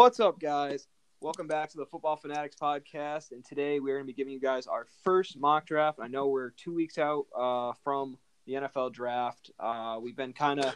What's 0.00 0.18
up, 0.18 0.40
guys? 0.40 0.88
Welcome 1.20 1.46
back 1.46 1.68
to 1.72 1.76
the 1.76 1.84
Football 1.84 2.16
Fanatics 2.16 2.56
podcast. 2.58 3.32
And 3.32 3.44
today 3.44 3.80
we're 3.80 3.96
going 3.96 4.06
to 4.06 4.10
be 4.10 4.14
giving 4.14 4.32
you 4.32 4.40
guys 4.40 4.66
our 4.66 4.86
first 5.04 5.38
mock 5.38 5.66
draft. 5.66 5.98
I 6.00 6.06
know 6.06 6.28
we're 6.28 6.52
two 6.56 6.72
weeks 6.72 6.96
out 6.96 7.26
uh, 7.38 7.74
from 7.84 8.16
the 8.46 8.54
NFL 8.54 8.94
draft. 8.94 9.50
Uh, 9.60 9.98
we've 10.00 10.16
been 10.16 10.32
kind 10.32 10.58
of 10.58 10.74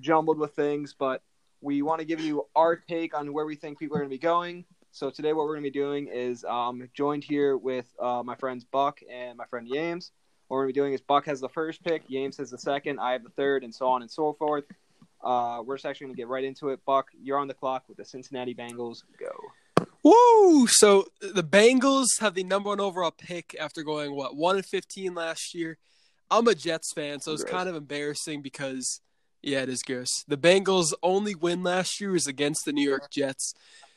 jumbled 0.00 0.38
with 0.38 0.54
things, 0.54 0.94
but 0.98 1.22
we 1.60 1.82
want 1.82 1.98
to 1.98 2.06
give 2.06 2.18
you 2.18 2.46
our 2.56 2.74
take 2.74 3.14
on 3.14 3.34
where 3.34 3.44
we 3.44 3.56
think 3.56 3.78
people 3.78 3.98
are 3.98 4.00
going 4.00 4.08
to 4.08 4.16
be 4.16 4.18
going. 4.18 4.64
So 4.90 5.10
today, 5.10 5.34
what 5.34 5.44
we're 5.44 5.56
going 5.56 5.64
to 5.64 5.70
be 5.70 5.78
doing 5.78 6.06
is 6.06 6.42
um, 6.46 6.88
joined 6.94 7.24
here 7.24 7.58
with 7.58 7.94
uh, 8.00 8.22
my 8.24 8.36
friends 8.36 8.64
Buck 8.64 9.00
and 9.12 9.36
my 9.36 9.44
friend 9.44 9.68
Yames. 9.68 10.12
What 10.48 10.56
we're 10.56 10.62
going 10.62 10.72
to 10.72 10.74
be 10.74 10.80
doing 10.80 10.92
is 10.94 11.02
Buck 11.02 11.26
has 11.26 11.42
the 11.42 11.50
first 11.50 11.84
pick, 11.84 12.08
Yames 12.08 12.38
has 12.38 12.50
the 12.50 12.56
second, 12.56 13.00
I 13.00 13.12
have 13.12 13.22
the 13.22 13.28
third, 13.36 13.64
and 13.64 13.74
so 13.74 13.88
on 13.88 14.00
and 14.00 14.10
so 14.10 14.32
forth. 14.32 14.64
Uh, 15.22 15.62
we're 15.64 15.76
just 15.76 15.86
actually 15.86 16.06
going 16.06 16.14
to 16.14 16.20
get 16.20 16.28
right 16.28 16.44
into 16.44 16.70
it. 16.70 16.80
Buck, 16.84 17.08
you're 17.22 17.38
on 17.38 17.48
the 17.48 17.54
clock 17.54 17.84
with 17.88 17.96
the 17.96 18.04
Cincinnati 18.04 18.54
Bengals. 18.54 19.02
Go. 19.18 19.86
Woo! 20.02 20.66
So 20.66 21.06
the 21.20 21.44
Bengals 21.44 22.08
have 22.20 22.34
the 22.34 22.42
number 22.42 22.70
one 22.70 22.80
overall 22.80 23.12
pick 23.12 23.54
after 23.60 23.82
going 23.82 24.14
what 24.14 24.36
one 24.36 24.56
and 24.56 24.66
fifteen 24.66 25.14
last 25.14 25.54
year. 25.54 25.78
I'm 26.30 26.48
a 26.48 26.54
Jets 26.54 26.92
fan, 26.92 27.20
so 27.20 27.32
it's 27.32 27.44
kind 27.44 27.68
of 27.68 27.76
embarrassing 27.76 28.42
because 28.42 29.00
yeah, 29.42 29.60
it 29.60 29.68
is 29.68 29.82
gross. 29.82 30.24
The 30.26 30.36
Bengals' 30.36 30.92
only 31.02 31.34
win 31.34 31.62
last 31.62 32.00
year 32.00 32.12
was 32.12 32.26
against 32.26 32.64
the 32.64 32.72
New 32.72 32.88
York 32.88 33.10
Jets, 33.10 33.54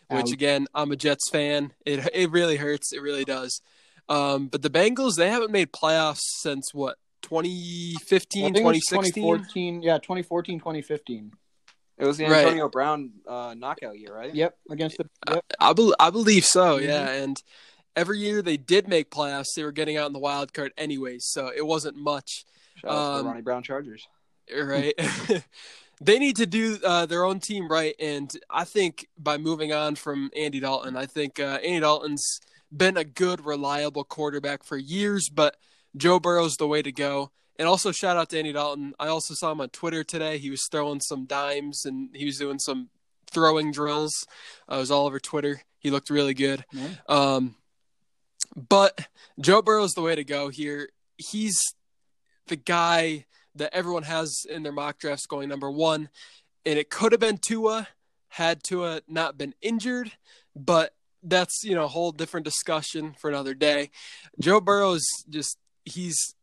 which 0.09 0.31
again, 0.31 0.67
I'm 0.75 0.91
a 0.91 0.95
Jets 0.95 1.29
fan. 1.29 1.71
It 1.85 2.07
it 2.13 2.31
really 2.31 2.57
hurts. 2.57 2.93
It 2.93 3.01
really 3.01 3.25
does. 3.25 3.61
Um, 4.07 4.47
but 4.47 4.61
the 4.61 4.69
Bengals, 4.69 5.15
they 5.15 5.29
haven't 5.29 5.51
made 5.51 5.71
playoffs 5.71 6.21
since 6.21 6.73
what 6.73 6.97
2015, 7.25 8.43
I 8.43 8.47
think 8.51 8.57
it 8.57 8.63
was 8.63 8.77
2016. 8.85 9.23
2014, 9.23 9.81
yeah, 9.81 9.97
2014, 9.97 10.59
2015. 10.59 11.31
It 11.97 12.05
was 12.05 12.17
the 12.17 12.25
Right. 12.25 12.43
Antonio 12.45 12.69
Brown 12.69 13.11
uh, 13.27 13.55
knockout 13.57 13.97
year, 13.97 14.13
right? 14.13 14.33
Yep, 14.33 14.57
against 14.69 14.97
the 14.97 15.05
yep. 15.29 15.45
I, 15.59 15.73
bel 15.73 15.95
I 15.99 16.09
believe 16.09 16.45
so, 16.45 16.77
Mhm. 16.77 16.83
yeah. 16.83 17.09
And 17.09 17.41
every 17.95 18.19
year 18.19 18.41
they 18.41 18.57
did 18.57 18.87
make 18.87 19.09
playoffs, 19.09 19.53
they 19.55 19.63
were 19.63 19.71
getting 19.71 19.97
out 19.97 20.07
in 20.07 20.13
the 20.13 20.19
wild 20.19 20.53
card 20.53 20.73
anyways, 20.77 21.25
so 21.27 21.51
it 21.55 21.65
wasn't 21.65 21.95
much, 21.97 22.45
Shout 22.77 22.91
out 22.91 22.93
to 22.93 22.99
Um, 22.99 23.17
the 23.17 23.29
Ronnie 23.29 23.41
Brown 23.41 23.63
Chargers. 23.63 24.07
right? 24.53 24.93
they 26.01 26.19
need 26.19 26.35
to 26.35 26.45
do 26.45 26.77
uh, 26.83 27.05
their 27.05 27.23
own 27.23 27.39
team 27.39 27.67
right, 27.69 27.95
and 27.99 28.29
I 28.49 28.65
think 28.65 29.07
by 29.17 29.37
moving 29.37 29.71
on 29.71 29.95
from 29.95 30.29
Andy 30.35 30.59
Dalton, 30.59 30.95
I 30.97 31.05
think 31.05 31.39
uh, 31.39 31.59
Andy 31.63 31.79
Dalton's 31.79 32.39
been 32.75 32.97
a 32.97 33.05
good, 33.05 33.45
reliable 33.45 34.03
quarterback 34.03 34.63
for 34.65 34.75
years, 34.75 35.29
but 35.29 35.55
Joe 35.95 36.19
Burrow's 36.19 36.57
the 36.57 36.67
way 36.67 36.81
to 36.81 36.91
go. 36.91 37.31
And 37.57 37.67
also 37.67 37.91
shout 37.91 38.17
out 38.17 38.29
to 38.31 38.37
Andy 38.37 38.51
Dalton. 38.51 38.93
I 38.99 39.07
also 39.07 39.33
saw 39.33 39.51
him 39.51 39.61
on 39.61 39.69
Twitter 39.69 40.03
today. 40.03 40.37
He 40.37 40.49
was 40.49 40.67
throwing 40.69 40.99
some 40.99 41.25
dimes 41.25 41.85
and 41.85 42.09
he 42.13 42.25
was 42.25 42.37
doing 42.37 42.59
some 42.59 42.89
throwing 43.27 43.71
drills. 43.71 44.25
Uh, 44.69 44.75
it 44.75 44.79
was 44.79 44.91
all 44.91 45.05
over 45.05 45.19
Twitter. 45.19 45.61
He 45.79 45.89
looked 45.89 46.09
really 46.09 46.33
good. 46.33 46.65
Yeah. 46.71 46.89
Um, 47.07 47.55
but 48.55 49.07
Joe 49.39 49.61
Burrow's 49.61 49.93
the 49.93 50.01
way 50.01 50.15
to 50.15 50.23
go 50.23 50.49
here. 50.49 50.89
He's 51.17 51.57
the 52.47 52.55
guy 52.55 53.25
that 53.55 53.73
everyone 53.73 54.03
has 54.03 54.45
in 54.49 54.63
their 54.63 54.71
mock 54.71 54.99
drafts 54.99 55.25
going 55.25 55.47
number 55.49 55.71
one, 55.71 56.09
and 56.65 56.77
it 56.77 56.89
could 56.89 57.11
have 57.11 57.21
been 57.21 57.37
Tua 57.37 57.87
had 58.29 58.63
Tua 58.63 59.01
not 59.07 59.37
been 59.37 59.53
injured, 59.61 60.11
but 60.55 60.93
that's 61.23 61.63
you 61.63 61.73
know 61.73 61.85
a 61.85 61.89
whole 61.89 62.11
different 62.11 62.43
discussion 62.43 63.15
for 63.19 63.29
another 63.29 63.53
day. 63.53 63.91
Joe 64.39 64.59
Burrow's 64.59 65.07
just 65.29 65.57
he's 65.85 66.35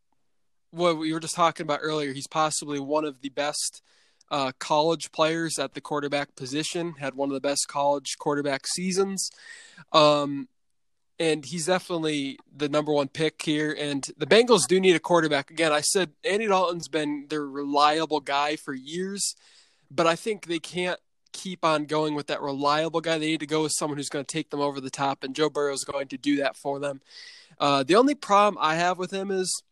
what 0.70 0.96
we 0.96 1.12
were 1.12 1.20
just 1.20 1.34
talking 1.34 1.64
about 1.64 1.80
earlier. 1.82 2.12
He's 2.12 2.26
possibly 2.26 2.80
one 2.80 3.04
of 3.04 3.20
the 3.20 3.28
best 3.28 3.82
uh, 4.30 4.52
college 4.58 5.12
players 5.12 5.58
at 5.58 5.74
the 5.74 5.80
quarterback 5.80 6.34
position. 6.34 6.94
Had 6.98 7.14
one 7.14 7.28
of 7.28 7.34
the 7.34 7.40
best 7.40 7.68
college 7.68 8.16
quarterback 8.18 8.66
seasons. 8.66 9.30
Um, 9.92 10.48
and 11.18 11.44
he's 11.44 11.66
definitely 11.66 12.38
the 12.56 12.68
number 12.68 12.92
one 12.92 13.08
pick 13.08 13.42
here. 13.42 13.76
And 13.78 14.04
the 14.16 14.26
Bengals 14.26 14.66
do 14.66 14.80
need 14.80 14.96
a 14.96 15.00
quarterback. 15.00 15.50
Again, 15.50 15.70
I 15.70 15.80
said 15.80 16.10
Andy 16.24 16.46
Dalton's 16.46 16.88
been 16.88 17.26
their 17.28 17.46
reliable 17.46 18.20
guy 18.20 18.56
for 18.56 18.72
years, 18.72 19.36
but 19.90 20.06
I 20.06 20.16
think 20.16 20.46
they 20.46 20.58
can't 20.58 20.98
keep 21.32 21.64
on 21.64 21.84
going 21.84 22.14
with 22.14 22.26
that 22.28 22.42
reliable 22.42 23.00
guy. 23.00 23.18
They 23.18 23.26
need 23.26 23.40
to 23.40 23.46
go 23.46 23.62
with 23.62 23.72
someone 23.72 23.98
who's 23.98 24.08
going 24.08 24.24
to 24.24 24.32
take 24.32 24.50
them 24.50 24.60
over 24.60 24.80
the 24.80 24.90
top, 24.90 25.22
and 25.22 25.34
Joe 25.34 25.50
Burrow 25.50 25.72
is 25.72 25.84
going 25.84 26.08
to 26.08 26.18
do 26.18 26.36
that 26.36 26.56
for 26.56 26.78
them. 26.78 27.00
Uh, 27.62 27.84
the 27.84 27.94
only 27.94 28.16
problem 28.16 28.58
I 28.60 28.74
have 28.74 28.98
with 28.98 29.12
him 29.12 29.30
is 29.30 29.62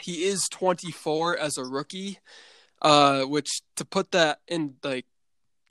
he 0.00 0.24
is 0.24 0.48
24 0.50 1.36
as 1.36 1.58
a 1.58 1.62
rookie, 1.62 2.20
uh, 2.80 3.24
which 3.24 3.50
to 3.76 3.84
put 3.84 4.12
that 4.12 4.40
in 4.48 4.76
like 4.82 5.04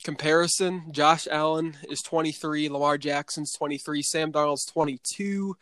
comparison, 0.03 0.83
Josh 0.91 1.27
Allen 1.31 1.77
is 1.89 2.03
23, 2.03 2.69
Lamar 2.69 2.99
Jackson's 2.99 3.53
23, 3.53 4.03
Sam 4.03 4.31
Darnold's 4.31 4.67
22, 4.67 5.57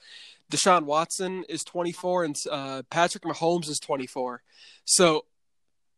Deshaun 0.51 0.83
Watson 0.83 1.45
is 1.47 1.63
24, 1.63 2.25
and 2.25 2.35
uh, 2.51 2.81
Patrick 2.89 3.23
Mahomes 3.23 3.69
is 3.69 3.79
24. 3.79 4.41
So 4.83 5.23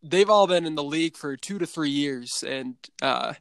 they've 0.03 0.29
all 0.29 0.45
been 0.45 0.67
in 0.67 0.75
the 0.75 0.83
league 0.83 1.17
for 1.17 1.35
two 1.35 1.57
to 1.57 1.65
three 1.65 1.89
years, 1.89 2.43
and 2.45 2.75
uh, 3.01 3.33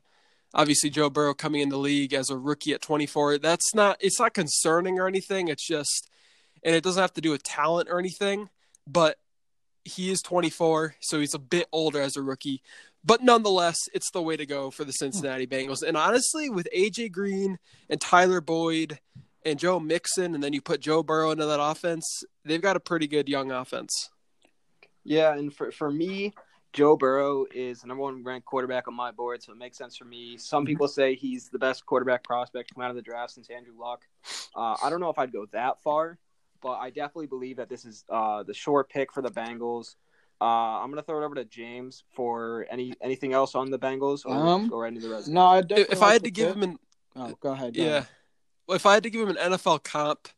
obviously 0.55 0.89
Joe 0.89 1.11
Burrow 1.11 1.34
coming 1.34 1.61
in 1.61 1.69
the 1.69 1.77
league 1.77 2.15
as 2.15 2.31
a 2.31 2.39
rookie 2.39 2.72
at 2.72 2.81
24. 2.81 3.37
That's 3.37 3.75
not 3.75 3.99
it's 4.01 4.19
not 4.19 4.33
concerning 4.33 4.99
or 4.99 5.07
anything. 5.07 5.49
It's 5.49 5.67
just, 5.67 6.09
and 6.62 6.75
it 6.75 6.84
doesn't 6.84 7.00
have 7.00 7.15
to 7.15 7.21
do 7.21 7.31
with 7.31 7.43
talent 7.43 7.88
or 7.91 7.98
anything, 7.98 8.48
but 8.87 9.16
he 9.84 10.10
is 10.10 10.21
24, 10.22 10.97
so 11.00 11.21
he's 11.21 11.34
a 11.34 11.38
bit 11.38 11.66
older 11.72 12.00
as 12.00 12.16
a 12.16 12.22
rookie. 12.22 12.62
But 13.04 13.22
nonetheless, 13.22 13.78
it's 13.94 14.10
the 14.10 14.22
way 14.22 14.37
to 14.37 14.44
go 14.44 14.71
for 14.71 14.84
the 14.84 14.93
Cincinnati 14.93 15.47
Bengals. 15.47 15.82
And 15.82 15.97
honestly, 15.97 16.50
with 16.50 16.69
AJ 16.76 17.12
Green 17.12 17.59
and 17.88 18.00
Tyler 18.00 18.43
Boyd 18.43 18.98
and 19.44 19.59
Joe 19.59 19.81
Mixon, 19.81 20.34
and 20.34 20.44
then 20.44 20.53
you 20.53 20.60
put 20.60 20.81
Joe 20.81 21.03
Burrow 21.03 21.31
into 21.31 21.47
that 21.47 21.62
offense, 21.62 22.22
they've 22.44 22.60
got 22.60 22.77
a 22.77 22.81
pretty 22.81 23.06
good 23.06 23.28
young 23.28 23.50
offense. 23.50 24.10
Yeah, 25.03 25.32
and 25.32 25.54
for 25.54 25.72
for 25.72 25.91
me, 25.91 26.34
Joe 26.72 26.97
Burrow 26.97 27.47
is 27.53 27.81
the 27.81 27.88
number 27.88 28.03
one 28.03 28.22
ranked 28.22 28.47
quarterback 28.47 28.87
on 28.87 28.94
my 28.94 29.10
board, 29.10 29.42
so 29.42 29.53
it 29.53 29.59
makes 29.59 29.78
sense 29.78 29.97
for 29.97 30.04
me. 30.04 30.37
Some 30.37 30.65
people 30.65 30.87
say 30.87 31.15
he's 31.15 31.48
the 31.48 31.59
best 31.59 31.84
quarterback 31.87 32.22
prospect 32.22 32.75
come 32.75 32.84
out 32.84 32.91
of 32.91 32.97
the 32.97 33.03
draft 33.03 33.32
since 33.32 33.48
Andrew 33.48 33.75
Luck. 33.78 34.03
Uh, 34.54 34.77
I 34.82 34.91
don't 34.91 35.00
know 35.00 35.09
if 35.09 35.19
I'd 35.19 35.32
go 35.32 35.47
that 35.53 35.81
far, 35.82 36.19
but 36.62 36.72
I 36.78 36.91
definitely 36.91 37.26
believe 37.26 37.56
that 37.56 37.69
this 37.69 37.84
is 37.84 38.04
uh, 38.09 38.43
the 38.43 38.54
short 38.54 38.88
pick 38.91 39.12
for 39.12 39.22
the 39.22 39.31
Bengals. 39.31 39.97
Uh, 40.41 40.44
I'm 40.82 40.91
gonna 40.91 41.03
throw 41.03 41.21
it 41.22 41.25
over 41.25 41.34
to 41.34 41.44
James 41.44 42.04
for 42.15 42.66
any 42.71 42.94
anything 43.03 43.32
else 43.34 43.54
on 43.54 43.71
the 43.71 43.78
Bengals, 43.78 44.22
or 44.25 44.34
Um, 44.34 44.69
go 44.69 44.78
right 44.78 44.88
into 44.93 45.06
the 45.06 45.12
rest. 45.15 45.28
No, 45.28 45.43
I 45.47 45.59
If, 45.59 45.69
definitely 45.69 46.00
I 46.00 46.12
had 46.12 46.22
the 46.22 46.26
to 46.26 46.31
give 46.31 46.48
pick. 46.54 46.56
him 46.56 46.62
an 46.62 46.78
Oh, 47.16 47.34
go 47.41 47.53
ahead. 47.53 47.75
go 47.75 47.82
yeah, 47.82 47.88
ahead. 47.88 48.09
well, 48.66 48.76
if 48.76 48.87
I 48.87 48.94
had 48.94 49.03
to 49.03 49.10
give 49.10 49.28
him 49.28 49.37
an 49.37 49.53
NFL 49.53 49.82
comp, 49.84 50.28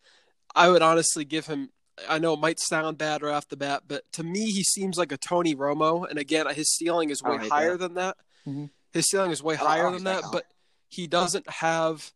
I 0.55 0.69
would 0.71 0.83
honestly 0.83 1.25
give 1.25 1.47
him. 1.47 1.71
I 2.09 2.19
know 2.19 2.33
it 2.33 2.41
might 2.41 2.59
sound 2.59 2.97
bad 2.99 3.23
right 3.23 3.35
off 3.35 3.47
the 3.49 3.57
bat, 3.57 3.83
but 3.87 4.03
to 4.13 4.25
me, 4.25 4.51
he 4.51 4.63
seems 4.65 4.97
like 4.99 5.13
a 5.13 5.17
Tony 5.19 5.55
Romo. 5.55 6.09
And 6.09 6.19
again, 6.19 6.47
his 6.55 6.69
ceiling 6.75 7.11
is 7.11 7.23
way 7.23 7.37
higher 7.37 7.73
that. 7.73 7.79
than 7.79 7.95
that. 7.95 8.17
Mhm. 8.47 8.71
His 8.93 9.09
ceiling 9.09 9.31
is 9.31 9.43
way 9.43 9.55
I 9.55 9.59
don't- 9.59 9.67
I 9.67 9.71
higher 9.77 9.91
than 9.93 10.05
that, 10.05 10.23
that 10.23 10.33
but 10.33 10.47
he 10.89 11.07
doesn't 11.07 11.49
have. 11.49 12.13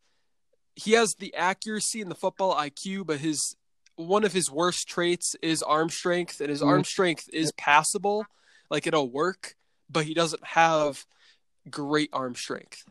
He 0.74 0.92
has 0.92 1.14
the 1.18 1.34
accuracy 1.34 2.00
and 2.02 2.10
the 2.10 2.14
football 2.16 2.54
IQ, 2.54 3.04
but 3.06 3.20
his 3.20 3.54
one 3.96 4.24
of 4.24 4.32
his 4.32 4.50
worst 4.50 4.88
traits 4.88 5.34
is 5.42 5.62
arm 5.62 5.88
strength, 5.88 6.40
and 6.40 6.50
his 6.50 6.62
Mhm. 6.62 6.66
arm 6.66 6.84
strength 6.84 7.28
is 7.32 7.52
passable, 7.52 8.26
like 8.70 8.86
it'll 8.86 9.10
work, 9.10 9.56
but 9.90 10.04
he 10.04 10.14
doesn't 10.14 10.44
have 10.44 11.06
great 11.68 12.10
arm 12.12 12.34
strength. 12.34 12.84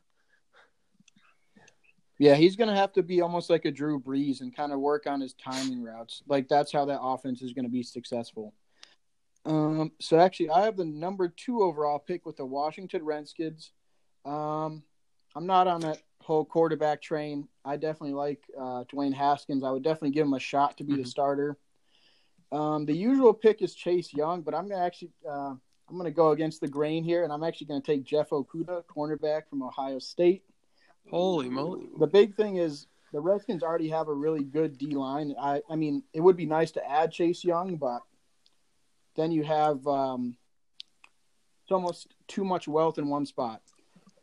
Yeah, 2.18 2.36
he's 2.36 2.56
going 2.56 2.70
to 2.70 2.76
have 2.76 2.94
to 2.94 3.04
be 3.04 3.22
almost 3.22 3.50
like 3.50 3.66
a 3.66 3.72
Drew 3.72 4.00
Brees 4.00 4.40
and 4.42 4.56
kind 4.56 4.72
of 4.72 4.80
work 4.80 5.06
on 5.06 5.20
his 5.20 5.34
timing 5.34 5.84
routes. 5.84 6.24
Like 6.28 6.48
that's 6.48 6.72
how 6.72 6.86
that 6.86 7.02
offense 7.02 7.42
is 7.42 7.54
going 7.54 7.66
to 7.66 7.72
be 7.72 7.84
successful. 7.84 8.54
Um, 9.44 9.92
so 10.00 10.18
actually, 10.20 10.50
I 10.50 10.64
have 10.64 10.78
the 10.78 10.86
number 10.86 11.28
two 11.28 11.62
overall 11.62 12.00
pick 12.00 12.26
with 12.26 12.38
the 12.38 12.46
Washington 12.46 13.04
Redskins. 13.04 13.74
Um, 14.24 14.84
I'm 15.36 15.46
not 15.46 15.68
on 15.68 15.82
that 15.82 16.02
whole 16.26 16.44
quarterback 16.44 17.02
train. 17.02 17.48
I 17.64 17.78
definitely 17.78 18.14
like 18.14 18.42
uh, 18.58 18.84
Dwayne 18.86 19.14
Haskins. 19.14 19.64
I 19.64 19.70
would 19.70 19.84
definitely 19.84 20.10
give 20.10 20.26
him 20.26 20.34
a 20.34 20.40
shot 20.40 20.78
to 20.78 20.84
be 20.84 20.96
the 20.96 21.04
Mhm. 21.04 21.08
starter. 21.08 21.58
Um, 22.52 22.86
the 22.86 22.96
usual 22.96 23.34
pick 23.34 23.62
is 23.62 23.76
Chase 23.76 24.12
Young, 24.14 24.42
but 24.42 24.56
I'm 24.56 24.68
gonna 24.68 24.84
actually 24.84 25.12
uh, 25.28 25.54
I'm 25.88 25.98
gonna 25.98 26.10
go 26.12 26.32
against 26.32 26.62
the 26.62 26.68
grain 26.68 27.04
here, 27.04 27.24
and 27.24 27.32
I'm 27.32 27.44
actually 27.44 27.68
gonna 27.68 27.82
take 27.82 28.04
Jeff 28.04 28.32
Okudah, 28.32 28.86
cornerback 28.86 29.48
from 29.48 29.62
Ohio 29.62 30.00
State. 30.00 30.44
Holy 31.12 31.48
moly! 31.48 31.88
The 32.00 32.08
big 32.08 32.36
thing 32.36 32.56
is 32.58 32.88
the 33.14 33.22
Redskins 33.22 33.62
already 33.62 33.90
have 33.90 34.08
a 34.08 34.14
really 34.14 34.44
good 34.44 34.78
D 34.80 34.96
line. 34.96 35.36
I, 35.40 35.62
I 35.70 35.76
mean, 35.76 36.04
it 36.12 36.22
would 36.22 36.36
be 36.36 36.48
nice 36.48 36.72
to 36.72 36.90
add 36.90 37.12
Chase 37.12 37.44
Young, 37.44 37.76
but 37.76 38.02
then 39.16 39.32
you 39.32 39.44
have 39.44 39.86
um, 39.86 40.36
it's 41.64 41.72
almost 41.72 42.16
too 42.28 42.44
much 42.44 42.68
wealth 42.68 42.98
in 42.98 43.08
one 43.08 43.26
spot. 43.28 43.62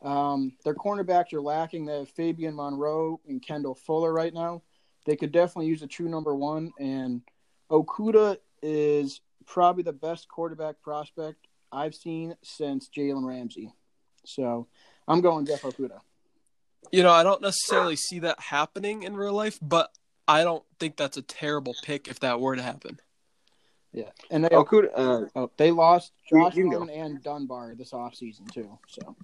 Um, 0.03 0.53
their 0.65 0.75
cornerbacks 0.75 1.33
are 1.33 1.41
lacking. 1.41 1.85
They 1.85 1.99
have 1.99 2.09
Fabian 2.09 2.55
Moreau 2.55 3.21
and 3.27 3.41
Kendall 3.41 3.75
Fuller 3.75 4.11
right 4.11 4.33
now. 4.33 4.61
They 5.05 5.15
could 5.15 5.31
definitely 5.31 5.67
use 5.67 5.81
a 5.81 5.87
true 5.87 6.09
number 6.09 6.35
one, 6.35 6.71
and 6.79 7.21
Okudah 7.69 8.37
is 8.61 9.21
probably 9.45 9.83
the 9.83 9.93
best 9.93 10.27
quarterback 10.27 10.81
prospect 10.81 11.47
I've 11.71 11.95
seen 11.95 12.35
since 12.43 12.89
Jalen 12.95 13.25
Ramsey. 13.25 13.73
So 14.25 14.67
I'm 15.07 15.21
going 15.21 15.45
Jeff 15.45 15.61
Okudah. 15.63 15.99
You 16.91 17.03
know, 17.03 17.11
I 17.11 17.23
don't 17.23 17.41
necessarily 17.41 17.95
see 17.95 18.19
that 18.19 18.39
happening 18.39 19.03
in 19.03 19.15
real 19.15 19.33
life, 19.33 19.57
but 19.61 19.91
I 20.27 20.43
don't 20.43 20.63
think 20.79 20.95
that's 20.95 21.17
a 21.17 21.21
terrible 21.21 21.75
pick 21.83 22.07
if 22.07 22.19
that 22.19 22.39
were 22.39 22.55
to 22.55 22.61
happen. 22.61 22.99
Yeah, 23.91 24.09
and 24.31 24.43
they 24.43 24.49
Okudah, 24.49 24.89
uh, 24.95 25.25
oh, 25.35 25.51
they 25.57 25.71
lost 25.71 26.13
Josh 26.29 26.55
you 26.55 26.63
can 26.63 26.71
go. 26.71 26.77
Norman 26.79 26.95
and 26.95 27.23
Dunbar 27.23 27.75
this 27.75 27.91
offseason 27.91 28.51
too. 28.51 28.77
So 28.87 29.15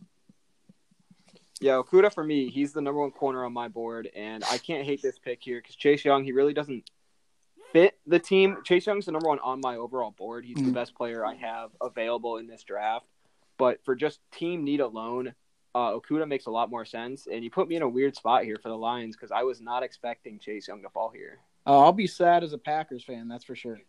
yeah, 1.59 1.73
Okudah 1.73 2.13
for 2.13 2.23
me, 2.23 2.49
he's 2.49 2.73
the 2.73 2.81
number 2.81 3.01
one 3.01 3.11
corner 3.11 3.43
on 3.45 3.53
my 3.53 3.67
board, 3.67 4.09
and 4.15 4.43
I 4.49 4.57
can't 4.57 4.85
hate 4.85 5.01
this 5.01 5.19
pick 5.19 5.43
here 5.43 5.59
because 5.61 5.75
Chase 5.75 6.05
Young, 6.05 6.23
he 6.23 6.31
really 6.31 6.53
doesn't 6.53 6.89
fit 7.73 7.99
the 8.07 8.19
team. 8.19 8.57
Chase 8.63 8.87
Young's 8.87 9.05
the 9.05 9.11
number 9.11 9.27
one 9.27 9.39
on 9.39 9.59
my 9.61 9.75
overall 9.75 10.11
board. 10.11 10.45
He's 10.45 10.55
the 10.57 10.71
Mhm. 10.71 10.73
best 10.73 10.95
player 10.95 11.25
I 11.25 11.35
have 11.35 11.71
available 11.81 12.37
in 12.37 12.47
this 12.47 12.63
draft. 12.63 13.05
But 13.57 13.83
for 13.83 13.93
just 13.95 14.21
team 14.31 14.63
need 14.63 14.79
alone, 14.79 15.35
uh, 15.75 15.91
Okudah 15.91 16.27
makes 16.27 16.45
a 16.47 16.51
lot 16.51 16.69
more 16.69 16.85
sense. 16.85 17.27
And 17.27 17.43
you 17.43 17.51
put 17.51 17.67
me 17.67 17.75
in 17.75 17.81
a 17.83 17.87
weird 17.89 18.15
spot 18.15 18.43
here 18.45 18.57
for 18.57 18.69
the 18.69 18.77
Lions 18.77 19.15
because 19.15 19.31
I 19.31 19.43
was 19.43 19.59
not 19.61 19.83
expecting 19.83 20.39
Chase 20.39 20.67
Young 20.67 20.81
to 20.81 20.89
fall 20.89 21.09
here. 21.09 21.39
uh, 21.67 21.77
I'll 21.83 21.91
be 21.93 22.07
sad 22.07 22.43
as 22.43 22.53
a 22.53 22.57
Packers 22.57 23.03
fan. 23.03 23.27
That's 23.27 23.43
for 23.43 23.55
sure. 23.55 23.79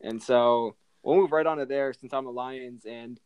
And 0.00 0.22
so 0.22 0.74
we'll 1.02 1.16
move 1.16 1.32
right 1.32 1.46
on 1.46 1.58
to 1.58 1.66
there 1.66 1.92
since 1.94 2.12
I'm 2.12 2.26
a 2.26 2.30
Lions. 2.30 2.84
And 2.84 3.18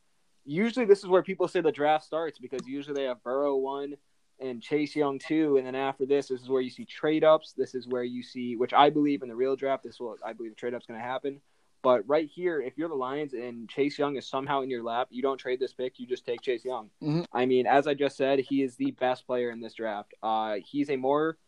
usually 0.46 0.87
this 0.87 1.00
is 1.00 1.06
where 1.06 1.22
people 1.22 1.48
say 1.48 1.60
the 1.60 1.72
draft 1.72 2.04
starts 2.04 2.38
because 2.38 2.66
usually 2.66 2.94
they 2.94 3.08
have 3.08 3.22
Burrow 3.22 3.56
one 3.56 3.96
and 4.40 4.62
Chase 4.62 4.94
Young 4.94 5.19
two. 5.19 5.56
And 5.56 5.66
then 5.66 5.75
after 5.75 6.06
this, 6.06 6.28
this 6.28 6.40
is 6.40 6.48
where 6.48 6.62
you 6.62 6.70
see 6.70 6.84
trade 6.84 7.25
ups. 7.25 7.52
This 7.56 7.75
is 7.75 7.87
where 7.87 8.04
you 8.04 8.22
see, 8.22 8.56
which 8.56 8.72
I 8.72 8.90
believe 8.90 9.22
in 9.22 9.28
the 9.28 9.37
real 9.37 9.56
draft, 9.56 9.82
this 9.82 9.98
will, 9.98 10.16
I 10.25 10.32
believe 10.32 10.52
the 10.52 10.56
trade 10.56 10.75
up's 10.75 10.87
going 10.87 11.00
to 11.00 11.06
happen. 11.06 11.40
But 11.82 12.08
right 12.08 12.28
here, 12.28 12.60
if 12.60 12.76
you're 12.76 12.88
the 12.88 12.94
Lions 12.94 13.32
and 13.32 13.69
Chase 13.69 13.98
Young 13.98 14.16
is 14.16 14.26
somehow 14.26 14.62
in 14.62 14.70
your 14.70 14.82
lap, 14.82 15.08
you 15.10 15.22
don't 15.22 15.38
trade 15.38 15.60
this 15.60 15.72
pick, 15.72 15.98
you 15.98 16.06
just 16.06 16.25
take 16.25 16.40
Chase 16.40 16.64
Young. 16.64 16.90
Mhm. 17.02 17.26
I 17.32 17.46
mean, 17.46 17.66
as 17.66 17.87
I 17.87 17.94
just 17.94 18.16
said, 18.16 18.40
he 18.40 18.62
is 18.62 18.76
the 18.76 18.90
best 18.92 19.26
player 19.26 19.50
in 19.50 19.60
this 19.60 19.75
draft. 19.75 20.12
Uh, 20.22 20.56
he's 20.64 20.90
a 20.90 20.96
more 20.96 21.38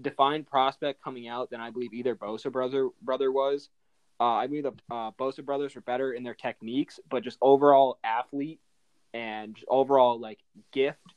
defined 0.00 0.46
prospect 0.46 1.02
coming 1.02 1.26
out 1.26 1.50
than 1.50 1.60
I 1.60 1.70
believe 1.70 1.92
either 1.92 2.14
Bosa 2.14 2.52
brother 2.52 2.90
brother 3.02 3.32
was. 3.32 3.70
Uh, 4.20 4.34
I 4.34 4.46
believe 4.46 4.64
the 4.64 4.72
uh, 4.90 5.12
Bosa 5.12 5.44
brothers 5.44 5.76
are 5.76 5.80
better 5.80 6.12
in 6.12 6.24
their 6.24 6.34
techniques, 6.34 6.98
but 7.08 7.22
just 7.22 7.38
overall 7.40 7.98
athlete 8.02 8.60
and 9.14 9.56
overall 9.68 10.18
like 10.18 10.38
gift, 10.72 11.14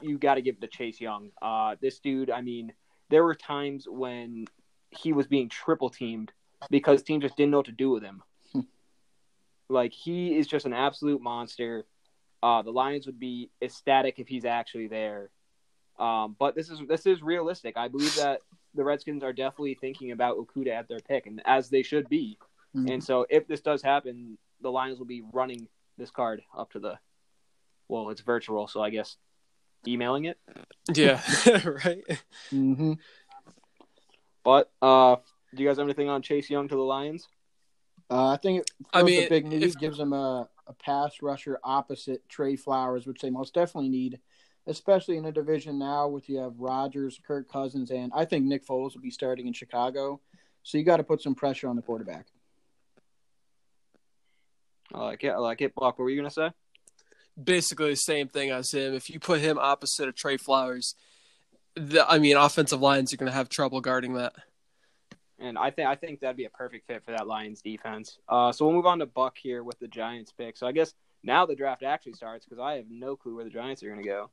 you 0.00 0.18
got 0.18 0.34
to 0.34 0.42
give 0.42 0.56
it 0.56 0.60
to 0.62 0.66
Chase 0.66 1.00
Young. 1.00 1.30
Uh, 1.42 1.76
this 1.80 1.98
dude, 1.98 2.30
I 2.30 2.40
mean, 2.40 2.72
there 3.10 3.22
were 3.22 3.34
times 3.34 3.86
when 3.88 4.46
he 4.90 5.12
was 5.12 5.26
being 5.26 5.48
triple 5.48 5.90
teamed 5.90 6.32
because 6.70 7.02
teams 7.02 7.22
just 7.22 7.36
didn't 7.36 7.50
know 7.50 7.58
what 7.58 7.66
to 7.66 7.72
do 7.72 7.90
with 7.90 8.02
him. 8.02 8.22
Like 9.70 9.92
he 9.92 10.34
is 10.34 10.46
just 10.46 10.64
an 10.64 10.72
absolute 10.72 11.20
monster. 11.20 11.84
Uh, 12.42 12.62
the 12.62 12.70
Lions 12.70 13.04
would 13.04 13.20
be 13.20 13.50
ecstatic 13.60 14.18
if 14.18 14.26
he's 14.26 14.46
actually 14.46 14.86
there. 14.86 15.28
Um, 15.98 16.36
but 16.38 16.54
this 16.54 16.70
is 16.70 16.80
this 16.88 17.04
is 17.04 17.22
realistic. 17.22 17.76
I 17.76 17.88
believe 17.88 18.14
that 18.16 18.40
the 18.74 18.84
Redskins 18.84 19.22
are 19.22 19.32
definitely 19.32 19.74
thinking 19.74 20.12
about 20.12 20.36
Okudah 20.36 20.72
at 20.72 20.88
their 20.88 21.00
pick, 21.00 21.26
and 21.26 21.40
as 21.46 21.68
they 21.70 21.82
should 21.82 22.08
be. 22.08 22.38
Mhm. 22.74 22.90
And 22.92 23.04
so, 23.04 23.26
if 23.30 23.46
this 23.46 23.60
does 23.60 23.82
happen, 23.82 24.38
the 24.60 24.70
Lions 24.70 24.98
will 24.98 25.06
be 25.06 25.22
running 25.32 25.68
this 25.96 26.10
card 26.10 26.42
up 26.56 26.70
to 26.72 26.78
the. 26.78 26.98
Well, 27.88 28.10
it's 28.10 28.20
virtual, 28.20 28.68
so 28.68 28.82
I 28.82 28.90
guess 28.90 29.16
emailing 29.86 30.26
it. 30.26 30.38
Yeah, 30.94 31.22
right. 31.84 32.04
hmm 32.50 32.92
But 34.44 34.70
uh, 34.82 35.16
do 35.54 35.62
you 35.62 35.68
guys 35.68 35.78
have 35.78 35.86
anything 35.86 36.08
on 36.08 36.22
Chase 36.22 36.50
Young 36.50 36.68
to 36.68 36.74
the 36.74 36.82
Lions? 36.82 37.26
Uh, 38.10 38.28
I 38.28 38.36
think 38.36 38.60
it 38.60 38.70
I 38.92 39.02
mean, 39.02 39.24
a 39.24 39.28
big 39.28 39.46
need. 39.46 39.62
if- 39.62 39.78
gives 39.78 39.98
them 39.98 40.12
a, 40.12 40.48
a 40.66 40.72
pass 40.74 41.20
rusher 41.22 41.58
opposite 41.64 42.26
Trey 42.28 42.56
Flowers, 42.56 43.06
which 43.06 43.20
they 43.20 43.30
most 43.30 43.54
definitely 43.54 43.90
need, 43.90 44.20
especially 44.68 45.16
in 45.16 45.24
a 45.24 45.32
division 45.32 45.78
now 45.78 46.06
with 46.06 46.28
you 46.28 46.38
have 46.38 46.58
Rodgers, 46.58 47.18
Kirk 47.26 47.50
Cousins, 47.50 47.90
and 47.90 48.12
I 48.14 48.24
think 48.24 48.44
Nick 48.44 48.66
Foles 48.66 48.94
will 48.94 49.02
be 49.02 49.10
starting 49.10 49.46
in 49.46 49.52
Chicago. 49.52 50.20
So 50.62 50.78
you 50.78 50.84
got 50.84 50.98
to 50.98 51.04
put 51.04 51.22
some 51.22 51.34
pressure 51.34 51.68
on 51.68 51.76
the 51.76 51.82
quarterback. 51.82 52.26
I 54.92 55.04
like 55.04 55.24
it. 55.24 55.30
I 55.30 55.38
like 55.38 55.60
it. 55.60 55.74
Block. 55.74 55.98
What 55.98 56.04
were 56.04 56.10
you 56.10 56.16
gonna 56.16 56.30
say? 56.30 56.50
Basically 57.42 57.90
the 57.90 57.96
same 57.96 58.28
thing 58.28 58.50
as 58.50 58.70
him. 58.70 58.94
If 58.94 59.10
you 59.10 59.20
put 59.20 59.40
him 59.40 59.58
opposite 59.58 60.08
of 60.08 60.14
Trey 60.14 60.36
Flowers, 60.36 60.94
the, 61.74 62.08
I 62.08 62.18
mean, 62.18 62.36
offensive 62.36 62.80
lines 62.80 63.12
are 63.12 63.16
going 63.16 63.30
to 63.30 63.36
have 63.36 63.48
trouble 63.48 63.80
guarding 63.80 64.14
that. 64.14 64.34
And 65.38 65.56
I 65.56 65.70
think 65.70 65.86
I 65.86 65.94
think 65.94 66.20
that'd 66.20 66.36
be 66.36 66.46
a 66.46 66.50
perfect 66.50 66.88
fit 66.88 67.04
for 67.04 67.12
that 67.12 67.28
Lions 67.28 67.62
defense. 67.62 68.18
Uh, 68.28 68.50
so 68.50 68.66
we'll 68.66 68.74
move 68.74 68.86
on 68.86 68.98
to 68.98 69.06
Buck 69.06 69.36
here 69.38 69.62
with 69.62 69.78
the 69.78 69.86
Giants 69.86 70.32
pick. 70.32 70.56
So 70.56 70.66
I 70.66 70.72
guess 70.72 70.94
now 71.22 71.46
the 71.46 71.54
draft 71.54 71.84
actually 71.84 72.14
starts 72.14 72.44
because 72.44 72.58
I 72.58 72.74
have 72.74 72.86
no 72.90 73.14
clue 73.14 73.36
where 73.36 73.44
the 73.44 73.50
Giants 73.50 73.82
are 73.84 73.88
going 73.88 74.02
to 74.02 74.08
go. 74.08 74.30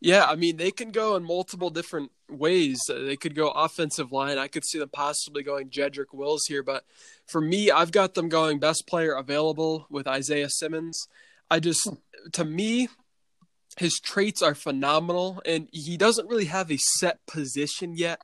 Yeah, 0.00 0.26
I 0.26 0.36
mean, 0.36 0.56
they 0.56 0.70
can 0.70 0.90
go 0.90 1.16
in 1.16 1.24
multiple 1.24 1.70
different 1.70 2.12
ways. 2.28 2.78
Uh, 2.90 3.00
They 3.00 3.16
could 3.16 3.34
go 3.34 3.48
offensive 3.48 4.12
line. 4.12 4.38
I 4.38 4.48
could 4.48 4.64
see 4.64 4.78
them 4.78 4.90
possibly 4.92 5.42
going 5.42 5.70
Jedrick 5.70 6.12
Wills 6.12 6.44
here, 6.46 6.62
but 6.62 6.84
for 7.26 7.40
me, 7.40 7.70
I've 7.70 7.92
got 7.92 8.14
them 8.14 8.28
going 8.28 8.58
best 8.58 8.86
player 8.86 9.12
available 9.12 9.86
with 9.90 10.06
Isaiah 10.06 10.50
Simmons. 10.50 11.08
I 11.50 11.60
just, 11.60 11.88
to 12.32 12.44
me, 12.44 12.88
his 13.78 13.98
traits 14.02 14.42
are 14.42 14.54
phenomenal, 14.54 15.40
and 15.44 15.68
he 15.72 15.96
doesn't 15.96 16.28
really 16.28 16.46
have 16.46 16.70
a 16.70 16.78
set 16.98 17.24
position 17.26 17.96
yet, 17.96 18.20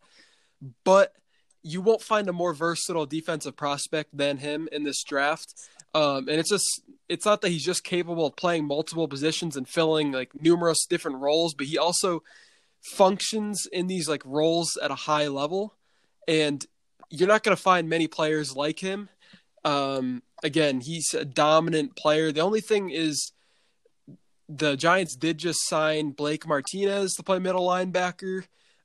but 0.84 1.14
you 1.62 1.80
won't 1.80 2.02
find 2.02 2.28
a 2.28 2.32
more 2.32 2.52
versatile 2.54 3.06
defensive 3.06 3.56
prospect 3.56 4.16
than 4.16 4.38
him 4.38 4.68
in 4.72 4.82
this 4.82 5.02
draft. 5.04 5.54
Um, 5.94 6.28
and 6.28 6.40
it's 6.40 6.48
just 6.48 6.82
it's 7.08 7.26
not 7.26 7.42
that 7.42 7.50
he's 7.50 7.64
just 7.64 7.84
capable 7.84 8.26
of 8.26 8.36
playing 8.36 8.66
multiple 8.66 9.06
positions 9.06 9.56
and 9.56 9.68
filling 9.68 10.12
like 10.12 10.30
numerous 10.40 10.86
different 10.86 11.18
roles, 11.18 11.54
but 11.54 11.66
he 11.66 11.76
also 11.76 12.22
functions 12.80 13.66
in 13.70 13.86
these 13.86 14.08
like 14.08 14.22
roles 14.24 14.78
at 14.82 14.90
a 14.90 14.94
high 14.96 15.28
level. 15.28 15.74
And 16.26 16.64
you're 17.10 17.28
not 17.28 17.42
going 17.42 17.56
to 17.56 17.62
find 17.62 17.88
many 17.88 18.06
players 18.06 18.56
like 18.56 18.78
him. 18.78 19.08
Um, 19.64 20.22
again, 20.42 20.80
he's 20.80 21.12
a 21.14 21.24
dominant 21.24 21.96
player. 21.96 22.32
The 22.32 22.40
only 22.40 22.60
thing 22.60 22.90
is 22.90 23.32
the 24.48 24.76
Giants 24.76 25.14
did 25.16 25.38
just 25.38 25.66
sign 25.68 26.10
Blake 26.10 26.46
Martinez 26.46 27.14
to 27.14 27.22
play 27.22 27.38
middle 27.38 27.66
linebacker. 27.66 28.44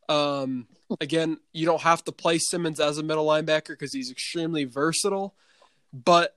Um, 0.10 0.68
again, 1.02 1.40
you 1.54 1.66
don't 1.66 1.82
have 1.82 2.04
to 2.06 2.12
play 2.12 2.38
Simmons 2.38 2.80
as 2.80 2.98
a 2.98 3.04
middle 3.04 3.26
linebacker 3.26 3.70
because 3.70 3.94
he's 3.94 4.12
extremely 4.12 4.66
versatile. 4.66 5.34
But 5.94 6.37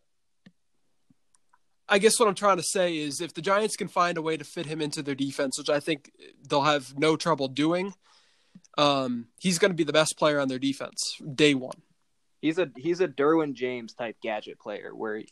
I 1.90 1.98
guess 1.98 2.18
what 2.20 2.28
I'm 2.28 2.36
trying 2.36 2.56
to 2.56 2.62
say 2.62 2.96
is 2.96 3.20
if 3.20 3.34
the 3.34 3.42
Giants 3.42 3.76
can 3.76 3.88
find 3.88 4.16
a 4.16 4.22
way 4.22 4.36
to 4.36 4.44
fit 4.44 4.66
him 4.66 4.80
into 4.80 5.02
their 5.02 5.16
defense, 5.16 5.58
which 5.58 5.68
I 5.68 5.80
think 5.80 6.12
they'll 6.48 6.62
have 6.62 6.96
no 6.96 7.16
trouble 7.16 7.48
doing, 7.48 7.94
um, 8.78 9.26
he's 9.40 9.58
going 9.58 9.72
to 9.72 9.76
be 9.76 9.84
the 9.84 9.92
best 9.92 10.14
player 10.16 10.38
on 10.38 10.48
their 10.48 10.60
defense 10.60 11.16
day 11.34 11.54
one. 11.54 11.82
He's 12.40 12.58
a 12.58 12.70
he's 12.76 13.00
a 13.00 13.08
Derwin 13.08 13.52
James 13.54 13.92
type 13.92 14.16
gadget 14.22 14.58
player 14.58 14.94
where 14.94 15.22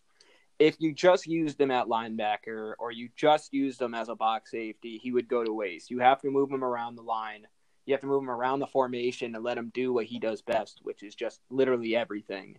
if 0.58 0.76
you 0.80 0.92
just 0.92 1.26
used 1.26 1.60
him 1.60 1.70
at 1.70 1.86
linebacker 1.86 2.74
or 2.78 2.90
you 2.90 3.08
just 3.16 3.54
used 3.54 3.80
him 3.80 3.94
as 3.94 4.08
a 4.08 4.16
box 4.16 4.50
safety, 4.50 4.98
he 5.02 5.12
would 5.12 5.28
go 5.28 5.44
to 5.44 5.52
waste. 5.52 5.90
You 5.90 6.00
have 6.00 6.20
to 6.22 6.30
move 6.30 6.50
him 6.50 6.64
around 6.64 6.96
the 6.96 7.02
line. 7.02 7.46
You 7.86 7.94
have 7.94 8.00
to 8.00 8.06
move 8.06 8.22
him 8.22 8.30
around 8.30 8.58
the 8.58 8.66
formation 8.66 9.34
and 9.34 9.44
let 9.44 9.56
him 9.56 9.70
do 9.72 9.92
what 9.92 10.06
he 10.06 10.18
does 10.18 10.42
best, 10.42 10.80
which 10.82 11.02
is 11.02 11.14
just 11.14 11.40
literally 11.48 11.96
everything. 11.96 12.58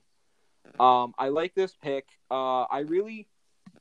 Um, 0.79 1.13
I 1.17 1.29
like 1.29 1.53
this 1.53 1.75
pick. 1.83 2.05
Uh, 2.31 2.63
I 2.63 2.79
really, 2.79 3.27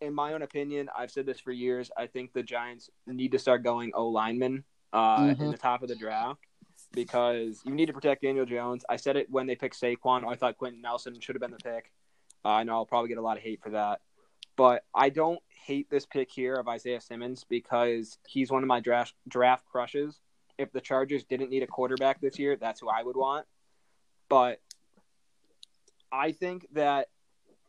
in 0.00 0.14
my 0.14 0.32
own 0.32 0.42
opinion, 0.42 0.88
I've 0.96 1.10
said 1.10 1.26
this 1.26 1.40
for 1.40 1.52
years. 1.52 1.90
I 1.96 2.06
think 2.06 2.32
the 2.32 2.42
Giants 2.42 2.90
need 3.06 3.32
to 3.32 3.38
start 3.38 3.62
going 3.62 3.92
O 3.94 4.08
lineman 4.08 4.64
uh, 4.92 5.26
in 5.30 5.36
Mhm. 5.36 5.50
the 5.50 5.58
top 5.58 5.82
of 5.82 5.88
the 5.88 5.96
draft 5.96 6.40
because 6.92 7.60
you 7.64 7.74
need 7.74 7.86
to 7.86 7.92
protect 7.92 8.22
Daniel 8.22 8.46
Jones. 8.46 8.84
I 8.88 8.96
said 8.96 9.16
it 9.16 9.30
when 9.30 9.46
they 9.46 9.54
picked 9.54 9.78
Saquon. 9.78 10.26
I 10.26 10.34
thought 10.34 10.56
Quenton 10.56 10.80
Nelson 10.80 11.20
should 11.20 11.34
have 11.34 11.40
been 11.42 11.50
the 11.50 11.58
pick. 11.58 11.92
Uh, 12.44 12.50
I 12.50 12.64
know 12.64 12.74
I'll 12.74 12.86
probably 12.86 13.08
get 13.08 13.18
a 13.18 13.22
lot 13.22 13.36
of 13.36 13.42
hate 13.42 13.60
for 13.62 13.70
that, 13.70 14.00
but 14.56 14.84
I 14.94 15.10
don't 15.10 15.40
hate 15.48 15.90
this 15.90 16.06
pick 16.06 16.30
here 16.30 16.54
of 16.54 16.68
Isaiah 16.68 17.00
Simmons 17.00 17.44
because 17.44 18.18
he's 18.26 18.50
one 18.50 18.62
of 18.62 18.66
my 18.68 18.80
draft 18.80 19.14
draft 19.26 19.66
crushes. 19.66 20.20
If 20.56 20.72
the 20.72 20.80
Chargers 20.80 21.24
didn't 21.24 21.50
need 21.50 21.62
a 21.62 21.66
quarterback 21.66 22.20
this 22.20 22.38
year, 22.38 22.56
that's 22.56 22.80
who 22.80 22.88
I 22.88 23.02
would 23.02 23.16
want. 23.16 23.46
But 24.28 24.60
I 26.10 26.32
think 26.32 26.66
that 26.72 27.08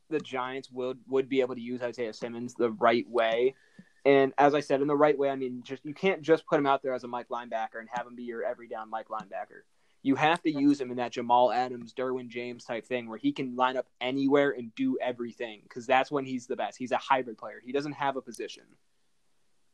the 0.10 0.20
Giants 0.20 0.70
would 0.72 1.00
would 1.08 1.30
be 1.30 1.42
able 1.42 1.56
to 1.56 1.62
use 1.62 1.82
Isaiah 1.82 2.14
Simmons 2.14 2.54
the 2.54 2.72
right 2.72 3.08
way. 3.10 3.56
And 4.06 4.34
as 4.38 4.56
I 4.56 4.62
said, 4.62 4.82
in 4.82 4.88
the 4.88 4.96
right 4.96 5.18
way, 5.18 5.30
I 5.30 5.36
mean 5.36 5.62
just 5.64 5.86
you 5.86 5.94
can't 5.94 6.22
just 6.22 6.46
put 6.46 6.60
him 6.60 6.66
out 6.66 6.82
there 6.82 6.94
as 6.94 7.04
a 7.04 7.08
Mike 7.08 7.30
linebacker 7.30 7.80
and 7.80 7.88
have 7.92 8.08
him 8.08 8.16
be 8.16 8.24
your 8.24 8.44
every 8.44 8.68
down 8.68 8.90
Mike 8.90 9.10
linebacker. 9.10 9.62
You 10.02 10.16
have 10.16 10.42
to 10.44 10.52
use 10.52 10.80
him 10.80 10.92
in 10.92 10.98
that 10.98 11.12
Jamal 11.12 11.52
Adams, 11.52 11.94
Derwin 11.94 12.30
James 12.30 12.64
type 12.64 12.86
thing 12.86 13.10
where 13.10 13.18
he 13.18 13.34
can 13.34 13.58
line 13.58 13.76
up 13.76 13.88
anywhere 14.00 14.52
and 14.52 14.74
do 14.74 14.98
everything 15.02 15.60
because 15.64 15.86
that's 15.86 16.10
when 16.10 16.24
he's 16.24 16.48
the 16.48 16.56
best. 16.56 16.78
He's 16.78 16.92
a 16.92 16.98
hybrid 16.98 17.38
player. 17.38 17.62
He 17.64 17.74
doesn't 17.74 17.94
have 17.94 18.16
a 18.16 18.22
position. 18.22 18.64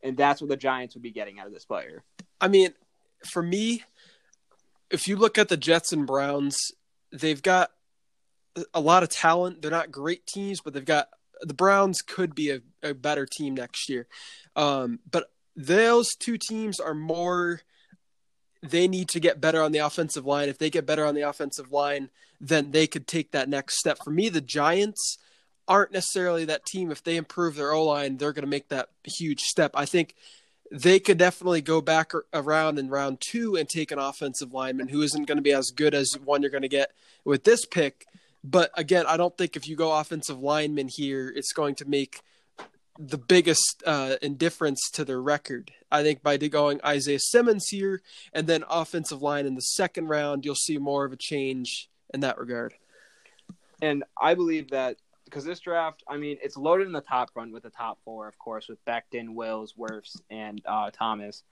And 0.02 0.16
that's 0.16 0.40
what 0.40 0.50
the 0.50 0.56
Giants 0.56 0.94
would 0.94 1.02
be 1.02 1.12
getting 1.12 1.38
out 1.38 1.46
of 1.46 1.52
this 1.52 1.64
player. 1.64 2.02
I 2.40 2.48
mean, 2.48 2.70
for 3.24 3.42
me, 3.42 3.84
if 4.90 5.06
you 5.06 5.16
look 5.16 5.38
at 5.38 5.48
the 5.48 5.56
Jets 5.56 5.92
and 5.92 6.06
Browns, 6.06 6.58
they've 7.12 7.42
got 7.42 7.70
a 8.74 8.80
lot 8.80 9.02
of 9.02 9.08
talent. 9.08 9.62
They're 9.62 9.70
not 9.70 9.90
great 9.90 10.26
teams, 10.26 10.60
but 10.60 10.74
they've 10.74 10.84
got 10.84 11.08
the 11.42 11.54
Browns 11.54 12.00
could 12.00 12.34
be 12.34 12.50
a, 12.50 12.60
a 12.82 12.94
better 12.94 13.26
team 13.26 13.54
next 13.54 13.88
year. 13.88 14.06
Um, 14.54 15.00
but 15.10 15.30
those 15.54 16.14
two 16.14 16.38
teams 16.38 16.80
are 16.80 16.94
more 16.94 17.60
they 18.62 18.88
need 18.88 19.08
to 19.10 19.20
get 19.20 19.40
better 19.40 19.62
on 19.62 19.72
the 19.72 19.78
offensive 19.78 20.26
line. 20.26 20.48
If 20.48 20.58
they 20.58 20.70
get 20.70 20.86
better 20.86 21.04
on 21.04 21.14
the 21.14 21.22
offensive 21.22 21.72
line, 21.72 22.10
then 22.40 22.70
they 22.70 22.86
could 22.86 23.06
take 23.06 23.32
that 23.32 23.48
next 23.48 23.78
step. 23.78 23.98
For 24.02 24.10
me, 24.10 24.28
the 24.28 24.40
Giants 24.40 25.18
aren't 25.68 25.92
necessarily 25.92 26.44
that 26.46 26.64
team. 26.64 26.90
If 26.90 27.02
they 27.02 27.16
improve 27.16 27.56
their 27.56 27.72
O 27.72 27.84
line, 27.84 28.16
they're 28.16 28.32
going 28.32 28.44
to 28.44 28.50
make 28.50 28.68
that 28.68 28.88
huge 29.04 29.40
step. 29.40 29.72
I 29.74 29.84
think 29.84 30.14
they 30.70 30.98
could 30.98 31.18
definitely 31.18 31.60
go 31.60 31.80
back 31.80 32.12
around 32.32 32.78
in 32.78 32.88
round 32.88 33.18
two 33.20 33.56
and 33.56 33.68
take 33.68 33.92
an 33.92 33.98
offensive 33.98 34.52
lineman 34.52 34.88
who 34.88 35.02
isn't 35.02 35.26
going 35.26 35.38
to 35.38 35.42
be 35.42 35.52
as 35.52 35.70
good 35.74 35.94
as 35.94 36.16
one 36.24 36.42
you're 36.42 36.50
going 36.50 36.62
to 36.62 36.68
get 36.68 36.92
with 37.24 37.44
this 37.44 37.64
pick. 37.66 38.06
But 38.48 38.70
again, 38.74 39.06
I 39.08 39.16
don't 39.16 39.36
think 39.36 39.56
if 39.56 39.66
you 39.66 39.74
go 39.74 39.92
offensive 39.92 40.38
lineman 40.38 40.88
here, 40.88 41.32
it's 41.34 41.52
going 41.52 41.74
to 41.76 41.84
make 41.84 42.20
the 42.96 43.18
biggest 43.18 43.82
uh, 43.84 44.16
indifference 44.22 44.88
to 44.92 45.04
their 45.04 45.20
record. 45.20 45.72
I 45.90 46.04
think 46.04 46.22
by 46.22 46.36
going 46.36 46.80
Isaiah 46.84 47.18
Simmons 47.18 47.66
here 47.68 48.02
and 48.32 48.46
then 48.46 48.62
offensive 48.70 49.20
line 49.20 49.46
in 49.46 49.56
the 49.56 49.62
second 49.62 50.06
round, 50.06 50.44
you'll 50.44 50.54
see 50.54 50.78
more 50.78 51.04
of 51.04 51.12
a 51.12 51.16
change 51.16 51.90
in 52.14 52.20
that 52.20 52.38
regard. 52.38 52.74
And 53.82 54.04
I 54.20 54.34
believe 54.34 54.70
that 54.70 54.96
because 55.24 55.44
this 55.44 55.58
draft, 55.58 56.04
I 56.06 56.16
mean, 56.16 56.38
it's 56.40 56.56
loaded 56.56 56.86
in 56.86 56.92
the 56.92 57.00
top 57.00 57.32
front 57.32 57.52
with 57.52 57.64
the 57.64 57.70
top 57.70 57.98
four, 58.04 58.28
of 58.28 58.38
course, 58.38 58.68
with 58.68 58.82
Becton, 58.84 59.34
Wills, 59.34 59.74
Wirfs, 59.76 60.20
and 60.30 60.62
uh, 60.66 60.90
Thomas. 60.92 61.42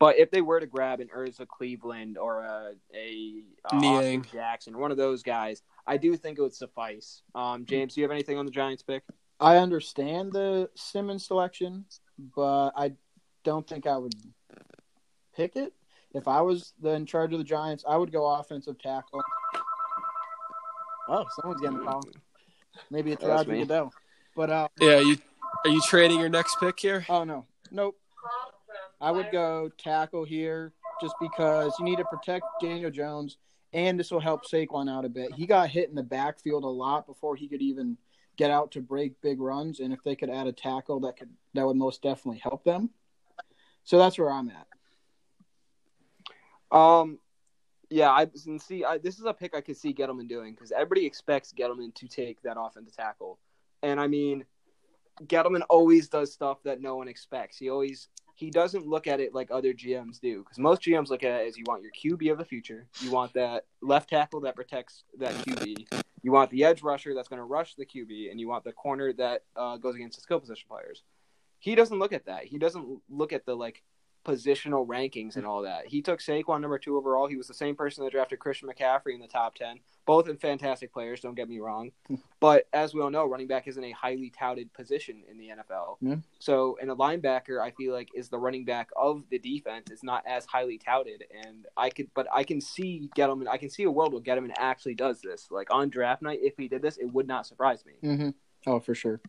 But 0.00 0.18
if 0.18 0.30
they 0.30 0.40
were 0.40 0.58
to 0.58 0.66
grab 0.66 1.00
an 1.00 1.10
Ezra 1.14 1.44
Cleveland 1.44 2.16
or 2.16 2.40
a, 2.40 2.72
a 2.94 3.42
uh, 3.70 4.16
Jackson, 4.32 4.78
one 4.78 4.90
of 4.90 4.96
those 4.96 5.22
guys, 5.22 5.62
I 5.90 5.96
do 5.96 6.16
think 6.16 6.38
it 6.38 6.42
would 6.42 6.54
suffice. 6.54 7.22
Um, 7.34 7.66
James, 7.66 7.94
do 7.94 8.00
you 8.00 8.04
have 8.04 8.12
anything 8.12 8.38
on 8.38 8.46
the 8.46 8.52
Giants 8.52 8.80
pick? 8.80 9.02
I 9.40 9.56
understand 9.56 10.32
the 10.32 10.70
Simmons 10.76 11.26
selection, 11.26 11.84
but 12.36 12.70
I 12.76 12.92
don't 13.42 13.66
think 13.66 13.88
I 13.88 13.96
would 13.96 14.14
pick 15.34 15.56
it. 15.56 15.72
If 16.14 16.28
I 16.28 16.42
was 16.42 16.74
the, 16.80 16.90
in 16.90 17.06
charge 17.06 17.32
of 17.32 17.40
the 17.40 17.44
Giants, 17.44 17.84
I 17.88 17.96
would 17.96 18.12
go 18.12 18.24
offensive 18.24 18.78
tackle. 18.78 19.20
Oh, 21.08 21.24
someone's 21.40 21.60
getting 21.60 21.80
a 21.80 21.82
call. 21.82 22.02
Maybe 22.92 23.10
it's 23.10 23.24
Roger 23.24 23.50
Goodell. 23.50 23.92
But 24.36 24.50
uh, 24.50 24.68
yeah, 24.80 25.00
you 25.00 25.16
are 25.64 25.70
you 25.72 25.80
trading 25.88 26.20
your 26.20 26.28
next 26.28 26.60
pick 26.60 26.78
here? 26.78 27.04
Oh 27.08 27.24
no, 27.24 27.46
nope. 27.72 27.98
I 29.00 29.10
would 29.10 29.32
go 29.32 29.70
tackle 29.76 30.22
here 30.22 30.72
just 31.00 31.16
because 31.20 31.72
you 31.80 31.84
need 31.84 31.96
to 31.96 32.04
protect 32.04 32.44
Daniel 32.62 32.92
Jones, 32.92 33.38
and 33.72 33.98
this 33.98 34.10
will 34.10 34.20
help 34.20 34.44
Saquon 34.44 34.90
out 34.90 35.04
a 35.04 35.08
bit. 35.08 35.32
He 35.34 35.46
got 35.46 35.68
hit 35.68 35.88
in 35.88 35.94
the 35.94 36.02
backfield 36.02 36.64
a 36.64 36.68
lot 36.68 37.06
before 37.06 37.36
he 37.36 37.48
could 37.48 37.62
even 37.62 37.96
get 38.36 38.50
out 38.50 38.72
to 38.72 38.80
break 38.80 39.20
big 39.20 39.40
runs, 39.40 39.80
and 39.80 39.92
if 39.92 40.02
they 40.02 40.16
could 40.16 40.30
add 40.30 40.46
a 40.46 40.52
tackle, 40.52 41.00
that 41.00 41.16
could 41.16 41.30
that 41.54 41.66
would 41.66 41.76
most 41.76 42.02
definitely 42.02 42.38
help 42.38 42.64
them. 42.64 42.90
So 43.84 43.98
that's 43.98 44.18
where 44.18 44.30
I'm 44.30 44.50
at. 44.50 44.66
Um, 46.76 47.18
yeah, 47.90 48.10
I 48.10 48.28
and 48.46 48.60
see. 48.60 48.84
I, 48.84 48.98
this 48.98 49.18
is 49.18 49.24
a 49.24 49.34
pick 49.34 49.54
I 49.54 49.60
could 49.60 49.76
see 49.76 49.92
Gettleman 49.92 50.28
doing 50.28 50.54
because 50.54 50.72
everybody 50.72 51.06
expects 51.06 51.52
Gettleman 51.52 51.94
to 51.96 52.08
take 52.08 52.40
that 52.42 52.56
offensive 52.58 52.96
tackle, 52.96 53.38
and 53.82 54.00
I 54.00 54.06
mean, 54.06 54.44
Gettleman 55.24 55.62
always 55.68 56.08
does 56.08 56.32
stuff 56.32 56.62
that 56.64 56.80
no 56.80 56.96
one 56.96 57.08
expects. 57.08 57.58
He 57.58 57.68
always 57.68 58.08
he 58.40 58.50
doesn't 58.50 58.86
look 58.86 59.06
at 59.06 59.20
it 59.20 59.34
like 59.34 59.50
other 59.50 59.74
GMs 59.74 60.18
do 60.18 60.38
because 60.38 60.58
most 60.58 60.80
GMs 60.80 61.10
look 61.10 61.22
at 61.22 61.42
it 61.42 61.48
as 61.48 61.58
you 61.58 61.64
want 61.66 61.82
your 61.82 61.92
QB 61.92 62.32
of 62.32 62.38
the 62.38 62.44
future, 62.44 62.86
you 63.02 63.10
want 63.10 63.34
that 63.34 63.66
left 63.82 64.08
tackle 64.08 64.40
that 64.40 64.56
protects 64.56 65.04
that 65.18 65.34
QB, 65.44 66.02
you 66.22 66.32
want 66.32 66.50
the 66.50 66.64
edge 66.64 66.82
rusher 66.82 67.14
that's 67.14 67.28
going 67.28 67.38
to 67.38 67.44
rush 67.44 67.74
the 67.74 67.84
QB, 67.84 68.30
and 68.30 68.40
you 68.40 68.48
want 68.48 68.64
the 68.64 68.72
corner 68.72 69.12
that 69.12 69.42
uh, 69.56 69.76
goes 69.76 69.94
against 69.94 70.16
the 70.16 70.22
skill 70.22 70.40
position 70.40 70.64
players. 70.70 71.02
He 71.58 71.74
doesn't 71.74 71.98
look 71.98 72.14
at 72.14 72.24
that. 72.24 72.44
He 72.44 72.56
doesn't 72.56 73.02
look 73.10 73.34
at 73.34 73.44
the 73.44 73.54
like 73.54 73.82
positional 74.24 74.86
rankings 74.86 75.36
and 75.36 75.46
all 75.46 75.62
that. 75.62 75.86
He 75.86 76.02
took 76.02 76.20
Saquon 76.20 76.60
number 76.60 76.78
two 76.78 76.96
overall. 76.96 77.26
He 77.26 77.36
was 77.36 77.48
the 77.48 77.54
same 77.54 77.74
person 77.74 78.04
that 78.04 78.12
drafted 78.12 78.38
Christian 78.38 78.68
McCaffrey 78.68 79.14
in 79.14 79.20
the 79.20 79.26
top 79.26 79.54
ten. 79.54 79.80
Both 80.06 80.28
in 80.28 80.36
fantastic 80.36 80.92
players, 80.92 81.20
don't 81.20 81.34
get 81.34 81.48
me 81.48 81.58
wrong. 81.60 81.92
but 82.40 82.66
as 82.72 82.94
we 82.94 83.00
all 83.00 83.10
know, 83.10 83.26
running 83.26 83.46
back 83.46 83.68
isn't 83.68 83.82
a 83.82 83.92
highly 83.92 84.30
touted 84.30 84.72
position 84.72 85.22
in 85.30 85.38
the 85.38 85.48
NFL. 85.48 85.96
Yeah. 86.00 86.16
So 86.38 86.76
in 86.82 86.90
a 86.90 86.96
linebacker, 86.96 87.60
I 87.60 87.70
feel 87.70 87.92
like 87.92 88.08
is 88.14 88.28
the 88.28 88.38
running 88.38 88.64
back 88.64 88.90
of 88.96 89.24
the 89.30 89.38
defense 89.38 89.90
is 89.90 90.02
not 90.02 90.24
as 90.26 90.46
highly 90.46 90.78
touted. 90.78 91.24
And 91.44 91.66
I 91.76 91.90
could 91.90 92.10
but 92.14 92.26
I 92.32 92.44
can 92.44 92.60
see 92.60 93.10
Gettleman 93.16 93.48
I 93.48 93.56
can 93.56 93.70
see 93.70 93.84
a 93.84 93.90
world 93.90 94.12
where 94.12 94.22
Gettleman 94.22 94.52
actually 94.58 94.94
does 94.94 95.20
this. 95.20 95.48
Like 95.50 95.72
on 95.72 95.88
draft 95.88 96.22
night, 96.22 96.40
if 96.42 96.54
he 96.56 96.68
did 96.68 96.82
this, 96.82 96.96
it 96.98 97.06
would 97.12 97.26
not 97.26 97.46
surprise 97.46 97.84
me. 97.86 97.94
Mm-hmm. 98.02 98.30
Oh, 98.66 98.80
for 98.80 98.94
sure. 98.94 99.20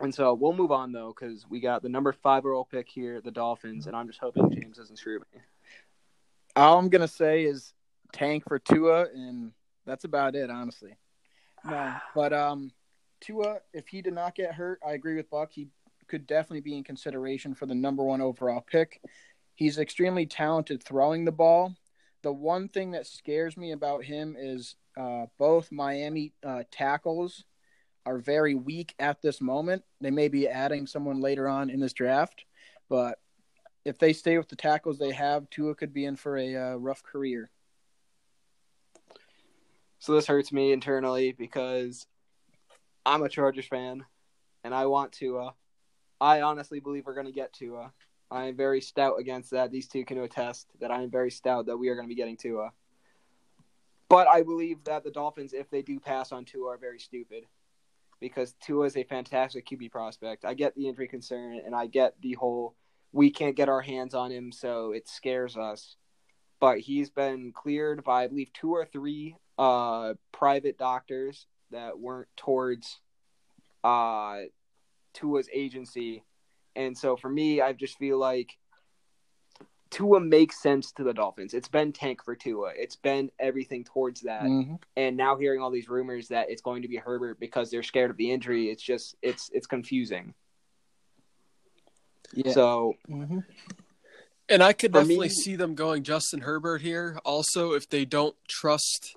And 0.00 0.14
so 0.14 0.34
we'll 0.34 0.52
move 0.52 0.70
on 0.70 0.92
though, 0.92 1.12
because 1.14 1.46
we 1.48 1.60
got 1.60 1.82
the 1.82 1.88
number 1.88 2.12
five 2.12 2.44
overall 2.44 2.68
pick 2.70 2.88
here, 2.88 3.20
the 3.20 3.30
Dolphins, 3.30 3.86
and 3.86 3.96
I'm 3.96 4.06
just 4.06 4.20
hoping 4.20 4.50
James 4.50 4.76
doesn't 4.76 4.96
screw 4.96 5.18
me. 5.18 5.40
All 6.54 6.78
I'm 6.78 6.88
gonna 6.88 7.08
say 7.08 7.44
is 7.44 7.72
tank 8.12 8.44
for 8.46 8.58
Tua, 8.58 9.06
and 9.12 9.52
that's 9.86 10.04
about 10.04 10.36
it, 10.36 10.50
honestly. 10.50 10.96
No, 11.64 11.94
but 12.14 12.32
um, 12.32 12.70
Tua, 13.20 13.58
if 13.72 13.88
he 13.88 14.02
did 14.02 14.14
not 14.14 14.34
get 14.34 14.54
hurt, 14.54 14.80
I 14.86 14.92
agree 14.92 15.16
with 15.16 15.30
Buck. 15.30 15.50
He 15.52 15.68
could 16.06 16.26
definitely 16.26 16.60
be 16.60 16.76
in 16.76 16.84
consideration 16.84 17.54
for 17.54 17.66
the 17.66 17.74
number 17.74 18.02
one 18.02 18.20
overall 18.20 18.60
pick. 18.60 19.00
He's 19.54 19.78
extremely 19.78 20.26
talented 20.26 20.82
throwing 20.82 21.24
the 21.24 21.32
ball. 21.32 21.74
The 22.22 22.32
one 22.32 22.68
thing 22.68 22.92
that 22.92 23.06
scares 23.06 23.56
me 23.56 23.72
about 23.72 24.04
him 24.04 24.36
is 24.38 24.76
uh, 24.96 25.26
both 25.38 25.70
Miami 25.70 26.32
uh, 26.44 26.62
tackles 26.70 27.44
are 28.08 28.18
very 28.18 28.54
weak 28.54 28.94
at 28.98 29.20
this 29.20 29.40
moment. 29.42 29.84
They 30.00 30.10
may 30.10 30.28
be 30.28 30.48
adding 30.48 30.86
someone 30.86 31.20
later 31.20 31.46
on 31.46 31.68
in 31.68 31.78
this 31.78 31.92
draft, 31.92 32.44
but 32.88 33.18
if 33.84 33.98
they 33.98 34.14
stay 34.14 34.38
with 34.38 34.48
the 34.48 34.56
tackles 34.56 34.98
they 34.98 35.12
have, 35.12 35.48
Tua 35.50 35.74
could 35.74 35.92
be 35.92 36.06
in 36.06 36.16
for 36.16 36.38
a 36.38 36.56
uh, 36.56 36.74
rough 36.76 37.02
career. 37.02 37.50
So 39.98 40.14
this 40.14 40.26
hurts 40.26 40.52
me 40.52 40.72
internally 40.72 41.32
because 41.32 42.06
I'm 43.04 43.22
a 43.22 43.28
Chargers 43.28 43.66
fan, 43.66 44.06
and 44.64 44.74
I 44.74 44.86
want 44.86 45.12
Tua. 45.12 45.52
I 46.18 46.40
honestly 46.40 46.80
believe 46.80 47.04
we're 47.04 47.14
going 47.14 47.26
to 47.26 47.32
get 47.32 47.52
Tua. 47.52 47.92
I 48.30 48.46
am 48.46 48.56
very 48.56 48.80
stout 48.80 49.20
against 49.20 49.50
that. 49.50 49.70
These 49.70 49.88
two 49.88 50.04
can 50.06 50.18
attest 50.18 50.66
that 50.80 50.90
I 50.90 51.02
am 51.02 51.10
very 51.10 51.30
stout 51.30 51.66
that 51.66 51.76
we 51.76 51.88
are 51.88 51.94
going 51.94 52.06
to 52.06 52.14
be 52.14 52.18
getting 52.18 52.38
Tua. 52.38 52.72
But 54.08 54.28
I 54.28 54.42
believe 54.42 54.84
that 54.84 55.04
the 55.04 55.10
Dolphins, 55.10 55.52
if 55.52 55.68
they 55.68 55.82
do 55.82 56.00
pass 56.00 56.32
on 56.32 56.46
Tua, 56.46 56.70
are 56.70 56.78
very 56.78 56.98
stupid 56.98 57.44
because 58.20 58.54
Tua 58.60 58.86
is 58.86 58.96
a 58.96 59.04
fantastic 59.04 59.66
QB 59.66 59.90
prospect. 59.90 60.44
I 60.44 60.54
get 60.54 60.74
the 60.74 60.88
injury 60.88 61.08
concern 61.08 61.60
and 61.64 61.74
I 61.74 61.86
get 61.86 62.14
the 62.20 62.34
whole 62.34 62.74
we 63.12 63.30
can't 63.30 63.56
get 63.56 63.68
our 63.68 63.80
hands 63.80 64.14
on 64.14 64.30
him, 64.30 64.52
so 64.52 64.92
it 64.92 65.08
scares 65.08 65.56
us. 65.56 65.96
But 66.60 66.80
he's 66.80 67.10
been 67.10 67.52
cleared 67.52 68.04
by 68.04 68.24
I 68.24 68.26
believe 68.26 68.52
two 68.52 68.72
or 68.72 68.84
three 68.84 69.36
uh, 69.56 70.14
private 70.32 70.76
doctors 70.76 71.46
that 71.70 71.98
weren't 71.98 72.28
towards 72.36 73.00
uh, 73.84 74.40
Tua's 75.14 75.48
agency, 75.52 76.24
and 76.74 76.96
so 76.96 77.16
for 77.16 77.28
me, 77.28 77.60
I 77.60 77.72
just 77.72 77.98
feel 77.98 78.18
like 78.18 78.56
Tua 79.90 80.20
makes 80.20 80.60
sense 80.62 80.92
to 80.92 81.04
the 81.04 81.14
Dolphins. 81.14 81.54
It's 81.54 81.68
been 81.68 81.92
tank 81.92 82.24
for 82.24 82.36
Tua. 82.36 82.72
It's 82.76 82.96
been 82.96 83.30
everything 83.38 83.84
towards 83.84 84.22
that. 84.22 84.42
Mm-hmm. 84.42 84.74
And 84.96 85.16
now 85.16 85.36
hearing 85.36 85.60
all 85.60 85.70
these 85.70 85.88
rumors 85.88 86.28
that 86.28 86.50
it's 86.50 86.62
going 86.62 86.82
to 86.82 86.88
be 86.88 86.96
Herbert 86.96 87.40
because 87.40 87.70
they're 87.70 87.82
scared 87.82 88.10
of 88.10 88.16
the 88.16 88.30
injury, 88.30 88.70
it's 88.70 88.82
just 88.82 89.16
it's 89.22 89.50
it's 89.52 89.66
confusing. 89.66 90.34
Yeah. 92.34 92.52
So 92.52 92.94
mm-hmm. 93.08 93.40
And 94.48 94.62
I 94.62 94.72
could 94.72 94.92
definitely 94.92 95.28
me, 95.28 95.34
see 95.34 95.56
them 95.56 95.74
going 95.74 96.02
Justin 96.02 96.40
Herbert 96.40 96.80
here. 96.80 97.18
Also, 97.24 97.72
if 97.72 97.88
they 97.88 98.04
don't 98.04 98.34
trust 98.48 99.16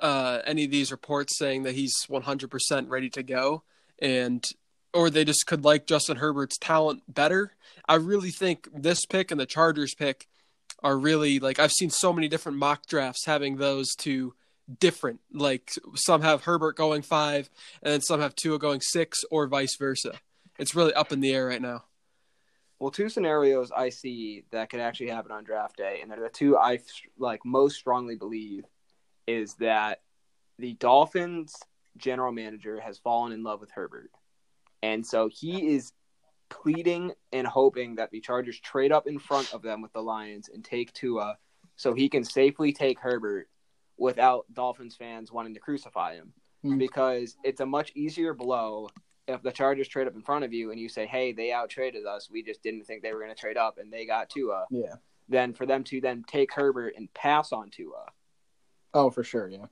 uh, 0.00 0.40
any 0.46 0.64
of 0.64 0.70
these 0.70 0.90
reports 0.90 1.36
saying 1.38 1.64
that 1.64 1.74
he's 1.74 1.94
100% 2.08 2.88
ready 2.88 3.10
to 3.10 3.22
go, 3.22 3.62
and 3.98 4.44
or 4.96 5.10
they 5.10 5.24
just 5.24 5.46
could 5.46 5.64
like 5.64 5.86
Justin 5.86 6.16
Herbert's 6.16 6.56
talent 6.58 7.02
better. 7.06 7.52
I 7.86 7.96
really 7.96 8.30
think 8.30 8.68
this 8.74 9.04
pick 9.04 9.30
and 9.30 9.38
the 9.38 9.46
Chargers 9.46 9.94
pick 9.94 10.26
are 10.82 10.96
really 10.96 11.38
like 11.38 11.58
I've 11.58 11.72
seen 11.72 11.90
so 11.90 12.12
many 12.12 12.28
different 12.28 12.58
mock 12.58 12.86
drafts 12.86 13.26
having 13.26 13.56
those 13.56 13.94
two 13.94 14.34
different. 14.80 15.20
Like 15.32 15.70
some 15.94 16.22
have 16.22 16.44
Herbert 16.44 16.76
going 16.76 17.02
five, 17.02 17.50
and 17.82 17.92
then 17.92 18.00
some 18.00 18.20
have 18.20 18.34
Tua 18.34 18.58
going 18.58 18.80
six, 18.80 19.22
or 19.30 19.46
vice 19.46 19.76
versa. 19.76 20.14
It's 20.58 20.74
really 20.74 20.94
up 20.94 21.12
in 21.12 21.20
the 21.20 21.34
air 21.34 21.46
right 21.46 21.62
now. 21.62 21.84
Well, 22.78 22.90
two 22.90 23.08
scenarios 23.08 23.70
I 23.74 23.90
see 23.90 24.44
that 24.50 24.70
could 24.70 24.80
actually 24.80 25.08
happen 25.08 25.30
on 25.30 25.44
draft 25.44 25.76
day, 25.76 26.00
and 26.02 26.10
they're 26.10 26.20
the 26.20 26.28
two 26.30 26.56
I 26.56 26.80
like 27.18 27.44
most 27.44 27.76
strongly 27.76 28.16
believe 28.16 28.64
is 29.26 29.54
that 29.54 30.00
the 30.58 30.74
Dolphins 30.74 31.54
general 31.96 32.32
manager 32.32 32.80
has 32.80 32.98
fallen 32.98 33.32
in 33.32 33.42
love 33.42 33.60
with 33.60 33.70
Herbert 33.70 34.10
and 34.82 35.04
so 35.06 35.28
he 35.32 35.74
is 35.74 35.92
pleading 36.48 37.12
and 37.32 37.46
hoping 37.46 37.96
that 37.96 38.10
the 38.10 38.20
Chargers 38.20 38.60
trade 38.60 38.92
up 38.92 39.06
in 39.06 39.18
front 39.18 39.52
of 39.52 39.62
them 39.62 39.82
with 39.82 39.92
the 39.92 40.02
Lions 40.02 40.48
and 40.52 40.64
take 40.64 40.92
Tua 40.92 41.36
so 41.76 41.92
he 41.92 42.08
can 42.08 42.24
safely 42.24 42.72
take 42.72 42.98
Herbert 43.00 43.48
without 43.96 44.46
Dolphins 44.52 44.94
fans 44.94 45.32
wanting 45.32 45.54
to 45.54 45.60
crucify 45.60 46.14
him. 46.14 46.32
Mm. 46.64 46.78
Because 46.78 47.36
it's 47.44 47.60
a 47.60 47.66
much 47.66 47.92
easier 47.94 48.32
blow 48.32 48.88
if 49.28 49.42
the 49.42 49.50
Chargers 49.50 49.88
trade 49.88 50.06
up 50.06 50.14
in 50.14 50.22
front 50.22 50.44
of 50.44 50.52
you 50.52 50.70
and 50.70 50.78
you 50.78 50.88
say, 50.88 51.04
"Hey, 51.06 51.32
they 51.32 51.52
out 51.52 51.68
traded 51.68 52.06
us. 52.06 52.30
We 52.30 52.42
just 52.42 52.62
didn't 52.62 52.84
think 52.84 53.02
they 53.02 53.12
were 53.12 53.20
going 53.20 53.34
to 53.34 53.40
trade 53.40 53.56
up, 53.56 53.78
and 53.78 53.92
they 53.92 54.06
got 54.06 54.30
Tua," 54.30 54.66
Yeah. 54.70 54.94
then 55.28 55.52
for 55.52 55.66
them 55.66 55.82
to 55.84 56.00
then 56.00 56.24
take 56.28 56.52
Herbert 56.52 56.94
and 56.96 57.12
pass 57.12 57.52
on 57.52 57.70
Tua, 57.70 58.06
Oh, 58.94 59.10
for 59.10 59.22
sure. 59.24 59.48
Yeah. 59.48 59.66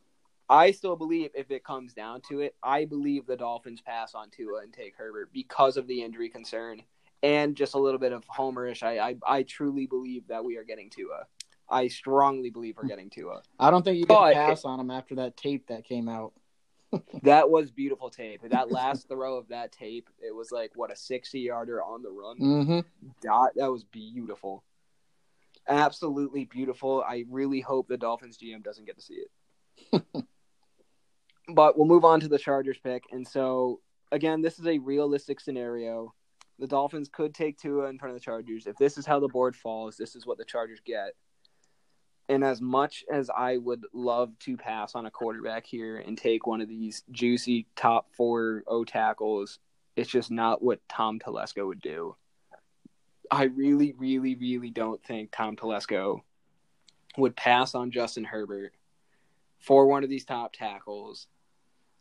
I 0.48 0.72
still 0.72 0.96
believe 0.96 1.30
if 1.34 1.50
it 1.50 1.64
comes 1.64 1.94
down 1.94 2.20
to 2.28 2.40
it, 2.40 2.54
I 2.62 2.84
believe 2.84 3.26
the 3.26 3.36
Dolphins 3.36 3.80
pass 3.80 4.14
on 4.14 4.30
Tua 4.30 4.62
and 4.62 4.72
take 4.72 4.94
Herbert 4.96 5.30
because 5.32 5.76
of 5.76 5.86
the 5.86 6.02
injury 6.02 6.28
concern 6.28 6.82
and 7.22 7.56
just 7.56 7.74
a 7.74 7.78
little 7.78 7.98
bit 7.98 8.12
of 8.12 8.24
homerish. 8.26 8.82
I 8.82 8.98
I, 8.98 9.16
I 9.26 9.42
truly 9.42 9.86
believe 9.86 10.28
that 10.28 10.44
we 10.44 10.56
are 10.56 10.64
getting 10.64 10.90
Tua. 10.90 11.26
I 11.68 11.88
strongly 11.88 12.50
believe 12.50 12.76
we're 12.76 12.88
getting 12.88 13.08
Tua. 13.08 13.40
I 13.58 13.70
don't 13.70 13.82
think 13.82 13.98
you 13.98 14.04
can 14.04 14.34
pass 14.34 14.66
on 14.66 14.78
him 14.78 14.90
after 14.90 15.14
that 15.16 15.36
tape 15.36 15.68
that 15.68 15.84
came 15.84 16.08
out. 16.08 16.32
That 17.24 17.50
was 17.50 17.72
beautiful 17.72 18.08
tape. 18.08 18.42
That 18.48 18.70
last 18.70 19.08
throw 19.08 19.36
of 19.36 19.48
that 19.48 19.72
tape, 19.72 20.08
it 20.20 20.32
was 20.32 20.52
like 20.52 20.70
what 20.76 20.92
a 20.92 20.96
sixty 20.96 21.40
yarder 21.40 21.82
on 21.82 22.02
the 22.02 22.10
run. 22.10 22.38
Mm-hmm. 22.38 23.08
That 23.22 23.50
that 23.56 23.72
was 23.72 23.82
beautiful. 23.82 24.62
Absolutely 25.66 26.44
beautiful. 26.44 27.02
I 27.02 27.24
really 27.28 27.60
hope 27.60 27.88
the 27.88 27.96
Dolphins 27.96 28.38
GM 28.38 28.62
doesn't 28.62 28.84
get 28.84 28.96
to 28.96 29.02
see 29.02 29.24
it. 29.92 30.04
but 31.48 31.76
we'll 31.76 31.86
move 31.86 32.04
on 32.04 32.20
to 32.20 32.28
the 32.28 32.38
Chargers 32.38 32.78
pick. 32.78 33.04
And 33.12 33.26
so 33.26 33.80
again, 34.12 34.42
this 34.42 34.58
is 34.58 34.66
a 34.66 34.78
realistic 34.78 35.40
scenario. 35.40 36.14
The 36.58 36.66
Dolphins 36.66 37.08
could 37.12 37.34
take 37.34 37.58
Tua 37.58 37.88
in 37.88 37.98
front 37.98 38.14
of 38.14 38.20
the 38.20 38.24
Chargers. 38.24 38.66
If 38.66 38.76
this 38.76 38.96
is 38.96 39.06
how 39.06 39.20
the 39.20 39.28
board 39.28 39.56
falls, 39.56 39.96
this 39.96 40.14
is 40.14 40.24
what 40.24 40.38
the 40.38 40.44
Chargers 40.44 40.80
get. 40.84 41.14
And 42.28 42.42
as 42.42 42.60
much 42.60 43.04
as 43.12 43.28
I 43.28 43.58
would 43.58 43.84
love 43.92 44.38
to 44.40 44.56
pass 44.56 44.94
on 44.94 45.04
a 45.04 45.10
quarterback 45.10 45.66
here 45.66 45.98
and 45.98 46.16
take 46.16 46.46
one 46.46 46.62
of 46.62 46.68
these 46.68 47.02
juicy 47.10 47.66
top 47.76 48.06
four 48.16 48.62
O 48.66 48.84
tackles, 48.84 49.58
it's 49.96 50.08
just 50.08 50.30
not 50.30 50.62
what 50.62 50.80
Tom 50.88 51.18
Telesco 51.18 51.66
would 51.66 51.82
do. 51.82 52.16
I 53.30 53.44
really, 53.44 53.94
really, 53.98 54.36
really 54.36 54.70
don't 54.70 55.02
think 55.04 55.32
Tom 55.32 55.56
Telesco 55.56 56.20
would 57.18 57.36
pass 57.36 57.74
on 57.74 57.90
Justin 57.90 58.24
Herbert 58.24 58.72
for 59.58 59.86
one 59.86 60.04
of 60.04 60.10
these 60.10 60.24
top 60.24 60.52
tackles. 60.52 61.26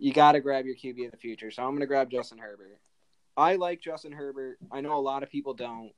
You 0.03 0.12
got 0.12 0.33
to 0.33 0.41
grab 0.41 0.65
your 0.65 0.75
QB 0.75 1.05
of 1.05 1.12
the 1.12 1.17
future. 1.17 1.50
So 1.50 1.63
I'm 1.63 1.69
going 1.69 1.79
to 1.79 1.86
grab 1.86 2.12
Justin 2.12 2.38
Herbert. 2.38 2.77
I 3.38 3.55
like 3.55 3.79
Justin 3.79 4.12
Herbert. 4.12 4.57
I 4.69 4.81
know 4.81 4.98
a 4.98 5.00
lot 5.00 5.24
of 5.24 5.29
people 5.29 5.53
don't. 5.53 5.93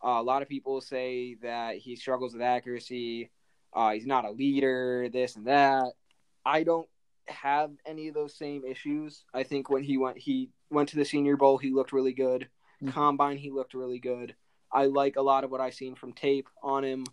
Uh, 0.00 0.20
a 0.20 0.22
lot 0.22 0.42
of 0.42 0.48
people 0.48 0.80
say 0.80 1.34
that 1.42 1.78
he 1.78 1.96
struggles 1.96 2.32
with 2.32 2.42
accuracy. 2.42 3.32
Uh, 3.72 3.90
he's 3.90 4.06
not 4.06 4.24
a 4.24 4.30
leader, 4.30 5.08
this 5.12 5.34
and 5.34 5.48
that. 5.48 5.94
I 6.46 6.62
don't 6.62 6.88
have 7.26 7.72
any 7.84 8.06
of 8.06 8.14
those 8.14 8.36
same 8.36 8.62
issues. 8.64 9.24
I 9.34 9.42
think 9.42 9.68
when 9.68 9.82
he 9.82 9.98
went, 9.98 10.16
he 10.16 10.50
went 10.70 10.90
to 10.90 10.96
the 10.96 11.04
Senior 11.04 11.36
Bowl. 11.36 11.58
He 11.58 11.72
looked 11.72 11.92
really 11.92 12.12
good. 12.12 12.48
Mhm. 12.84 12.92
Combine, 12.92 13.38
he 13.38 13.50
looked 13.50 13.74
really 13.74 13.98
good. 13.98 14.36
I 14.70 14.86
like 14.86 15.16
a 15.16 15.22
lot 15.22 15.42
of 15.42 15.50
what 15.50 15.60
I've 15.60 15.74
seen 15.74 15.96
from 15.96 16.12
tape 16.12 16.48
on 16.62 16.84
him. 16.84 17.04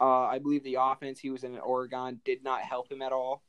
Uh, 0.00 0.22
I 0.24 0.40
believe 0.40 0.64
the 0.64 0.78
offense 0.80 1.20
he 1.20 1.30
was 1.30 1.44
in 1.44 1.54
at 1.54 1.60
Oregon 1.60 2.20
did 2.24 2.42
not 2.42 2.62
help 2.62 2.90
him 2.90 3.00
at 3.00 3.12
all. 3.12 3.44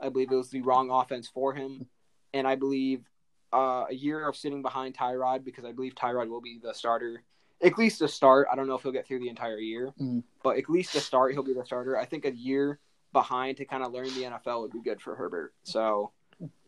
I 0.00 0.08
believe 0.08 0.30
it 0.32 0.36
was 0.36 0.50
the 0.50 0.62
wrong 0.62 0.90
offense 0.90 1.28
for 1.28 1.54
him, 1.54 1.86
and 2.34 2.46
I 2.46 2.54
believe 2.56 3.04
uh, 3.52 3.86
a 3.90 3.94
year 3.94 4.26
of 4.28 4.36
sitting 4.36 4.62
behind 4.62 4.96
Tyrod 4.96 5.44
because 5.44 5.64
I 5.64 5.72
believe 5.72 5.94
Tyrod 5.94 6.28
will 6.28 6.40
be 6.40 6.58
the 6.62 6.72
starter 6.72 7.22
at 7.62 7.76
least 7.76 7.98
to 7.98 8.08
start. 8.08 8.46
I 8.50 8.56
don't 8.56 8.66
know 8.68 8.74
if 8.76 8.82
he'll 8.82 8.92
get 8.92 9.06
through 9.06 9.18
the 9.18 9.28
entire 9.28 9.58
year, 9.58 9.92
Mhm. 10.00 10.22
but 10.42 10.56
at 10.56 10.70
least 10.70 10.92
to 10.92 11.00
start, 11.00 11.32
he'll 11.32 11.42
be 11.42 11.52
the 11.52 11.64
starter. 11.64 11.98
I 11.98 12.04
think 12.06 12.24
a 12.24 12.32
year 12.32 12.78
behind 13.12 13.56
to 13.58 13.64
kind 13.66 13.82
of 13.82 13.92
learn 13.92 14.06
the 14.14 14.24
NFL 14.24 14.62
would 14.62 14.72
be 14.72 14.80
good 14.80 15.00
for 15.02 15.14
Herbert. 15.16 15.52
So 15.64 16.12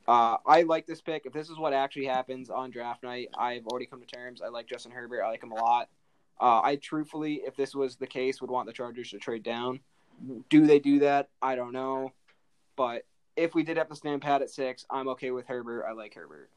uh, 0.08 0.36
I 0.44 0.62
like 0.62 0.86
this 0.86 1.00
pick. 1.00 1.24
If 1.24 1.32
this 1.32 1.48
is 1.48 1.56
what 1.56 1.72
actually 1.72 2.06
happens 2.06 2.50
on 2.50 2.70
draft 2.72 3.04
night, 3.04 3.28
I've 3.38 3.66
already 3.68 3.86
come 3.86 4.00
to 4.00 4.06
terms. 4.06 4.42
I 4.42 4.48
like 4.48 4.66
Justin 4.66 4.90
Herbert. 4.92 5.22
I 5.22 5.28
like 5.28 5.42
him 5.42 5.52
a 5.52 5.54
lot. 5.54 5.88
Uh, 6.40 6.60
I 6.62 6.76
truthfully, 6.76 7.34
if 7.46 7.54
this 7.56 7.74
was 7.74 7.94
the 7.96 8.06
case, 8.08 8.40
would 8.42 8.50
want 8.50 8.66
the 8.66 8.72
Chargers 8.72 9.10
to 9.10 9.18
trade 9.18 9.44
down. 9.44 9.78
Do 10.50 10.66
they 10.66 10.80
do 10.80 10.98
that? 10.98 11.28
I 11.40 11.54
don't 11.54 11.72
know. 11.72 12.12
But 12.74 13.04
if 13.36 13.54
we 13.54 13.62
did 13.62 13.76
have 13.76 13.88
to 13.88 13.96
stand 13.96 14.22
pat 14.22 14.42
at 14.42 14.50
six, 14.50 14.84
I'm 14.90 15.08
okay 15.08 15.30
with 15.30 15.46
Herbert. 15.46 15.84
I 15.88 15.92
like 15.92 16.14
Herbert. 16.14 16.50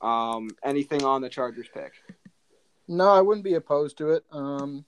um, 0.00 0.50
anything 0.62 1.04
on 1.04 1.22
the 1.22 1.28
Chargers 1.28 1.68
pick? 1.72 1.92
No, 2.86 3.08
I 3.08 3.20
wouldn't 3.20 3.44
be 3.44 3.54
opposed 3.54 3.98
to 3.98 4.10
it. 4.10 4.24
Um, 4.30 4.84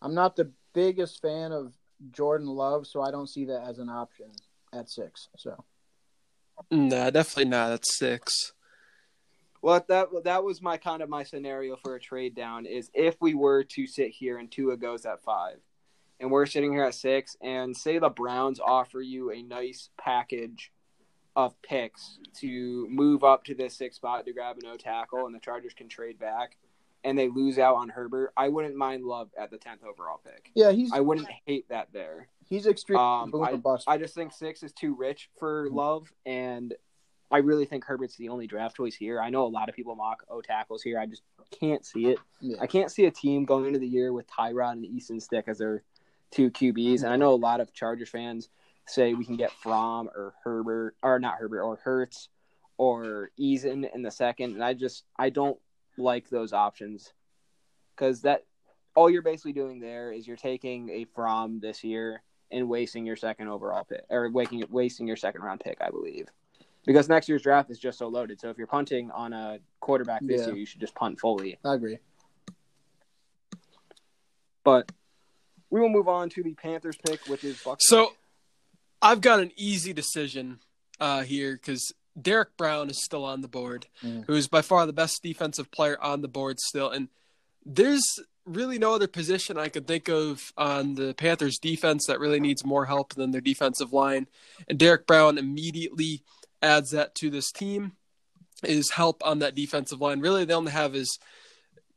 I'm 0.00 0.14
not 0.14 0.36
the 0.36 0.50
biggest 0.72 1.20
fan 1.20 1.52
of 1.52 1.74
Jordan 2.12 2.46
Love, 2.46 2.86
so 2.86 3.02
I 3.02 3.10
don't 3.10 3.28
see 3.28 3.46
that 3.46 3.62
as 3.62 3.78
an 3.78 3.88
option 3.88 4.26
at 4.72 4.88
six. 4.88 5.28
So 5.36 5.64
no, 6.70 7.10
definitely 7.10 7.50
not. 7.50 7.72
at 7.72 7.84
six. 7.86 8.52
Well, 9.60 9.84
that 9.88 10.08
that 10.24 10.44
was 10.44 10.62
my 10.62 10.76
kind 10.76 11.02
of 11.02 11.08
my 11.08 11.24
scenario 11.24 11.76
for 11.76 11.96
a 11.96 12.00
trade 12.00 12.36
down 12.36 12.66
is 12.66 12.90
if 12.94 13.16
we 13.20 13.34
were 13.34 13.64
to 13.64 13.86
sit 13.88 14.10
here 14.10 14.38
and 14.38 14.48
Tua 14.50 14.76
goes 14.76 15.04
at 15.04 15.22
five, 15.24 15.58
and 16.20 16.30
we're 16.30 16.46
sitting 16.46 16.72
here 16.72 16.84
at 16.84 16.94
six, 16.94 17.36
and 17.42 17.76
say 17.76 17.98
the 17.98 18.08
Browns 18.08 18.60
offer 18.60 19.00
you 19.00 19.30
a 19.30 19.42
nice 19.42 19.90
package 19.98 20.72
of 21.36 21.60
picks 21.62 22.18
to 22.40 22.86
move 22.90 23.22
up 23.22 23.44
to 23.44 23.54
this 23.54 23.76
six 23.76 23.96
spot 23.96 24.26
to 24.26 24.32
grab 24.32 24.56
an 24.62 24.66
O 24.68 24.76
tackle, 24.76 25.26
and 25.26 25.34
the 25.34 25.38
Chargers 25.40 25.74
can 25.74 25.88
trade 25.88 26.18
back, 26.18 26.56
and 27.04 27.16
they 27.16 27.28
lose 27.28 27.58
out 27.58 27.76
on 27.76 27.88
Herbert, 27.88 28.32
I 28.36 28.48
wouldn't 28.48 28.74
mind 28.74 29.04
Love 29.04 29.30
at 29.38 29.50
the 29.50 29.58
tenth 29.58 29.82
overall 29.84 30.20
pick. 30.24 30.50
yeah, 30.54 30.72
he's 30.72 30.92
I 30.92 31.00
wouldn't 31.00 31.28
hate 31.46 31.68
that 31.68 31.88
there. 31.92 32.28
he's 32.48 32.66
extreme 32.66 32.98
Um, 32.98 33.30
or. 33.32 33.78
I 33.86 33.98
just 33.98 34.14
think 34.14 34.32
six 34.32 34.62
is 34.64 34.72
too 34.72 34.94
rich 34.96 35.30
for 35.38 35.68
Love, 35.70 36.12
and 36.26 36.74
I 37.30 37.38
really 37.38 37.66
think 37.66 37.84
Herbert's 37.84 38.16
the 38.16 38.30
only 38.30 38.46
draft 38.46 38.76
choice 38.76 38.94
here. 38.96 39.20
I 39.20 39.28
know 39.30 39.44
a 39.44 39.48
lot 39.48 39.68
of 39.68 39.74
people 39.76 39.94
mock 39.94 40.24
O 40.30 40.40
tackles 40.40 40.82
here. 40.82 40.98
I 40.98 41.04
just 41.06 41.22
can't 41.60 41.84
see 41.84 42.06
it. 42.06 42.18
Yeah. 42.40 42.56
I 42.60 42.66
can't 42.66 42.90
see 42.90 43.04
a 43.04 43.10
team 43.10 43.44
going 43.44 43.66
into 43.66 43.78
the 43.78 43.86
year 43.86 44.12
with 44.14 44.26
Tyrod 44.26 44.72
and 44.72 44.84
Easton 44.86 45.20
Stick 45.20 45.44
as 45.46 45.58
their 45.58 45.82
two 46.30 46.50
QBs. 46.50 47.02
And 47.02 47.12
I 47.12 47.16
know 47.16 47.32
a 47.32 47.36
lot 47.36 47.60
of 47.60 47.72
Chargers 47.72 48.08
fans 48.08 48.48
say 48.86 49.14
we 49.14 49.24
can 49.24 49.36
get 49.36 49.52
Fromm 49.52 50.08
or 50.08 50.34
Herbert, 50.44 50.96
or 51.02 51.18
not 51.18 51.36
Herbert, 51.38 51.62
or 51.62 51.76
Hurts 51.76 52.28
or 52.76 53.30
Eason 53.38 53.92
in 53.94 54.02
the 54.02 54.10
second. 54.10 54.54
And 54.54 54.64
I 54.64 54.74
just, 54.74 55.04
I 55.18 55.30
don't 55.30 55.58
like 55.96 56.28
those 56.28 56.52
options 56.52 57.12
because 57.94 58.22
that 58.22 58.44
all 58.94 59.10
you're 59.10 59.22
basically 59.22 59.52
doing 59.52 59.80
there 59.80 60.12
is 60.12 60.26
you're 60.26 60.36
taking 60.36 60.88
a 60.90 61.04
Fromm 61.14 61.60
this 61.60 61.84
year 61.84 62.22
and 62.50 62.68
wasting 62.68 63.04
your 63.04 63.16
second 63.16 63.48
overall 63.48 63.84
pick 63.84 64.04
or 64.08 64.30
wasting 64.30 64.64
wasting 64.70 65.06
your 65.06 65.16
second 65.16 65.42
round 65.42 65.60
pick, 65.60 65.78
I 65.80 65.90
believe. 65.90 66.28
Because 66.86 67.08
next 67.08 67.28
year's 67.28 67.42
draft 67.42 67.70
is 67.70 67.78
just 67.78 67.98
so 67.98 68.08
loaded. 68.08 68.40
So 68.40 68.48
if 68.48 68.56
you're 68.56 68.66
punting 68.66 69.10
on 69.10 69.32
a 69.34 69.58
quarterback 69.80 70.22
this 70.24 70.42
Yeah. 70.42 70.46
year, 70.48 70.56
you 70.56 70.64
should 70.66 70.80
just 70.80 70.94
punt 70.94 71.20
fully. 71.20 71.58
I 71.64 71.74
agree. 71.74 71.98
But 74.64 74.90
we 75.70 75.80
will 75.80 75.88
move 75.88 76.08
on 76.08 76.28
to 76.30 76.42
the 76.42 76.54
Panthers 76.54 76.96
pick, 77.06 77.26
which 77.26 77.44
is 77.44 77.60
Buck. 77.62 77.78
So 77.80 78.14
I've 79.02 79.20
got 79.20 79.40
an 79.40 79.52
easy 79.56 79.92
decision 79.92 80.60
uh, 81.00 81.22
here 81.22 81.54
because 81.54 81.92
Derrick 82.20 82.56
Brown 82.56 82.90
is 82.90 83.04
still 83.04 83.24
on 83.24 83.42
the 83.42 83.48
board, 83.48 83.86
Mm. 84.02 84.24
who 84.26 84.34
is 84.34 84.48
by 84.48 84.62
far 84.62 84.86
the 84.86 84.92
best 84.92 85.22
defensive 85.22 85.70
player 85.70 86.00
on 86.02 86.20
the 86.22 86.28
board 86.28 86.58
still. 86.60 86.90
And 86.90 87.08
there's 87.64 88.04
really 88.44 88.78
no 88.78 88.94
other 88.94 89.06
position 89.06 89.58
I 89.58 89.68
could 89.68 89.86
think 89.86 90.08
of 90.08 90.52
on 90.56 90.94
the 90.94 91.14
Panthers 91.14 91.58
defense 91.58 92.06
that 92.06 92.18
really 92.18 92.40
needs 92.40 92.64
more 92.64 92.86
help 92.86 93.14
than 93.14 93.30
their 93.30 93.42
defensive 93.42 93.92
line. 93.92 94.26
And 94.68 94.78
Derrick 94.78 95.06
Brown 95.06 95.36
immediately 95.38 96.22
adds 96.62 96.90
that 96.90 97.14
to 97.16 97.30
this 97.30 97.52
team 97.52 97.92
is 98.64 98.90
help 98.92 99.24
on 99.24 99.38
that 99.40 99.54
defensive 99.54 100.00
line. 100.00 100.20
Really, 100.20 100.44
they 100.44 100.54
only 100.54 100.72
have 100.72 100.96
is 100.96 101.18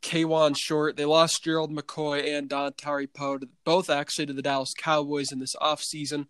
Kawann 0.02 0.56
Short. 0.56 0.96
They 0.96 1.04
lost 1.04 1.44
Gerald 1.44 1.74
McCoy 1.74 2.36
and 2.36 2.48
Dontari 2.48 3.08
Poe, 3.12 3.38
both 3.64 3.88
actually 3.88 4.26
to 4.26 4.32
the 4.32 4.42
Dallas 4.42 4.74
Cowboys 4.76 5.32
in 5.32 5.38
this 5.38 5.56
offseason. 5.56 6.26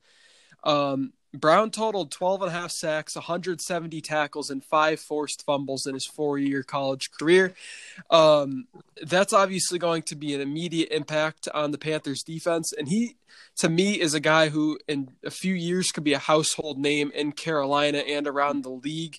Um, 0.64 1.12
Brown 1.34 1.70
totaled 1.70 2.10
12 2.10 2.42
and 2.42 2.50
a 2.50 2.54
half 2.54 2.70
sacks, 2.70 3.14
170 3.14 4.02
tackles, 4.02 4.50
and 4.50 4.62
five 4.62 5.00
forced 5.00 5.44
fumbles 5.46 5.86
in 5.86 5.94
his 5.94 6.06
four 6.06 6.38
year 6.38 6.62
college 6.62 7.10
career. 7.10 7.54
Um, 8.10 8.66
that's 9.02 9.32
obviously 9.32 9.78
going 9.78 10.02
to 10.04 10.14
be 10.14 10.34
an 10.34 10.42
immediate 10.42 10.90
impact 10.90 11.48
on 11.54 11.70
the 11.70 11.78
Panthers 11.78 12.22
defense. 12.22 12.72
And 12.76 12.88
he, 12.88 13.16
to 13.58 13.70
me, 13.70 13.98
is 13.98 14.12
a 14.12 14.20
guy 14.20 14.50
who 14.50 14.78
in 14.86 15.12
a 15.24 15.30
few 15.30 15.54
years 15.54 15.90
could 15.90 16.04
be 16.04 16.12
a 16.12 16.18
household 16.18 16.78
name 16.78 17.10
in 17.14 17.32
Carolina 17.32 17.98
and 17.98 18.26
around 18.26 18.62
the 18.62 18.70
league. 18.70 19.18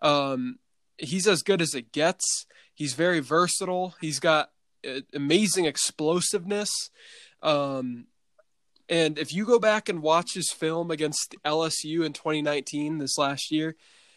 Um, 0.00 0.60
he's 0.96 1.26
as 1.26 1.42
good 1.42 1.60
as 1.60 1.74
it 1.74 1.92
gets. 1.92 2.46
He's 2.80 2.94
very 2.94 3.20
versatile. 3.20 3.94
He's 4.00 4.20
got 4.20 4.52
uh, 4.88 5.00
amazing 5.12 5.66
explosiveness. 5.66 6.70
Um, 7.42 8.06
and 8.88 9.18
if 9.18 9.34
you 9.34 9.44
go 9.44 9.58
back 9.58 9.90
and 9.90 10.00
watch 10.00 10.32
his 10.32 10.50
film 10.50 10.90
against 10.90 11.34
LSU 11.44 12.06
in 12.06 12.14
2019, 12.14 12.96
this 12.96 13.18
last 13.18 13.52
year, 13.52 13.76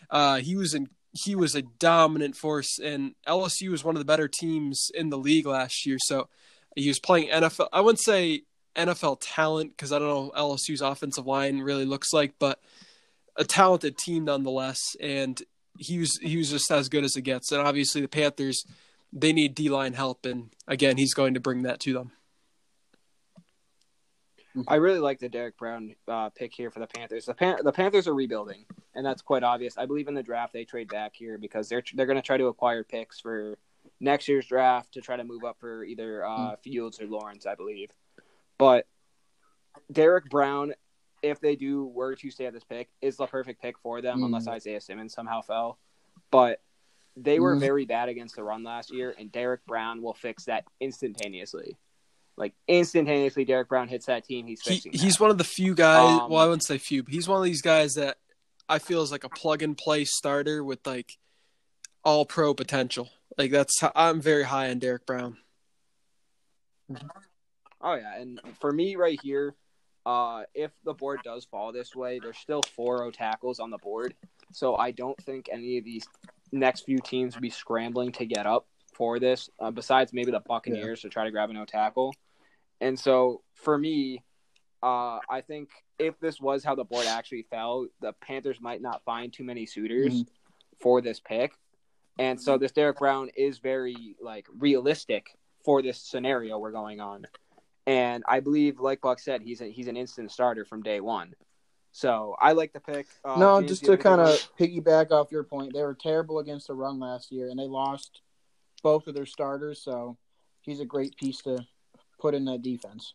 uh, 0.09 0.37
he 0.37 0.55
was 0.55 0.73
in 0.73 0.87
he 1.11 1.35
was 1.35 1.55
a 1.55 1.63
dominant 1.63 2.37
force, 2.37 2.79
and 2.79 3.15
LSU 3.27 3.69
was 3.69 3.83
one 3.83 3.97
of 3.97 3.99
the 3.99 4.05
better 4.05 4.29
teams 4.29 4.89
in 4.95 5.09
the 5.09 5.17
league 5.17 5.45
last 5.45 5.85
year. 5.85 5.97
So 5.99 6.29
he 6.73 6.87
was 6.87 7.01
playing 7.01 7.31
NFL. 7.31 7.67
I 7.73 7.81
wouldn't 7.81 7.99
say 7.99 8.43
NFL 8.77 9.17
talent 9.19 9.71
because 9.75 9.91
I 9.91 9.99
don't 9.99 10.07
know 10.07 10.31
LSU's 10.37 10.79
offensive 10.79 11.27
line 11.27 11.59
really 11.59 11.85
looks 11.85 12.13
like, 12.13 12.35
but 12.39 12.61
a 13.35 13.43
talented 13.43 13.97
team 13.97 14.23
nonetheless. 14.23 14.79
And 15.01 15.43
he 15.77 15.99
was 15.99 16.17
he 16.21 16.37
was 16.37 16.49
just 16.49 16.69
as 16.71 16.89
good 16.89 17.03
as 17.03 17.15
it 17.15 17.21
gets. 17.21 17.51
And 17.51 17.61
obviously 17.61 18.01
the 18.01 18.07
Panthers, 18.07 18.63
they 19.11 19.33
need 19.33 19.55
D 19.55 19.69
line 19.69 19.93
help, 19.93 20.25
and 20.25 20.49
again, 20.67 20.97
he's 20.97 21.13
going 21.13 21.33
to 21.35 21.39
bring 21.39 21.63
that 21.63 21.79
to 21.81 21.93
them. 21.93 22.11
I 24.67 24.75
really 24.75 24.99
like 24.99 25.17
the 25.19 25.29
Derrick 25.29 25.57
Brown 25.57 25.95
uh, 26.07 26.29
pick 26.29 26.53
here 26.53 26.69
for 26.69 26.79
the 26.79 26.85
Panthers. 26.85 27.25
The 27.25 27.33
Pan- 27.33 27.63
the 27.63 27.71
Panthers 27.71 28.07
are 28.07 28.13
rebuilding, 28.13 28.65
and 28.93 29.03
that's 29.03 29.23
quite 29.23 29.41
obvious. 29.41 29.79
I 29.79 29.87
believe 29.87 30.07
in 30.07 30.13
the 30.13 30.21
draft 30.21 30.53
they 30.53 30.63
trade 30.63 30.89
back 30.89 31.13
here 31.15 31.39
because 31.39 31.69
they're 31.69 31.83
they're 31.95 32.05
going 32.05 32.17
to 32.17 32.21
try 32.21 32.37
to 32.37 32.45
acquire 32.47 32.83
picks 32.83 33.19
for 33.19 33.57
next 33.99 34.27
year's 34.27 34.45
draft 34.45 34.93
to 34.93 35.01
try 35.01 35.15
to 35.17 35.23
move 35.23 35.43
up 35.43 35.57
for 35.59 35.83
either 35.83 36.23
uh, 36.23 36.49
Hmm. 36.49 36.53
Fields 36.63 37.01
or 37.01 37.07
Lawrence, 37.07 37.47
I 37.47 37.55
believe. 37.55 37.89
But 38.59 38.85
Derrick 39.91 40.29
Brown, 40.29 40.73
if 41.23 41.39
they 41.39 41.55
do 41.55 41.85
were 41.85 42.15
to 42.15 42.29
stay 42.29 42.45
at 42.45 42.53
this 42.53 42.63
pick, 42.63 42.89
is 43.01 43.15
the 43.17 43.25
perfect 43.25 43.61
pick 43.61 43.79
for 43.79 44.01
them, 44.01 44.19
Hmm. 44.19 44.25
unless 44.25 44.47
Isaiah 44.47 44.81
Simmons 44.81 45.13
somehow 45.13 45.41
fell. 45.41 45.79
But 46.29 46.61
they 47.15 47.39
were 47.39 47.55
Hmm. 47.55 47.59
very 47.61 47.85
bad 47.85 48.09
against 48.09 48.35
the 48.35 48.43
run 48.43 48.63
last 48.63 48.91
year, 48.93 49.15
and 49.17 49.31
Derrick 49.31 49.65
Brown 49.65 50.01
will 50.01 50.13
fix 50.13 50.45
that 50.45 50.65
instantaneously. 50.79 51.77
Like 52.35 52.53
instantaneously, 52.67 53.45
Derrick 53.45 53.69
Brown 53.69 53.87
hits 53.87 54.07
that 54.07 54.25
team. 54.25 54.47
He's 54.47 54.61
He, 54.61 54.75
fixing. 54.75 54.93
he's 54.93 55.19
one 55.19 55.29
of 55.31 55.37
the 55.37 55.43
few 55.43 55.75
guys. 55.75 56.19
Um, 56.21 56.31
well, 56.31 56.41
I 56.41 56.45
wouldn't 56.45 56.63
say 56.65 56.77
few, 56.79 57.03
but 57.03 57.13
he's 57.13 57.27
one 57.27 57.37
of 57.37 57.43
these 57.45 57.61
guys 57.61 57.93
that 57.93 58.17
I 58.67 58.79
feel 58.79 59.01
is 59.03 59.11
like 59.11 59.23
a 59.23 59.29
plug 59.29 59.61
and 59.61 59.77
play 59.77 60.03
starter 60.05 60.63
with 60.63 60.85
like 60.87 61.17
all 62.03 62.25
pro 62.25 62.53
potential. 62.55 63.09
Like 63.37 63.51
that's 63.51 63.79
how, 63.79 63.91
I'm 63.95 64.19
very 64.19 64.43
high 64.43 64.69
on 64.71 64.79
Derrick 64.79 65.05
Brown. 65.05 65.37
Oh 67.81 67.95
yeah, 67.95 68.17
and 68.17 68.39
for 68.59 68.71
me 68.71 68.95
right 68.95 69.19
here, 69.21 69.55
uh, 70.05 70.43
if 70.53 70.71
the 70.83 70.93
board 70.93 71.19
does 71.23 71.45
fall 71.45 71.71
this 71.71 71.95
way, 71.95 72.19
there's 72.21 72.37
still 72.37 72.61
four 72.75 73.03
O 73.03 73.11
tackles 73.11 73.59
on 73.59 73.69
the 73.69 73.77
board, 73.77 74.13
so 74.51 74.75
I 74.75 74.91
don't 74.91 75.17
think 75.23 75.47
any 75.51 75.77
of 75.77 75.85
these 75.85 76.05
next 76.51 76.81
few 76.81 76.99
teams 76.99 77.35
will 77.35 77.41
be 77.41 77.49
scrambling 77.49 78.11
to 78.13 78.25
get 78.25 78.45
up 78.45 78.67
for 78.93 79.19
this. 79.19 79.49
Uh, 79.59 79.71
besides 79.71 80.13
maybe 80.13 80.31
the 80.31 80.41
Buccaneers 80.41 81.01
to 81.01 81.09
try 81.09 81.23
to 81.23 81.31
grab 81.31 81.49
an 81.49 81.57
O 81.57 81.65
tackle, 81.65 82.13
and 82.81 82.99
so 82.99 83.41
for 83.53 83.77
me, 83.77 84.23
uh, 84.81 85.19
I 85.29 85.41
think 85.41 85.69
if 85.97 86.19
this 86.19 86.41
was 86.41 86.63
how 86.63 86.75
the 86.75 86.83
board 86.83 87.05
actually 87.05 87.43
fell, 87.49 87.87
the 88.01 88.13
Panthers 88.13 88.59
might 88.59 88.81
not 88.81 89.03
find 89.05 89.31
too 89.31 89.43
many 89.45 89.65
suitors 89.65 90.23
Mhm. 90.23 90.27
for 90.81 90.99
this 91.01 91.19
pick, 91.21 91.53
and 92.19 92.39
so 92.41 92.57
this 92.57 92.73
Derrick 92.73 92.97
Brown 92.99 93.29
is 93.29 93.59
very 93.59 94.17
like 94.19 94.47
realistic 94.57 95.37
for 95.63 95.81
this 95.81 95.97
scenario 96.01 96.59
we're 96.59 96.71
going 96.73 96.99
on. 96.99 97.25
And 97.85 98.23
I 98.27 98.39
believe, 98.39 98.79
like 98.79 99.01
Buck 99.01 99.19
said, 99.19 99.41
he's 99.41 99.59
a, 99.61 99.65
he's 99.65 99.87
an 99.87 99.97
instant 99.97 100.31
starter 100.31 100.63
from 100.65 100.83
day 100.83 100.99
one. 101.01 101.33
So 101.91 102.35
I 102.39 102.53
like 102.53 102.73
the 102.73 102.79
pick. 102.79 103.07
Uh, 103.23 103.37
no, 103.37 103.59
James, 103.59 103.71
just 103.71 103.85
to 103.85 103.97
kind 103.97 104.21
of 104.21 104.29
piggyback 104.59 105.11
off 105.11 105.31
your 105.31 105.43
point, 105.43 105.73
they 105.73 105.83
were 105.83 105.93
terrible 105.93 106.39
against 106.39 106.67
the 106.67 106.73
run 106.73 106.99
last 106.99 107.31
year, 107.31 107.49
and 107.49 107.59
they 107.59 107.67
lost 107.67 108.21
both 108.81 109.07
of 109.07 109.13
their 109.15 109.25
starters. 109.25 109.81
So 109.83 110.17
he's 110.61 110.79
a 110.79 110.85
great 110.85 111.15
piece 111.17 111.39
to 111.41 111.65
put 112.19 112.33
in 112.33 112.45
that 112.45 112.61
defense. 112.61 113.13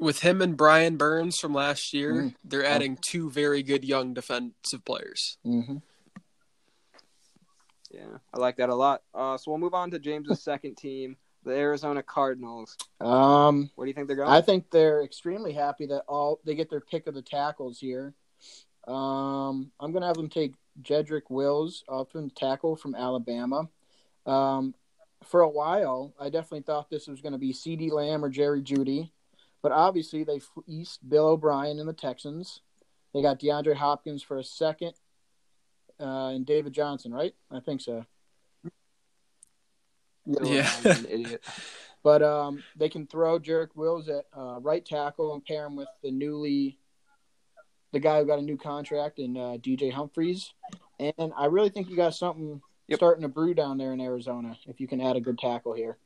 With 0.00 0.20
him 0.20 0.42
and 0.42 0.56
Brian 0.56 0.96
Burns 0.96 1.38
from 1.38 1.54
last 1.54 1.94
year, 1.94 2.14
Mm. 2.14 2.34
they're 2.44 2.64
adding 2.64 2.98
two 3.00 3.30
very 3.30 3.62
good 3.62 3.84
young 3.84 4.12
defensive 4.12 4.84
players. 4.84 5.38
Mm-hmm. 5.46 5.76
Yeah, 7.90 8.18
I 8.34 8.38
like 8.38 8.56
that 8.56 8.68
a 8.68 8.74
lot. 8.74 9.02
Uh, 9.14 9.36
so 9.38 9.50
we'll 9.50 9.58
move 9.58 9.74
on 9.74 9.90
to 9.92 9.98
James's 9.98 10.42
second 10.42 10.76
team, 10.76 11.16
the 11.46 11.52
Arizona 11.52 12.02
Cardinals. 12.02 12.76
Um, 13.00 13.70
Where 13.76 13.86
do 13.86 13.90
you 13.90 13.94
think 13.94 14.08
they're 14.08 14.16
going? 14.16 14.28
I 14.28 14.40
think 14.40 14.70
they're 14.70 15.02
extremely 15.02 15.52
happy 15.52 15.86
that 15.86 16.02
all 16.08 16.40
they 16.44 16.54
get 16.54 16.68
their 16.68 16.80
pick 16.80 17.06
of 17.06 17.14
the 17.14 17.22
tackles 17.22 17.78
here. 17.78 18.12
Um, 18.86 19.70
I'm 19.80 19.92
gonna 19.92 20.06
have 20.06 20.16
them 20.16 20.28
take 20.28 20.54
Jedrick 20.82 21.30
Wills, 21.30 21.84
offensive 21.88 22.34
tackle 22.34 22.76
from 22.76 22.94
Alabama. 22.94 23.68
Um, 24.26 24.74
for 25.24 25.40
a 25.40 25.48
while, 25.48 26.12
I 26.20 26.28
definitely 26.30 26.62
thought 26.62 26.90
this 26.90 27.06
was 27.06 27.20
going 27.20 27.32
to 27.32 27.38
be 27.38 27.52
CeeDee 27.52 27.90
Lamb 27.90 28.24
or 28.24 28.28
Jerry 28.28 28.62
Jeudy, 28.62 29.10
but 29.62 29.72
obviously 29.72 30.24
they 30.24 30.40
fleeced 30.40 31.08
Bill 31.08 31.28
O'Brien 31.28 31.78
and 31.78 31.88
the 31.88 31.94
Texans. 31.94 32.60
They 33.14 33.22
got 33.22 33.40
DeAndre 33.40 33.76
Hopkins 33.76 34.22
for 34.22 34.38
a 34.38 34.44
second, 34.44 34.92
uh, 35.98 36.28
and 36.34 36.44
David 36.44 36.74
Johnson, 36.74 37.12
right? 37.12 37.34
I 37.50 37.60
think 37.60 37.80
so. 37.80 38.04
Yeah. 40.26 40.70
An 40.84 41.06
idiot. 41.10 41.44
But 42.02 42.22
um, 42.22 42.62
they 42.76 42.88
can 42.88 43.06
throw 43.06 43.38
Jarek 43.38 43.74
Wills 43.74 44.08
at 44.08 44.26
uh, 44.36 44.60
right 44.60 44.84
tackle 44.84 45.34
and 45.34 45.44
pair 45.44 45.66
him 45.66 45.76
with 45.76 45.88
the 46.02 46.10
newly, 46.10 46.78
the 47.92 47.98
guy 48.00 48.20
who 48.20 48.26
got 48.26 48.38
a 48.38 48.42
new 48.42 48.56
contract 48.56 49.18
in 49.18 49.36
uh, 49.36 49.56
DJ 49.60 49.92
Humphries. 49.92 50.52
And 51.00 51.32
I 51.36 51.46
really 51.46 51.68
think 51.68 51.88
you 51.90 51.96
got 51.96 52.14
something 52.14 52.60
Yep. 52.88 52.98
starting 52.98 53.22
to 53.22 53.28
brew 53.28 53.52
down 53.52 53.78
there 53.78 53.92
in 53.92 54.00
Arizona 54.00 54.56
if 54.68 54.80
you 54.80 54.86
can 54.86 55.00
add 55.00 55.16
a 55.16 55.20
good 55.20 55.38
tackle 55.38 55.72
here. 55.72 55.98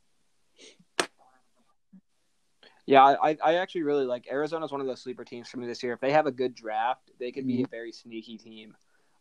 Yeah, 2.87 3.05
I, 3.05 3.37
I 3.45 3.55
actually 3.57 3.83
really 3.83 4.07
like 4.07 4.27
Arizona's 4.31 4.73
one 4.73 4.81
of 4.81 4.87
those 4.87 5.03
sleeper 5.03 5.25
teams 5.25 5.49
for 5.49 5.59
me 5.59 5.67
this 5.67 5.83
year. 5.83 5.93
If 5.93 6.01
they 6.01 6.11
have 6.13 6.27
a 6.27 6.33
good 6.33 6.55
draft, 6.55 7.11
they 7.21 7.31
could 7.31 7.47
be 7.47 7.63
a 7.63 7.67
very 7.69 7.93
sneaky 7.93 8.39
team. 8.39 8.75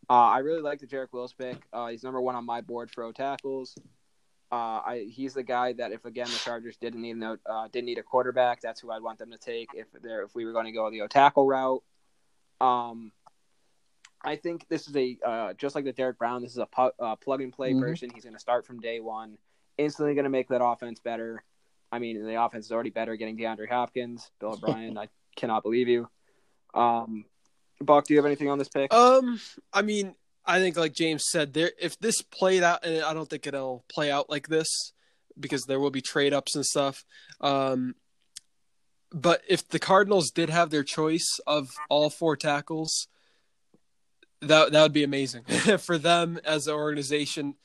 Uh, 0.09 0.13
I 0.13 0.39
really 0.39 0.61
like 0.61 0.79
the 0.79 0.87
Jarek 0.87 1.11
Wills 1.11 1.33
pick. 1.33 1.57
Uh, 1.71 1.87
he's 1.87 2.03
number 2.03 2.21
one 2.21 2.35
on 2.35 2.45
my 2.45 2.61
board 2.61 2.89
for 2.89 3.03
O 3.03 3.11
tackles. 3.11 3.75
Uh, 4.51 4.55
I 4.83 5.07
he's 5.11 5.35
the 5.35 5.43
guy 5.43 5.73
that 5.73 5.91
if 5.91 6.05
again 6.05 6.25
the 6.25 6.39
Chargers 6.39 6.75
didn't 6.77 7.01
need 7.01 7.17
no 7.17 7.37
uh, 7.45 7.67
didn't 7.71 7.85
need 7.85 7.99
a 7.99 8.03
quarterback, 8.03 8.61
that's 8.61 8.79
who 8.81 8.91
I'd 8.91 9.03
want 9.03 9.19
them 9.19 9.31
to 9.31 9.37
take 9.37 9.69
if 9.75 9.85
they're 10.01 10.23
if 10.23 10.33
we 10.33 10.43
were 10.45 10.53
going 10.53 10.65
to 10.65 10.71
go 10.71 10.89
the 10.89 11.01
O 11.01 11.07
tackle 11.07 11.45
route. 11.45 11.83
Um, 12.59 13.11
I 14.23 14.35
think 14.35 14.67
this 14.67 14.87
is 14.87 14.95
a 14.95 15.17
uh, 15.25 15.53
just 15.53 15.75
like 15.75 15.85
the 15.85 15.93
Derrick 15.93 16.17
Brown. 16.17 16.41
This 16.41 16.51
is 16.51 16.57
a 16.57 16.65
pu- 16.65 16.91
uh, 16.99 17.15
plug 17.17 17.41
and 17.41 17.53
play 17.53 17.73
Mhm. 17.73 17.79
person. 17.79 18.09
He's 18.13 18.23
going 18.23 18.33
to 18.33 18.39
start 18.39 18.65
from 18.65 18.79
day 18.79 18.99
one, 18.99 19.37
instantly 19.77 20.15
going 20.15 20.23
to 20.25 20.29
make 20.29 20.47
that 20.49 20.63
offense 20.63 20.99
better. 20.99 21.43
I 21.91 21.99
mean, 21.99 22.23
the 22.25 22.41
offense 22.43 22.65
is 22.65 22.71
already 22.71 22.89
better 22.89 23.15
getting 23.15 23.37
DeAndre 23.37 23.69
Hopkins, 23.69 24.31
Bill 24.39 24.53
O'Brien. 24.53 24.97
I 24.97 25.07
cannot 25.35 25.63
believe 25.63 25.87
you. 25.87 26.09
Um, 26.73 27.25
Buck, 27.81 28.05
do 28.05 28.13
you 28.13 28.17
have 28.19 28.25
anything 28.25 28.49
on 28.49 28.57
this 28.57 28.67
pick? 28.67 28.93
Um, 28.93 29.39
I 29.71 29.83
mean, 29.83 30.15
I 30.49 30.59
think 30.59 30.75
like 30.75 30.93
James 30.93 31.25
said, 31.29 31.53
there 31.53 31.71
if 31.79 31.99
this 31.99 32.21
played 32.21 32.63
out, 32.63 32.83
and 32.83 33.03
I 33.03 33.13
don't 33.13 33.29
think 33.29 33.45
it'll 33.45 33.85
play 33.87 34.09
out 34.09 34.29
like 34.29 34.47
this 34.47 34.67
because 35.39 35.63
there 35.65 35.79
will 35.79 35.91
be 35.91 36.01
trade 36.01 36.33
ups 36.33 36.55
and 36.55 36.65
stuff. 36.65 37.05
Um, 37.39 37.95
but 39.11 39.41
if 39.47 39.67
the 39.67 39.79
Cardinals 39.79 40.31
did 40.31 40.49
have 40.49 40.71
their 40.71 40.83
choice 40.83 41.39
of 41.45 41.69
all 41.89 42.09
four 42.09 42.35
tackles, 42.35 43.07
that 44.41 44.71
that 44.71 44.81
would 44.81 44.93
be 44.93 45.03
amazing 45.03 45.43
for 45.79 45.97
them 45.97 46.39
as 46.43 46.67
an 46.67 46.73
organization. 46.73 47.55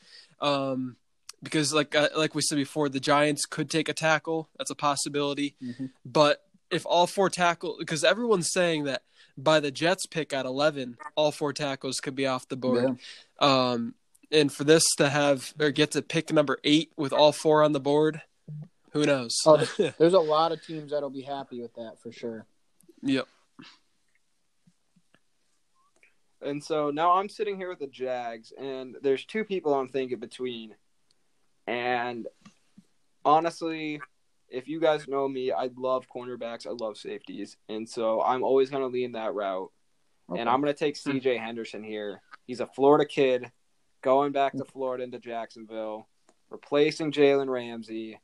Um, 0.40 0.96
because 1.42 1.72
like 1.72 1.94
uh, 1.94 2.08
like 2.16 2.34
we 2.34 2.42
said 2.42 2.56
before, 2.56 2.88
the 2.88 3.00
Giants 3.00 3.46
could 3.46 3.70
take 3.70 3.88
a 3.88 3.94
tackle. 3.94 4.50
That's 4.58 4.70
a 4.70 4.74
possibility. 4.74 5.56
Mhm. 5.62 5.90
But 6.04 6.42
if 6.70 6.84
all 6.86 7.06
four 7.06 7.30
tackle, 7.30 7.76
because 7.78 8.04
everyone's 8.04 8.50
saying 8.52 8.84
that 8.84 9.02
by 9.36 9.60
the 9.60 9.70
Jets 9.70 10.06
pick 10.06 10.32
at 10.32 10.46
eleven, 10.46 10.96
all 11.16 11.32
four 11.32 11.52
tackles 11.52 12.00
could 12.00 12.14
be 12.14 12.26
off 12.26 12.48
the 12.48 12.56
board. 12.56 12.98
Um, 13.38 13.94
and 14.30 14.52
for 14.52 14.64
this 14.64 14.84
to 14.98 15.08
have 15.08 15.54
or 15.60 15.70
get 15.70 15.92
to 15.92 16.02
pick 16.02 16.32
number 16.32 16.58
eight 16.64 16.92
with 16.96 17.12
all 17.12 17.32
four 17.32 17.62
on 17.62 17.72
the 17.72 17.80
board, 17.80 18.22
who 18.92 19.04
knows? 19.04 19.36
Oh, 19.44 19.56
There's 19.98 20.14
a 20.14 20.18
lot 20.18 20.52
of 20.52 20.64
teams 20.64 20.92
that'll 20.92 21.10
be 21.10 21.22
happy 21.22 21.60
with 21.60 21.74
that 21.74 22.00
for 22.02 22.12
sure. 22.12 22.46
yep. 23.02 23.26
And 26.40 26.62
so 26.62 26.90
now 26.90 27.14
I'm 27.14 27.28
sitting 27.28 27.56
here 27.56 27.70
with 27.70 27.78
the 27.78 27.86
Jags, 27.86 28.52
and 28.58 28.96
there's 29.02 29.24
two 29.24 29.44
people 29.44 29.74
I'm 29.74 29.88
thinking 29.88 30.20
between. 30.20 30.74
And 31.66 32.26
honestly, 33.24 34.00
if 34.54 34.68
you 34.68 34.80
guys 34.80 35.08
know 35.08 35.28
me, 35.28 35.52
I 35.52 35.70
love 35.76 36.06
cornerbacks, 36.14 36.66
I 36.66 36.70
love 36.70 36.96
safeties, 36.96 37.56
and 37.68 37.88
so 37.88 38.22
I'm 38.22 38.42
always 38.42 38.70
going 38.70 38.82
to 38.82 38.88
lean 38.88 39.12
that 39.12 39.34
route. 39.34 39.70
And 40.34 40.48
I'm 40.48 40.62
going 40.62 40.72
to 40.72 40.78
take 40.78 40.96
C.J. 40.96 41.36
Henderson 41.36 41.82
here. 41.82 42.22
He's 42.46 42.60
a 42.60 42.66
Florida 42.66 43.04
kid, 43.04 43.52
going 44.00 44.32
back 44.32 44.52
to 44.54 44.64
Florida 44.64 45.04
into 45.04 45.18
Jacksonville, 45.18 46.08
replacing 46.48 47.12
Jalen 47.12 47.50
Ramsey. 47.50 48.18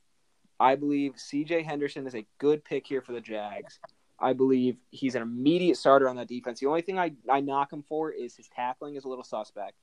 I 0.59 0.77
believe 0.77 1.19
C.J. 1.19 1.63
Henderson 1.63 2.07
is 2.07 2.15
a 2.15 2.27
good 2.39 2.65
pick 2.65 2.87
here 2.87 3.03
for 3.03 3.13
the 3.13 3.21
Jags. 3.21 3.81
I 4.19 4.33
believe 4.33 4.77
he's 4.91 5.15
an 5.15 5.23
immediate 5.23 5.77
starter 5.77 6.09
on 6.09 6.17
that 6.17 6.29
defense. 6.29 6.61
The 6.61 6.67
only 6.67 6.83
thing 6.83 6.99
I, 6.99 7.13
I 7.29 7.41
knock 7.41 7.73
him 7.73 7.83
for 7.83 8.11
is 8.11 8.37
his 8.37 8.49
tackling 8.49 8.97
is 8.97 9.05
a 9.05 9.09
little 9.09 9.25
suspect. 9.25 9.77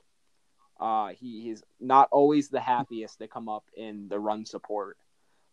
Uh, 0.80 1.08
he, 1.08 1.42
he's 1.42 1.62
not 1.80 2.08
always 2.12 2.48
the 2.48 2.60
happiest 2.60 3.18
to 3.18 3.26
come 3.26 3.48
up 3.48 3.64
in 3.76 4.08
the 4.08 4.18
run 4.18 4.46
support, 4.46 4.96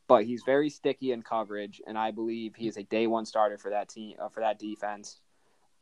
but 0.07 0.25
he's 0.25 0.43
very 0.43 0.69
sticky 0.69 1.11
in 1.11 1.21
coverage, 1.21 1.81
and 1.87 1.97
I 1.97 2.11
believe 2.11 2.55
he 2.55 2.67
is 2.67 2.77
a 2.77 2.83
day 2.83 3.07
one 3.07 3.25
starter 3.25 3.57
for 3.57 3.71
that 3.71 3.89
team 3.89 4.17
uh, 4.19 4.29
for 4.29 4.41
that 4.41 4.59
defense. 4.59 5.19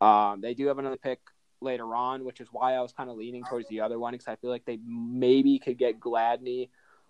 Um, 0.00 0.40
they 0.40 0.54
do 0.54 0.66
have 0.66 0.78
another 0.78 0.96
pick 0.96 1.20
later 1.60 1.94
on, 1.94 2.24
which 2.24 2.40
is 2.40 2.48
why 2.50 2.74
I 2.74 2.80
was 2.80 2.92
kind 2.92 3.10
of 3.10 3.16
leaning 3.16 3.44
towards 3.44 3.68
the 3.68 3.80
other 3.80 3.98
one 3.98 4.12
because 4.12 4.28
I 4.28 4.36
feel 4.36 4.50
like 4.50 4.64
they 4.64 4.78
maybe 4.86 5.58
could 5.58 5.78
get 5.78 6.00
Gladney 6.00 6.68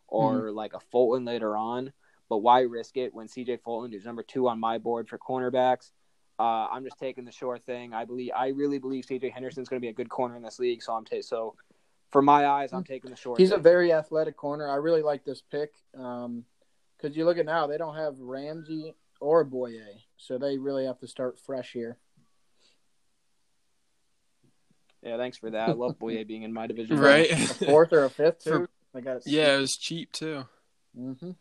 or 0.09 0.50
like 0.50 0.74
a 0.74 0.81
Fulton 0.81 1.24
later 1.24 1.57
on. 1.57 1.92
But 2.29 2.38
why 2.38 2.61
risk 2.61 2.96
it 2.96 3.14
when 3.14 3.29
CJ 3.29 3.61
Fulton 3.62 3.92
is 3.92 4.05
number 4.05 4.22
two 4.22 4.48
on 4.48 4.59
my 4.59 4.79
board 4.79 5.09
for 5.09 5.18
cornerbacks? 5.18 5.90
Uh, 6.38 6.66
I'm 6.70 6.85
just 6.85 6.98
taking 6.98 7.24
the 7.24 7.33
sure 7.33 7.59
thing. 7.59 7.92
I 7.92 8.05
believe 8.05 8.33
I 8.35 8.48
really 8.48 8.79
believe 8.79 9.05
CJ 9.05 9.33
Henderson's 9.33 9.68
going 9.68 9.81
to 9.81 9.85
be 9.85 9.90
a 9.90 9.92
good 9.92 10.09
corner 10.09 10.37
in 10.37 10.42
this 10.42 10.59
league. 10.59 10.83
So 10.83 10.94
I'm 10.94 11.05
ta- 11.05 11.20
so 11.20 11.55
for 12.11 12.22
my 12.22 12.46
eyes, 12.46 12.72
I'm 12.72 12.85
taking 12.85 13.11
the 13.11 13.16
short. 13.16 13.38
He's 13.38 13.53
a 13.53 13.59
very 13.59 13.92
athletic 13.92 14.37
corner. 14.37 14.68
I 14.68 14.77
really 14.77 15.03
like 15.03 15.24
this 15.24 15.42
pick. 15.42 15.74
Um, 15.96 16.44
because 17.05 17.17
you 17.19 17.27
look 17.27 17.37
at 17.37 17.45
now, 17.45 17.67
they 17.67 17.77
don't 17.77 17.97
have 17.97 18.19
Ramsey 18.19 18.95
or 19.21 19.45
Bouye, 19.45 19.83
so 20.17 20.38
they 20.38 20.57
really 20.57 20.87
have 20.87 20.99
to 21.01 21.07
start 21.07 21.38
fresh 21.38 21.73
here. 21.73 21.99
yeah. 25.03 25.19
Thanks 25.19 25.37
for 25.37 25.51
that. 25.51 25.69
I 25.69 25.73
love 25.73 25.99
Bouye 25.99 26.27
being 26.27 26.43
in 26.45 26.53
my 26.53 26.67
division. 26.67 26.99
Right. 27.01 27.31
A 27.31 27.37
fourth 27.67 27.93
or 27.93 28.05
a 28.05 28.11
fifth 28.11 28.45
too. 28.45 28.51
For- 28.51 28.71
They 28.95 29.01
got 29.03 29.17
it. 29.19 29.23
yeah, 29.27 29.57
it 29.57 29.61
was 29.61 29.73
cheap 29.73 30.12
too. 30.12 30.45
hmm 30.97 31.33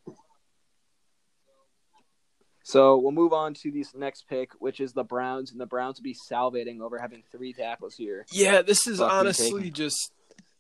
So 2.66 2.98
we'll 2.98 3.12
move 3.12 3.32
on 3.34 3.54
to 3.56 3.72
this 3.72 3.94
next 3.96 4.28
pick, 4.28 4.52
which 4.60 4.80
is 4.82 4.92
the 4.94 5.04
Browns, 5.04 5.52
and 5.52 5.60
the 5.62 5.66
Browns 5.66 6.00
will 6.00 6.04
be 6.04 6.16
salivating 6.32 6.82
over 6.82 6.98
having 6.98 7.24
three 7.32 7.54
tackles 7.54 7.96
here. 7.96 8.26
Yeah, 8.32 8.62
this 8.62 8.86
is 8.88 9.00
Fuck 9.00 9.12
honestly 9.14 9.52
taking. 9.62 9.74
just 9.74 10.12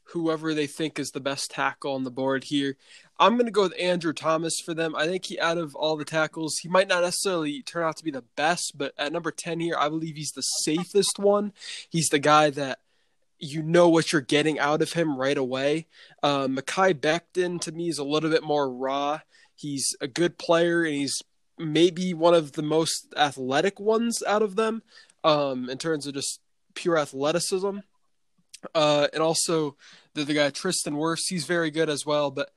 whoever 0.06 0.54
they 0.54 0.68
think 0.68 1.00
is 1.00 1.10
the 1.10 1.20
best 1.20 1.52
tackle 1.52 1.94
on 1.94 2.04
the 2.04 2.12
board 2.12 2.46
here. 2.46 2.78
I'm 3.20 3.34
going 3.34 3.46
to 3.46 3.52
go 3.52 3.63
with 3.63 3.80
Andrew 3.80 4.13
Thomas 4.13 4.60
for 4.63 4.74
them. 4.74 4.96
I 4.96 5.06
think 5.08 5.26
he, 5.26 5.39
out 5.39 5.58
of 5.58 5.76
all 5.76 5.96
the 5.96 6.06
tackles, 6.06 6.58
he 6.58 6.70
might 6.70 6.88
not 6.88 7.04
necessarily 7.04 7.62
turn 7.62 7.84
out 7.84 7.98
to 7.98 8.04
be 8.04 8.12
the 8.12 8.24
best, 8.36 8.74
but 8.76 8.94
at 8.98 9.13
number 9.13 9.32
10 9.32 9.60
here, 9.60 9.76
I 9.78 9.89
believe 9.89 10.16
he's 10.16 10.32
the 10.32 10.42
safest 10.42 11.20
one. 11.20 11.54
He's 11.89 12.10
the 12.10 12.20
guy 12.20 12.50
that 12.52 12.80
you 13.39 13.62
know 13.62 13.89
what 13.89 14.12
you're 14.12 14.22
getting 14.22 14.60
out 14.60 14.82
of 14.82 14.94
him 14.94 15.18
right 15.18 15.38
away. 15.38 15.88
Uh, 16.22 16.48
Mekhi 16.48 16.94
Becton, 16.94 17.60
to 17.62 17.72
me, 17.72 17.89
is 17.89 17.98
a 17.98 18.04
little 18.04 18.30
bit 18.30 18.44
more 18.44 18.70
raw. 18.70 19.20
He's 19.56 19.96
a 20.02 20.08
good 20.08 20.38
player, 20.38 20.84
and 20.84 20.96
he's 20.96 21.22
maybe 21.58 22.13
one 22.13 22.34
of 22.34 22.54
the 22.54 22.63
most 22.63 23.13
athletic 23.16 23.80
ones 23.80 24.24
out 24.26 24.42
of 24.42 24.56
them 24.56 24.82
um, 25.24 25.70
in 25.70 25.78
terms 25.78 26.08
of 26.08 26.13
just 26.13 26.39
pure 26.74 26.98
athleticism. 26.98 27.80
Uh, 28.73 29.08
and 29.13 29.21
also 29.21 29.76
the, 30.13 30.23
the 30.23 30.34
guy 30.34 30.49
Tristan 30.49 30.95
Wirfs, 30.95 31.30
he's 31.30 31.45
very 31.45 31.71
good 31.71 31.89
as 31.89 32.06
well. 32.06 32.32
But 32.32 32.52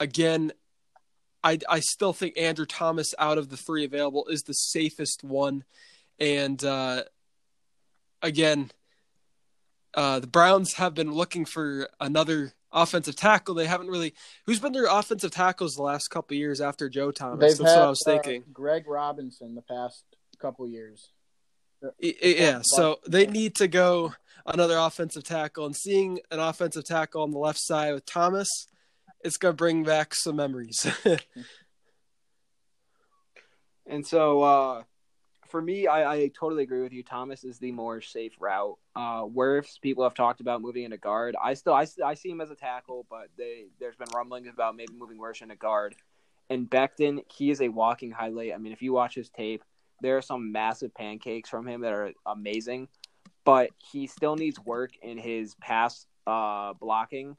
again, 0.00 0.52
I 1.42 1.58
I 1.68 1.80
still 1.80 2.12
think 2.12 2.38
Andrew 2.38 2.66
Thomas 2.66 3.14
out 3.18 3.38
of 3.38 3.48
the 3.48 3.56
three 3.56 3.84
available 3.84 4.26
is 4.28 4.42
the 4.42 4.52
safest 4.52 5.22
one. 5.22 5.64
And 6.18 6.62
uh, 6.64 7.04
again, 8.22 8.70
uh, 9.94 10.20
the 10.20 10.26
Browns 10.26 10.74
have 10.74 10.94
been 10.94 11.12
looking 11.12 11.44
for 11.44 11.88
another 12.00 12.52
offensive 12.72 13.16
tackle. 13.16 13.54
They 13.54 13.66
haven't 13.66 13.88
really. 13.88 14.14
Who's 14.44 14.60
been 14.60 14.72
their 14.72 14.86
offensive 14.86 15.30
tackles 15.30 15.74
the 15.74 15.82
last 15.82 16.08
couple 16.08 16.34
of 16.34 16.38
years 16.38 16.60
after 16.60 16.88
Joe 16.88 17.10
Thomas? 17.10 17.40
They've 17.40 17.58
That's 17.58 17.72
had 17.72 17.80
what 17.80 17.86
I 17.86 17.90
was 17.90 18.02
uh, 18.06 18.10
thinking. 18.10 18.44
Greg 18.52 18.86
Robinson 18.86 19.54
the 19.54 19.62
past 19.62 20.04
couple 20.38 20.68
years. 20.68 21.10
Yeah, 21.98 22.60
so 22.62 23.00
they 23.06 23.26
need 23.26 23.54
to 23.56 23.68
go 23.68 24.14
another 24.46 24.78
offensive 24.78 25.24
tackle, 25.24 25.66
and 25.66 25.76
seeing 25.76 26.20
an 26.30 26.40
offensive 26.40 26.84
tackle 26.84 27.22
on 27.22 27.30
the 27.30 27.38
left 27.38 27.58
side 27.58 27.92
with 27.92 28.06
Thomas, 28.06 28.48
it's 29.22 29.36
gonna 29.36 29.54
bring 29.54 29.84
back 29.84 30.14
some 30.14 30.36
memories. 30.36 30.86
And 33.86 34.06
so, 34.06 34.42
uh, 34.42 34.82
for 35.48 35.62
me, 35.62 35.86
I, 35.86 36.12
I 36.12 36.30
totally 36.38 36.64
agree 36.64 36.82
with 36.82 36.92
you. 36.92 37.02
Thomas 37.02 37.44
is 37.44 37.58
the 37.58 37.70
more 37.70 38.00
safe 38.00 38.32
route. 38.40 38.76
Uh, 38.96 39.22
Wirfs, 39.22 39.80
people 39.80 40.02
have 40.02 40.14
talked 40.14 40.40
about 40.40 40.60
moving 40.60 40.84
into 40.84 40.96
guard. 40.96 41.36
I 41.42 41.54
still, 41.54 41.72
I, 41.72 41.86
I 42.04 42.14
see 42.14 42.30
him 42.30 42.40
as 42.40 42.50
a 42.50 42.56
tackle, 42.56 43.06
but 43.08 43.28
they 43.38 43.66
there's 43.78 43.96
been 43.96 44.08
rumblings 44.14 44.48
about 44.52 44.76
maybe 44.76 44.94
moving 44.98 45.18
Wirfs 45.18 45.42
into 45.42 45.56
guard. 45.56 45.94
And 46.50 46.68
Becton, 46.68 47.24
he 47.32 47.50
is 47.50 47.60
a 47.60 47.68
walking 47.68 48.10
highlight. 48.10 48.54
I 48.54 48.58
mean, 48.58 48.72
if 48.72 48.82
you 48.82 48.92
watch 48.92 49.14
his 49.14 49.30
tape, 49.30 49.62
there 50.00 50.16
are 50.16 50.22
some 50.22 50.52
massive 50.52 50.94
pancakes 50.94 51.48
from 51.48 51.66
him 51.66 51.80
that 51.82 51.92
are 51.92 52.12
amazing, 52.26 52.88
but 53.44 53.70
he 53.78 54.06
still 54.06 54.36
needs 54.36 54.58
work 54.60 54.92
in 55.02 55.18
his 55.18 55.54
pass 55.56 56.06
uh, 56.26 56.72
blocking. 56.74 57.36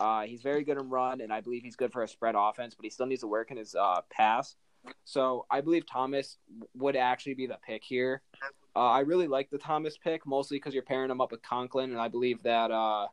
Uh, 0.00 0.22
he's 0.22 0.42
very 0.42 0.64
good 0.64 0.78
in 0.78 0.88
run, 0.88 1.20
and 1.20 1.32
I 1.32 1.40
believe 1.40 1.62
he's 1.62 1.76
good 1.76 1.92
for 1.92 2.02
a 2.02 2.08
spread 2.08 2.34
offense, 2.36 2.74
but 2.74 2.84
he 2.84 2.90
still 2.90 3.06
needs 3.06 3.20
to 3.20 3.26
work 3.26 3.50
in 3.50 3.56
his 3.56 3.74
uh, 3.74 4.00
pass. 4.10 4.56
So 5.04 5.46
I 5.50 5.60
believe 5.60 5.86
Thomas 5.86 6.38
would 6.74 6.96
actually 6.96 7.34
be 7.34 7.46
the 7.46 7.58
pick 7.64 7.84
here. 7.84 8.22
Uh, 8.74 8.88
I 8.88 9.00
really 9.00 9.28
like 9.28 9.50
the 9.50 9.58
Thomas 9.58 9.98
pick, 9.98 10.26
mostly 10.26 10.56
because 10.56 10.74
you're 10.74 10.82
pairing 10.82 11.10
him 11.10 11.20
up 11.20 11.30
with 11.30 11.42
Conklin, 11.42 11.90
and 11.90 12.00
I 12.00 12.08
believe 12.08 12.42
that 12.42 12.70
uh, 12.70 13.08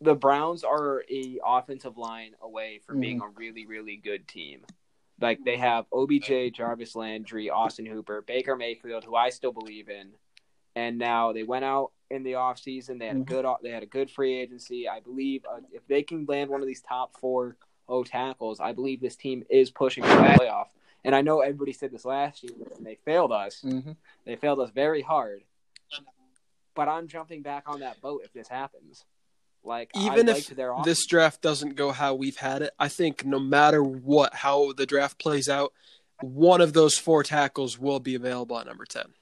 the 0.00 0.14
Browns 0.14 0.62
are 0.62 1.02
a 1.10 1.38
offensive 1.44 1.98
line 1.98 2.32
away 2.40 2.80
from 2.86 3.00
being 3.00 3.20
a 3.20 3.28
really, 3.28 3.66
really 3.66 3.96
good 3.96 4.28
team. 4.28 4.64
Like 5.20 5.40
they 5.44 5.56
have 5.56 5.86
OBJ, 5.92 6.52
Jarvis 6.54 6.94
Landry, 6.94 7.50
Austin 7.50 7.86
Hooper, 7.86 8.22
Baker 8.22 8.56
Mayfield, 8.56 9.04
who 9.04 9.16
I 9.16 9.30
still 9.30 9.52
believe 9.52 9.88
in, 9.88 10.10
and 10.76 10.98
now 10.98 11.32
they 11.32 11.42
went 11.42 11.64
out 11.64 11.90
in 12.10 12.22
the 12.22 12.32
offseason. 12.32 12.98
They 12.98 13.06
had 13.08 13.16
a 13.16 13.20
Mhm. 13.20 13.26
good, 13.26 13.46
they 13.62 13.70
had 13.70 13.82
a 13.82 13.86
good 13.86 14.10
free 14.10 14.34
agency. 14.40 14.88
I 14.88 15.00
believe 15.00 15.44
uh, 15.44 15.60
if 15.72 15.86
they 15.88 16.02
can 16.02 16.24
land 16.26 16.50
one 16.50 16.60
of 16.60 16.66
these 16.66 16.80
top 16.80 17.16
four 17.16 17.56
O 17.88 18.04
tackles, 18.04 18.60
I 18.60 18.72
believe 18.72 19.00
this 19.00 19.16
team 19.16 19.44
is 19.50 19.70
pushing 19.70 20.04
for 20.04 20.10
the 20.10 20.14
playoff. 20.22 20.68
And 21.04 21.14
I 21.14 21.22
know 21.22 21.40
everybody 21.40 21.72
said 21.72 21.90
this 21.90 22.04
last 22.04 22.42
year, 22.42 22.52
and 22.76 22.84
they 22.86 22.96
failed 22.96 23.32
us. 23.32 23.62
hmm 23.62 23.92
They 24.24 24.36
failed 24.36 24.60
us 24.60 24.70
very 24.70 25.02
hard. 25.02 25.42
But 26.74 26.88
I'm 26.88 27.08
jumping 27.08 27.42
back 27.42 27.68
on 27.68 27.80
that 27.80 28.00
boat 28.00 28.22
if 28.24 28.32
this 28.32 28.48
happens. 28.48 29.04
Like 29.64 29.90
Even 29.94 30.28
I 30.28 30.38
if 30.38 30.48
their 30.48 30.74
this 30.84 31.06
draft 31.06 31.42
doesn't 31.42 31.74
go 31.74 31.92
how 31.92 32.14
we've 32.14 32.36
had 32.36 32.62
it, 32.62 32.72
I 32.78 32.88
think 32.88 33.24
no 33.24 33.38
matter 33.38 33.82
what, 33.82 34.34
how 34.34 34.72
the 34.72 34.86
draft 34.86 35.18
plays 35.18 35.48
out, 35.48 35.72
one 36.20 36.60
of 36.60 36.72
those 36.72 36.96
four 36.96 37.22
tackles 37.22 37.78
will 37.78 38.00
be 38.00 38.14
available 38.14 38.58
at 38.58 38.66
number 38.66 38.84
ten. 38.84 39.14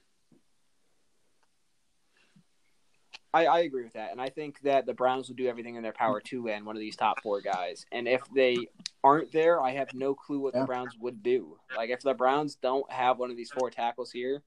I, 3.33 3.45
I 3.45 3.59
agree 3.59 3.83
with 3.83 3.93
that, 3.93 4.11
and 4.11 4.21
I 4.21 4.29
think 4.29 4.59
that 4.61 4.85
the 4.85 4.93
Browns 4.93 5.27
will 5.27 5.35
do 5.35 5.47
everything 5.47 5.75
in 5.75 5.83
their 5.83 5.91
power 5.91 6.21
to 6.21 6.45
land 6.45 6.65
one 6.65 6.75
of 6.75 6.79
these 6.79 6.95
top 6.95 7.21
four 7.21 7.41
guys. 7.41 7.85
And 7.91 8.07
if 8.07 8.21
they 8.33 8.69
aren't 9.03 9.31
there, 9.31 9.61
I 9.61 9.71
have 9.71 9.93
no 9.93 10.15
clue 10.15 10.39
what 10.39 10.53
Yeah. 10.53 10.61
the 10.61 10.65
Browns 10.65 10.97
would 10.97 11.21
do. 11.21 11.59
Like 11.75 11.89
if 11.89 12.01
the 12.01 12.13
Browns 12.13 12.55
don't 12.55 12.89
have 12.91 13.19
one 13.19 13.29
of 13.29 13.37
these 13.37 13.51
four 13.51 13.69
tackles 13.69 14.11
here, 14.11 14.43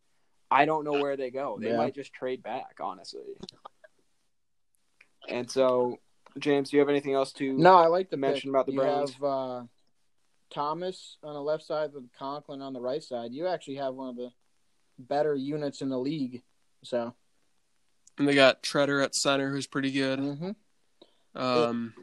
I 0.50 0.64
don't 0.64 0.84
know 0.84 0.94
where 0.94 1.16
they 1.16 1.30
go. 1.30 1.58
They 1.60 1.70
Yeah. 1.70 1.76
might 1.76 1.94
just 1.94 2.12
trade 2.12 2.42
back, 2.42 2.78
honestly. 2.80 3.36
And 5.28 5.50
so, 5.50 5.98
James, 6.38 6.70
do 6.70 6.76
you 6.76 6.80
have 6.80 6.88
anything 6.88 7.14
else 7.14 7.32
to? 7.34 7.52
No, 7.52 7.74
I 7.74 7.86
like 7.86 8.10
the 8.10 8.16
mention 8.16 8.50
pick. 8.50 8.50
about 8.50 8.66
the 8.66 8.72
you 8.72 8.78
Browns. 8.80 9.12
have 9.14 9.24
uh, 9.24 9.62
Thomas 10.52 11.16
on 11.22 11.34
the 11.34 11.42
left 11.42 11.64
side 11.64 11.92
with 11.92 12.04
Conklin 12.18 12.62
on 12.62 12.72
the 12.72 12.80
right 12.80 13.02
side. 13.02 13.32
You 13.32 13.46
actually 13.46 13.76
have 13.76 13.94
one 13.94 14.08
of 14.08 14.16
the 14.16 14.30
better 14.98 15.34
units 15.34 15.82
in 15.82 15.88
the 15.88 15.98
league. 15.98 16.42
So, 16.82 17.14
And 18.18 18.26
they 18.26 18.34
got 18.34 18.62
Tretter 18.62 19.02
at 19.04 19.14
center, 19.14 19.50
who's 19.50 19.66
pretty 19.66 19.90
good. 19.92 20.18
Mm-hmm. 20.18 20.50
Um, 21.34 21.94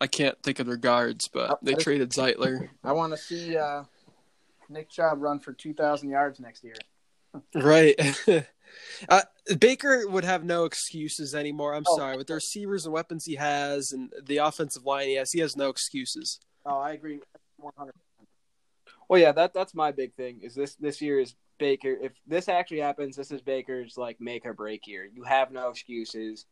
I 0.00 0.06
can't 0.06 0.40
think 0.42 0.58
of 0.58 0.66
their 0.66 0.76
guards, 0.76 1.28
but 1.28 1.58
they 1.62 1.74
traded 1.74 2.10
Zeitler. 2.10 2.68
I 2.84 2.92
want 2.92 3.12
to 3.12 3.16
see 3.16 3.56
uh, 3.56 3.84
Nick 4.68 4.90
Chubb 4.90 5.22
run 5.22 5.40
for 5.40 5.52
two 5.52 5.74
thousand 5.74 6.10
yards 6.10 6.38
next 6.38 6.62
year. 6.64 6.74
Right. 7.54 7.98
uh, 9.08 9.22
Baker 9.58 10.08
would 10.08 10.24
have 10.24 10.44
no 10.44 10.64
excuses 10.64 11.34
anymore. 11.34 11.74
I'm 11.74 11.84
Oh. 11.86 11.96
sorry. 11.96 12.16
With 12.16 12.26
the 12.26 12.34
receivers 12.34 12.84
and 12.86 12.92
weapons 12.92 13.24
he 13.24 13.34
has 13.36 13.92
and 13.92 14.12
the 14.24 14.38
offensive 14.38 14.84
line 14.84 15.08
he 15.08 15.14
has, 15.14 15.32
he 15.32 15.40
has 15.40 15.56
no 15.56 15.68
excuses. 15.68 16.40
Oh, 16.64 16.78
I 16.78 16.92
agree, 16.92 17.20
one 17.58 17.72
hundred. 17.76 17.94
Well, 19.08 19.20
yeah, 19.20 19.32
that 19.32 19.54
that's 19.54 19.74
my 19.74 19.92
big 19.92 20.14
thing. 20.14 20.40
Is 20.42 20.54
this 20.54 20.74
this 20.76 21.00
year 21.00 21.20
is 21.20 21.34
Baker? 21.58 21.96
If 22.00 22.12
this 22.26 22.48
actually 22.48 22.80
happens, 22.80 23.14
this 23.16 23.30
is 23.30 23.40
Baker's 23.40 23.96
like 23.96 24.20
make 24.20 24.44
or 24.44 24.52
break 24.52 24.86
year. 24.86 25.04
You 25.04 25.22
have 25.22 25.52
no 25.52 25.70
excuses. 25.70 26.44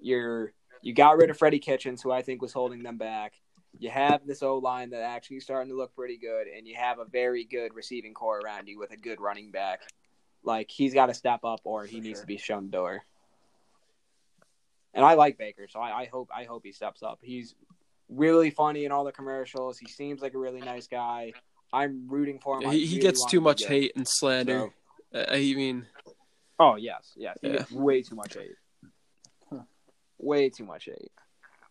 You're 0.00 0.52
you 0.82 0.94
got 0.94 1.16
rid 1.16 1.30
of 1.30 1.38
Freddie 1.38 1.58
Kitchens, 1.58 2.02
who 2.02 2.12
I 2.12 2.22
think 2.22 2.42
was 2.42 2.52
holding 2.52 2.82
them 2.82 2.96
back. 2.98 3.32
You 3.78 3.90
have 3.90 4.26
this 4.26 4.42
O 4.42 4.58
line 4.58 4.90
that 4.90 5.02
actually 5.02 5.40
starting 5.40 5.70
to 5.70 5.76
look 5.76 5.94
pretty 5.94 6.16
good, 6.16 6.46
and 6.46 6.66
you 6.66 6.76
have 6.76 6.98
a 6.98 7.04
very 7.04 7.44
good 7.44 7.74
receiving 7.74 8.14
core 8.14 8.40
around 8.40 8.68
you 8.68 8.78
with 8.78 8.92
a 8.92 8.96
good 8.96 9.20
running 9.20 9.50
back. 9.50 9.80
Like 10.46 10.70
he's 10.70 10.94
got 10.94 11.06
to 11.06 11.14
step 11.14 11.40
up, 11.44 11.60
or 11.64 11.84
he 11.84 12.00
needs 12.00 12.20
to 12.20 12.26
be 12.26 12.38
shown 12.38 12.66
the 12.66 12.70
door. 12.70 13.04
And 14.94 15.04
I 15.04 15.14
like 15.14 15.36
Baker, 15.36 15.66
so 15.68 15.78
I, 15.80 16.02
I 16.02 16.04
hope 16.06 16.30
I 16.34 16.44
hope 16.44 16.62
he 16.64 16.72
steps 16.72 17.02
up. 17.02 17.18
He's 17.22 17.54
really 18.08 18.50
funny 18.50 18.84
in 18.86 18.92
all 18.92 19.04
the 19.04 19.12
commercials. 19.12 19.76
He 19.78 19.88
seems 19.88 20.22
like 20.22 20.32
a 20.34 20.38
really 20.38 20.60
nice 20.60 20.86
guy. 20.86 21.32
I'm 21.72 22.06
rooting 22.08 22.38
for 22.38 22.62
him. 22.62 22.68
I 22.70 22.72
He, 22.74 22.86
he 22.86 22.98
gets 23.00 23.26
too 23.26 23.40
much 23.40 23.58
get- 23.60 23.68
hate 23.68 23.92
and 23.96 24.06
slander. 24.08 24.70
so- 25.12 25.18
Uh, 25.20 25.24
I 25.30 25.36
mean, 25.54 25.86
Oh 26.58 26.76
yes, 26.76 27.12
yes. 27.16 27.36
He 27.42 27.48
Yeah. 27.48 27.56
gets 27.58 27.72
way 27.72 28.02
too 28.02 28.14
much 28.14 28.34
hate. 28.34 28.54
Way 30.18 30.48
too 30.48 30.64
much 30.64 30.86
hate. 30.86 31.12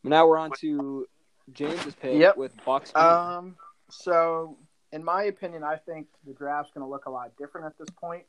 Now 0.04 0.28
we're 0.28 0.38
on 0.38 0.52
to 0.60 1.08
James's 1.52 1.96
pick 1.96 2.20
Yep. 2.20 2.38
with 2.38 2.52
Bucks. 2.64 2.96
Um, 2.96 3.56
so 3.90 4.58
in 4.92 5.04
my 5.04 5.24
opinion, 5.24 5.64
I 5.64 5.78
think 5.78 6.08
the 6.28 6.34
draft's 6.34 6.72
going 6.72 6.86
to 6.86 6.90
look 6.90 7.06
a 7.08 7.10
lot 7.10 7.32
different 7.38 7.66
at 7.66 7.78
this 7.80 7.90
point. 8.00 8.26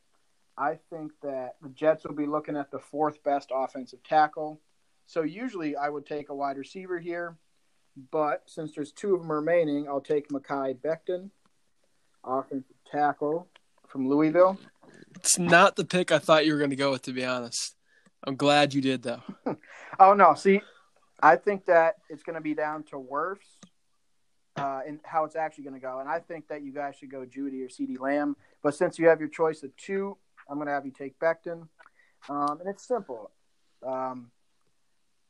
I 0.58 0.78
think 0.90 1.12
that 1.22 1.56
the 1.62 1.68
Jets 1.68 2.04
will 2.04 2.14
be 2.14 2.26
looking 2.26 2.56
at 2.56 2.70
the 2.70 2.78
fourth 2.78 3.22
best 3.22 3.50
offensive 3.54 4.02
tackle. 4.02 4.60
So 5.06 5.22
usually 5.22 5.76
I 5.76 5.88
would 5.88 6.06
take 6.06 6.30
a 6.30 6.34
wide 6.34 6.56
receiver 6.56 6.98
here, 6.98 7.36
but 8.10 8.42
since 8.46 8.74
there's 8.74 8.92
two 8.92 9.14
of 9.14 9.20
them 9.20 9.30
remaining, 9.30 9.86
I'll 9.88 10.00
take 10.00 10.28
Mekhi 10.28 10.76
Becton, 10.78 11.30
offensive 12.24 12.76
tackle 12.90 13.48
from 13.86 14.08
Louisville. 14.08 14.58
it's 15.14 15.38
not 15.38 15.76
the 15.76 15.84
pick 15.84 16.10
I 16.10 16.18
thought 16.18 16.46
you 16.46 16.52
were 16.52 16.58
going 16.58 16.70
to 16.70 16.76
go 16.76 16.90
with, 16.90 17.02
to 17.02 17.12
be 17.12 17.24
honest. 17.24 17.76
I'm 18.24 18.36
glad 18.36 18.74
you 18.74 18.80
did, 18.80 19.02
though. 19.02 19.22
Oh 19.98 20.12
no, 20.12 20.34
see, 20.34 20.60
I 21.22 21.36
think 21.36 21.64
that 21.66 21.94
it's 22.10 22.22
going 22.22 22.34
to 22.34 22.42
be 22.42 22.54
down 22.54 22.82
to 22.90 22.96
Wirfs 22.96 23.38
uh, 24.56 24.80
and 24.86 25.00
how 25.04 25.24
it's 25.24 25.36
actually 25.36 25.64
going 25.64 25.74
to 25.74 25.80
go. 25.80 26.00
And 26.00 26.08
I 26.08 26.18
think 26.18 26.48
that 26.48 26.62
you 26.62 26.72
guys 26.72 26.96
should 26.96 27.10
go 27.10 27.24
Jeudy 27.24 27.64
or 27.64 27.68
CeeDee 27.68 27.98
Lamb. 27.98 28.36
But 28.62 28.74
since 28.74 28.98
you 28.98 29.08
have 29.08 29.20
your 29.20 29.28
choice 29.30 29.62
of 29.62 29.74
two, 29.76 30.18
I'm 30.48 30.56
going 30.56 30.66
to 30.66 30.72
have 30.72 30.86
you 30.86 30.92
take 30.92 31.18
Becton. 31.18 31.68
Um, 32.28 32.60
and 32.60 32.68
it's 32.68 32.86
simple. 32.86 33.30
Um, 33.86 34.30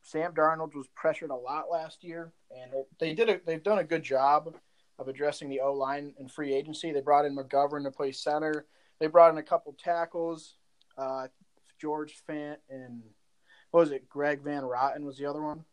Sam 0.01 0.33
Darnold 0.33 0.73
was 0.73 0.87
pressured 0.95 1.31
a 1.31 1.35
lot 1.35 1.65
last 1.71 2.03
year, 2.03 2.31
and 2.49 2.71
they 2.99 3.13
did 3.13 3.29
a, 3.29 3.41
they've 3.45 3.63
done 3.63 3.79
a 3.79 3.83
good 3.83 4.03
job 4.03 4.55
of 4.99 5.07
addressing 5.07 5.49
the 5.49 5.59
O 5.59 5.73
line 5.73 6.13
and 6.17 6.31
free 6.31 6.53
agency. 6.53 6.91
They 6.91 7.01
brought 7.01 7.25
in 7.25 7.35
McGovern 7.35 7.83
to 7.83 7.91
play 7.91 8.11
center. 8.11 8.65
They 8.99 9.07
brought 9.07 9.31
in 9.31 9.37
a 9.37 9.43
couple 9.43 9.75
tackles, 9.77 10.55
uh, 10.97 11.27
George 11.79 12.15
Fant 12.27 12.57
and 12.69 13.03
what 13.71 13.81
was 13.81 13.91
it? 13.91 14.09
Greg 14.09 14.41
Van 14.41 14.63
Roten 14.63 15.01
was 15.01 15.17
the 15.17 15.25
other 15.25 15.41
one. 15.41 15.63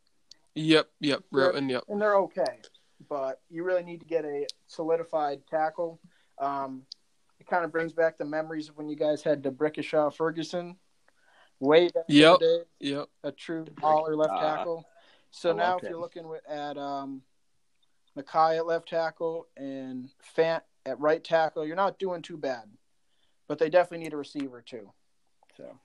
Yep, 0.54 0.88
yep, 1.00 1.22
Roten, 1.32 1.70
yep. 1.70 1.84
And 1.88 2.00
they're 2.00 2.16
okay, 2.16 2.60
but 3.08 3.40
you 3.50 3.64
really 3.64 3.82
need 3.82 4.00
to 4.00 4.06
get 4.06 4.24
a 4.24 4.46
solidified 4.66 5.46
tackle. 5.48 6.00
Um, 6.38 6.82
it 7.40 7.46
kind 7.46 7.64
of 7.64 7.72
brings 7.72 7.92
back 7.92 8.16
the 8.18 8.24
memories 8.24 8.68
of 8.68 8.76
when 8.76 8.88
you 8.88 8.96
guys 8.96 9.22
had 9.22 9.42
D'Brickashaw 9.42 10.14
Ferguson 10.14 10.76
way 11.60 11.88
back 11.88 12.04
Yep. 12.08 12.40
in 12.40 12.46
the 12.48 12.64
day, 12.80 12.88
Yep. 12.90 13.08
a 13.24 13.32
true 13.32 13.64
baller 13.64 14.16
left 14.16 14.34
Uh, 14.34 14.40
tackle. 14.40 14.84
So 15.30 15.50
I 15.50 15.54
now, 15.54 15.72
loved 15.72 15.84
if 15.84 15.90
you're 15.90 16.00
looking 16.00 16.28
with, 16.28 16.46
at 16.48 16.78
um, 16.78 17.22
Mekhi 18.16 18.56
at 18.58 18.66
left 18.66 18.88
tackle 18.88 19.48
and 19.56 20.10
Fant 20.36 20.62
at 20.86 20.98
right 21.00 21.22
tackle, 21.22 21.66
you're 21.66 21.76
not 21.76 21.98
doing 21.98 22.22
too 22.22 22.36
bad. 22.36 22.70
But 23.46 23.58
they 23.58 23.68
definitely 23.68 24.04
need 24.04 24.14
a 24.14 24.16
receiver 24.16 24.62
too. 24.62 24.92
So 25.56 25.78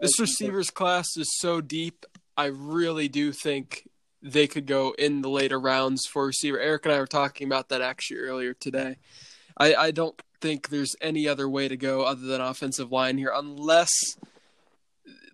This 0.00 0.18
receivers 0.20 0.70
class 0.70 1.16
is 1.16 1.38
so 1.38 1.60
deep. 1.60 2.04
I 2.36 2.46
really 2.46 3.08
do 3.08 3.32
think 3.32 3.88
they 4.20 4.46
could 4.46 4.66
go 4.66 4.94
in 4.98 5.22
the 5.22 5.30
later 5.30 5.58
rounds 5.58 6.04
for 6.06 6.26
receiver. 6.26 6.58
Eric 6.58 6.84
and 6.84 6.94
I 6.94 6.98
were 6.98 7.06
talking 7.06 7.46
about 7.46 7.68
that 7.68 7.80
actually 7.80 8.18
earlier 8.20 8.52
today. 8.52 8.96
I, 9.56 9.74
I 9.74 9.90
don't 9.92 10.20
think 10.40 10.68
there's 10.68 10.96
any 11.00 11.28
other 11.28 11.48
way 11.48 11.68
to 11.68 11.76
go 11.76 12.02
other 12.02 12.26
than 12.26 12.40
offensive 12.40 12.92
line 12.92 13.18
here, 13.18 13.32
unless, 13.34 13.92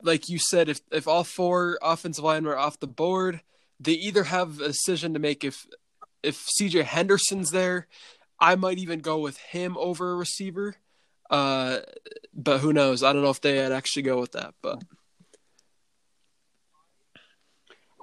like 0.03 0.29
you 0.29 0.38
said, 0.38 0.69
if 0.69 0.81
if 0.90 1.07
all 1.09 1.25
four 1.25 1.79
offensive 1.83 2.25
linemen 2.25 2.53
are 2.53 2.59
off 2.59 2.81
the 2.81 2.87
board, 2.87 3.40
they 3.81 3.93
either 3.93 4.25
have 4.25 4.61
a 4.61 4.69
decision 4.69 5.14
to 5.14 5.21
make. 5.21 5.45
If 5.45 5.67
if 6.23 6.47
CJ 6.59 6.85
Henderson's 6.85 7.51
there, 7.51 7.87
I 8.38 8.57
might 8.57 8.79
even 8.79 9.01
go 9.01 9.19
with 9.19 9.38
him 9.38 9.77
over 9.79 10.12
a 10.12 10.17
receiver. 10.17 10.77
Uh, 11.31 11.79
but 12.33 12.61
who 12.61 12.73
knows? 12.73 13.03
I 13.03 13.12
don't 13.12 13.23
know 13.23 13.31
if 13.31 13.40
they'd 13.40 13.73
actually 13.73 14.03
go 14.03 14.21
with 14.21 14.33
that. 14.33 14.55
But 14.62 14.83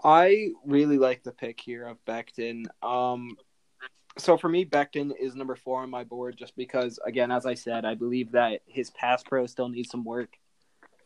I 0.04 0.50
really 0.66 0.98
like 0.98 1.24
the 1.24 1.32
pick 1.32 1.60
here 1.60 1.86
of 1.86 2.04
Becton. 2.06 2.66
Um, 2.82 3.38
so 4.17 4.38
for 4.38 4.50
me, 4.50 4.65
Becton 4.65 5.12
is 5.19 5.36
number 5.36 5.56
four 5.56 5.82
on 5.82 5.89
my 5.89 6.04
board 6.04 6.36
just 6.38 6.56
because, 6.56 7.00
again, 7.06 7.32
as 7.32 7.45
I 7.45 7.54
said, 7.54 7.86
I 7.86 7.95
believe 7.95 8.32
that 8.34 8.62
his 8.65 8.89
pass 8.91 9.24
pro 9.24 9.45
still 9.45 9.69
needs 9.69 9.89
some 9.89 10.04
work. 10.04 10.38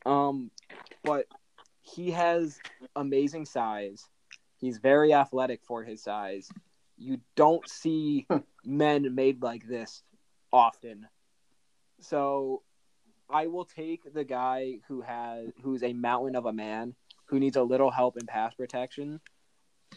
Um, 0.06 0.52
but 1.04 1.28
he 1.82 2.12
has 2.12 2.60
amazing 2.96 3.46
size. 3.46 4.08
He's 4.58 4.80
very 4.80 5.14
athletic 5.14 5.62
for 5.64 5.84
his 5.84 6.02
size. 6.02 6.50
You 6.98 7.20
don't 7.36 7.68
see 7.70 8.26
men 8.66 9.14
made 9.14 9.44
like 9.44 9.68
this 9.68 10.02
often. 10.52 11.08
So 12.00 12.64
I 13.30 13.48
will 13.48 13.66
take 13.66 14.14
the 14.14 14.24
guy 14.24 14.80
who 14.88 15.02
has 15.02 15.50
who's 15.62 15.84
a 15.84 15.94
mountain 15.94 16.36
of 16.36 16.46
a 16.46 16.54
man 16.54 16.96
who 17.26 17.40
needs 17.40 17.58
a 17.58 17.64
little 17.64 17.92
help 17.92 18.18
in 18.18 18.26
pass 18.26 18.54
protection. 18.54 19.20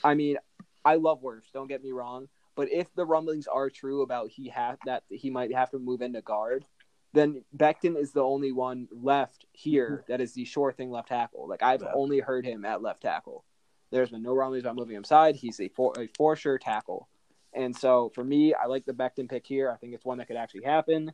I 0.03 0.15
mean, 0.15 0.37
I 0.85 0.97
love 0.97 1.23
Wirfs, 1.23 1.53
don't 1.53 1.69
get 1.69 1.83
me 1.83 1.93
wrong, 1.93 2.29
but 2.59 2.73
if 2.73 2.93
the 2.97 3.07
rumblings 3.07 3.47
are 3.47 3.71
true 3.71 4.03
about 4.03 4.31
he 4.31 4.49
have 4.49 4.79
that 4.85 5.05
he 5.11 5.31
might 5.31 5.55
have 5.55 5.71
to 5.71 5.79
move 5.79 6.03
into 6.03 6.21
guard, 6.21 6.65
then 7.13 7.45
Becton 7.57 7.97
is 7.97 8.11
the 8.11 8.25
only 8.25 8.51
one 8.51 8.89
left 8.91 9.47
here 9.53 10.05
that 10.09 10.21
is 10.21 10.35
the 10.35 10.45
sure 10.45 10.73
thing 10.73 10.91
left 10.91 11.07
tackle. 11.09 11.47
Like 11.49 11.63
I've 11.63 11.83
Yeah. 11.83 11.93
only 11.95 12.19
heard 12.19 12.45
him 12.45 12.65
at 12.65 12.83
left 12.83 13.03
tackle. 13.03 13.45
There's 13.93 14.11
been 14.11 14.25
no 14.25 14.35
rumblings 14.35 14.65
about 14.65 14.75
moving 14.75 14.97
him 14.97 15.05
side. 15.05 15.37
He's 15.37 15.61
a 15.61 15.69
for, 15.69 15.93
a 15.97 16.09
for 16.17 16.35
sure 16.35 16.59
tackle. 16.59 17.09
And 17.53 17.75
so 17.77 18.11
for 18.13 18.25
me, 18.25 18.55
I 18.55 18.67
like 18.67 18.85
the 18.85 18.93
Becton 18.93 19.29
pick 19.31 19.47
here. 19.47 19.71
I 19.71 19.77
think 19.77 19.95
it's 19.95 20.05
one 20.05 20.19
that 20.19 20.27
could 20.27 20.37
actually 20.37 20.65
happen. 20.65 21.13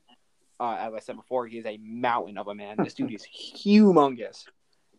Uh, 0.59 0.77
as 0.81 0.95
I 0.95 1.01
said 1.01 1.17
before, 1.17 1.47
he 1.47 1.59
is 1.59 1.67
a 1.67 1.77
mountain 1.77 2.39
of 2.39 2.49
a 2.49 2.55
man. 2.55 2.77
This 2.79 2.95
dude 2.95 3.13
is 3.13 3.27
humongous. 3.55 4.47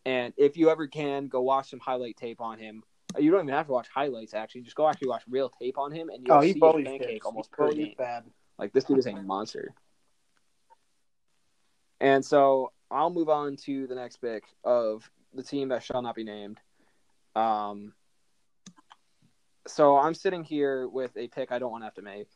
And 0.06 0.32
if 0.38 0.58
you 0.58 0.70
ever 0.70 0.86
can, 0.88 1.28
go 1.28 1.42
watch 1.42 1.72
some 1.72 1.80
highlight 1.80 2.18
tape 2.18 2.40
on 2.40 2.60
him. 2.60 2.84
You 3.18 3.32
don't 3.32 3.42
even 3.44 3.54
have 3.54 3.68
to 3.68 3.72
watch 3.72 3.88
highlights, 3.94 4.34
actually. 4.34 4.62
Just 4.62 4.76
go 4.76 4.88
actually 4.88 5.10
watch 5.10 5.24
real 5.30 5.50
tape 5.50 5.78
on 5.78 5.92
him, 5.92 6.10
and 6.10 6.26
you'll 6.26 6.38
oh, 6.38 6.42
see 6.42 6.54
bullies 6.54 6.88
pancake 6.88 7.10
kids. 7.10 7.26
almost 7.26 7.52
per 7.52 7.72
game. 7.72 7.94
bad. 7.98 8.24
Like 8.58 8.74
this 8.74 8.84
dude 8.86 9.00
is 9.00 9.06
a 9.06 9.14
monster. 9.14 9.74
And 12.00 12.24
so 12.24 12.72
I'll 12.92 13.10
move 13.10 13.30
on 13.30 13.56
to 13.66 13.88
the 13.88 13.96
next 13.96 14.18
pick 14.18 14.44
of 14.64 15.10
the 15.34 15.44
team 15.44 15.70
that 15.70 15.84
shall 15.84 16.02
not 16.02 16.16
be 16.16 16.24
named. 16.24 16.60
Um, 17.36 17.94
so 19.68 19.98
I'm 19.98 20.14
sitting 20.14 20.44
here 20.44 20.88
with 20.88 21.16
a 21.18 21.28
pick 21.28 21.52
I 21.52 21.60
don't 21.60 21.72
want 21.72 21.82
to 21.82 21.86
have 21.86 21.96
to 21.96 22.02
make 22.02 22.28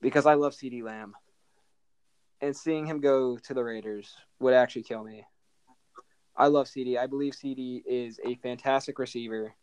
because 0.00 0.26
I 0.26 0.34
love 0.34 0.54
CeeDee 0.54 0.82
Lamb, 0.82 1.14
and 2.40 2.56
seeing 2.56 2.86
him 2.86 3.00
go 3.00 3.36
to 3.38 3.54
the 3.54 3.62
Raiders 3.62 4.14
would 4.40 4.54
actually 4.54 4.82
kill 4.82 5.02
me. 5.02 5.24
I 6.36 6.48
love 6.48 6.66
CeeDee. 6.66 6.98
I 6.98 7.06
believe 7.06 7.32
CeeDee 7.32 7.82
is 7.86 8.20
a 8.24 8.34
fantastic 8.36 8.98
receiver, 8.98 9.54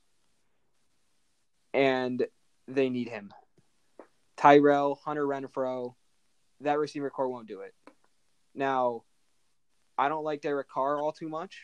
and 1.74 2.26
they 2.68 2.90
need 2.90 3.10
him. 3.10 3.32
Tyrell, 4.38 5.00
Hunter 5.06 5.26
Renfrow, 5.26 5.94
that 6.62 6.80
receiver 6.80 7.10
core 7.10 7.30
won't 7.30 7.48
do 7.48 7.62
it. 7.62 7.74
Now, 8.56 9.04
I 9.98 10.10
don't 10.10 10.24
like 10.24 10.42
Derek 10.42 10.70
Carr 10.70 11.00
all 11.00 11.12
too 11.12 11.30
much, 11.30 11.62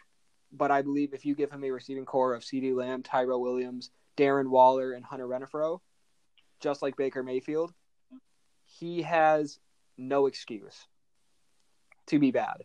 but 0.52 0.72
I 0.72 0.82
believe 0.82 1.14
if 1.14 1.26
you 1.26 1.34
give 1.34 1.52
him 1.52 1.64
a 1.64 1.72
receiving 1.72 2.06
core 2.06 2.36
of 2.36 2.44
CeeDee 2.44 2.76
Lamb, 2.76 3.02
Tyrell 3.02 3.42
Williams, 3.42 3.90
Darren 4.18 4.50
Waller, 4.50 4.94
and 4.94 5.04
Hunter 5.04 5.28
Renfrow, 5.28 5.80
just 6.60 6.82
like 6.82 6.96
Baker 6.98 7.24
Mayfield, 7.24 7.74
he 8.66 9.02
has 9.02 9.60
no 9.98 10.28
excuse 10.28 10.88
to 12.08 12.20
be 12.20 12.32
bad. 12.32 12.64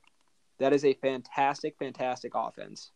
That 0.58 0.72
is 0.72 0.84
a 0.84 0.94
fantastic, 0.94 1.76
fantastic 1.78 2.32
offense. 2.34 2.92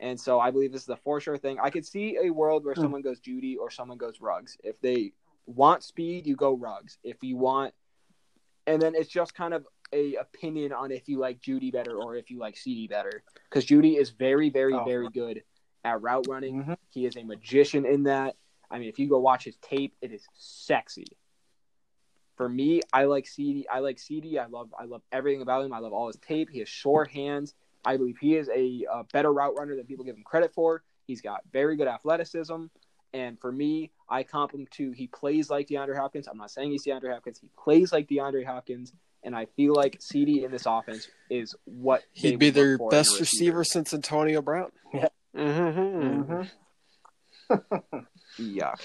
And 0.00 0.18
so 0.18 0.38
I 0.38 0.50
believe 0.50 0.72
this 0.72 0.82
is 0.82 0.88
a 0.88 0.96
for 0.96 1.20
sure 1.20 1.36
thing. 1.36 1.58
I 1.60 1.70
could 1.70 1.84
see 1.84 2.16
a 2.22 2.30
world 2.30 2.64
where 2.64 2.74
Hmm. 2.74 2.82
someone 2.82 3.02
goes 3.02 3.20
Jeudy 3.20 3.56
or 3.58 3.70
someone 3.70 3.98
goes 3.98 4.20
Ruggs. 4.20 4.56
If 4.62 4.80
they 4.80 5.12
want 5.46 5.82
speed, 5.82 6.26
you 6.26 6.36
go 6.36 6.54
Ruggs. 6.54 6.98
If 7.02 7.22
you 7.22 7.36
want, 7.36 7.74
and 8.66 8.80
then 8.80 8.94
it's 8.94 9.08
just 9.08 9.34
kind 9.34 9.54
of 9.54 9.66
a 9.92 10.14
opinion 10.16 10.72
on 10.72 10.92
if 10.92 11.08
you 11.08 11.18
like 11.18 11.40
Jeudy 11.40 11.72
better 11.72 11.96
or 11.96 12.16
if 12.16 12.30
you 12.30 12.38
like 12.38 12.54
CeeDee 12.54 12.88
better. 12.88 13.24
Because 13.48 13.64
Jeudy 13.66 13.96
is 13.96 14.10
very, 14.10 14.50
very, 14.50 14.74
Oh. 14.74 14.84
very 14.84 15.08
good 15.08 15.42
at 15.84 16.00
route 16.02 16.26
running. 16.28 16.62
Mhm. 16.64 16.76
He 16.90 17.06
is 17.06 17.16
a 17.16 17.24
magician 17.24 17.84
in 17.86 18.04
that. 18.04 18.36
I 18.70 18.78
mean, 18.78 18.88
if 18.88 18.98
you 18.98 19.08
go 19.08 19.18
watch 19.18 19.44
his 19.44 19.56
tape, 19.56 19.96
it 20.02 20.12
is 20.12 20.26
sexy. 20.34 21.06
For 22.38 22.48
me, 22.48 22.80
I 22.92 23.04
like 23.04 23.26
CeeDee. 23.26 23.64
I 23.70 23.80
like 23.80 23.98
CeeDee. 23.98 24.38
I 24.38 24.46
love. 24.46 24.72
I 24.78 24.84
love 24.84 25.02
everything 25.12 25.42
about 25.42 25.64
him. 25.66 25.72
I 25.74 25.80
love 25.80 25.92
all 25.92 26.06
his 26.06 26.16
tape. 26.16 26.48
He 26.50 26.60
has 26.60 26.68
short 26.68 27.10
hands. 27.10 27.52
I 27.84 27.96
believe 27.96 28.16
he 28.18 28.36
is 28.36 28.48
a, 28.48 28.86
a 28.90 29.04
better 29.12 29.32
route 29.32 29.54
runner 29.58 29.76
than 29.76 29.84
people 29.86 30.04
give 30.04 30.16
him 30.16 30.22
credit 30.24 30.54
for. 30.54 30.82
He's 31.06 31.20
got 31.20 31.40
very 31.52 31.76
good 31.76 31.88
athleticism. 31.88 32.66
And 33.12 33.40
for 33.40 33.50
me, 33.50 33.90
I 34.08 34.22
comp 34.22 34.52
him 34.52 34.66
to 34.72 34.92
he 34.92 35.08
plays 35.08 35.50
like 35.50 35.68
DeAndre 35.68 35.96
Hopkins. 35.96 36.28
I'm 36.28 36.38
not 36.38 36.50
saying 36.50 36.70
he's 36.70 36.86
DeAndre 36.86 37.12
Hopkins. 37.12 37.38
He 37.40 37.48
plays 37.62 37.92
like 37.92 38.08
DeAndre 38.08 38.46
Hopkins. 38.46 38.92
And 39.24 39.34
I 39.34 39.46
feel 39.56 39.74
like 39.74 39.98
CeeDee 39.98 40.44
in 40.44 40.52
this 40.52 40.64
offense 40.66 41.08
is 41.28 41.56
what 41.64 42.04
he'd 42.12 42.38
be 42.38 42.46
would 42.46 42.54
look 42.54 42.54
their 42.54 42.78
for 42.78 42.90
best 42.90 43.18
receiver 43.18 43.64
since 43.64 43.92
Antonio 43.92 44.42
Brown. 44.42 44.70
Mm-hmm. 45.36 46.40
Mhm. 47.50 48.06
Yuck. 48.38 48.80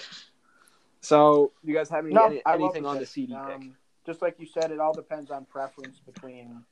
So, 1.04 1.52
you 1.62 1.74
guys 1.74 1.90
have 1.90 2.04
any, 2.06 2.14
No, 2.14 2.26
any- 2.26 2.42
anything 2.46 2.86
on 2.86 2.94
the 2.94 3.00
pick. 3.00 3.08
CeeDee 3.10 3.46
pick? 3.46 3.56
Um, 3.56 3.76
just 4.06 4.22
like 4.22 4.36
you 4.38 4.46
said, 4.46 4.70
it 4.70 4.80
all 4.80 4.94
depends 4.94 5.30
on 5.30 5.44
preference 5.44 6.00
between. 6.00 6.64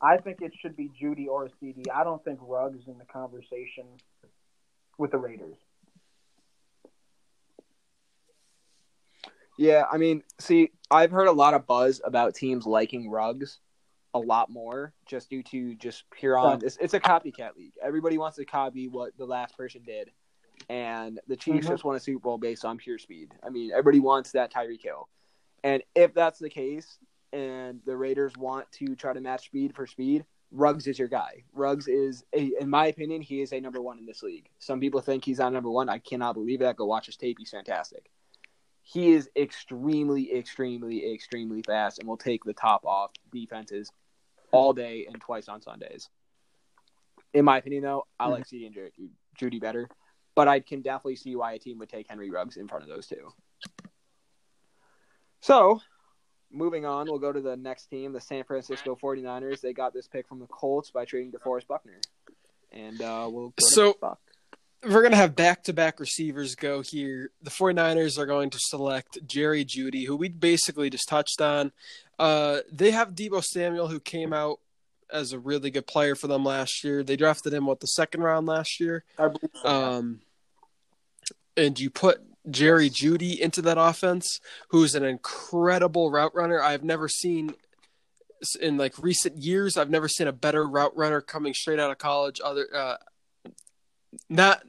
I 0.00 0.16
think 0.18 0.42
it 0.42 0.52
should 0.60 0.76
be 0.76 0.90
Jeudy 1.00 1.26
or 1.28 1.48
CeeDee. 1.62 1.88
I 1.94 2.04
don't 2.04 2.22
think 2.24 2.38
Ruggs 2.42 2.80
is 2.80 2.88
in 2.88 2.98
the 2.98 3.04
conversation 3.04 3.86
with 4.98 5.12
the 5.12 5.18
Raiders. 5.18 5.56
Yeah, 9.58 9.84
I 9.90 9.96
mean, 9.96 10.22
see, 10.38 10.72
I've 10.90 11.10
heard 11.10 11.28
a 11.28 11.32
lot 11.32 11.54
of 11.54 11.66
buzz 11.66 12.00
about 12.04 12.34
teams 12.34 12.66
liking 12.66 13.08
Ruggs 13.10 13.60
a 14.12 14.18
lot 14.18 14.50
more 14.50 14.92
just 15.06 15.30
due 15.30 15.42
to 15.44 15.74
just 15.76 16.04
pure 16.10 16.36
on. 16.36 16.60
It's, 16.64 16.76
it's 16.78 16.94
a 16.94 17.00
copycat 17.00 17.56
league. 17.56 17.72
Everybody 17.82 18.18
wants 18.18 18.36
to 18.36 18.44
copy 18.44 18.88
what 18.88 19.16
the 19.16 19.24
last 19.26 19.56
person 19.56 19.82
did, 19.84 20.10
and 20.68 21.20
the 21.26 21.36
Chiefs 21.36 21.66
Mhm. 21.66 21.70
just 21.70 21.84
won 21.84 21.96
a 21.96 22.00
Super 22.00 22.20
Bowl 22.20 22.38
based 22.38 22.64
on 22.64 22.78
pure 22.78 22.98
speed. 22.98 23.32
I 23.42 23.50
mean, 23.50 23.70
everybody 23.70 24.00
wants 24.00 24.32
that 24.32 24.52
Tyreek 24.52 24.82
Hill, 24.82 25.08
and 25.62 25.82
if 25.94 26.14
that's 26.14 26.38
the 26.38 26.50
case, 26.50 26.98
and 27.32 27.82
the 27.84 27.96
Raiders 27.96 28.36
want 28.36 28.70
to 28.72 28.94
try 28.94 29.12
to 29.12 29.20
match 29.20 29.46
speed 29.46 29.74
for 29.74 29.86
speed, 29.86 30.24
Ruggs 30.52 30.86
is 30.86 30.98
your 30.98 31.08
guy. 31.08 31.44
Ruggs 31.52 31.88
is, 31.88 32.24
a, 32.32 32.52
in 32.60 32.70
my 32.70 32.86
opinion, 32.86 33.20
he 33.20 33.40
is 33.42 33.52
a 33.52 33.60
number 33.60 33.82
one 33.82 33.98
in 33.98 34.06
this 34.06 34.22
league. 34.22 34.48
Some 34.60 34.80
people 34.80 35.00
think 35.00 35.24
he's 35.24 35.38
not 35.40 35.52
number 35.52 35.68
one. 35.68 35.88
I 35.88 35.98
cannot 35.98 36.34
believe 36.34 36.60
that. 36.60 36.76
Go 36.76 36.86
watch 36.86 37.06
his 37.06 37.16
tape. 37.16 37.38
He's 37.38 37.50
fantastic. 37.50 38.10
He 38.82 39.10
is 39.10 39.28
extremely, 39.34 40.32
extremely, 40.32 41.12
extremely 41.12 41.62
fast 41.62 41.98
and 41.98 42.08
will 42.08 42.16
take 42.16 42.44
the 42.44 42.54
top 42.54 42.84
off 42.86 43.10
defenses 43.32 43.90
all 44.52 44.72
day 44.72 45.06
and 45.06 45.20
twice 45.20 45.48
on 45.48 45.60
Sundays. 45.60 46.08
In 47.34 47.44
my 47.44 47.58
opinion, 47.58 47.82
though, 47.82 48.06
I 48.20 48.28
like 48.28 48.46
CeeDee 48.46 48.66
and 48.66 49.10
Jeudy 49.36 49.60
better, 49.60 49.88
but 50.36 50.46
I 50.46 50.60
can 50.60 50.82
definitely 50.82 51.16
see 51.16 51.34
why 51.34 51.54
a 51.54 51.58
team 51.58 51.78
would 51.80 51.88
take 51.88 52.06
Henry 52.08 52.30
Ruggs 52.30 52.56
in 52.56 52.68
front 52.68 52.84
of 52.84 52.88
those 52.90 53.08
two. 53.08 53.32
So, 55.40 55.80
moving 56.52 56.84
on, 56.84 57.06
we'll 57.06 57.18
go 57.18 57.32
to 57.32 57.40
the 57.40 57.56
next 57.56 57.86
team, 57.86 58.12
the 58.12 58.20
San 58.20 58.44
Francisco 58.44 58.96
49ers. 59.00 59.60
They 59.60 59.72
got 59.72 59.92
this 59.92 60.06
pick 60.06 60.28
from 60.28 60.38
the 60.40 60.46
Colts 60.46 60.90
by 60.90 61.04
trading 61.04 61.32
DeForest 61.32 61.66
Buckner. 61.66 62.00
And 62.72 63.00
uh, 63.00 63.28
we'll 63.30 63.48
go 63.48 63.54
to 63.58 63.64
So- 63.64 63.96
Buck. 64.00 64.20
We're 64.84 65.00
going 65.00 65.12
to 65.12 65.16
have 65.16 65.34
back 65.34 65.64
to 65.64 65.72
back 65.72 65.98
receivers 65.98 66.54
go 66.54 66.80
here. 66.82 67.30
The 67.42 67.50
49ers 67.50 68.18
are 68.18 68.26
going 68.26 68.50
to 68.50 68.58
select 68.60 69.18
Jerry 69.26 69.64
Jeudy, 69.64 70.06
who 70.06 70.14
we 70.16 70.28
basically 70.28 70.90
just 70.90 71.08
touched 71.08 71.40
on. 71.40 71.72
Uh, 72.20 72.58
they 72.70 72.90
have 72.92 73.14
Deebo 73.14 73.42
Samuel, 73.42 73.88
who 73.88 73.98
came 73.98 74.32
out 74.34 74.60
as 75.10 75.32
a 75.32 75.38
really 75.40 75.70
good 75.70 75.86
player 75.86 76.14
for 76.14 76.28
them 76.28 76.44
last 76.44 76.84
year. 76.84 77.02
They 77.02 77.16
drafted 77.16 77.54
him, 77.54 77.66
what, 77.66 77.80
the 77.80 77.86
second 77.86 78.20
round 78.22 78.46
last 78.46 78.78
year? 78.78 79.02
I 79.18 79.28
believe 79.28 79.50
so. 79.60 79.68
Um, 79.68 80.20
and 81.56 81.78
you 81.78 81.90
put 81.90 82.20
Jerry 82.50 82.90
Jeudy 82.90 83.38
into 83.38 83.62
that 83.62 83.78
offense, 83.78 84.40
who's 84.68 84.94
an 84.94 85.04
incredible 85.04 86.10
route 86.10 86.34
runner. 86.34 86.60
I've 86.60 86.84
never 86.84 87.08
seen 87.08 87.54
in 88.60 88.76
like 88.76 88.98
recent 88.98 89.38
years. 89.38 89.76
I've 89.76 89.90
never 89.90 90.08
seen 90.08 90.28
a 90.28 90.32
better 90.32 90.66
route 90.66 90.96
runner 90.96 91.20
coming 91.20 91.54
straight 91.54 91.80
out 91.80 91.90
of 91.90 91.98
college. 91.98 92.40
Other, 92.44 92.66
uh, 92.74 92.96
not 94.28 94.62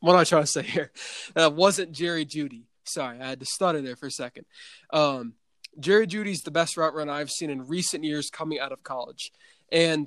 what 0.00 0.14
am 0.14 0.18
I 0.18 0.24
trying 0.24 0.42
to 0.42 0.48
say 0.48 0.62
here? 0.62 0.90
That 1.34 1.54
wasn't 1.54 1.92
Jerry 1.92 2.26
Jeudy. 2.26 2.64
Sorry, 2.84 3.20
I 3.20 3.28
had 3.28 3.40
to 3.40 3.46
stutter 3.46 3.80
there 3.80 3.96
for 3.96 4.06
a 4.06 4.10
second. 4.10 4.46
Um, 4.92 5.34
Jerry 5.78 6.06
Jeudy's 6.06 6.42
the 6.42 6.50
best 6.50 6.76
route 6.76 6.94
runner 6.94 7.12
I've 7.12 7.30
seen 7.30 7.50
in 7.50 7.66
recent 7.66 8.04
years 8.04 8.30
coming 8.30 8.60
out 8.60 8.72
of 8.72 8.82
college, 8.82 9.32
and 9.72 10.06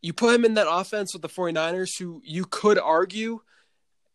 you 0.00 0.12
put 0.12 0.34
him 0.34 0.44
in 0.44 0.54
that 0.54 0.66
offense 0.68 1.12
with 1.12 1.22
the 1.22 1.28
49ers, 1.28 1.98
who 1.98 2.20
you 2.24 2.44
could 2.44 2.78
argue 2.78 3.40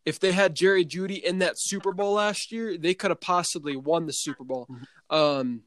if 0.08 0.22
they 0.22 0.32
had 0.32 0.56
Jerry 0.56 0.86
Jeudy 0.86 1.22
in 1.22 1.40
that 1.40 1.56
Super 1.58 1.92
Bowl 1.92 2.14
last 2.14 2.50
year, 2.50 2.78
they 2.78 2.94
could 2.94 3.12
have 3.12 3.20
possibly 3.20 3.76
won 3.76 4.06
the 4.06 4.14
Super 4.14 4.46
Bowl. 4.46 4.70
Um, 5.10 5.64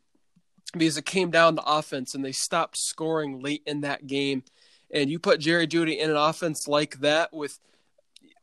because 0.72 0.96
it 0.96 1.04
came 1.04 1.30
down 1.30 1.56
to 1.56 1.62
offense 1.62 2.14
and 2.14 2.24
they 2.24 2.32
stopped 2.32 2.78
scoring 2.78 3.42
late 3.42 3.62
in 3.66 3.82
that 3.82 4.06
game. 4.06 4.42
And 4.90 5.10
you 5.10 5.18
put 5.18 5.40
Jerry 5.40 5.66
Jeudy 5.66 5.98
in 5.98 6.08
an 6.08 6.16
offense 6.16 6.66
like 6.66 7.00
that 7.00 7.34
with 7.34 7.58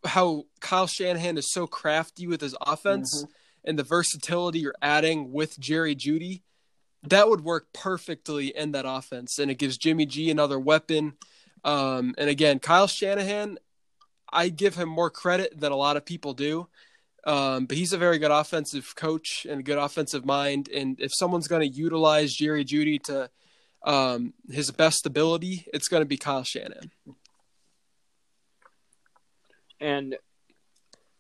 how 0.06 0.43
Kyle 0.60 0.86
Shanahan 0.86 1.36
is 1.36 1.52
so 1.52 1.66
crafty 1.66 2.28
with 2.28 2.41
his 2.41 2.56
offense 2.62 3.26
and 3.66 3.80
the 3.80 3.84
versatility 3.84 4.60
you're 4.60 4.76
adding 4.84 5.32
with 5.32 5.60
Jerry 5.60 5.95
Jeudy, 5.95 6.43
that 7.10 7.28
would 7.28 7.41
work 7.43 7.74
perfectly 7.74 8.56
in 8.56 8.72
that 8.74 8.86
offense. 8.88 9.39
And 9.39 9.50
it 9.50 9.58
gives 9.58 9.80
Jimmy 9.80 10.06
G 10.06 10.30
another 10.30 10.60
weapon. 10.60 11.14
Um, 11.64 12.14
and 12.20 12.30
again, 12.30 12.60
Kyle 12.60 12.86
Shanahan, 12.86 13.58
I 14.38 14.49
give 14.49 14.75
him 14.75 14.88
more 14.88 15.09
credit 15.09 15.59
than 15.59 15.71
a 15.71 15.75
lot 15.75 15.97
of 15.97 16.05
people 16.05 16.33
do. 16.33 16.67
Um, 17.25 17.65
but 17.65 17.75
he's 17.75 17.91
a 17.91 17.97
very 17.97 18.19
good 18.19 18.31
offensive 18.31 18.95
coach 18.95 19.47
and 19.49 19.59
a 19.59 19.63
good 19.63 19.79
offensive 19.79 20.25
mind. 20.25 20.69
And 20.69 20.99
if 20.99 21.11
someone's 21.13 21.47
going 21.47 21.67
to 21.67 21.75
utilize 21.75 22.33
Jerry 22.33 22.63
Jeudy 22.63 23.01
to 23.05 23.29
um, 23.83 24.33
his 24.49 24.69
best 24.69 25.07
ability, 25.07 25.65
it's 25.73 25.88
going 25.88 26.01
to 26.01 26.05
be 26.05 26.17
Kyle 26.17 26.43
Shanahan. 26.43 26.91
And 29.81 30.15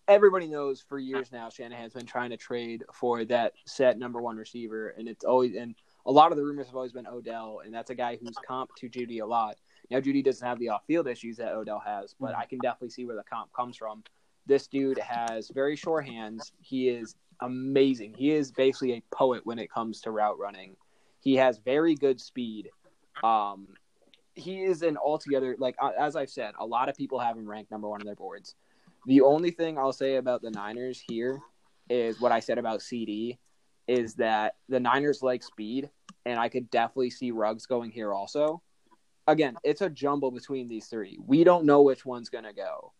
everybody 0.07 0.47
knows 0.47 0.83
for 0.87 0.99
years 0.99 1.31
now 1.31 1.49
Shanahan's 1.49 1.93
been 1.93 2.05
trying 2.05 2.29
to 2.29 2.37
trade 2.37 2.83
for 2.93 3.25
that 3.25 3.53
set 3.65 3.97
number 3.97 4.21
one 4.21 4.37
receiver, 4.37 4.89
and 4.89 5.07
it's 5.07 5.25
always 5.25 5.55
and 5.55 5.75
a 6.05 6.11
lot 6.11 6.31
of 6.31 6.37
the 6.37 6.43
rumors 6.43 6.67
have 6.67 6.75
always 6.75 6.93
been 6.93 7.07
Odell, 7.07 7.61
and 7.65 7.73
that's 7.73 7.89
a 7.89 7.95
guy 7.95 8.17
who's 8.17 8.35
comp 8.47 8.69
to 8.77 8.89
Jeudy 8.89 9.21
a 9.21 9.25
lot. 9.25 9.57
Now 9.89 9.99
Jeudy 9.99 10.23
doesn't 10.23 10.45
have 10.45 10.59
the 10.59 10.69
off-field 10.69 11.07
issues 11.07 11.37
that 11.37 11.53
Odell 11.53 11.81
has, 11.85 12.15
but 12.19 12.35
I 12.35 12.45
can 12.45 12.59
definitely 12.59 12.89
see 12.89 13.05
where 13.05 13.15
the 13.15 13.23
comp 13.23 13.51
comes 13.53 13.77
from. 13.77 14.03
This 14.45 14.67
dude 14.67 14.97
has 14.99 15.49
very 15.53 15.75
sure 15.75 16.01
hands. 16.01 16.51
He 16.59 16.89
is 16.89 17.15
amazing. 17.41 18.13
He 18.17 18.31
is 18.31 18.51
basically 18.51 18.93
a 18.93 19.03
poet 19.11 19.45
when 19.45 19.59
it 19.59 19.71
comes 19.71 20.01
to 20.01 20.11
route 20.11 20.39
running. 20.39 20.75
He 21.19 21.35
has 21.35 21.57
very 21.57 21.95
good 21.95 22.19
speed. 22.19 22.69
Um, 23.23 23.67
he 24.35 24.63
is 24.63 24.83
an 24.83 24.97
altogether 24.97 25.55
like 25.57 25.75
uh, 25.81 25.91
as 25.99 26.15
I've 26.15 26.29
said, 26.29 26.53
a 26.59 26.65
lot 26.65 26.89
of 26.89 26.95
people 26.95 27.19
have 27.19 27.37
him 27.37 27.49
ranked 27.49 27.71
number 27.71 27.89
one 27.89 28.01
on 28.01 28.05
their 28.05 28.15
boards. 28.15 28.55
The 29.05 29.21
only 29.21 29.51
thing 29.51 29.77
I'll 29.77 29.93
say 29.93 30.15
about 30.15 30.41
the 30.41 30.51
Niners 30.51 31.01
here 31.07 31.39
is 31.89 32.19
what 32.19 32.31
I 32.31 32.39
said 32.39 32.57
about 32.57 32.81
CeeDee 32.81 33.37
is 33.87 34.15
that 34.15 34.55
the 34.67 34.79
Niners 34.79 35.23
like 35.23 35.43
speed, 35.43 35.89
and 36.25 36.39
I 36.39 36.49
could 36.49 36.69
definitely 36.69 37.09
see 37.09 37.31
Ruggs 37.31 37.65
going 37.65 37.89
here 37.89 38.13
also. 38.13 38.61
Again, 39.27 39.57
it's 39.63 39.81
a 39.81 39.89
jumble 39.89 40.31
between 40.31 40.67
these 40.67 40.87
three. 40.87 41.19
We 41.25 41.43
don't 41.43 41.65
know 41.65 41.81
which 41.81 42.05
one's 42.05 42.29
gonna 42.29 42.53
go. 42.53 42.93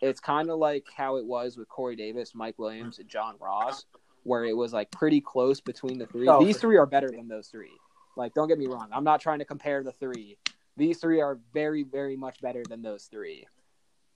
It's 0.00 0.20
kind 0.20 0.50
of 0.50 0.58
like 0.58 0.86
how 0.94 1.16
it 1.16 1.26
was 1.26 1.56
with 1.56 1.68
Corey 1.68 1.96
Davis, 1.96 2.34
Mike 2.34 2.58
Williams, 2.58 2.98
and 2.98 3.08
John 3.08 3.36
Ross, 3.40 3.84
where 4.24 4.44
it 4.44 4.56
was 4.56 4.72
like 4.72 4.90
pretty 4.90 5.20
close 5.20 5.60
between 5.60 5.98
the 5.98 6.06
three. 6.06 6.28
Oh, 6.28 6.44
these 6.44 6.58
three 6.58 6.76
are 6.76 6.86
better 6.86 7.10
than 7.10 7.28
those 7.28 7.48
three. 7.48 7.72
Like, 8.16 8.34
don't 8.34 8.48
get 8.48 8.58
me 8.58 8.66
wrong. 8.66 8.88
I'm 8.92 9.04
not 9.04 9.20
trying 9.20 9.38
to 9.40 9.44
compare 9.44 9.82
the 9.82 9.92
three. 9.92 10.38
These 10.76 10.98
three 10.98 11.20
are 11.20 11.38
very, 11.52 11.82
very 11.82 12.16
much 12.16 12.40
better 12.40 12.62
than 12.68 12.82
those 12.82 13.04
three. 13.04 13.46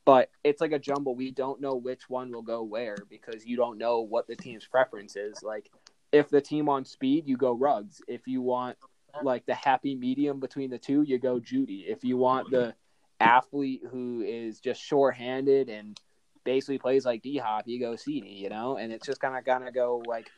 But 0.04 0.30
it's 0.42 0.60
like 0.60 0.72
a 0.72 0.78
jumble. 0.78 1.14
We 1.14 1.30
don't 1.30 1.60
know 1.60 1.76
which 1.76 2.08
one 2.08 2.32
will 2.32 2.42
go 2.42 2.62
where 2.62 2.96
because 3.08 3.44
you 3.44 3.56
don't 3.56 3.78
know 3.78 4.00
what 4.00 4.26
the 4.26 4.36
team's 4.36 4.66
preference 4.66 5.16
is. 5.16 5.42
Like, 5.42 5.70
if 6.12 6.30
the 6.30 6.40
team 6.40 6.68
on 6.68 6.84
speed, 6.84 7.26
you 7.26 7.36
go 7.36 7.52
Ruggs. 7.52 8.00
If 8.08 8.26
you 8.26 8.42
want 8.42 8.76
like 9.22 9.46
the 9.46 9.54
happy 9.54 9.94
medium 9.94 10.40
between 10.40 10.70
the 10.70 10.78
two, 10.78 11.02
you 11.02 11.18
go 11.18 11.40
Jeudy. 11.40 11.84
If 11.86 12.04
you 12.04 12.16
want 12.16 12.50
the 12.50 12.74
athlete 13.20 13.82
who 13.90 14.22
is 14.22 14.60
just 14.60 14.80
sure-handed 14.80 15.68
and 15.68 16.00
basically 16.44 16.78
plays 16.78 17.04
like 17.04 17.22
D 17.22 17.36
Hop, 17.38 17.64
you 17.66 17.78
go 17.78 17.92
CeeDee. 17.92 18.38
You 18.38 18.48
know, 18.48 18.76
and 18.76 18.92
it's 18.92 19.06
just 19.06 19.20
kind 19.20 19.36
of 19.36 19.44
gonna 19.44 19.72
go 19.72 20.02
like 20.06 20.30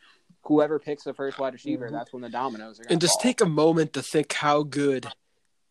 whoever 0.45 0.79
picks 0.79 1.05
the 1.05 1.14
first 1.14 1.39
wide 1.39 1.53
receiver. 1.53 1.89
Mhm. 1.89 1.93
That's 1.93 2.12
when 2.12 2.23
the 2.23 2.29
dominoes 2.29 2.81
are. 2.81 2.85
And 2.89 3.01
just 3.01 3.14
fall. 3.14 3.23
take 3.23 3.41
a 3.41 3.47
moment 3.47 3.93
to 3.95 4.03
think 4.03 4.33
how 4.33 4.62
good 4.62 5.09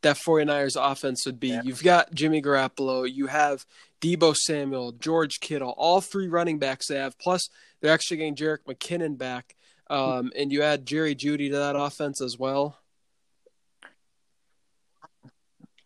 that 0.01 0.17
49ers 0.17 0.75
offense 0.75 1.25
would 1.25 1.39
be. 1.39 1.49
Yeah. 1.49 1.61
You've 1.63 1.83
got 1.83 2.13
Jimmy 2.13 2.41
Garoppolo, 2.41 3.11
you 3.11 3.27
have 3.27 3.65
Deebo 4.01 4.35
Samuel, 4.35 4.93
George 4.93 5.39
Kittle, 5.39 5.75
all 5.77 6.01
three 6.01 6.27
running 6.27 6.57
backs 6.57 6.87
they 6.87 6.97
have. 6.97 7.17
Plus, 7.19 7.47
they're 7.79 7.93
actually 7.93 8.17
getting 8.17 8.35
Jerick 8.35 8.63
McKinnon 8.67 9.17
back. 9.17 9.55
Um, 9.89 10.31
and 10.35 10.51
you 10.51 10.63
add 10.63 10.85
Jerry 10.85 11.15
Jeudy 11.15 11.49
to 11.51 11.57
that 11.57 11.75
offense 11.75 12.21
as 12.21 12.37
well. 12.39 12.77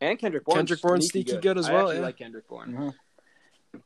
And 0.06 0.20
Kendrick 0.20 0.46
Bourne. 0.46 0.58
Kendrick 0.58 0.82
Bourne's 0.82 1.08
sneaky 1.08 1.38
good 1.38 1.58
as 1.58 1.68
I 1.68 1.74
well, 1.74 1.82
actually 1.88 1.96
yeah. 1.98 2.02
like 2.06 2.18
Kendrick 2.18 2.48
Bourne. 2.48 2.74
Mhm. 3.74 3.82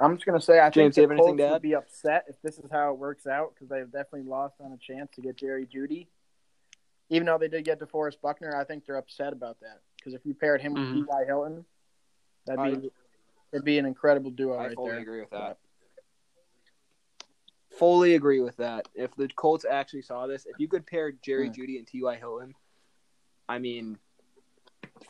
I'm 0.00 0.14
just 0.14 0.26
gonna 0.26 0.40
say 0.40 0.60
I 0.60 0.70
James, 0.70 0.94
think 0.94 1.08
the 1.08 1.14
anything 1.14 1.26
Colts 1.38 1.42
to 1.42 1.52
would 1.54 1.62
be 1.62 1.74
upset 1.74 2.24
if 2.28 2.36
this 2.42 2.58
is 2.58 2.70
how 2.70 2.92
it 2.92 2.98
works 2.98 3.26
out 3.26 3.52
because 3.54 3.68
they've 3.68 3.90
definitely 3.90 4.22
lost 4.28 4.54
on 4.60 4.72
a 4.72 4.76
chance 4.76 5.10
to 5.16 5.20
get 5.20 5.36
Jerry 5.36 5.66
Jeudy. 5.66 6.06
Even 7.10 7.26
though 7.26 7.38
they 7.38 7.48
did 7.48 7.64
get 7.64 7.80
DeForest 7.80 8.20
Buckner, 8.20 8.54
I 8.54 8.64
think 8.64 8.84
they're 8.86 8.96
upset 8.98 9.32
about 9.32 9.58
that 9.60 9.80
because 9.96 10.14
if 10.14 10.24
you 10.24 10.34
paired 10.34 10.60
him 10.60 10.74
Mhm. 10.74 10.96
with 10.98 11.06
T.Y. 11.06 11.24
Hilton, 11.24 11.64
that'd 12.46 12.60
I- 12.60 12.74
be 12.76 12.92
it'd 13.52 13.64
be 13.64 13.78
an 13.78 13.86
incredible 13.86 14.30
duo 14.30 14.54
I 14.56 14.66
right 14.66 14.74
fully 14.74 14.90
there. 14.92 15.00
agree 15.00 15.20
with 15.20 15.30
that. 15.30 15.58
Fully 17.70 18.14
agree 18.14 18.40
with 18.40 18.56
that. 18.56 18.88
If 18.94 19.14
the 19.16 19.28
Colts 19.28 19.64
actually 19.64 20.02
saw 20.02 20.26
this, 20.26 20.46
if 20.46 20.58
you 20.58 20.68
could 20.68 20.86
pair 20.86 21.12
Jerry 21.12 21.46
Hmm. 21.48 21.52
Jeudy 21.54 21.78
and 21.78 21.86
T.Y. 21.86 22.16
Hilton, 22.16 22.54
I 23.48 23.58
mean, 23.58 23.98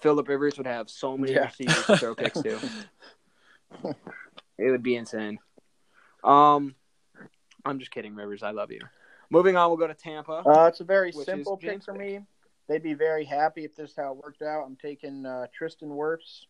Philip 0.00 0.28
Rivers 0.28 0.56
would 0.58 0.66
have 0.66 0.88
so 0.90 1.16
many 1.16 1.32
Yeah. 1.32 1.44
receivers 1.46 1.86
to 1.86 1.96
throw 1.96 2.14
picks 2.14 2.40
to. 2.42 2.58
It 4.58 4.70
would 4.70 4.82
be 4.82 4.96
insane. 4.96 5.38
Um, 6.24 6.74
I'm 7.64 7.78
just 7.78 7.90
kidding, 7.90 8.14
Rivers. 8.14 8.42
I 8.42 8.50
love 8.50 8.70
you. 8.72 8.80
Moving 9.30 9.56
on, 9.56 9.68
we'll 9.68 9.76
go 9.76 9.86
to 9.86 9.94
Tampa. 9.94 10.42
Uh, 10.46 10.66
it's 10.66 10.80
a 10.80 10.84
very 10.84 11.12
simple 11.12 11.54
is 11.54 11.60
pick 11.60 11.70
James' 11.70 11.84
for 11.84 11.92
me. 11.94 12.20
They'd 12.66 12.82
be 12.82 12.94
very 12.94 13.24
happy 13.24 13.64
if 13.64 13.74
this 13.76 13.90
is 13.90 13.96
how 13.96 14.12
it 14.12 14.16
worked 14.18 14.42
out. 14.42 14.64
I'm 14.66 14.76
taking 14.76 15.24
uh, 15.26 15.46
Tristan 15.52 15.88
Wirfs, 15.90 16.46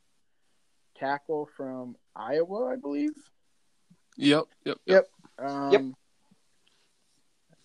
tackle 0.97 1.49
from 1.57 1.97
Iowa, 2.17 2.67
I 2.73 2.77
believe. 2.77 3.13
Yep, 4.17 4.45
yep, 4.65 4.79
Yep. 4.87 5.09
Um, 5.39 5.73
Yep. 5.73 5.83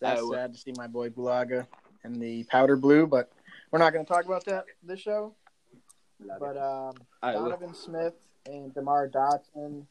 That's 0.02 0.20
Iowa. 0.22 0.36
sad 0.36 0.54
to 0.54 0.60
see 0.60 0.74
my 0.78 0.88
boy 0.88 1.10
Bulaga 1.10 1.66
in 2.04 2.14
the 2.20 2.44
powder 2.46 2.76
blue, 2.76 3.08
but 3.08 3.32
we're 3.72 3.80
not 3.80 3.94
going 3.94 4.06
to 4.06 4.12
talk 4.12 4.26
about 4.26 4.44
that 4.46 4.66
this 4.84 5.00
show. 5.00 5.34
But 6.40 6.58
um, 6.58 6.94
Iowa. 7.22 7.50
Donovan 7.50 7.74
Smith 7.74 8.14
and 8.46 8.74
Demar 8.74 9.10
Dotson, 9.10 9.86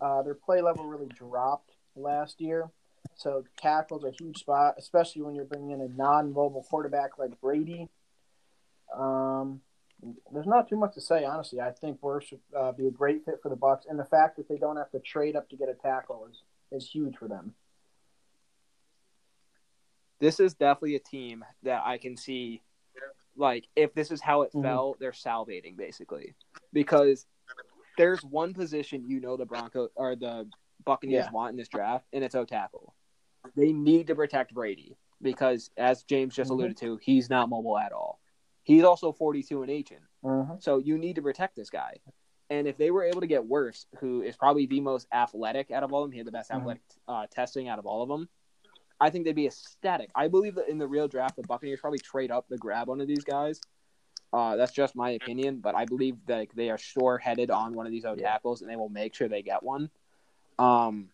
uh, 0.00 0.22
their 0.22 0.34
play 0.34 0.60
level 0.60 0.84
really 0.84 1.06
dropped 1.06 1.72
last 1.96 2.40
year. 2.40 2.70
So 3.14 3.44
tackle's 3.56 4.04
a 4.04 4.10
huge 4.10 4.38
spot, 4.38 4.74
especially 4.78 5.22
when 5.22 5.34
you're 5.34 5.44
bringing 5.44 5.70
in 5.70 5.80
a 5.80 5.88
non-mobile 5.88 6.66
quarterback 6.68 7.18
like 7.18 7.40
Brady. 7.40 7.88
Um, 8.94 9.60
there's 10.32 10.46
not 10.46 10.68
too 10.68 10.76
much 10.76 10.94
to 10.94 11.00
say, 11.00 11.24
honestly. 11.24 11.60
I 11.60 11.70
think 11.70 12.00
Wirfs 12.00 12.32
would 12.32 12.40
uh, 12.56 12.72
be 12.72 12.86
a 12.86 12.90
great 12.90 13.24
fit 13.24 13.40
for 13.42 13.48
the 13.48 13.56
Bucs, 13.56 13.82
and 13.88 13.98
the 13.98 14.04
fact 14.04 14.36
that 14.36 14.48
they 14.48 14.56
don't 14.56 14.76
have 14.76 14.90
to 14.90 14.98
trade 15.00 15.36
up 15.36 15.48
to 15.50 15.56
get 15.56 15.68
a 15.68 15.74
tackle 15.74 16.26
is 16.30 16.42
is 16.72 16.88
huge 16.88 17.16
for 17.16 17.28
them. 17.28 17.54
This 20.18 20.40
is 20.40 20.54
definitely 20.54 20.96
a 20.96 21.00
team 21.00 21.44
that 21.62 21.82
I 21.84 21.98
can 21.98 22.16
see, 22.16 22.62
like 23.36 23.68
if 23.76 23.94
this 23.94 24.10
is 24.10 24.20
how 24.20 24.42
it 24.42 24.52
Mhm. 24.52 24.62
fell, 24.62 24.96
they're 24.98 25.12
salivating 25.12 25.76
basically 25.76 26.34
because 26.72 27.26
there's 27.96 28.24
one 28.24 28.54
position 28.54 29.04
you 29.08 29.20
know 29.20 29.36
the 29.36 29.46
Broncos 29.46 29.90
or 29.94 30.16
the 30.16 30.48
Buccaneers 30.84 31.26
Yeah. 31.26 31.30
want 31.30 31.50
in 31.50 31.56
this 31.56 31.68
draft, 31.68 32.06
and 32.12 32.24
it's 32.24 32.34
O 32.34 32.44
tackle. 32.44 32.94
They 33.54 33.72
need 33.72 34.08
to 34.08 34.14
protect 34.14 34.52
Brady 34.54 34.96
because, 35.20 35.70
as 35.76 36.02
James 36.02 36.34
just 36.34 36.50
Mhm. 36.50 36.54
alluded 36.54 36.76
to, 36.78 36.96
he's 36.96 37.30
not 37.30 37.48
mobile 37.48 37.78
at 37.78 37.92
all. 37.92 38.20
He's 38.64 38.84
also 38.84 39.12
42 39.12 39.62
and 39.62 39.70
ancient. 39.70 40.02
Mm-hmm. 40.24 40.58
So 40.58 40.78
you 40.78 40.98
need 40.98 41.16
to 41.16 41.22
protect 41.22 41.54
this 41.56 41.70
guy. 41.70 42.00
And 42.50 42.66
if 42.66 42.76
they 42.76 42.90
were 42.90 43.02
able 43.04 43.20
to 43.20 43.26
get 43.26 43.42
Wirfs, 43.48 43.86
who 43.98 44.22
is 44.22 44.36
probably 44.36 44.66
the 44.66 44.80
most 44.80 45.06
athletic 45.12 45.70
out 45.70 45.82
of 45.82 45.92
all 45.92 46.02
of 46.02 46.08
them, 46.08 46.12
he 46.12 46.18
had 46.18 46.26
the 46.26 46.32
best 46.32 46.50
Mhm. 46.50 46.56
athletic 46.60 46.82
uh, 47.08 47.26
testing 47.30 47.68
out 47.68 47.78
of 47.78 47.86
all 47.86 48.02
of 48.02 48.08
them. 48.08 48.28
I 49.02 49.10
think 49.10 49.24
they'd 49.24 49.34
be 49.34 49.46
ecstatic. 49.46 50.10
I 50.14 50.28
believe 50.28 50.54
that 50.54 50.68
in 50.68 50.78
the 50.78 50.86
real 50.86 51.08
draft, 51.08 51.34
the 51.34 51.42
Buccaneers 51.42 51.80
probably 51.80 51.98
trade 51.98 52.30
up 52.30 52.46
to 52.48 52.56
grab 52.56 52.86
one 52.86 53.00
of 53.00 53.08
these 53.08 53.24
guys. 53.24 53.60
Uh, 54.32 54.54
that's 54.54 54.70
just 54.70 54.94
my 54.94 55.10
opinion, 55.10 55.58
but 55.58 55.74
I 55.74 55.86
believe 55.86 56.14
that 56.26 56.46
they 56.54 56.70
are 56.70 56.78
sure 56.78 57.18
headed 57.18 57.50
on 57.50 57.74
one 57.74 57.84
of 57.84 57.90
these 57.90 58.04
O 58.04 58.14
Yeah. 58.16 58.30
tackles, 58.30 58.62
and 58.62 58.70
they 58.70 58.76
will 58.76 58.88
make 58.88 59.16
sure 59.16 59.26
they 59.26 59.42
get 59.42 59.64
one. 59.64 59.90
Um, 60.56 61.08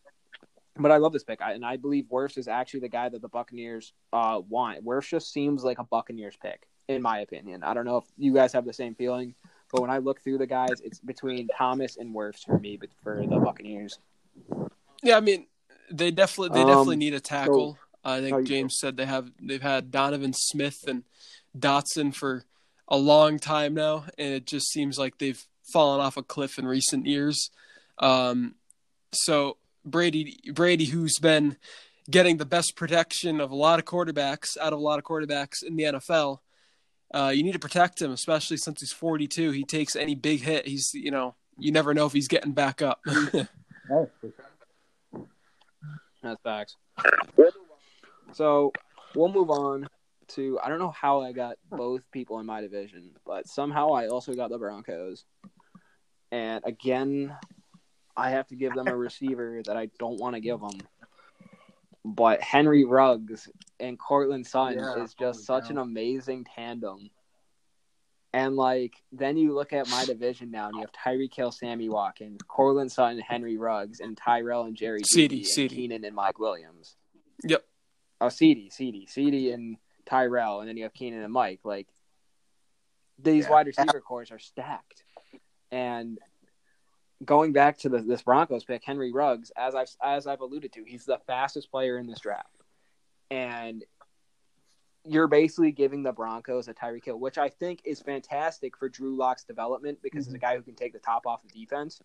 but 0.76 0.92
I 0.92 0.98
love 0.98 1.14
this 1.14 1.24
pick, 1.24 1.40
I, 1.40 1.54
and 1.54 1.64
I 1.64 1.78
believe 1.78 2.04
Wirfs 2.12 2.36
is 2.36 2.46
actually 2.46 2.80
the 2.80 2.90
guy 2.90 3.08
that 3.08 3.22
the 3.22 3.28
Buccaneers 3.28 3.94
uh, 4.12 4.42
want. 4.46 4.84
Wirfs 4.84 5.08
just 5.08 5.32
seems 5.32 5.64
like 5.64 5.78
a 5.78 5.84
Buccaneers 5.84 6.36
pick, 6.36 6.68
in 6.88 7.00
my 7.00 7.20
opinion. 7.20 7.62
I 7.62 7.72
don't 7.72 7.86
know 7.86 7.96
if 7.96 8.04
you 8.18 8.34
guys 8.34 8.52
have 8.52 8.66
the 8.66 8.72
same 8.74 8.94
feeling, 8.94 9.34
but 9.72 9.80
when 9.80 9.90
I 9.90 9.96
look 9.96 10.20
through 10.20 10.38
the 10.38 10.46
guys, 10.46 10.82
it's 10.84 11.00
between 11.00 11.48
Thomas 11.56 11.96
and 11.96 12.14
Wirfs 12.14 12.44
for 12.44 12.58
me, 12.58 12.76
but 12.76 12.90
for 13.02 13.24
the 13.26 13.38
Buccaneers. 13.38 13.98
Yeah, 15.02 15.16
I 15.16 15.20
mean, 15.20 15.46
they 15.90 16.10
definitely 16.10 16.54
they 16.54 16.62
Um, 16.62 16.68
definitely 16.68 16.96
need 16.96 17.14
a 17.14 17.20
tackle. 17.20 17.78
I 18.04 18.20
think 18.20 18.36
you- 18.38 18.44
James 18.44 18.78
said 18.78 18.96
they 18.96 19.06
have 19.06 19.30
they've 19.40 19.62
had 19.62 19.90
Donovan 19.90 20.32
Smith 20.34 20.84
and 20.86 21.04
Dotson 21.58 22.14
for 22.14 22.44
a 22.88 22.96
long 22.96 23.38
time 23.38 23.74
now, 23.74 24.04
and 24.16 24.32
it 24.32 24.46
just 24.46 24.70
seems 24.70 24.98
like 24.98 25.18
they've 25.18 25.42
fallen 25.72 26.00
off 26.00 26.16
a 26.16 26.22
cliff 26.22 26.58
in 26.58 26.66
recent 26.66 27.06
years. 27.06 27.50
Um, 27.98 28.54
so 29.12 29.58
Brady 29.84 30.40
Brady, 30.52 30.86
who's 30.86 31.18
been 31.18 31.56
getting 32.10 32.38
the 32.38 32.46
best 32.46 32.74
protection 32.76 33.40
of 33.40 33.50
a 33.50 33.54
lot 33.54 33.78
of 33.78 33.84
quarterbacks 33.84 34.56
out 34.58 34.72
of 34.72 34.78
a 34.78 34.82
lot 34.82 34.98
of 34.98 35.04
quarterbacks 35.04 35.62
in 35.66 35.76
the 35.76 35.84
NFL. 35.84 36.40
Uh, 37.12 37.32
you 37.34 37.42
need 37.42 37.52
to 37.52 37.58
protect 37.58 38.00
him, 38.00 38.10
especially 38.12 38.56
since 38.56 38.80
he's 38.80 38.92
42. 38.92 39.50
He 39.50 39.64
takes 39.64 39.94
any 39.96 40.14
big 40.14 40.40
hit. 40.42 40.66
He's, 40.66 40.90
you 40.94 41.10
know, 41.10 41.34
you 41.58 41.72
never 41.72 41.92
know 41.94 42.06
if 42.06 42.12
he's 42.12 42.28
getting 42.28 42.52
back 42.52 42.80
up. 42.82 43.00
That's 46.28 46.42
facts. 46.42 46.76
So 48.32 48.72
we'll 49.14 49.32
move 49.32 49.50
on 49.50 49.88
to 50.28 50.58
I 50.62 50.68
don't 50.68 50.78
know 50.78 50.90
how 50.90 51.22
I 51.22 51.32
got 51.32 51.56
both 51.70 52.02
people 52.12 52.38
in 52.40 52.46
my 52.46 52.60
division, 52.60 53.10
but 53.24 53.48
somehow 53.48 53.92
I 53.92 54.08
also 54.08 54.34
got 54.34 54.50
the 54.50 54.58
Broncos. 54.58 55.24
And 56.30 56.62
again, 56.64 57.34
I 58.16 58.30
have 58.30 58.46
to 58.48 58.56
give 58.56 58.74
them 58.74 58.88
a 58.88 58.96
receiver 58.96 59.62
that 59.64 59.76
I 59.76 59.88
don't 59.98 60.20
want 60.20 60.34
to 60.34 60.40
give 60.40 60.60
them. 60.60 60.78
But 62.04 62.42
Henry 62.42 62.84
Ruggs 62.84 63.48
and 63.80 63.98
Courtland 63.98 64.46
Sutton 64.46 64.78
Yeah, 64.78 65.02
is 65.02 65.14
just 65.14 65.40
oh 65.40 65.54
such 65.54 65.64
cow. 65.64 65.70
an 65.70 65.78
amazing 65.78 66.44
tandem. 66.44 67.10
And 68.34 68.56
like 68.56 68.94
then 69.10 69.36
you 69.38 69.54
look 69.54 69.72
at 69.72 69.88
my 69.88 70.04
division 70.04 70.50
now, 70.50 70.66
and 70.68 70.76
you 70.76 70.82
have 70.82 70.92
Tyreek 70.92 71.34
Hill, 71.34 71.50
Sammy 71.50 71.88
Watkins, 71.88 72.40
Courtland 72.46 72.92
Sutton, 72.92 73.18
Henry 73.20 73.56
Ruggs, 73.56 74.00
and 74.00 74.16
Tyrell 74.16 74.64
and 74.64 74.76
Jerry 74.76 75.00
CeeDee, 75.00 75.46
Jeudy, 75.46 75.60
and 75.62 75.70
Keenan 75.70 76.04
and 76.04 76.14
Mike 76.14 76.38
Williams. 76.38 76.96
Yep. 77.44 77.64
Oh, 78.20 78.26
CeeDee, 78.26 78.70
CeeDee, 78.70 79.08
CeeDee, 79.08 79.54
and 79.54 79.76
Tyrell, 80.04 80.60
and 80.60 80.68
then 80.68 80.76
you 80.76 80.82
have 80.82 80.92
Keenan 80.92 81.22
and 81.22 81.32
Mike. 81.32 81.60
Like 81.64 81.86
these 83.18 83.44
Yeah. 83.44 83.50
wide 83.50 83.66
receiver 83.66 84.00
cores 84.00 84.30
are 84.30 84.38
stacked. 84.38 85.04
And 85.70 86.18
going 87.24 87.52
back 87.52 87.78
to 87.78 87.88
the, 87.88 87.98
this 88.00 88.22
Broncos 88.22 88.64
pick, 88.64 88.84
Henry 88.84 89.10
Ruggs, 89.12 89.50
as 89.56 89.74
I've 89.74 89.88
as 90.02 90.26
I've 90.26 90.40
alluded 90.40 90.72
to, 90.74 90.84
he's 90.84 91.04
the 91.06 91.18
fastest 91.26 91.70
player 91.70 91.96
in 91.98 92.06
this 92.06 92.20
draft, 92.20 92.62
and 93.30 93.84
you're 95.08 95.28
basically 95.28 95.72
giving 95.72 96.02
the 96.02 96.12
Broncos 96.12 96.68
a 96.68 96.74
Tyreek 96.74 97.04
Hill, 97.04 97.18
which 97.18 97.38
I 97.38 97.48
think 97.48 97.80
is 97.84 98.00
fantastic 98.00 98.76
for 98.76 98.88
Drew 98.88 99.16
Lock's 99.16 99.44
development 99.44 99.98
because 100.02 100.26
he's 100.26 100.34
a 100.34 100.38
guy 100.38 100.56
who 100.56 100.62
can 100.62 100.74
take 100.74 100.92
the 100.92 100.98
top 100.98 101.26
off 101.26 101.42
the 101.42 101.48
defense, 101.48 102.00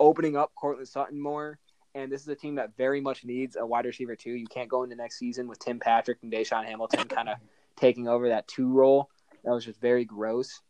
opening 0.00 0.36
up 0.36 0.52
Courtland 0.54 0.88
Sutton 0.88 1.20
more. 1.20 1.58
And 1.94 2.10
this 2.10 2.22
is 2.22 2.28
a 2.28 2.34
team 2.34 2.54
that 2.54 2.76
very 2.76 3.00
much 3.00 3.24
needs 3.24 3.56
a 3.56 3.66
wide 3.66 3.84
receiver 3.84 4.16
too. 4.16 4.32
You 4.32 4.46
can't 4.46 4.68
go 4.68 4.82
into 4.82 4.96
next 4.96 5.18
season 5.18 5.46
with 5.46 5.58
Tim 5.58 5.78
Patrick 5.78 6.18
and 6.22 6.32
DaeSean 6.32 6.64
Hamilton 6.64 7.04
kind 7.04 7.28
of 7.28 7.36
taking 7.76 8.08
over 8.08 8.30
that 8.30 8.48
two 8.48 8.72
role. 8.72 9.10
That 9.44 9.52
was 9.52 9.64
just 9.64 9.80
very 9.80 10.04
gross. 10.04 10.60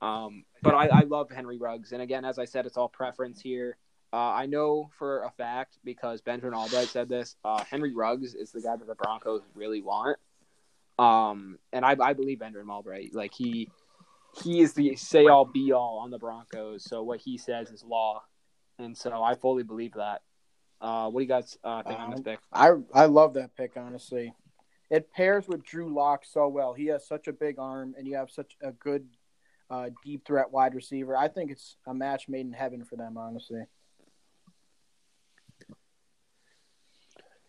Um, 0.00 0.44
but 0.62 0.74
I, 0.74 0.86
I 0.86 1.00
love 1.02 1.30
Henry 1.30 1.58
Ruggs, 1.58 1.92
and 1.92 2.00
again, 2.00 2.24
as 2.24 2.38
I 2.38 2.46
said, 2.46 2.64
it's 2.64 2.78
all 2.78 2.88
preference 2.88 3.40
here. 3.40 3.76
Uh, 4.12 4.16
I 4.32 4.46
know 4.46 4.90
for 4.98 5.22
a 5.24 5.30
fact 5.30 5.78
because 5.84 6.20
Benjamin 6.20 6.54
Albright 6.54 6.88
said 6.88 7.08
this. 7.08 7.36
Uh, 7.44 7.62
Henry 7.64 7.94
Ruggs 7.94 8.34
is 8.34 8.50
the 8.50 8.60
guy 8.60 8.76
that 8.76 8.86
the 8.86 8.94
Broncos 8.94 9.42
really 9.54 9.82
want. 9.82 10.16
Um, 11.00 11.58
and 11.72 11.84
I, 11.84 11.96
I 12.00 12.12
believe 12.12 12.40
Benjamin 12.40 12.68
Albright. 12.68 13.14
Like 13.14 13.32
he, 13.32 13.68
he 14.42 14.60
is 14.60 14.74
the 14.74 14.96
say 14.96 15.26
all 15.26 15.44
be 15.44 15.72
all 15.72 16.00
on 16.02 16.10
the 16.10 16.18
Broncos. 16.18 16.84
So 16.84 17.02
what 17.02 17.20
he 17.20 17.38
says 17.38 17.70
is 17.70 17.82
law, 17.82 18.22
and 18.78 18.96
so 18.96 19.22
I 19.22 19.34
fully 19.34 19.62
believe 19.62 19.94
that. 19.94 20.22
Uh, 20.80 21.08
what 21.10 21.20
do 21.20 21.24
you 21.24 21.28
guys 21.28 21.58
uh, 21.64 21.82
think 21.82 21.98
on 21.98 22.10
this 22.10 22.18
Um, 22.20 22.24
pick? 22.24 22.38
I 22.52 22.70
I 22.92 23.06
love 23.06 23.34
that 23.34 23.56
pick 23.56 23.72
honestly. 23.76 24.34
It 24.90 25.12
pairs 25.12 25.46
with 25.48 25.62
Drew 25.62 25.94
Lock 25.94 26.24
so 26.24 26.48
well. 26.48 26.74
He 26.74 26.86
has 26.86 27.06
such 27.06 27.28
a 27.28 27.32
big 27.32 27.58
arm, 27.58 27.94
and 27.96 28.06
you 28.06 28.16
have 28.16 28.30
such 28.30 28.56
a 28.62 28.72
good 28.72 29.06
uh, 29.70 29.90
deep 30.04 30.26
threat 30.26 30.50
wide 30.50 30.74
receiver. 30.74 31.16
I 31.16 31.28
think 31.28 31.50
it's 31.50 31.76
a 31.86 31.94
match 31.94 32.28
made 32.28 32.46
in 32.46 32.52
heaven 32.52 32.84
for 32.84 32.96
them. 32.96 33.16
Honestly, 33.16 33.62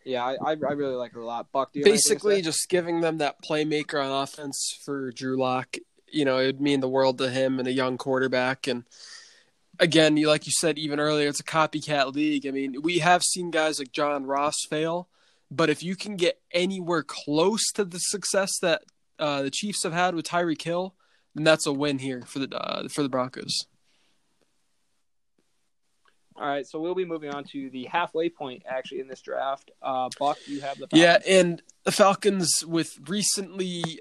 Yeah, 0.04 0.24
I, 0.26 0.38
I, 0.44 0.54
really 0.54 0.96
like 0.96 1.12
it 1.16 1.20
a 1.20 1.26
lot. 1.26 1.52
Buck, 1.52 1.74
do 1.74 1.80
you 1.80 1.86
have 1.86 1.92
to 1.92 1.94
Basically, 1.94 2.42
just 2.42 2.70
giving 2.70 3.02
them 3.02 3.20
that 3.20 3.38
playmaker 3.48 4.04
on 4.04 4.24
offense 4.24 4.80
for 4.84 5.12
Drew 5.12 5.38
Lock. 5.38 5.78
You 6.08 6.26
know, 6.26 6.40
it'd 6.40 6.60
mean 6.60 6.80
the 6.80 6.90
world 6.90 7.18
to 7.20 7.30
him 7.30 7.60
and 7.60 7.68
a 7.68 7.72
young 7.72 7.98
quarterback. 7.98 8.68
And 8.68 8.84
again, 9.80 10.18
you 10.18 10.28
like 10.28 10.46
you 10.46 10.52
said 10.52 10.78
even 10.78 11.00
earlier, 11.00 11.28
it's 11.28 11.40
a 11.40 11.44
copycat 11.44 12.14
league. 12.14 12.48
I 12.48 12.52
mean, 12.52 12.82
we 12.82 13.00
have 13.00 13.24
seen 13.24 13.52
guys 13.52 13.80
like 13.80 13.92
John 13.92 14.26
Ross 14.26 14.56
fail, 14.70 15.08
but 15.50 15.70
if 15.70 15.84
you 15.84 15.96
can 15.96 16.16
get 16.16 16.42
anywhere 16.52 17.04
close 17.04 17.72
to 17.74 17.86
the 17.86 18.00
success 18.00 18.52
that 18.62 18.84
uh, 19.20 19.44
the 19.44 19.52
Chiefs 19.52 19.84
have 19.84 19.94
had 19.94 20.16
with 20.16 20.26
Tyreek 20.26 20.62
Hill, 20.62 20.96
then 21.36 21.44
that's 21.44 21.68
a 21.68 21.74
win 21.74 22.00
here 22.00 22.24
for 22.26 22.40
the 22.40 22.58
uh, 22.58 22.88
for 22.88 23.04
the 23.04 23.10
Broncos. 23.10 23.66
All 26.42 26.48
right, 26.48 26.66
so 26.66 26.80
we'll 26.80 26.96
be 26.96 27.06
moving 27.06 27.30
on 27.30 27.44
to 27.52 27.70
the 27.70 27.86
halfway 27.86 28.28
point 28.28 28.64
actually 28.68 29.00
in 29.00 29.08
this 29.08 29.22
draft. 29.22 29.70
Uh, 29.80 30.10
Buck, 30.18 30.40
you 30.48 30.62
have 30.62 30.76
the 30.80 30.88
Yeah, 30.92 31.20
and 31.28 31.62
the 31.84 31.92
Falcons 31.92 32.66
with 32.66 32.98
recently 33.08 34.00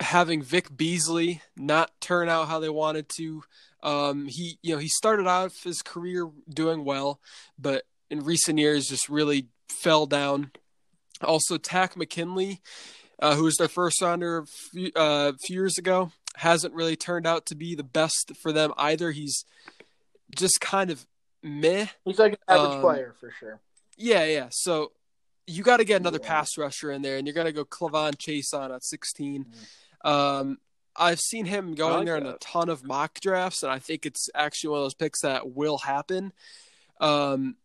having 0.00 0.42
Vic 0.42 0.74
Beasley 0.74 1.42
not 1.54 1.90
turn 2.00 2.30
out 2.30 2.48
how 2.48 2.58
they 2.58 2.70
wanted 2.70 3.10
to. 3.16 3.42
Um, 3.82 4.28
he, 4.28 4.58
you 4.62 4.72
know, 4.72 4.78
he 4.78 4.88
started 4.88 5.28
out 5.28 5.52
his 5.62 5.82
career 5.82 6.30
doing 6.48 6.86
well, 6.86 7.20
but 7.58 7.84
in 8.10 8.24
recent 8.24 8.58
years 8.58 8.86
just 8.86 9.10
really 9.10 9.48
fell 9.68 10.06
down. 10.06 10.52
Also, 11.20 11.58
Takk 11.58 11.98
McKinley, 11.98 12.62
uh, 13.18 13.36
who 13.36 13.44
was 13.44 13.56
their 13.56 13.68
first 13.68 14.00
rounder 14.00 14.38
a 14.38 14.46
few, 14.46 14.90
uh, 14.96 15.32
a 15.34 15.38
few 15.44 15.56
years 15.56 15.76
ago, 15.76 16.12
hasn't 16.36 16.72
really 16.72 16.96
turned 16.96 17.26
out 17.26 17.44
to 17.44 17.54
be 17.54 17.74
the 17.74 17.84
best 17.84 18.32
for 18.40 18.52
them 18.52 18.72
either. 18.78 19.10
He's 19.10 19.44
just 20.34 20.58
kind 20.62 20.90
of 20.90 21.06
meh. 21.42 21.86
he's 22.04 22.18
like 22.18 22.32
an 22.32 22.38
average 22.48 22.72
Um, 22.76 22.80
player 22.80 23.14
for 23.18 23.30
sure. 23.38 23.60
Yeah, 23.96 24.24
yeah. 24.24 24.48
So 24.50 24.92
you 25.46 25.62
got 25.62 25.78
to 25.78 25.84
get 25.84 26.00
another 26.00 26.20
Yeah. 26.22 26.28
pass 26.28 26.56
rusher 26.56 26.90
in 26.92 27.02
there, 27.02 27.16
and 27.16 27.26
you're 27.26 27.34
going 27.34 27.46
to 27.46 27.52
go 27.52 27.64
K'Lavon 27.64 28.14
Chaisson 28.16 28.74
at 28.74 28.84
16. 28.84 29.46
Um, 30.04 30.58
I've 30.96 31.20
seen 31.20 31.46
him 31.46 31.74
going 31.74 31.98
like 31.98 32.06
there 32.06 32.16
in 32.18 32.26
a 32.26 32.36
ton 32.38 32.68
of 32.68 32.84
mock 32.84 33.18
drafts, 33.20 33.62
and 33.62 33.72
I 33.72 33.78
think 33.78 34.04
it's 34.06 34.28
actually 34.34 34.70
one 34.70 34.78
of 34.80 34.84
those 34.84 34.94
picks 34.94 35.22
that 35.22 35.54
will 35.54 35.78
happen. 35.78 36.32
Um, 37.00 37.56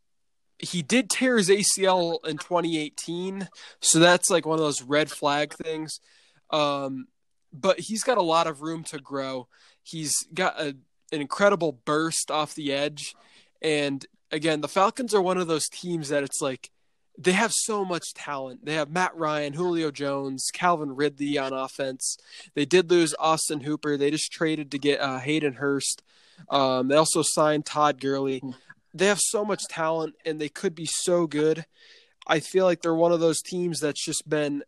he 0.60 0.82
did 0.82 1.10
tear 1.10 1.38
his 1.38 1.50
ACL 1.50 2.26
in 2.26 2.38
2018, 2.38 3.48
so 3.80 4.00
that's 4.00 4.30
like 4.30 4.46
one 4.46 4.58
of 4.58 4.64
those 4.64 4.82
red 4.82 5.12
flag 5.12 5.54
things. 5.54 6.00
Um, 6.50 7.08
but 7.54 7.80
he's 7.80 8.04
got 8.04 8.18
a 8.18 8.22
lot 8.24 8.48
of 8.48 8.62
room 8.62 8.84
to 8.86 9.00
grow. 9.00 9.48
He's 9.84 10.12
got 10.34 10.60
a, 10.60 10.76
an 11.12 11.22
incredible 11.22 11.72
burst 11.74 12.32
off 12.32 12.56
the 12.56 12.74
edge, 12.74 13.14
and 13.62 14.06
again, 14.32 14.62
the 14.62 14.68
Falcons 14.68 15.14
are 15.14 15.22
one 15.22 15.38
of 15.38 15.48
those 15.48 15.68
teams 15.68 16.10
that 16.10 16.24
it's 16.24 16.42
like 16.42 16.70
they 17.18 17.32
have 17.32 17.52
so 17.52 17.84
much 17.84 18.14
talent. 18.14 18.66
They 18.66 18.76
have 18.76 18.92
Matt 18.92 19.16
Ryan, 19.16 19.54
Julio 19.54 19.90
Jones, 19.90 20.50
Calvin 20.54 20.96
Ridley 20.96 21.38
on 21.38 21.52
offense. 21.52 22.18
They 22.54 22.66
did 22.66 22.92
lose 22.92 23.16
Austin 23.18 23.62
Hooper. 23.62 23.98
They 23.98 24.12
just 24.12 24.32
traded 24.32 24.72
to 24.72 24.80
get 24.80 25.02
uh, 25.02 25.20
Hayden 25.20 25.54
Hurst. 25.54 26.04
Um, 26.50 26.88
they 26.88 26.96
also 26.96 27.24
signed 27.24 27.66
Todd 27.66 28.00
Gurley. 28.00 28.44
They 28.94 29.08
have 29.08 29.20
so 29.20 29.44
much 29.44 29.64
talent, 29.68 30.16
and 30.26 30.40
they 30.40 30.50
could 30.50 30.76
be 30.76 30.86
so 30.86 31.26
good. 31.26 31.66
I 32.28 32.40
feel 32.40 32.66
like 32.66 32.82
they're 32.82 32.94
one 32.94 33.12
of 33.12 33.20
those 33.20 33.42
teams 33.42 33.80
that's 33.80 34.04
just 34.04 34.30
been 34.30 34.64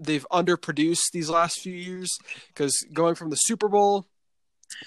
they've 0.00 0.26
underproduced 0.30 1.10
these 1.12 1.28
last 1.28 1.60
few 1.60 1.74
years 1.74 2.08
because 2.48 2.86
going 2.92 3.16
from 3.16 3.30
the 3.30 3.36
Super 3.36 3.68
Bowl 3.68 4.06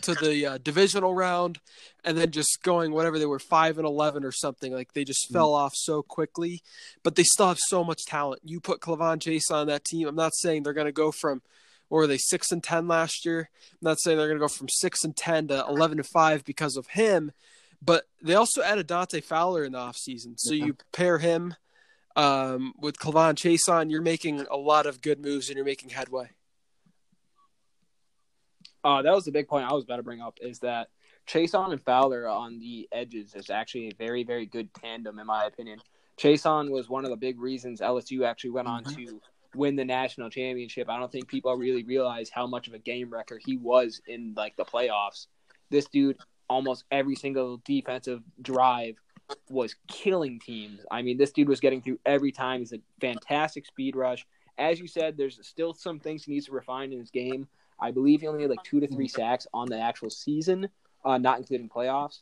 to 0.02 0.16
the 0.16 0.46
uh, 0.46 0.58
divisional 0.58 1.14
round 1.14 1.60
and 2.04 2.18
then 2.18 2.32
just 2.32 2.60
going 2.64 2.92
whatever 2.92 3.20
they 3.20 3.26
were 3.26 3.40
5 3.40 3.78
and 3.78 3.88
11 3.88 4.24
or 4.24 4.32
something. 4.32 4.74
Like 4.74 4.94
they 4.94 5.04
just 5.04 5.32
fell 5.32 5.54
off 5.54 5.74
so 5.76 6.02
quickly 6.02 6.62
but 7.04 7.16
they 7.16 7.24
still 7.24 7.48
have 7.48 7.60
so 7.60 7.84
much 7.84 8.06
talent. 8.06 8.42
You 8.44 8.60
put 8.60 8.80
K'Lavon 8.82 9.20
Chaisson 9.20 9.68
that 9.68 9.86
team 9.86 10.08
I'm 10.08 10.16
not 10.16 10.36
saying 10.36 10.64
they're 10.64 10.74
going 10.74 10.86
to 10.86 10.92
go 10.92 11.12
from 11.12 11.42
or 11.90 12.00
were 12.00 12.08
they 12.08 12.18
6 12.18 12.52
and 12.52 12.64
10 12.64 12.88
last 12.88 13.26
year? 13.26 13.50
I'm 13.74 13.78
not 13.86 14.00
saying 14.00 14.18
they're 14.18 14.28
going 14.28 14.40
to 14.40 14.44
go 14.44 14.48
from 14.48 14.70
6 14.70 15.04
and 15.04 15.16
10 15.16 15.50
to 15.50 15.66
11 15.68 16.00
and 16.00 16.08
5 16.08 16.46
because 16.46 16.78
of 16.78 16.88
him 16.88 17.32
but 17.84 18.06
they 18.22 18.36
also 18.36 18.62
added 18.62 18.88
Dante 18.88 19.22
Fowler 19.22 19.64
in 19.64 19.72
the 19.72 19.80
offseason. 19.80 20.36
So 20.38 20.54
Yeah. 20.54 20.66
you 20.68 20.78
pair 20.94 21.18
him 21.18 21.56
um, 22.16 22.74
with 22.78 22.98
K'Lavon 22.98 23.36
Chaisson 23.36 23.92
you're 23.92 24.02
making 24.02 24.42
a 24.50 24.58
lot 24.58 24.86
of 24.86 25.02
good 25.02 25.20
moves 25.20 25.50
and 25.50 25.56
you're 25.56 25.66
making 25.66 25.90
headway 25.90 26.30
Uh, 28.84 29.02
that 29.02 29.14
was 29.14 29.26
the 29.26 29.32
big 29.32 29.48
point 29.48 29.70
I 29.70 29.74
was 29.74 29.84
about 29.84 29.98
to 29.98 30.04
bring 30.04 30.22
up 30.22 30.38
is 30.42 30.60
that 30.60 30.90
Chaisson 31.28 31.72
and 31.72 31.82
Fowler 31.82 32.28
on 32.28 32.60
the 32.60 32.88
edges 32.92 33.36
is 33.36 33.50
actually 33.50 33.88
a 33.88 33.94
very, 33.96 34.24
very 34.24 34.46
good 34.46 34.74
tandem, 34.74 35.20
in 35.20 35.28
my 35.28 35.46
opinion. 35.46 35.80
Chaisson 36.18 36.70
was 36.70 36.90
one 36.90 37.04
of 37.06 37.12
the 37.12 37.18
big 37.18 37.40
reasons 37.40 37.80
LSU 37.80 38.26
actually 38.26 38.52
went 38.52 38.68
on 38.68 38.84
to 38.84 39.22
win 39.56 39.76
the 39.76 39.86
national 39.86 40.30
championship. 40.30 40.90
I 40.90 41.00
don't 41.00 41.12
think 41.12 41.28
people 41.28 41.56
really 41.56 41.84
realize 41.84 42.30
how 42.30 42.48
much 42.48 42.68
of 42.68 42.74
a 42.74 42.80
game 42.80 43.10
wrecker 43.10 43.40
he 43.44 43.58
was 43.58 44.02
in 44.08 44.34
like 44.36 44.56
the 44.56 44.66
playoffs. 44.66 45.28
This 45.70 45.86
dude, 45.88 46.18
almost 46.50 46.86
every 46.92 47.16
single 47.16 47.62
defensive 47.66 48.22
drive, 48.42 48.96
was 49.50 49.76
killing 49.88 50.40
teams. 50.40 50.82
I 50.92 51.02
mean, 51.02 51.18
this 51.18 51.32
dude 51.32 51.50
was 51.50 51.60
getting 51.60 51.82
through 51.82 52.00
every 52.06 52.32
time. 52.32 52.60
He's 52.60 52.74
a 52.74 52.82
fantastic 53.00 53.66
speed 53.66 53.96
rush. 53.96 54.26
As 54.58 54.80
you 54.80 54.88
said, 54.88 55.18
there's 55.18 55.40
still 55.42 55.74
some 55.74 56.00
things 56.00 56.24
he 56.24 56.34
needs 56.34 56.48
to 56.48 56.52
refine 56.52 56.92
in 56.92 57.00
his 57.00 57.10
game. 57.10 57.48
I 57.82 57.92
believe 57.92 58.22
he 58.22 58.28
only 58.28 58.44
had 58.44 58.52
like 58.52 58.64
two 58.64 58.80
to 58.80 58.88
three 58.88 59.08
sacks 59.08 59.48
on 59.54 59.68
the 59.68 59.80
actual 59.80 60.10
season, 60.10 60.70
uh, 61.04 61.18
not 61.18 61.40
including 61.40 61.68
playoffs. 61.68 62.22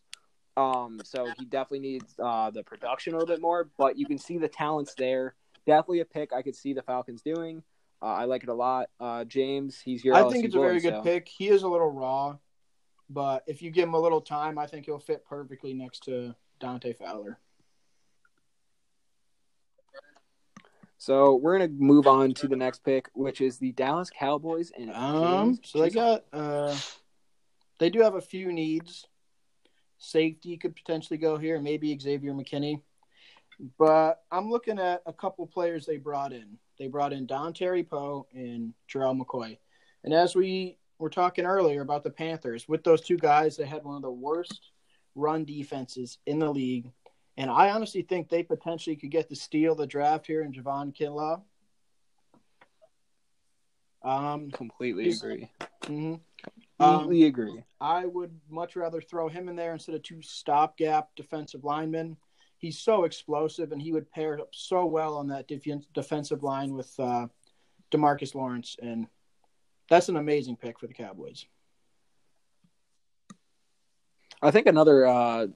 Um, 0.55 0.99
so 1.03 1.27
he 1.37 1.45
definitely 1.45 1.79
needs 1.79 2.15
uh, 2.21 2.49
the 2.49 2.63
production 2.63 3.13
a 3.13 3.17
little 3.17 3.33
bit 3.33 3.41
more, 3.41 3.69
but 3.77 3.97
you 3.97 4.05
can 4.05 4.17
see 4.17 4.37
the 4.37 4.47
talents 4.47 4.93
there. 4.97 5.35
Definitely 5.65 5.99
a 5.99 6.05
pick 6.05 6.33
I 6.33 6.41
could 6.41 6.55
see 6.55 6.73
the 6.73 6.81
Falcons 6.81 7.21
doing. 7.21 7.63
Uh, 8.01 8.05
I 8.05 8.25
like 8.25 8.43
it 8.43 8.49
a 8.49 8.53
lot. 8.53 8.89
Uh, 8.99 9.25
James, 9.25 9.79
he's 9.79 10.03
your. 10.03 10.15
I 10.15 10.21
LSU 10.21 10.31
think 10.31 10.45
it's 10.45 10.55
a 10.55 10.57
boy, 10.57 10.63
very 10.63 10.79
good 10.79 10.93
so- 10.95 11.01
pick. 11.01 11.27
He 11.27 11.49
is 11.49 11.63
a 11.63 11.67
little 11.67 11.91
raw, 11.91 12.37
but 13.09 13.43
if 13.47 13.61
you 13.61 13.71
give 13.71 13.87
him 13.87 13.93
a 13.93 13.99
little 13.99 14.21
time, 14.21 14.57
I 14.57 14.67
think 14.67 14.85
he'll 14.85 14.99
fit 14.99 15.25
perfectly 15.25 15.73
next 15.73 16.03
to 16.05 16.35
Dante 16.59 16.93
Fowler. 16.93 17.39
So 20.99 21.35
we're 21.35 21.57
gonna 21.57 21.71
move 21.71 22.07
on 22.07 22.33
to 22.35 22.47
the 22.47 22.57
next 22.57 22.83
pick, 22.83 23.09
which 23.13 23.39
is 23.39 23.57
the 23.57 23.71
Dallas 23.71 24.09
Cowboys 24.09 24.71
and 24.77 24.91
Um, 24.91 25.55
James 25.55 25.59
so 25.63 25.81
they 25.81 25.89
got 25.89 26.25
uh, 26.33 26.75
they 27.79 27.89
do 27.89 28.01
have 28.01 28.15
a 28.15 28.21
few 28.21 28.51
needs. 28.51 29.07
Safety 29.97 30.57
could 30.57 30.75
potentially 30.75 31.17
go 31.17 31.37
here, 31.37 31.59
maybe 31.59 31.97
Xavier 31.97 32.33
McKinney. 32.33 32.81
But 33.77 34.23
I'm 34.29 34.49
looking 34.49 34.77
at 34.77 35.01
a 35.05 35.13
couple 35.13 35.47
players 35.47 35.85
they 35.85 35.97
brought 35.97 36.33
in. 36.33 36.57
They 36.77 36.87
brought 36.87 37.13
in 37.13 37.27
Dontari 37.27 37.87
Poe 37.87 38.27
and 38.33 38.73
Gerald 38.87 39.19
McCoy. 39.19 39.57
And 40.03 40.13
as 40.13 40.35
we 40.35 40.77
were 40.97 41.09
talking 41.09 41.45
earlier 41.45 41.81
about 41.81 42.03
the 42.03 42.09
Panthers, 42.09 42.67
with 42.67 42.83
those 42.83 43.01
two 43.01 43.17
guys, 43.17 43.55
they 43.55 43.65
had 43.65 43.85
one 43.85 43.95
of 43.95 44.01
the 44.01 44.11
worst 44.11 44.71
run 45.15 45.45
defenses 45.45 46.17
in 46.25 46.39
the 46.39 46.51
league. 46.51 46.91
And 47.39 47.49
I 47.49 47.69
honestly 47.69 48.01
think 48.01 48.27
they 48.27 48.43
potentially 48.43 48.97
could 48.97 49.11
get 49.11 49.29
to 49.29 49.35
steal 49.35 49.73
the 49.73 49.87
draft 49.87 50.27
here 50.27 50.41
in 50.41 50.51
Javon 50.51 50.93
Kinlaw. 50.93 51.41
Um, 54.03 54.51
completely 54.51 55.09
agree. 55.11 55.49
mhm. 55.83 56.19
Um, 56.81 56.99
Completely 56.99 57.27
agree. 57.27 57.63
I 57.79 58.05
would 58.05 58.37
much 58.49 58.75
rather 58.75 58.99
throw 58.99 59.29
him 59.29 59.47
in 59.47 59.55
there 59.55 59.71
instead 59.71 59.95
of 59.95 60.03
two 60.03 60.21
stopgap 60.21 61.15
defensive 61.15 61.63
linemen. 61.63 62.17
He's 62.57 62.77
so 62.77 63.05
explosive, 63.05 63.71
and 63.71 63.81
he 63.81 63.93
would 63.93 64.11
pair 64.11 64.37
up 64.37 64.49
so 64.51 64.85
well 64.85 65.15
on 65.15 65.29
that 65.29 65.47
def- 65.47 65.93
defensive 65.93 66.43
line 66.43 66.73
with 66.73 66.93
uh, 66.99 67.27
Demarcus 67.89 68.35
Lawrence, 68.35 68.75
and 68.81 69.07
that's 69.89 70.09
an 70.09 70.17
amazing 70.17 70.57
pick 70.57 70.77
for 70.77 70.87
the 70.87 70.93
Cowboys. 70.93 71.45
I 74.41 74.51
think 74.51 74.67
another 74.67 75.05
uh, 75.05 75.47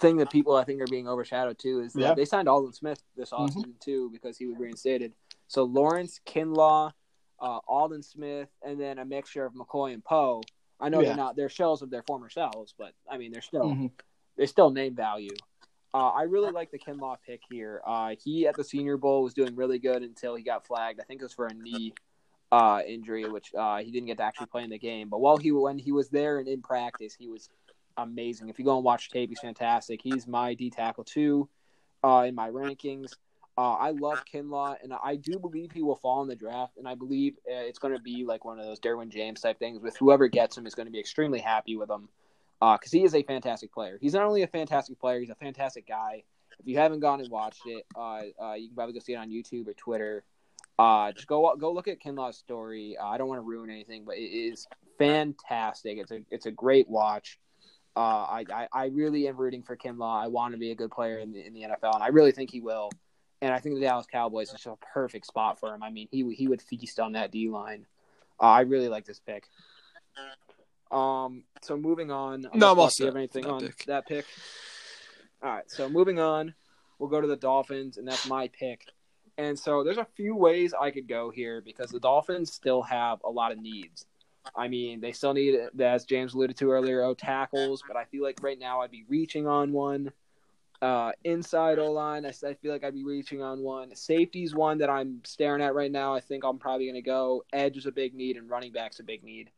thing 0.00 0.16
that 0.16 0.30
people 0.30 0.54
I 0.56 0.64
think 0.64 0.80
are 0.80 0.86
being 0.86 1.06
overshadowed 1.08 1.58
too 1.58 1.80
is 1.80 1.92
that 1.94 2.00
Yeah. 2.00 2.14
they 2.14 2.24
signed 2.24 2.48
Aldon 2.48 2.72
Smith 2.72 3.02
this 3.16 3.30
offseason 3.30 3.78
too 3.80 4.10
because 4.10 4.38
he 4.38 4.46
was 4.46 4.56
reinstated. 4.58 5.12
So 5.46 5.64
Lawrence, 5.64 6.20
Kinlaw, 6.26 6.92
uh, 7.38 7.58
Aldon 7.68 8.02
Smith, 8.02 8.48
and 8.62 8.80
then 8.80 8.98
a 8.98 9.04
mixture 9.04 9.44
of 9.44 9.52
McCoy 9.54 9.92
and 9.94 10.04
Poe. 10.04 10.42
I 10.78 10.88
know 10.88 11.00
Yeah. 11.00 11.08
they're 11.08 11.16
not 11.16 11.36
they're 11.36 11.48
shells 11.48 11.82
of 11.82 11.90
their 11.90 12.02
former 12.02 12.30
selves, 12.30 12.74
but 12.76 12.94
I 13.08 13.18
mean 13.18 13.32
they're 13.32 13.42
still 13.42 13.64
Mhm. 13.66 13.90
they 14.36 14.46
still 14.46 14.70
name 14.70 14.94
value. 14.94 15.36
Uh, 15.92 16.08
I 16.10 16.22
really 16.22 16.52
like 16.52 16.70
the 16.70 16.78
Kinlaw 16.78 17.16
pick 17.26 17.40
here. 17.50 17.82
Uh, 17.84 18.14
he 18.22 18.46
at 18.46 18.54
the 18.56 18.62
Senior 18.64 18.96
Bowl 18.96 19.22
was 19.24 19.34
doing 19.34 19.54
really 19.56 19.78
good 19.80 20.02
until 20.02 20.36
he 20.36 20.42
got 20.44 20.64
flagged. 20.64 21.00
I 21.00 21.02
think 21.04 21.20
it 21.20 21.24
was 21.24 21.34
for 21.34 21.46
a 21.46 21.54
knee 21.54 21.92
uh, 22.52 22.82
injury, 22.84 23.28
which 23.28 23.54
uh, 23.54 23.78
he 23.78 23.92
didn't 23.92 24.06
get 24.06 24.16
to 24.18 24.24
actually 24.24 24.46
play 24.46 24.64
in 24.64 24.70
the 24.70 24.78
game. 24.78 25.08
But 25.08 25.20
while 25.20 25.36
he 25.36 25.52
when 25.52 25.78
he 25.78 25.92
was 25.92 26.08
there 26.10 26.38
and 26.40 26.48
in 26.48 26.62
practice, 26.62 27.14
he 27.14 27.28
was 27.28 27.48
amazing. 27.96 28.48
If 28.48 28.58
you 28.58 28.64
go 28.64 28.76
and 28.76 28.84
watch 28.84 29.10
tape, 29.10 29.30
he's 29.30 29.40
fantastic. 29.40 30.00
He's 30.02 30.26
my 30.26 30.54
D 30.54 30.70
tackle 30.70 31.04
too 31.04 31.48
uh, 32.02 32.24
in 32.26 32.34
my 32.34 32.50
rankings. 32.50 33.16
Uh, 33.58 33.72
I 33.74 33.90
love 33.90 34.24
Kinlaw, 34.32 34.76
and 34.82 34.92
I 35.02 35.16
do 35.16 35.38
believe 35.38 35.72
he 35.72 35.82
will 35.82 35.96
fall 35.96 36.22
in 36.22 36.28
the 36.28 36.36
draft. 36.36 36.78
And 36.78 36.88
I 36.88 36.94
believe 36.94 37.34
uh, 37.46 37.52
it's 37.52 37.78
going 37.78 37.94
to 37.94 38.00
be 38.00 38.24
like 38.24 38.44
one 38.44 38.58
of 38.58 38.64
those 38.64 38.80
Derwin 38.80 39.10
James 39.10 39.40
type 39.40 39.58
things. 39.58 39.80
With 39.80 39.96
whoever 39.96 40.28
gets 40.28 40.56
him 40.56 40.66
is 40.66 40.74
going 40.74 40.86
to 40.86 40.92
be 40.92 41.00
extremely 41.00 41.40
happy 41.40 41.76
with 41.76 41.90
him 41.90 42.08
because 42.60 42.92
he 42.92 43.04
is 43.04 43.14
a 43.14 43.22
fantastic 43.22 43.72
player. 43.72 43.98
He's 44.00 44.14
not 44.14 44.24
only 44.24 44.42
a 44.42 44.46
fantastic 44.46 44.98
player; 44.98 45.20
he's 45.20 45.30
a 45.30 45.34
fantastic 45.34 45.86
guy. 45.86 46.22
If 46.58 46.66
you 46.66 46.76
haven't 46.78 47.00
gone 47.00 47.20
and 47.20 47.30
watched 47.30 47.62
it, 47.66 47.86
uh, 47.96 48.22
uh, 48.40 48.54
you 48.54 48.68
can 48.68 48.74
probably 48.74 48.92
go 48.94 49.00
see 49.00 49.14
it 49.14 49.16
on 49.16 49.30
YouTube 49.30 49.66
or 49.66 49.74
Twitter. 49.74 50.24
Uh, 50.78 51.12
just 51.12 51.26
go 51.26 51.54
go 51.56 51.72
look 51.72 51.88
at 51.88 52.00
Kinlaw's 52.00 52.38
story. 52.38 52.96
Uh, 52.96 53.06
I 53.06 53.18
don't 53.18 53.28
want 53.28 53.38
to 53.38 53.46
ruin 53.46 53.70
anything, 53.70 54.04
but 54.04 54.16
it 54.16 54.30
is 54.30 54.66
fantastic. 54.98 55.98
It's 55.98 56.10
a 56.10 56.20
it's 56.30 56.46
a 56.46 56.50
great 56.50 56.88
watch. 56.88 57.38
Uh, 57.96 58.00
I, 58.00 58.44
I 58.52 58.68
I 58.72 58.84
really 58.86 59.26
am 59.26 59.36
rooting 59.36 59.62
for 59.62 59.76
Kinlaw. 59.76 60.22
I 60.22 60.28
want 60.28 60.52
to 60.52 60.58
be 60.58 60.70
a 60.70 60.74
good 60.74 60.90
player 60.90 61.18
in 61.18 61.32
the 61.32 61.44
in 61.44 61.52
the 61.52 61.62
NFL, 61.62 61.94
and 61.94 62.02
I 62.02 62.08
really 62.08 62.32
think 62.32 62.50
he 62.50 62.60
will. 62.60 62.90
And 63.42 63.52
I 63.54 63.58
think 63.58 63.74
the 63.74 63.80
Dallas 63.80 64.06
Cowboys 64.10 64.52
is 64.52 64.66
a 64.66 64.76
perfect 64.92 65.26
spot 65.26 65.58
for 65.58 65.74
him. 65.74 65.82
I 65.82 65.90
mean, 65.90 66.08
he 66.10 66.32
he 66.34 66.46
would 66.46 66.62
feast 66.62 67.00
on 67.00 67.12
that 67.12 67.32
D 67.32 67.48
line. 67.48 67.86
Uh, 68.40 68.44
I 68.44 68.60
really 68.62 68.88
like 68.88 69.04
this 69.06 69.20
pick. 69.20 69.44
Um. 70.90 71.44
So 71.62 71.76
moving 71.76 72.10
on. 72.10 72.42
No, 72.54 72.72
I'm 72.72 72.78
Unless 72.78 73.00
you 73.00 73.06
have 73.06 73.16
anything 73.16 73.46
on 73.46 73.60
pick. 73.60 73.84
that 73.86 74.06
pick? 74.06 74.26
All 75.42 75.50
right. 75.50 75.70
So 75.70 75.88
moving 75.88 76.18
on, 76.18 76.54
we'll 76.98 77.10
go 77.10 77.20
to 77.20 77.26
the 77.26 77.36
Dolphins, 77.36 77.96
and 77.96 78.06
that's 78.06 78.28
my 78.28 78.48
pick. 78.48 78.84
And 79.38 79.58
so 79.58 79.82
there's 79.84 79.98
a 79.98 80.06
few 80.16 80.36
ways 80.36 80.74
I 80.78 80.90
could 80.90 81.08
go 81.08 81.30
here 81.30 81.60
because 81.60 81.90
the 81.90 82.00
Dolphins 82.00 82.52
still 82.52 82.82
have 82.82 83.20
a 83.24 83.30
lot 83.30 83.52
of 83.52 83.58
needs. 83.58 84.04
I 84.54 84.68
mean, 84.68 85.00
they 85.00 85.12
still 85.12 85.34
need, 85.34 85.58
as 85.80 86.04
James 86.04 86.34
alluded 86.34 86.56
to 86.58 86.70
earlier, 86.70 87.02
O 87.02 87.14
tackles, 87.14 87.82
but 87.86 87.96
I 87.96 88.04
feel 88.04 88.22
like 88.22 88.42
right 88.42 88.58
now 88.58 88.80
I'd 88.80 88.90
be 88.90 89.04
reaching 89.08 89.46
on 89.46 89.72
one. 89.72 90.12
Uh, 90.82 91.12
inside 91.24 91.78
O 91.78 91.92
line, 91.92 92.24
I, 92.24 92.30
I 92.46 92.54
feel 92.54 92.72
like 92.72 92.82
I'd 92.84 92.94
be 92.94 93.04
reaching 93.04 93.42
on 93.42 93.60
one. 93.60 93.94
Safety's 93.94 94.54
one 94.54 94.78
that 94.78 94.88
I'm 94.88 95.20
staring 95.24 95.60
at 95.60 95.74
right 95.74 95.92
now. 95.92 96.14
I 96.14 96.20
think 96.20 96.42
I'm 96.42 96.58
probably 96.58 96.86
going 96.86 96.94
to 96.94 97.02
go. 97.02 97.44
Edge 97.52 97.76
is 97.76 97.86
a 97.86 97.92
big 97.92 98.14
need, 98.14 98.36
and 98.36 98.48
running 98.48 98.72
back's 98.72 98.98
a 98.98 99.02
big 99.02 99.22
need. 99.22 99.50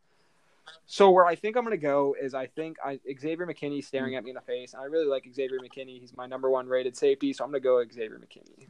So 0.86 1.10
where 1.10 1.26
I 1.26 1.36
think 1.36 1.56
I'm 1.56 1.64
going 1.64 1.76
to 1.76 1.82
go 1.82 2.16
is 2.20 2.34
I 2.34 2.46
think 2.46 2.76
I, 2.84 2.98
Xavier 3.20 3.46
McKinney 3.46 3.84
staring 3.84 4.16
at 4.16 4.24
me 4.24 4.30
in 4.30 4.34
the 4.34 4.40
face. 4.40 4.74
I 4.74 4.84
really 4.84 5.06
like 5.06 5.28
Xavier 5.32 5.58
McKinney. 5.58 6.00
He's 6.00 6.16
my 6.16 6.26
number 6.26 6.50
one 6.50 6.66
rated 6.66 6.96
safety, 6.96 7.32
so 7.32 7.44
I'm 7.44 7.50
going 7.50 7.62
to 7.62 7.68
go 7.68 7.84
Xavier 7.92 8.18
McKinney. 8.18 8.68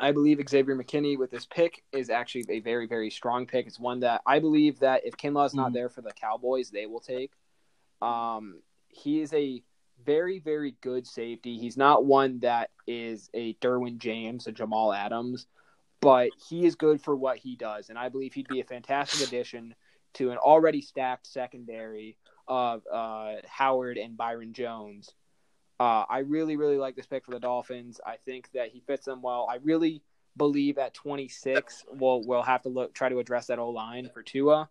I 0.00 0.12
believe 0.12 0.40
Xavier 0.48 0.76
McKinney 0.76 1.18
with 1.18 1.30
this 1.30 1.46
pick 1.46 1.82
is 1.92 2.10
actually 2.10 2.44
a 2.48 2.60
very, 2.60 2.86
very 2.86 3.10
strong 3.10 3.46
pick. 3.46 3.66
It's 3.66 3.78
one 3.80 4.00
that 4.00 4.22
I 4.26 4.38
believe 4.38 4.78
that 4.80 5.04
if 5.04 5.16
Kinlaw's 5.16 5.54
not 5.54 5.70
Mhm. 5.70 5.74
there 5.74 5.88
for 5.88 6.02
the 6.02 6.12
Cowboys, 6.12 6.70
they 6.70 6.86
will 6.86 7.00
take. 7.00 7.32
Um, 8.00 8.62
he 8.88 9.20
is 9.20 9.32
a 9.32 9.62
very, 10.04 10.38
very 10.38 10.72
good 10.80 11.06
safety. 11.06 11.58
He's 11.58 11.76
not 11.76 12.04
one 12.04 12.38
that 12.40 12.70
is 12.86 13.28
a 13.34 13.54
Derwin 13.54 13.98
James, 13.98 14.46
a 14.46 14.52
Jamal 14.52 14.92
Adams, 14.92 15.46
but 16.00 16.30
he 16.48 16.64
is 16.64 16.76
good 16.76 17.00
for 17.02 17.16
what 17.16 17.38
he 17.38 17.56
does, 17.56 17.90
and 17.90 17.98
I 17.98 18.08
believe 18.08 18.34
he'd 18.34 18.48
be 18.48 18.60
a 18.60 18.64
fantastic 18.64 19.26
addition 19.26 19.74
to 20.14 20.30
an 20.30 20.38
already 20.38 20.80
stacked 20.80 21.26
secondary 21.26 22.16
of 22.46 22.86
uh, 22.86 23.36
Howard 23.46 23.98
and 23.98 24.16
Byron 24.16 24.52
Jones. 24.52 25.12
Uh, 25.80 26.04
I 26.08 26.18
really, 26.20 26.56
really 26.56 26.76
like 26.76 26.96
this 26.96 27.06
pick 27.06 27.24
for 27.24 27.30
the 27.30 27.40
Dolphins. 27.40 28.00
I 28.04 28.16
think 28.24 28.50
that 28.52 28.68
he 28.68 28.80
fits 28.80 29.04
them 29.06 29.22
well. 29.22 29.46
I 29.50 29.56
really 29.62 30.02
believe 30.36 30.78
at 30.78 30.94
26, 30.94 31.84
we'll 31.92 32.22
we'll 32.24 32.42
have 32.42 32.62
to 32.62 32.68
look 32.68 32.94
try 32.94 33.08
to 33.08 33.18
address 33.18 33.46
that 33.46 33.58
O 33.58 33.70
line 33.70 34.10
for 34.12 34.22
Tua. 34.22 34.68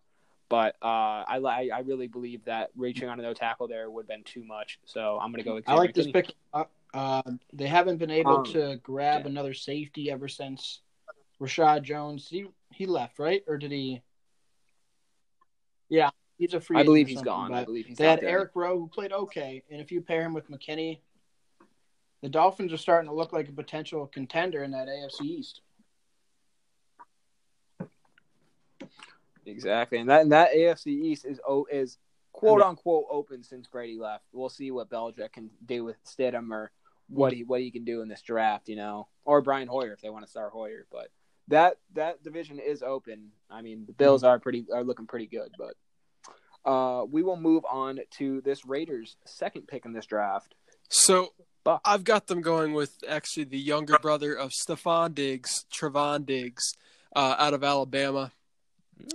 But 0.48 0.76
uh, 0.82 1.24
I, 1.28 1.68
I 1.74 1.80
really 1.80 2.08
believe 2.08 2.44
that 2.46 2.70
reaching 2.74 3.08
on 3.08 3.20
a 3.20 3.22
no 3.22 3.34
tackle 3.34 3.68
there 3.68 3.90
would 3.90 4.04
have 4.04 4.08
been 4.08 4.24
too 4.24 4.44
much. 4.44 4.78
So 4.86 5.18
I'm 5.20 5.30
going 5.30 5.42
to 5.44 5.48
go 5.48 5.54
with. 5.54 5.68
I 5.68 5.74
like 5.74 5.94
this 5.94 6.06
pick. 6.06 6.32
Uh, 6.54 6.64
uh, 6.94 7.22
they 7.52 7.66
haven't 7.66 7.98
been 7.98 8.10
able 8.10 8.38
Um, 8.38 8.44
to 8.44 8.76
grab 8.82 9.22
yeah. 9.22 9.28
another 9.28 9.52
safety 9.52 10.10
ever 10.10 10.26
since 10.26 10.80
Reshad 11.40 11.82
Jones. 11.82 12.28
He 12.28 12.46
he 12.72 12.86
left, 12.86 13.18
right? 13.18 13.44
Or 13.46 13.58
did 13.58 13.72
he? 13.72 14.00
Yeah, 15.90 16.10
he's 16.38 16.54
a 16.54 16.60
free. 16.60 16.78
I 16.78 16.82
believe 16.82 17.08
he's 17.08 17.22
gone. 17.22 17.52
I 17.52 17.64
believe 17.64 17.86
he's 17.86 17.98
They 17.98 18.06
had 18.06 18.20
there. 18.20 18.30
Eric 18.30 18.50
Rowe 18.54 18.78
who 18.78 18.88
played 18.88 19.12
okay, 19.12 19.62
and 19.70 19.80
if 19.80 19.92
you 19.92 20.00
pair 20.00 20.22
him 20.22 20.32
with 20.32 20.50
McKinney, 20.50 21.00
the 22.22 22.28
Dolphins 22.28 22.72
are 22.72 22.78
starting 22.78 23.08
to 23.08 23.14
look 23.14 23.32
like 23.32 23.48
a 23.48 23.52
potential 23.52 24.06
contender 24.06 24.62
in 24.62 24.70
that 24.70 24.88
AFC 24.88 25.22
East. 25.22 25.60
Exactly, 29.46 29.98
and 29.98 30.10
that 30.10 30.22
and 30.22 30.32
that 30.32 30.52
AFC 30.54 30.86
East 30.88 31.24
is 31.24 31.40
oh 31.46 31.66
is 31.70 31.98
quote 32.32 32.62
unquote 32.62 33.06
open 33.10 33.42
since 33.42 33.66
Brady 33.66 33.98
left. 33.98 34.24
We'll 34.32 34.48
see 34.48 34.70
what 34.70 34.90
Belichick 34.90 35.32
can 35.32 35.50
do 35.64 35.84
with 35.84 35.96
Stidham 36.04 36.50
or 36.52 36.70
what 37.08 37.32
he 37.32 37.44
what 37.44 37.60
he 37.60 37.70
can 37.70 37.84
do 37.84 38.02
in 38.02 38.08
this 38.08 38.22
draft, 38.22 38.68
you 38.68 38.76
know, 38.76 39.08
or 39.24 39.40
Brian 39.40 39.68
Hoyer 39.68 39.92
if 39.92 40.00
they 40.00 40.10
want 40.10 40.24
to 40.24 40.30
start 40.30 40.52
Hoyer. 40.52 40.86
But 40.92 41.08
that 41.48 41.78
that 41.94 42.22
division 42.22 42.58
is 42.58 42.82
open. 42.82 43.30
I 43.50 43.62
mean, 43.62 43.84
the 43.86 43.92
Bills 43.92 44.22
mm-hmm. 44.22 44.30
are 44.30 44.38
pretty 44.38 44.66
are 44.72 44.84
looking 44.84 45.06
pretty 45.06 45.26
good, 45.26 45.52
but 45.58 45.74
uh, 46.64 47.04
we 47.10 47.22
will 47.22 47.36
move 47.36 47.64
on 47.70 48.00
to 48.18 48.40
this 48.42 48.66
Raiders 48.66 49.16
second 49.24 49.68
pick 49.68 49.84
in 49.84 49.92
this 49.92 50.06
draft. 50.06 50.54
So 50.88 51.32
Buck. 51.64 51.80
I've 51.84 52.04
got 52.04 52.28
them 52.28 52.40
going 52.40 52.72
with 52.72 52.92
actually 53.06 53.44
the 53.44 53.58
younger 53.58 53.98
brother 53.98 54.34
of 54.34 54.52
Stefon 54.52 55.14
Diggs, 55.14 55.64
Trevon 55.70 56.24
Diggs, 56.24 56.72
uh, 57.14 57.36
out 57.38 57.54
of 57.54 57.62
Alabama. 57.62 58.32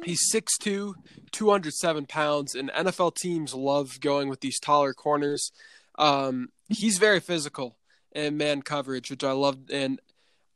He's 0.03 0.31
6'2", 0.31 0.93
207 1.31 2.05
pounds, 2.05 2.55
and 2.55 2.71
NFL 2.71 3.15
teams 3.15 3.53
love 3.53 3.99
going 3.99 4.29
with 4.29 4.41
these 4.41 4.59
taller 4.59 4.93
corners. 4.93 5.51
Um, 5.97 6.49
he's 6.69 6.97
very 6.97 7.19
physical 7.19 7.77
in 8.11 8.37
man 8.37 8.61
coverage, 8.61 9.09
which 9.09 9.23
I 9.23 9.31
love. 9.31 9.57
And 9.71 9.99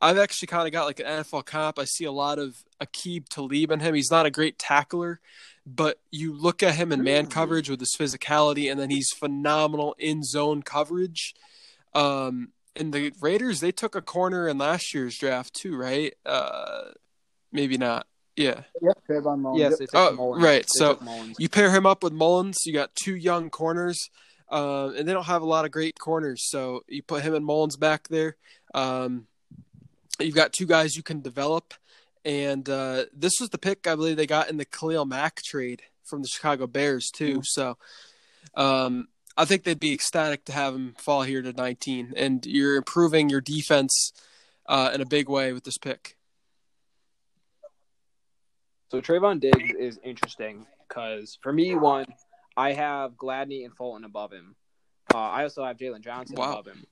I've 0.00 0.18
actually 0.18 0.46
kind 0.46 0.66
of 0.66 0.72
got 0.72 0.86
like 0.86 1.00
an 1.00 1.06
NFL 1.06 1.44
comp. 1.46 1.78
I 1.78 1.84
see 1.84 2.04
a 2.04 2.12
lot 2.12 2.38
of 2.38 2.62
Aqib 2.80 3.28
Talib 3.28 3.70
in 3.70 3.80
him. 3.80 3.94
He's 3.94 4.10
not 4.10 4.26
a 4.26 4.30
great 4.30 4.58
tackler, 4.58 5.20
but 5.74 5.98
you 6.10 6.32
look 6.32 6.62
at 6.62 6.76
him 6.76 6.92
in 6.92 7.02
man 7.02 7.26
coverage 7.26 7.68
with 7.68 7.80
his 7.80 7.94
physicality, 7.98 8.70
and 8.70 8.80
then 8.80 8.90
he's 8.90 9.10
phenomenal 9.10 9.94
in 9.98 10.22
zone 10.22 10.62
coverage. 10.62 11.34
Um, 11.94 12.52
and 12.74 12.92
the 12.92 13.12
Raiders, 13.20 13.60
they 13.60 13.72
took 13.72 13.94
a 13.94 14.00
corner 14.02 14.48
in 14.48 14.56
last 14.56 14.94
year's 14.94 15.16
draft 15.18 15.54
too, 15.54 15.76
right? 15.76 16.14
Uh, 16.24 16.92
maybe 17.52 17.76
not. 17.76 18.06
Yeah. 18.36 18.62
Yep, 18.80 18.98
Trayvon 19.08 19.40
Mullen. 19.40 19.58
Yes, 19.58 19.70
Yep. 19.72 19.78
they 19.78 19.86
took 19.86 19.94
Oh, 19.94 20.14
Mullins. 20.14 20.44
right, 20.44 20.62
They 20.62 20.78
so 20.78 20.94
took 20.94 21.02
Mullins. 21.02 21.36
You 21.38 21.48
pair 21.48 21.70
him 21.70 21.86
up 21.86 22.02
with 22.04 22.12
Mullins, 22.12 22.58
you 22.64 22.72
got 22.72 22.94
two 22.94 23.16
young 23.16 23.50
corners, 23.50 23.98
uh, 24.50 24.92
and 24.96 25.08
they 25.08 25.12
don't 25.12 25.24
have 25.26 25.42
a 25.42 25.46
lot 25.46 25.64
of 25.64 25.72
great 25.72 25.98
corners. 25.98 26.48
So 26.48 26.84
you 26.86 27.02
put 27.02 27.24
him 27.24 27.34
and 27.34 27.44
Mullins 27.44 27.76
back 27.76 28.08
there. 28.08 28.36
Um, 28.74 29.26
you've 30.20 30.36
got 30.36 30.52
two 30.52 30.66
guys 30.66 30.96
you 30.96 31.02
can 31.02 31.20
develop. 31.20 31.74
And 32.24 32.68
uh, 32.68 33.04
this 33.12 33.34
was 33.40 33.50
the 33.50 33.58
pick 33.58 33.86
I 33.86 33.94
believe 33.94 34.16
they 34.16 34.26
got 34.26 34.50
in 34.50 34.56
the 34.56 34.64
Khalil 34.64 35.04
Mack 35.04 35.42
trade 35.42 35.82
from 36.04 36.22
the 36.22 36.28
Chicago 36.28 36.66
Bears 36.66 37.10
too. 37.10 37.42
So 37.44 37.76
um, 38.54 39.08
I 39.36 39.44
think 39.44 39.64
they'd 39.64 39.78
be 39.78 39.92
ecstatic 39.92 40.44
to 40.46 40.52
have 40.52 40.74
him 40.74 40.94
fall 40.98 41.22
here 41.22 41.42
to 41.42 41.52
19. 41.52 42.14
And 42.16 42.44
you're 42.46 42.76
improving 42.76 43.28
your 43.30 43.40
defense 43.40 44.12
uh, 44.66 44.90
in 44.94 45.00
a 45.00 45.06
big 45.06 45.28
way 45.28 45.52
with 45.52 45.64
this 45.64 45.78
pick. 45.78 46.16
So 48.90 49.00
Trevon 49.00 49.38
Diggs 49.38 49.74
is 49.78 50.00
interesting 50.02 50.66
because 50.88 51.38
for 51.42 51.52
me, 51.52 51.74
one, 51.74 52.06
I 52.56 52.72
have 52.72 53.12
Gladney 53.12 53.64
and 53.64 53.76
Fulton 53.76 54.04
above 54.04 54.32
him. 54.32 54.56
Uh, 55.12 55.18
I 55.18 55.42
also 55.42 55.64
have 55.64 55.76
Jaylon 55.76 56.00
Johnson 56.00 56.36
Wow. 56.36 56.52
above 56.52 56.66
him. 56.66 56.84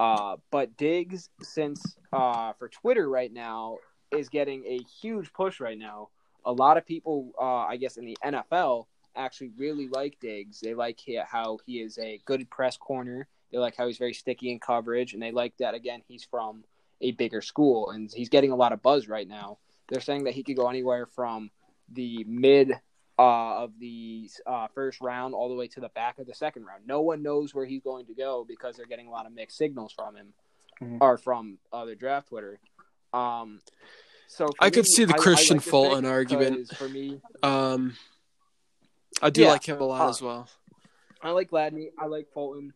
Uh, 0.00 0.36
but 0.50 0.76
Diggs, 0.76 1.28
since 1.42 1.96
uh, 2.12 2.54
for 2.58 2.68
Twitter 2.68 3.08
right 3.08 3.32
now, 3.32 3.76
is 4.10 4.28
getting 4.28 4.64
a 4.66 4.78
huge 5.00 5.32
push 5.32 5.60
right 5.60 5.78
now. 5.78 6.08
A 6.44 6.52
lot 6.52 6.76
of 6.76 6.86
people, 6.86 7.32
uh, 7.40 7.66
I 7.66 7.76
guess, 7.76 7.96
in 7.96 8.04
the 8.04 8.16
NFL 8.24 8.86
actually 9.16 9.50
really 9.56 9.88
like 9.88 10.18
Diggs. 10.20 10.60
They 10.60 10.74
like 10.74 10.98
he, 11.00 11.16
how 11.26 11.58
he 11.66 11.80
is 11.80 11.98
a 11.98 12.20
good 12.24 12.48
press 12.50 12.76
corner. 12.76 13.26
They 13.52 13.58
like 13.58 13.76
how 13.76 13.86
he's 13.86 13.98
very 13.98 14.14
sticky 14.14 14.50
in 14.50 14.58
coverage, 14.58 15.14
and 15.14 15.22
they 15.22 15.30
like 15.30 15.56
that 15.58 15.74
again. 15.74 16.02
He's 16.06 16.24
from 16.24 16.64
a 17.00 17.12
bigger 17.12 17.40
school, 17.40 17.90
and 17.90 18.10
he's 18.12 18.28
getting 18.28 18.50
a 18.50 18.56
lot 18.56 18.72
of 18.72 18.82
buzz 18.82 19.08
right 19.08 19.26
now. 19.28 19.58
They're 19.88 20.00
saying 20.00 20.24
that 20.24 20.34
he 20.34 20.42
could 20.42 20.56
go 20.56 20.68
anywhere 20.68 21.06
from 21.06 21.50
the 21.92 22.24
mid 22.26 22.72
uh, 23.18 23.62
of 23.62 23.78
the 23.78 24.28
uh, 24.46 24.66
first 24.74 25.00
round 25.00 25.34
all 25.34 25.48
the 25.48 25.54
way 25.54 25.68
to 25.68 25.80
the 25.80 25.90
back 25.90 26.18
of 26.18 26.26
the 26.26 26.34
second 26.34 26.64
round. 26.64 26.84
No 26.86 27.00
one 27.02 27.22
knows 27.22 27.54
where 27.54 27.64
he's 27.66 27.82
going 27.82 28.06
to 28.06 28.14
go 28.14 28.44
because 28.48 28.76
they're 28.76 28.86
getting 28.86 29.06
a 29.06 29.10
lot 29.10 29.26
of 29.26 29.32
mixed 29.32 29.56
signals 29.56 29.92
from 29.92 30.16
him 30.16 30.32
Mhm. 30.82 30.98
or 31.00 31.16
from 31.16 31.58
other 31.72 31.94
draft 31.94 32.28
Twitter. 32.28 32.58
Um, 33.14 33.60
so 34.26 34.48
I 34.58 34.70
could 34.70 34.86
see 34.86 35.04
the 35.04 35.14
I- 35.14 35.16
I 35.16 35.20
Kristian 35.20 35.50
like 35.52 35.60
Fulton 35.62 36.04
argument. 36.04 36.68
For 36.76 36.88
me, 36.88 37.20
Um, 37.42 37.96
I 39.22 39.30
do 39.30 39.42
Yeah. 39.42 39.48
like 39.52 39.64
him 39.68 39.80
a 39.80 39.84
lot 39.84 40.06
Uh, 40.06 40.10
as 40.10 40.20
well. 40.20 40.48
I 41.22 41.30
like 41.30 41.50
Gladney. 41.50 41.90
I 41.98 42.06
like 42.06 42.28
Fulton. 42.32 42.72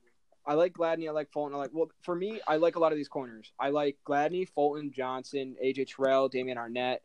I 0.47 0.55
like 0.55 0.73
Gladney. 0.73 1.09
I 1.09 1.11
like 1.13 1.31
Fulton. 1.33 1.55
I 1.55 1.59
like 1.59 1.71
well 1.75 1.91
for 2.03 2.15
me. 2.15 2.41
I 2.47 2.57
like 2.57 2.77
a 2.77 2.79
lot 2.79 2.93
of 2.93 2.97
these 2.97 3.09
corners. 3.09 3.53
I 3.59 3.71
like 3.71 3.99
Gladney, 4.07 4.49
Fulton, 4.49 4.93
Johnson, 4.93 5.57
AJ 5.63 5.85
Terrell, 5.87 6.29
Damon 6.29 6.57
Arnette, 6.57 7.01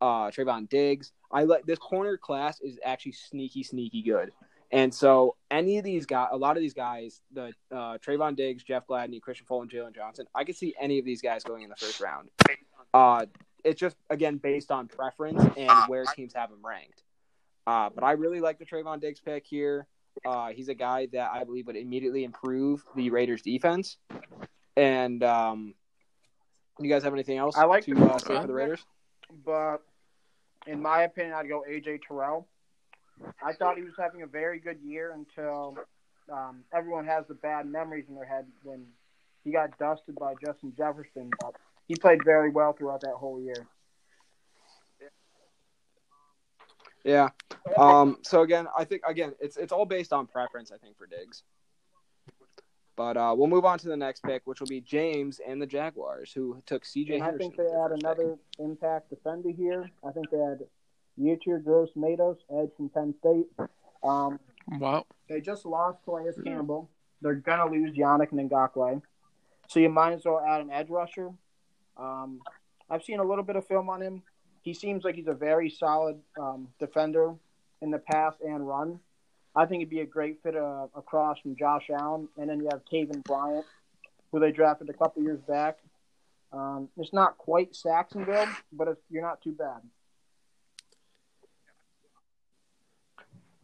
uh, 0.00 0.28
Trevon 0.30 0.68
Diggs. 0.68 1.12
I 1.30 1.42
like 1.44 1.66
this 1.66 1.78
corner 1.78 2.16
class 2.16 2.60
is 2.60 2.78
actually 2.84 3.12
sneaky, 3.12 3.62
sneaky 3.64 4.02
good. 4.02 4.32
And 4.72 4.92
so 4.92 5.36
any 5.50 5.78
of 5.78 5.84
these 5.84 6.06
guys, 6.06 6.28
a 6.32 6.36
lot 6.36 6.56
of 6.56 6.60
these 6.60 6.74
guys, 6.74 7.20
the 7.32 7.52
uh, 7.70 7.98
Trevon 7.98 8.34
Diggs, 8.36 8.64
Jeff 8.64 8.86
Gladney, 8.86 9.20
Kristian 9.20 9.46
Fulton, 9.46 9.68
Jaylon 9.68 9.94
Johnson, 9.94 10.26
I 10.34 10.44
could 10.44 10.56
see 10.56 10.74
any 10.80 10.98
of 10.98 11.04
these 11.04 11.22
guys 11.22 11.44
going 11.44 11.62
in 11.62 11.70
the 11.70 11.76
first 11.76 12.00
round. 12.00 12.30
Uh, 12.92 13.26
it's 13.64 13.80
just 13.80 13.96
again 14.10 14.36
based 14.38 14.70
on 14.70 14.88
preference 14.88 15.42
and 15.56 15.88
where 15.88 16.04
teams 16.04 16.34
have 16.34 16.50
them 16.50 16.60
ranked. 16.64 17.02
Uh, 17.66 17.90
but 17.94 18.04
I 18.04 18.12
really 18.12 18.40
like 18.40 18.58
the 18.58 18.64
Trevon 18.64 19.00
Diggs 19.00 19.20
pick 19.20 19.46
here. 19.46 19.86
Uh, 20.24 20.48
he's 20.48 20.68
a 20.68 20.74
guy 20.74 21.06
that 21.12 21.30
I 21.32 21.44
believe 21.44 21.66
would 21.66 21.76
immediately 21.76 22.24
improve 22.24 22.84
the 22.94 23.10
Raiders' 23.10 23.42
defense. 23.42 23.98
And 24.76 25.22
um, 25.22 25.74
you 26.78 26.88
guys 26.88 27.02
have 27.02 27.12
anything 27.12 27.38
else 27.38 27.56
I 27.56 27.64
like 27.64 27.84
to 27.84 27.94
the- 27.94 28.04
uh, 28.04 28.18
say 28.18 28.40
for 28.40 28.46
the 28.46 28.52
Raiders? 28.54 28.84
but 29.44 29.78
in 30.66 30.80
my 30.80 31.02
opinion, 31.02 31.34
I'd 31.34 31.48
go 31.48 31.64
AJ 31.68 32.02
Terrell. 32.06 32.46
I 33.42 33.52
thought 33.52 33.76
he 33.76 33.82
was 33.82 33.94
having 33.98 34.22
a 34.22 34.26
very 34.26 34.58
good 34.58 34.78
year 34.82 35.12
until 35.12 35.76
um, 36.32 36.64
everyone 36.72 37.06
has 37.06 37.26
the 37.28 37.34
bad 37.34 37.66
memories 37.66 38.04
in 38.08 38.14
their 38.14 38.26
head 38.26 38.46
when 38.62 38.84
he 39.44 39.52
got 39.52 39.78
dusted 39.78 40.16
by 40.16 40.34
Justin 40.44 40.72
Jefferson. 40.76 41.30
But 41.40 41.54
he 41.86 41.96
played 41.96 42.24
very 42.24 42.50
well 42.50 42.72
throughout 42.72 43.00
that 43.02 43.14
whole 43.16 43.40
year. 43.40 43.66
Yeah. 47.04 47.28
Um, 47.78 48.18
so 48.22 48.42
again, 48.42 48.66
I 48.76 48.84
think 48.84 49.02
again 49.06 49.32
it's 49.40 49.56
it's 49.56 49.72
all 49.72 49.86
based 49.86 50.12
on 50.12 50.26
preference. 50.26 50.72
I 50.72 50.78
think 50.78 50.98
for 50.98 51.06
Diggs. 51.06 51.44
But 52.96 53.18
uh, 53.18 53.34
we'll 53.36 53.46
move 53.46 53.66
on 53.66 53.78
to 53.80 53.88
the 53.88 53.96
next 53.96 54.22
pick, 54.22 54.42
which 54.46 54.58
will 54.58 54.66
be 54.66 54.80
James 54.80 55.38
and 55.46 55.60
the 55.60 55.66
Jaguars, 55.66 56.32
who 56.32 56.62
took 56.64 56.82
CJ 56.82 57.20
I 57.20 57.36
think 57.36 57.56
they 57.56 57.64
add 57.64 57.92
another 57.92 58.38
impact 58.58 59.10
defender 59.10 59.50
here. 59.50 59.90
I 60.02 60.12
think 60.12 60.30
they 60.30 60.38
had 60.38 60.60
Yetur 61.20 61.62
Gross 61.62 61.90
Matos, 61.96 62.38
edge 62.50 62.70
from 62.76 62.88
Penn 62.90 63.14
State. 63.20 63.46
Um, 64.02 64.38
Wow. 64.68 65.06
They 65.28 65.40
just 65.40 65.64
lost 65.64 65.98
Calais 66.04 66.32
Campbell. 66.44 66.90
They're 67.22 67.34
gonna 67.34 67.70
lose 67.70 67.96
Yannick 67.96 68.30
Ngakoue. 68.32 69.00
So 69.68 69.80
you 69.80 69.88
might 69.88 70.12
as 70.12 70.24
well 70.24 70.44
add 70.46 70.60
an 70.60 70.70
edge 70.70 70.88
rusher. 70.90 71.30
Um, 71.96 72.40
I've 72.90 73.02
seen 73.02 73.20
a 73.20 73.24
little 73.24 73.44
bit 73.44 73.56
of 73.56 73.66
film 73.66 73.88
on 73.88 74.02
him. 74.02 74.22
He 74.62 74.74
seems 74.74 75.04
like 75.04 75.14
he's 75.14 75.28
a 75.28 75.34
very 75.34 75.70
solid 75.70 76.20
um, 76.40 76.68
defender 76.78 77.34
in 77.80 77.90
the 77.90 77.98
pass 77.98 78.34
and 78.44 78.66
run. 78.66 79.00
I 79.54 79.64
think 79.66 79.80
he'd 79.80 79.90
be 79.90 80.00
a 80.00 80.06
great 80.06 80.42
fit 80.42 80.56
uh, 80.56 80.88
across 80.94 81.38
from 81.40 81.56
Josh 81.56 81.88
Allen, 81.90 82.28
and 82.36 82.50
then 82.50 82.58
you 82.58 82.68
have 82.70 82.82
Taven 82.92 83.22
Bryan, 83.24 83.62
who 84.30 84.40
they 84.40 84.52
drafted 84.52 84.90
a 84.90 84.92
couple 84.92 85.22
years 85.22 85.40
back. 85.48 85.78
Um, 86.52 86.88
it's 86.96 87.12
not 87.12 87.38
quite 87.38 87.74
Sacksonville, 87.74 88.48
but 88.72 88.88
it's, 88.88 89.00
you're 89.10 89.22
not 89.22 89.42
too 89.42 89.52
bad. 89.52 89.80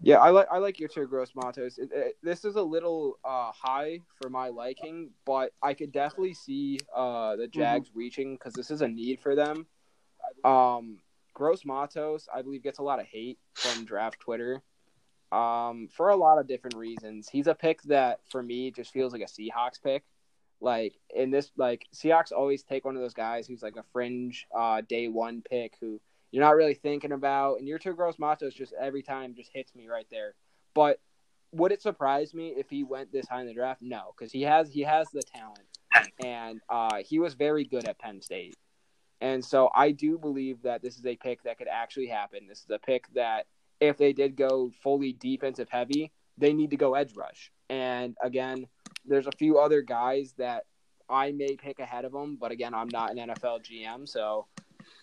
Yeah, 0.04 0.16
I 0.16 0.30
like 0.30 0.48
I 0.50 0.58
like 0.58 0.78
Yetur 0.78 1.08
gross 1.08 1.30
Matos. 1.34 1.78
It, 1.78 1.90
it, 1.92 2.16
this 2.22 2.44
is 2.44 2.56
a 2.56 2.62
little 2.62 3.18
uh, 3.24 3.52
high 3.52 4.00
for 4.20 4.28
my 4.28 4.48
liking, 4.48 5.10
but 5.24 5.52
I 5.62 5.74
could 5.74 5.92
definitely 5.92 6.34
see 6.34 6.80
uh, 6.94 7.36
the 7.36 7.46
Jags 7.46 7.90
reaching 7.94 8.34
because 8.34 8.52
this 8.52 8.72
is 8.72 8.82
a 8.82 8.88
need 8.88 9.20
for 9.20 9.36
them. 9.36 9.66
Um, 10.44 10.98
gross 11.34 11.64
Matos, 11.64 12.28
I 12.34 12.42
believe, 12.42 12.64
gets 12.64 12.80
a 12.80 12.82
lot 12.82 12.98
of 12.98 13.06
hate 13.06 13.38
from 13.54 13.84
draft 13.84 14.18
Twitter. 14.18 14.62
Um, 15.30 15.88
for 15.90 16.10
a 16.10 16.16
lot 16.16 16.38
of 16.38 16.46
different 16.46 16.76
reasons. 16.76 17.28
He's 17.28 17.46
a 17.46 17.54
pick 17.54 17.80
that 17.84 18.20
for 18.28 18.42
me 18.42 18.70
just 18.70 18.92
feels 18.92 19.12
like 19.12 19.22
a 19.22 19.26
Seahawks 19.26 19.82
pick. 19.82 20.02
Like 20.60 20.94
in 21.14 21.30
this, 21.30 21.50
like 21.56 21.86
Seahawks 21.94 22.32
always 22.32 22.64
take 22.64 22.84
one 22.84 22.96
of 22.96 23.02
those 23.02 23.14
guys 23.14 23.46
who's 23.46 23.62
like 23.62 23.76
a 23.76 23.84
fringe 23.92 24.46
uh, 24.54 24.82
day 24.86 25.08
one 25.08 25.42
pick 25.48 25.76
who 25.80 26.00
you're 26.32 26.42
not 26.42 26.56
really 26.56 26.74
thinking 26.74 27.12
about, 27.12 27.58
and 27.58 27.68
Yetur 27.68 27.94
Gross-Matos 27.94 28.54
just 28.54 28.72
every 28.80 29.02
time 29.02 29.34
just 29.34 29.50
hits 29.52 29.74
me 29.74 29.86
right 29.86 30.06
there. 30.10 30.34
But 30.74 30.98
would 31.52 31.72
it 31.72 31.82
surprise 31.82 32.32
me 32.32 32.54
if 32.56 32.70
he 32.70 32.82
went 32.82 33.12
this 33.12 33.28
high 33.28 33.42
in 33.42 33.46
the 33.46 33.52
draft? 33.52 33.82
No, 33.82 34.14
because 34.16 34.32
he 34.32 34.42
has 34.42 34.70
he 34.70 34.80
has 34.80 35.06
the 35.12 35.22
talent, 35.22 35.68
and 36.24 36.60
uh, 36.70 37.02
he 37.04 37.18
was 37.18 37.34
very 37.34 37.64
good 37.64 37.86
at 37.86 37.98
Penn 37.98 38.22
State. 38.22 38.56
And 39.20 39.44
so 39.44 39.70
I 39.72 39.92
do 39.92 40.18
believe 40.18 40.62
that 40.62 40.82
this 40.82 40.98
is 40.98 41.06
a 41.06 41.14
pick 41.14 41.44
that 41.44 41.58
could 41.58 41.68
actually 41.68 42.08
happen. 42.08 42.48
This 42.48 42.60
is 42.60 42.70
a 42.70 42.78
pick 42.78 43.06
that 43.14 43.46
if 43.78 43.98
they 43.98 44.12
did 44.12 44.34
go 44.34 44.72
fully 44.82 45.12
defensive 45.12 45.68
heavy, 45.70 46.10
they 46.38 46.52
need 46.52 46.70
to 46.70 46.76
go 46.76 46.94
edge 46.94 47.14
rush. 47.14 47.52
And 47.68 48.16
again, 48.22 48.66
there's 49.04 49.26
a 49.26 49.36
few 49.38 49.58
other 49.58 49.82
guys 49.82 50.34
that 50.38 50.64
I 51.08 51.30
may 51.32 51.56
pick 51.56 51.78
ahead 51.78 52.04
of 52.04 52.14
him, 52.14 52.36
but 52.40 52.52
again, 52.52 52.74
I'm 52.74 52.88
not 52.88 53.10
an 53.10 53.18
NFL 53.18 53.60
GM, 53.62 54.08
so 54.08 54.46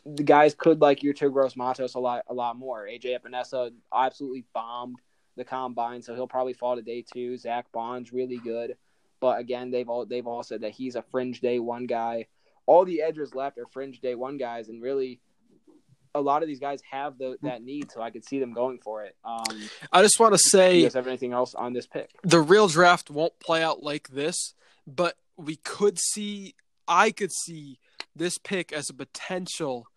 the 0.06 0.24
guys 0.24 0.56
could 0.56 0.82
like 0.82 1.02
Yetur 1.02 1.32
Gross-Matos 1.32 1.96
a 1.96 2.00
lot, 2.00 2.24
a 2.28 2.34
lot 2.34 2.58
more. 2.58 2.86
AJ 2.86 3.20
Epenesa 3.20 3.72
absolutely 3.94 4.46
bombed 4.54 4.98
the 5.36 5.44
combine, 5.44 6.02
so 6.02 6.16
he'll 6.16 6.28
probably 6.28 6.54
fall 6.54 6.76
to 6.76 6.82
day 6.82 7.04
two. 7.14 7.38
Zack 7.38 7.72
Baun's 7.72 8.12
really 8.12 8.38
good, 8.38 8.78
but 9.20 9.40
again, 9.40 9.72
they've 9.72 9.90
all 9.90 10.06
they've 10.06 10.28
all 10.28 10.44
said 10.44 10.62
that 10.62 10.72
he's 10.72 10.96
a 10.96 11.02
fringe 11.02 11.42
day 11.42 11.60
one 11.60 11.86
guy. 11.86 12.28
All 12.66 12.86
the 12.86 13.02
edges 13.02 13.34
left 13.34 13.58
are 13.58 13.66
fringe 13.66 14.00
day 14.00 14.16
one 14.16 14.38
guys, 14.38 14.70
and 14.70 14.82
really 14.82 15.20
a 16.16 16.22
lot 16.22 16.42
of 16.42 16.48
these 16.48 16.60
guys 16.60 16.82
have 16.90 17.18
the, 17.18 17.38
that 17.44 17.62
need, 17.62 17.92
so 17.92 18.02
I 18.02 18.10
could 18.10 18.26
see 18.26 18.40
them 18.40 18.54
going 18.54 18.80
for 18.80 19.04
it. 19.04 19.16
Um, 19.24 19.70
I 19.92 20.02
just 20.02 20.20
want 20.20 20.34
to 20.34 20.42
do 20.44 20.50
say 20.50 20.78
you 20.78 20.84
guys 20.84 20.94
have 20.96 21.08
anything 21.08 21.34
else 21.34 21.56
on 21.56 21.74
this 21.74 21.88
pick? 21.88 22.12
the 22.24 22.42
real 22.42 22.68
draft 22.68 23.10
won't 23.10 23.40
play 23.40 23.64
out 23.64 23.84
like 23.84 24.10
this, 24.10 24.54
but 24.88 25.16
we 25.38 25.56
could 25.58 26.00
see, 26.00 26.56
I 26.88 27.12
could 27.12 27.32
see 27.32 27.80
this 28.16 28.38
pick 28.38 28.72
as 28.72 28.90
a 28.90 28.94
potential 28.94 29.88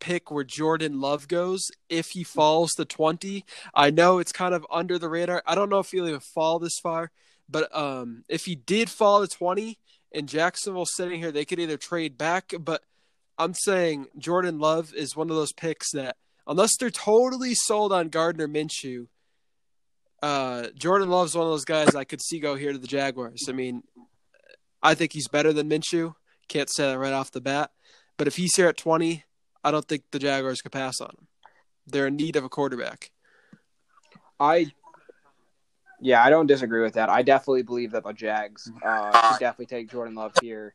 pick 0.00 0.30
where 0.30 0.44
Jordan 0.44 1.00
Love 1.00 1.28
goes 1.28 1.70
if 1.88 2.10
he 2.10 2.22
falls 2.24 2.72
to 2.72 2.84
20. 2.84 3.44
I 3.74 3.90
know 3.90 4.18
it's 4.18 4.32
kind 4.32 4.54
of 4.54 4.66
under 4.70 4.98
the 4.98 5.08
radar. 5.08 5.42
I 5.46 5.54
don't 5.54 5.70
know 5.70 5.80
if 5.80 5.90
he'll 5.90 6.08
even 6.08 6.20
fall 6.20 6.58
this 6.58 6.78
far, 6.82 7.10
but 7.48 7.74
um, 7.76 8.24
if 8.28 8.44
he 8.44 8.54
did 8.54 8.90
fall 8.90 9.26
to 9.26 9.28
20 9.28 9.78
and 10.12 10.28
Jacksonville 10.28 10.86
sitting 10.86 11.20
here, 11.20 11.32
they 11.32 11.44
could 11.44 11.58
either 11.58 11.76
trade 11.76 12.16
back, 12.16 12.52
but 12.60 12.82
I'm 13.38 13.54
saying 13.54 14.06
Jordan 14.18 14.58
Love 14.58 14.92
is 14.94 15.16
one 15.16 15.30
of 15.30 15.36
those 15.36 15.52
picks 15.52 15.92
that, 15.92 16.16
unless 16.46 16.76
they're 16.76 16.90
totally 16.90 17.54
sold 17.54 17.92
on 17.92 18.08
Gardner 18.08 18.48
Minshew, 18.48 19.06
uh, 20.22 20.68
Jordan 20.76 21.08
Love's 21.08 21.36
one 21.36 21.46
of 21.46 21.52
those 21.52 21.64
guys 21.64 21.94
I 21.94 22.04
could 22.04 22.20
see 22.20 22.40
go 22.40 22.56
here 22.56 22.72
to 22.72 22.78
the 22.78 22.88
Jaguars. 22.88 23.46
I 23.48 23.52
mean, 23.52 23.84
I 24.82 24.94
think 24.94 25.12
he's 25.12 25.28
better 25.28 25.52
than 25.52 25.68
Minshew. 25.68 26.14
Can't 26.48 26.70
say 26.70 26.90
that 26.90 26.98
right 26.98 27.12
off 27.12 27.30
the 27.30 27.40
bat. 27.40 27.70
But 28.16 28.26
if 28.26 28.36
he's 28.36 28.56
here 28.56 28.68
at 28.68 28.76
20, 28.76 29.24
I 29.62 29.70
don't 29.70 29.84
think 29.86 30.04
the 30.10 30.18
Jaguars 30.18 30.60
could 30.60 30.72
pass 30.72 31.00
on 31.00 31.10
him. 31.10 31.26
They're 31.86 32.06
in 32.06 32.16
need 32.16 32.36
of 32.36 32.44
a 32.44 32.48
quarterback. 32.48 33.10
I 34.40 34.72
yeah, 36.00 36.22
I 36.22 36.30
don't 36.30 36.46
disagree 36.46 36.82
with 36.82 36.94
that. 36.94 37.08
I 37.08 37.22
definitely 37.22 37.62
believe 37.62 37.90
that 37.92 38.04
the 38.04 38.12
Jags 38.12 38.70
uh, 38.84 39.38
definitely 39.38 39.66
take 39.66 39.90
Jordan 39.90 40.14
Love 40.14 40.32
here. 40.40 40.74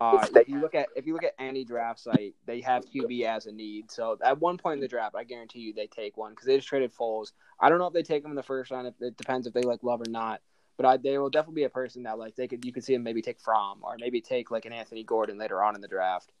Uh, 0.00 0.26
if 0.34 0.48
you 0.48 0.60
look 0.60 0.74
at 0.74 0.88
if 0.96 1.06
you 1.06 1.14
look 1.14 1.22
at 1.22 1.34
any 1.38 1.64
draft 1.64 2.00
site, 2.00 2.34
they 2.46 2.60
have 2.60 2.84
QB 2.84 3.24
as 3.24 3.46
a 3.46 3.52
need. 3.52 3.90
So 3.90 4.18
at 4.22 4.40
one 4.40 4.58
point 4.58 4.74
in 4.74 4.80
the 4.80 4.88
draft, 4.88 5.14
I 5.14 5.22
guarantee 5.22 5.60
you 5.60 5.72
they 5.72 5.86
take 5.86 6.16
one 6.16 6.32
because 6.32 6.46
they 6.46 6.56
just 6.56 6.68
traded 6.68 6.92
Foles. 6.92 7.32
I 7.60 7.68
don't 7.68 7.78
know 7.78 7.86
if 7.86 7.92
they 7.92 8.02
take 8.02 8.24
him 8.24 8.30
in 8.30 8.36
the 8.36 8.42
first 8.42 8.72
round. 8.72 8.92
It 9.00 9.16
depends 9.16 9.46
if 9.46 9.54
they 9.54 9.62
like 9.62 9.82
Love 9.82 10.00
or 10.00 10.10
not. 10.10 10.40
But 10.76 10.86
I, 10.86 10.96
they 10.96 11.18
will 11.18 11.30
definitely 11.30 11.60
be 11.62 11.64
a 11.64 11.70
person 11.70 12.02
that 12.04 12.18
like 12.18 12.34
they 12.36 12.48
could 12.48 12.64
you 12.64 12.72
could 12.72 12.84
see 12.84 12.94
him 12.94 13.02
maybe 13.02 13.22
take 13.22 13.40
from 13.40 13.78
or 13.82 13.96
maybe 13.98 14.20
take 14.20 14.50
like 14.50 14.64
an 14.64 14.72
Anthony 14.72 15.04
Gordon 15.04 15.38
later 15.38 15.62
on 15.62 15.74
in 15.74 15.80
the 15.80 15.88
draft. 15.88 16.32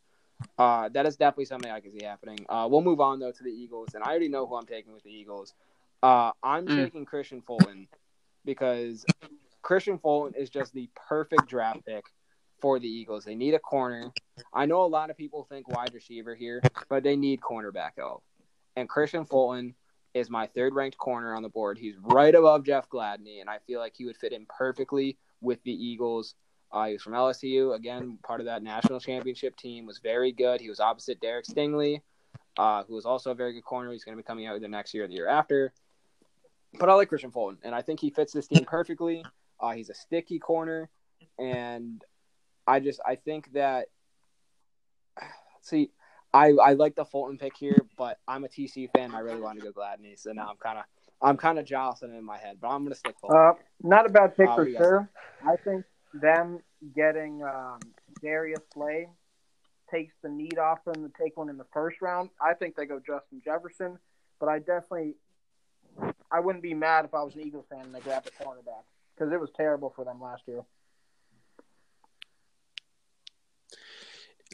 Uh, 0.58 0.88
that 0.90 1.06
is 1.06 1.16
definitely 1.16 1.44
something 1.46 1.70
I 1.70 1.80
can 1.80 1.92
see 1.92 2.04
happening. 2.04 2.44
Uh, 2.48 2.68
we'll 2.70 2.80
move 2.82 3.00
on 3.00 3.18
though 3.18 3.32
to 3.32 3.42
the 3.42 3.50
Eagles, 3.50 3.94
and 3.94 4.02
I 4.04 4.08
already 4.08 4.28
know 4.28 4.46
who 4.46 4.54
I'm 4.56 4.66
taking 4.66 4.92
with 4.92 5.02
the 5.02 5.10
Eagles. 5.10 5.54
Uh, 6.02 6.32
I'm 6.42 6.66
Mm. 6.66 6.76
taking 6.76 7.06
Kristian 7.06 7.44
Fulton 7.44 7.88
because 8.44 9.04
Kristian 9.62 10.00
Fulton 10.00 10.34
is 10.40 10.50
just 10.50 10.72
the 10.74 10.88
perfect 11.08 11.46
draft 11.46 11.84
pick 11.86 12.04
for 12.60 12.78
the 12.78 12.88
Eagles. 12.88 13.24
They 13.24 13.34
need 13.34 13.54
a 13.54 13.58
corner. 13.58 14.12
I 14.52 14.66
know 14.66 14.84
a 14.84 14.86
lot 14.86 15.10
of 15.10 15.16
people 15.16 15.44
think 15.44 15.68
wide 15.68 15.94
receiver 15.94 16.34
here, 16.34 16.62
but 16.88 17.02
they 17.02 17.16
need 17.16 17.40
cornerback 17.40 17.92
help. 17.96 18.22
And 18.76 18.88
Kristian 18.88 19.26
Fulton 19.28 19.74
is 20.14 20.30
my 20.30 20.46
third 20.46 20.74
ranked 20.74 20.96
corner 20.96 21.34
on 21.34 21.42
the 21.42 21.48
board. 21.48 21.76
He's 21.76 21.96
right 22.00 22.34
above 22.34 22.64
Jeff 22.64 22.88
Gladney, 22.88 23.40
and 23.40 23.50
I 23.50 23.58
feel 23.66 23.80
like 23.80 23.94
he 23.96 24.04
would 24.04 24.16
fit 24.16 24.32
in 24.32 24.46
perfectly 24.46 25.18
with 25.40 25.62
the 25.64 25.72
Eagles. 25.72 26.36
Uh, 26.72 26.86
he 26.86 26.92
was 26.94 27.02
from 27.02 27.12
LSU, 27.12 27.74
again, 27.74 28.18
part 28.22 28.40
of 28.40 28.46
that 28.46 28.62
national 28.62 29.00
championship 29.00 29.56
team, 29.56 29.86
was 29.86 29.98
very 29.98 30.32
good. 30.32 30.60
He 30.60 30.68
was 30.68 30.80
opposite 30.80 31.20
Derek 31.20 31.46
Stingley, 31.46 32.00
uh, 32.56 32.84
who 32.84 32.94
was 32.94 33.04
also 33.04 33.32
a 33.32 33.34
very 33.34 33.52
good 33.52 33.64
corner. 33.64 33.92
He's 33.92 34.04
going 34.04 34.16
to 34.16 34.22
be 34.22 34.26
coming 34.26 34.46
out 34.46 34.60
the 34.60 34.68
next 34.68 34.94
year 34.94 35.04
or 35.04 35.08
the 35.08 35.14
year 35.14 35.28
after. 35.28 35.72
But 36.78 36.88
I 36.88 36.94
like 36.94 37.10
Kristian 37.10 37.32
Fulton, 37.32 37.58
and 37.62 37.74
I 37.74 37.82
think 37.82 38.00
he 38.00 38.10
fits 38.10 38.32
this 38.32 38.48
team 38.48 38.64
perfectly. 38.64 39.24
Uh, 39.60 39.72
he's 39.72 39.90
a 39.90 39.94
sticky 39.94 40.38
corner, 40.38 40.88
and 41.38 42.02
I 42.66 42.80
just 42.80 43.00
I 43.06 43.16
think 43.16 43.52
that 43.52 43.86
let's 45.20 45.32
see 45.62 45.90
I 46.34 46.50
I 46.50 46.72
like 46.72 46.96
the 46.96 47.04
Fulton 47.04 47.38
pick 47.38 47.56
here, 47.56 47.78
but 47.96 48.18
I'm 48.26 48.44
a 48.44 48.48
TC 48.48 48.90
fan. 48.90 49.14
I 49.14 49.20
really 49.20 49.40
want 49.40 49.60
to 49.60 49.64
go 49.64 49.72
Gladney, 49.72 50.18
so 50.18 50.32
now 50.32 50.48
I'm 50.50 50.56
kind 50.56 50.78
of 50.78 50.84
I'm 51.22 51.36
kind 51.36 51.58
of 51.58 51.64
jostling 51.64 52.14
in 52.14 52.24
my 52.24 52.36
head, 52.36 52.58
but 52.60 52.68
I'm 52.68 52.82
gonna 52.82 52.96
stick 52.96 53.14
Fulton. 53.20 53.38
Uh, 53.38 53.52
not 53.82 54.04
a 54.04 54.08
bad 54.08 54.36
pick 54.36 54.48
Uh, 54.48 54.54
for 54.54 54.60
what 54.62 54.64
do 54.64 54.70
you 54.72 54.76
guys 54.76 54.84
sure. 54.84 55.10
I 55.46 55.56
think 55.56 55.84
them 56.12 56.58
getting 56.94 57.42
um, 57.44 57.78
Darius 58.20 58.60
Slay 58.74 59.08
takes 59.90 60.12
the 60.22 60.28
need 60.28 60.58
off 60.58 60.84
them 60.84 61.08
to 61.08 61.22
take 61.22 61.36
one 61.36 61.48
in 61.48 61.56
the 61.56 61.66
first 61.72 62.02
round. 62.02 62.30
I 62.40 62.54
think 62.54 62.74
they 62.74 62.86
go 62.86 62.98
Justin 62.98 63.40
Jefferson, 63.44 63.98
but 64.40 64.48
I 64.48 64.58
definitely 64.58 65.14
I 66.32 66.40
wouldn't 66.40 66.64
be 66.64 66.74
mad 66.74 67.04
if 67.04 67.14
I 67.14 67.22
was 67.22 67.36
an 67.36 67.42
Eagles 67.42 67.66
fan 67.70 67.82
and 67.84 67.94
they 67.94 68.00
grabbed 68.00 68.26
a 68.26 68.44
cornerback 68.44 68.82
because 69.14 69.32
it 69.32 69.40
was 69.40 69.50
terrible 69.56 69.92
for 69.94 70.04
them 70.04 70.20
last 70.20 70.42
year. 70.48 70.64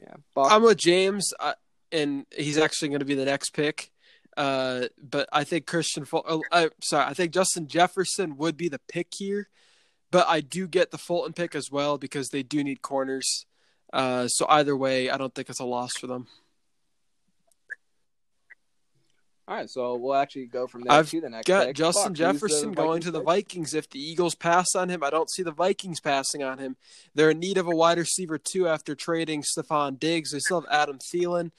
yeah, 0.02 0.14
Buck, 0.34 0.52
I'm 0.52 0.62
with 0.62 0.78
James, 0.78 1.32
uh, 1.40 1.54
and 1.92 2.26
he's 2.34 2.58
actually 2.58 2.88
going 2.88 3.00
to 3.00 3.06
be 3.06 3.14
the 3.14 3.24
next 3.24 3.50
pick. 3.50 3.90
Uh, 4.36 4.86
but 5.02 5.28
I 5.32 5.44
think 5.44 5.66
Kristian, 5.66 6.06
Ful- 6.06 6.24
uh, 6.26 6.38
uh, 6.52 6.68
sorry, 6.82 7.06
I 7.06 7.14
think 7.14 7.32
Justin 7.32 7.66
Jefferson 7.66 8.36
would 8.36 8.56
be 8.56 8.68
the 8.68 8.80
pick 8.88 9.08
here. 9.16 9.48
But 10.10 10.26
I 10.28 10.40
do 10.40 10.66
get 10.66 10.90
the 10.90 10.98
Fulton 10.98 11.32
pick 11.32 11.54
as 11.54 11.70
well 11.70 11.96
because 11.96 12.28
they 12.28 12.42
do 12.42 12.64
need 12.64 12.82
corners. 12.82 13.46
Uh, 13.92 14.26
so 14.26 14.46
either 14.48 14.76
way, 14.76 15.08
I 15.08 15.16
don't 15.16 15.34
think 15.34 15.48
it's 15.48 15.60
a 15.60 15.64
loss 15.64 15.92
for 15.92 16.06
them. 16.06 16.26
All 19.50 19.56
right, 19.56 19.68
so 19.68 19.96
we'll 19.96 20.14
actually 20.14 20.46
go 20.46 20.68
from 20.68 20.82
there 20.82 20.92
I've 20.92 21.10
to 21.10 21.20
the 21.20 21.28
next. 21.28 21.48
Got 21.48 21.66
pick. 21.66 21.76
Justin 21.76 22.12
the 22.12 22.18
Jefferson 22.18 22.70
going 22.70 23.00
to 23.00 23.10
the? 23.10 23.20
Vikings. 23.20 23.74
If 23.74 23.90
the 23.90 23.98
Eagles 23.98 24.36
pass 24.36 24.76
on 24.76 24.88
him, 24.88 25.02
I 25.02 25.10
don't 25.10 25.28
see 25.28 25.42
the 25.42 25.50
Vikings 25.50 25.98
passing 25.98 26.44
on 26.44 26.58
him. 26.58 26.76
They're 27.16 27.30
in 27.30 27.40
need 27.40 27.58
of 27.58 27.66
a 27.66 27.74
wide 27.74 27.98
receiver 27.98 28.38
too 28.38 28.68
after 28.68 28.94
trading 28.94 29.42
Stefon 29.42 29.98
Diggs. 29.98 30.30
They 30.30 30.38
still 30.38 30.60
have 30.60 30.70
Adam 30.70 30.98
Thielen. 30.98 31.50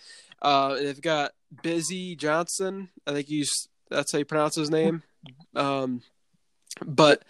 Uh, 0.42 0.76
they've 0.76 1.02
got 1.02 1.34
Bisi 1.54 2.18
Johnson. 2.18 2.88
I 3.06 3.12
think 3.12 3.28
he's 3.28 3.68
that's 3.90 4.14
how 4.14 4.20
you 4.20 4.26
pronounce 4.26 4.56
his 4.56 4.72
name. 4.72 5.04
Um, 5.54 6.02
but 6.86 7.24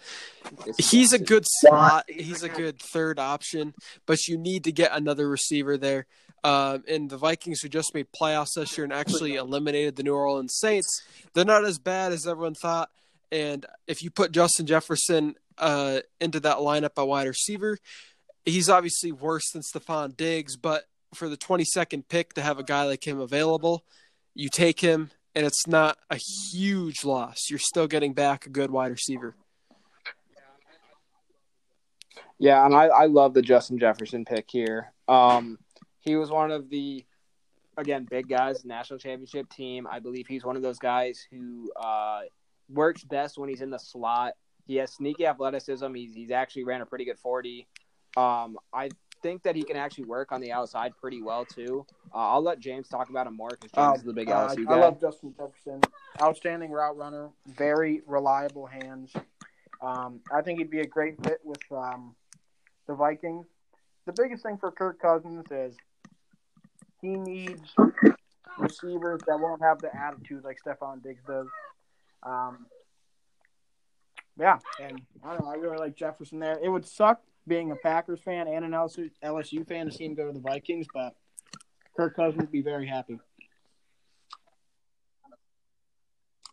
he's 0.78 1.12
a 1.12 1.18
good 1.18 1.44
slot. 1.44 2.04
He's 2.08 2.44
a 2.44 2.48
good 2.48 2.78
third 2.78 3.18
option, 3.18 3.74
but 4.06 4.28
you 4.28 4.38
need 4.38 4.62
to 4.64 4.72
get 4.72 4.96
another 4.96 5.28
receiver 5.28 5.76
there. 5.76 6.06
Um, 6.44 6.82
and 6.88 7.08
the 7.08 7.16
Vikings, 7.16 7.60
who 7.60 7.68
just 7.68 7.94
made 7.94 8.08
playoffs 8.20 8.54
this 8.56 8.76
year 8.76 8.84
and 8.84 8.92
actually 8.92 9.36
eliminated 9.36 9.96
the 9.96 10.02
New 10.02 10.14
Orleans 10.14 10.56
Saints, 10.58 11.02
they're 11.34 11.44
not 11.44 11.64
as 11.64 11.78
bad 11.78 12.12
as 12.12 12.26
everyone 12.26 12.54
thought. 12.54 12.90
And 13.30 13.64
if 13.86 14.02
you 14.02 14.10
put 14.10 14.32
Justin 14.32 14.66
Jefferson 14.66 15.36
uh, 15.58 16.00
into 16.20 16.40
that 16.40 16.58
lineup 16.58 16.98
at 16.98 17.06
wide 17.06 17.28
receiver, 17.28 17.78
he's 18.44 18.68
obviously 18.68 19.12
worse 19.12 19.50
than 19.52 19.62
Stefon 19.62 20.16
Diggs. 20.16 20.56
But 20.56 20.84
for 21.14 21.28
the 21.28 21.36
22nd 21.36 22.08
pick 22.08 22.34
to 22.34 22.42
have 22.42 22.58
a 22.58 22.64
guy 22.64 22.84
like 22.84 23.06
him 23.06 23.20
available, 23.20 23.84
you 24.34 24.48
take 24.48 24.80
him, 24.80 25.10
and 25.34 25.46
it's 25.46 25.66
not 25.66 25.96
a 26.10 26.18
huge 26.50 27.04
loss. 27.04 27.48
You're 27.48 27.58
still 27.58 27.86
getting 27.86 28.14
back 28.14 28.46
a 28.46 28.50
good 28.50 28.70
wide 28.70 28.90
receiver. 28.90 29.36
Yeah, 32.38 32.66
and 32.66 32.74
I, 32.74 32.86
I 32.86 33.06
love 33.06 33.34
the 33.34 33.42
Justin 33.42 33.78
Jefferson 33.78 34.24
pick 34.24 34.46
here. 34.50 34.92
Um, 35.06 35.58
he 36.02 36.16
was 36.16 36.30
one 36.30 36.50
of 36.50 36.68
the, 36.68 37.04
again, 37.76 38.06
big 38.08 38.28
guys, 38.28 38.64
national 38.64 38.98
championship 38.98 39.48
team. 39.48 39.86
I 39.90 39.98
believe 39.98 40.26
he's 40.26 40.44
one 40.44 40.56
of 40.56 40.62
those 40.62 40.78
guys 40.78 41.26
who 41.30 41.72
uh, 41.80 42.22
works 42.68 43.02
best 43.04 43.38
when 43.38 43.48
he's 43.48 43.62
in 43.62 43.70
the 43.70 43.78
slot. 43.78 44.34
He 44.66 44.76
has 44.76 44.92
sneaky 44.92 45.26
athleticism. 45.26 45.92
He's 45.94 46.14
he's 46.14 46.30
actually 46.30 46.64
ran 46.64 46.80
a 46.82 46.86
pretty 46.86 47.04
good 47.04 47.18
forty. 47.18 47.66
Um, 48.16 48.58
I 48.72 48.90
think 49.22 49.42
that 49.44 49.56
he 49.56 49.62
can 49.62 49.76
actually 49.76 50.04
work 50.04 50.30
on 50.32 50.40
the 50.40 50.52
outside 50.52 50.92
pretty 51.00 51.22
well 51.22 51.44
too. 51.44 51.86
Uh, 52.14 52.18
I'll 52.18 52.42
let 52.42 52.58
James 52.60 52.88
talk 52.88 53.08
about 53.08 53.26
him 53.26 53.36
more 53.36 53.48
because 53.50 53.70
James 53.72 53.86
Um, 53.88 53.94
is 53.96 54.02
the 54.02 54.12
big 54.12 54.28
uh, 54.30 54.48
LSU 54.48 54.60
I 54.68 54.74
guy. 54.74 54.80
love 54.80 55.00
Justin 55.00 55.34
Jefferson. 55.36 55.80
Outstanding 56.20 56.70
route 56.70 56.96
runner, 56.96 57.30
very 57.46 58.02
reliable 58.06 58.66
hands. 58.66 59.12
Um, 59.80 60.20
I 60.32 60.42
think 60.42 60.58
he'd 60.58 60.70
be 60.70 60.80
a 60.80 60.86
great 60.86 61.16
fit 61.24 61.40
with 61.44 61.62
um, 61.72 62.14
the 62.86 62.94
Vikings. 62.94 63.46
The 64.06 64.12
biggest 64.12 64.42
thing 64.44 64.58
for 64.58 64.70
Kirk 64.70 65.00
Cousins 65.00 65.44
is 65.50 65.76
he 67.02 67.16
needs 67.16 67.74
receivers 68.58 69.20
that 69.26 69.38
won't 69.38 69.60
have 69.60 69.80
the 69.80 69.94
attitude 69.94 70.44
like 70.44 70.58
Stefon 70.64 71.02
Diggs 71.02 71.22
does. 71.26 71.48
Um, 72.22 72.66
yeah, 74.38 74.58
and 74.80 75.02
I 75.22 75.34
don't 75.34 75.44
know. 75.44 75.50
I 75.50 75.56
really 75.56 75.76
like 75.76 75.96
Jefferson 75.96 76.38
there. 76.38 76.58
It 76.62 76.68
would 76.68 76.86
suck 76.86 77.20
being 77.46 77.72
a 77.72 77.76
Packers 77.76 78.20
fan 78.20 78.46
and 78.46 78.64
an 78.64 78.70
LSU, 78.70 79.10
LSU 79.22 79.66
fan 79.66 79.86
to 79.86 79.92
see 79.92 80.04
him 80.04 80.14
go 80.14 80.26
to 80.28 80.32
the 80.32 80.40
Vikings, 80.40 80.86
but 80.94 81.14
Kirk 81.96 82.16
Cousins 82.16 82.40
would 82.40 82.52
be 82.52 82.62
very 82.62 82.86
happy. 82.86 83.18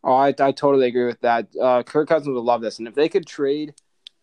Oh, 0.04 0.14
I, 0.14 0.30
I 0.30 0.52
totally 0.52 0.88
agree 0.88 1.06
with 1.06 1.22
that. 1.22 1.48
Uh, 1.62 1.84
Kirk 1.84 2.08
Cousins 2.08 2.34
would 2.34 2.44
love 2.44 2.62
this, 2.62 2.80
and 2.80 2.88
if 2.88 2.96
they 2.96 3.08
could 3.10 3.26
trade 3.28 3.76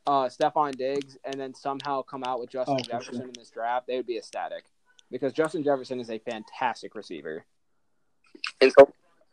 uh, 0.07 0.25
Stefon 0.25 0.77
Diggs 0.77 1.17
and 1.25 1.39
then 1.39 1.55
somehow 1.55 2.03
come 2.03 2.25
out 2.25 2.41
with 2.41 2.51
Justin 2.51 2.79
Oh, 2.81 2.83
Jefferson 2.83 3.17
sure. 3.17 3.25
in 3.25 3.33
this 3.39 3.51
draft, 3.51 3.87
they 3.87 3.97
would 3.97 4.07
be 4.07 4.17
ecstatic 4.17 4.65
because 5.11 5.33
Justin 5.33 5.63
Jefferson 5.63 6.01
is 6.01 6.11
a 6.11 6.19
fantastic 6.19 6.95
receiver. 6.95 7.45
And 8.61 8.73
so, 8.79 8.93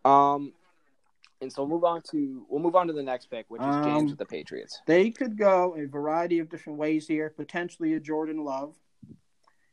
Um, 0.10 0.54
and 1.42 1.52
so 1.52 1.64
we'll 1.64 1.70
move 1.70 1.84
on 1.84 2.02
to 2.12 2.46
we'll 2.50 2.62
move 2.62 2.76
on 2.76 2.88
to 2.88 2.94
the 2.94 3.04
next 3.04 3.28
pick, 3.28 3.46
which 3.50 3.62
is 3.62 3.76
James 3.84 4.04
Um, 4.04 4.08
with 4.08 4.18
the 4.18 4.26
Patriots. 4.26 4.82
They 4.86 5.12
could 5.12 5.38
go 5.38 5.76
a 5.76 5.86
variety 5.86 6.40
of 6.40 6.50
different 6.50 6.80
ways 6.80 7.08
here, 7.08 7.30
potentially 7.30 7.94
a 7.94 8.00
Jordan 8.00 8.44
Love. 8.44 8.76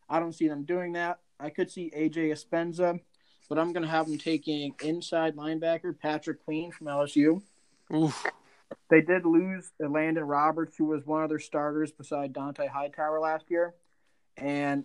I 0.09 0.19
don't 0.19 0.33
see 0.33 0.49
them 0.49 0.65
doing 0.65 0.93
that. 0.95 1.21
I 1.39 1.51
could 1.51 1.71
see 1.71 1.91
AJ 1.97 2.33
Epenesa, 2.33 3.01
but 3.49 3.59
I'm 3.59 3.73
going 3.73 3.85
to 3.85 3.89
have 3.89 4.07
them 4.07 4.19
taking 4.19 4.75
inside 4.83 5.37
linebacker 5.37 5.97
Patrick 5.99 6.45
Queen 6.45 6.73
from 6.73 6.89
LSU. 6.89 7.43
Oof. 7.95 8.27
They 8.89 9.01
did 9.01 9.25
lose 9.25 9.71
Landon 9.79 10.25
Roberts, 10.25 10.77
who 10.77 10.87
was 10.87 11.07
one 11.07 11.23
of 11.23 11.29
their 11.29 11.39
starters 11.39 11.93
beside 11.93 12.33
Dont'a 12.33 12.69
Hightower 12.69 13.21
last 13.21 13.51
year. 13.51 13.75
And 14.37 14.85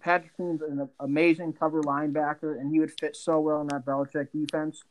Patrick 0.00 0.34
Queen's 0.36 0.62
an 0.62 0.88
amazing 0.98 1.52
cover 1.52 1.82
linebacker, 1.82 2.58
and 2.58 2.72
he 2.72 2.80
would 2.80 2.92
fit 2.98 3.16
so 3.16 3.40
well 3.40 3.60
in 3.60 3.68
that 3.68 3.84
Belichick 3.84 4.28
defense. 4.32 4.82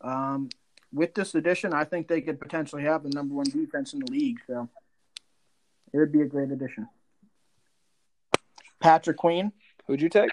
Um, 0.00 0.48
with 0.92 1.14
this 1.14 1.34
addition, 1.34 1.72
I 1.72 1.84
think 1.84 2.08
they 2.08 2.20
could 2.20 2.40
potentially 2.40 2.82
have 2.82 3.02
the 3.02 3.10
number 3.10 3.34
one 3.34 3.46
defense 3.46 3.92
in 3.92 4.00
the 4.00 4.10
league. 4.10 4.38
So 4.46 4.68
it 5.92 5.98
would 5.98 6.12
be 6.12 6.22
a 6.22 6.26
great 6.26 6.50
addition. 6.50 6.88
Patrick 8.80 9.16
Queen. 9.16 9.52
Who'd 9.86 10.00
you 10.00 10.08
take? 10.08 10.30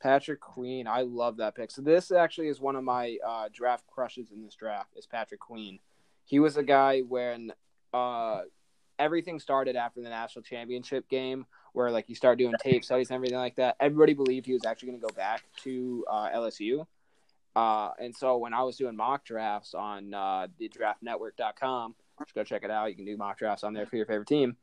Patrick 0.00 0.40
Queen. 0.40 0.86
I 0.86 1.02
love 1.02 1.36
that 1.36 1.54
pick. 1.54 1.70
So 1.70 1.82
this 1.82 2.10
actually 2.10 2.48
is 2.48 2.60
one 2.60 2.74
of 2.74 2.84
my 2.84 3.18
uh, 3.26 3.48
draft 3.52 3.86
crushes 3.86 4.30
in 4.32 4.42
this 4.42 4.54
draft. 4.54 4.96
Is 4.96 5.06
Patrick 5.06 5.40
Queen. 5.40 5.78
He 6.24 6.38
was 6.38 6.56
a 6.56 6.62
guy 6.62 7.00
when 7.00 7.52
uh, 7.92 8.42
everything 8.98 9.38
started 9.38 9.76
after 9.76 10.00
the 10.00 10.08
national 10.08 10.42
championship 10.42 11.08
game, 11.08 11.44
where 11.72 11.90
like 11.90 12.08
you 12.08 12.14
start 12.14 12.38
doing 12.38 12.54
tape 12.62 12.84
studies 12.84 13.10
and 13.10 13.16
everything 13.16 13.38
like 13.38 13.56
that. 13.56 13.76
Everybody 13.80 14.14
believed 14.14 14.46
he 14.46 14.52
was 14.52 14.64
actually 14.64 14.90
going 14.90 15.00
to 15.00 15.06
go 15.06 15.14
back 15.14 15.42
to 15.62 16.04
uh, 16.10 16.30
LSU. 16.30 16.86
Uh, 17.56 17.90
and 17.98 18.14
so 18.14 18.38
when 18.38 18.54
I 18.54 18.62
was 18.62 18.76
doing 18.76 18.96
mock 18.96 19.24
drafts 19.24 19.74
on 19.74 20.14
uh, 20.14 20.46
the 20.58 20.68
draftnetwork.com, 20.68 21.94
just 22.20 22.34
go 22.34 22.44
check 22.44 22.62
it 22.62 22.70
out. 22.70 22.90
You 22.90 22.96
can 22.96 23.04
do 23.04 23.16
mock 23.16 23.38
drafts 23.38 23.64
on 23.64 23.72
there 23.74 23.86
for 23.86 23.96
your 23.96 24.06
favorite 24.06 24.28
team. 24.28 24.56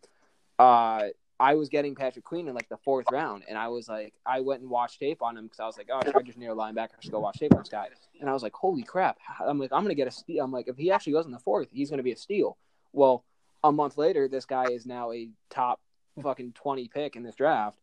Uh, 0.58 1.08
I 1.40 1.54
was 1.54 1.70
getting 1.70 1.94
Patrick 1.94 2.26
Queen 2.26 2.48
in 2.48 2.56
like 2.56 2.70
the 2.70 2.78
fourth 2.78 3.06
round, 3.12 3.44
and 3.48 3.58
I 3.58 3.68
was 3.68 3.88
like, 3.88 4.14
I 4.26 4.40
went 4.42 4.62
and 4.62 4.70
watched 4.70 5.00
tape 5.00 5.22
on 5.22 5.38
him 5.38 5.46
because 5.46 5.60
I 5.60 5.66
was 5.66 5.78
like, 5.78 5.90
oh, 5.94 6.02
Chargers 6.12 6.38
near 6.38 6.56
linebacker, 6.56 6.96
I 6.98 7.02
should 7.02 7.12
go 7.12 7.20
watch 7.20 7.38
tape 7.38 7.54
on 7.54 7.60
this 7.60 7.70
guy. 7.70 7.88
And 8.20 8.30
I 8.30 8.34
was 8.34 8.42
like, 8.42 8.54
holy 8.54 8.82
crap! 8.82 9.18
I'm 9.46 9.60
like, 9.60 9.72
I'm 9.72 9.84
gonna 9.84 9.94
get 9.94 10.08
a 10.08 10.12
steal. 10.12 10.44
I'm 10.44 10.52
like, 10.52 10.68
if 10.68 10.78
he 10.78 10.92
actually 10.92 11.14
goes 11.14 11.26
in 11.26 11.32
the 11.32 11.40
fourth, 11.40 11.68
he's 11.72 11.92
gonna 11.92 12.02
be 12.02 12.12
a 12.12 12.18
steal. 12.18 12.58
Well, 12.92 13.24
a 13.64 13.72
month 13.72 13.98
later, 13.98 14.28
this 14.28 14.46
guy 14.46 14.66
is 14.72 14.88
now 14.88 15.12
a 15.12 15.30
top 15.52 15.80
fucking 16.22 16.54
twenty 16.54 16.88
pick 16.88 17.16
in 17.16 17.24
this 17.24 17.36
draft. 17.36 17.80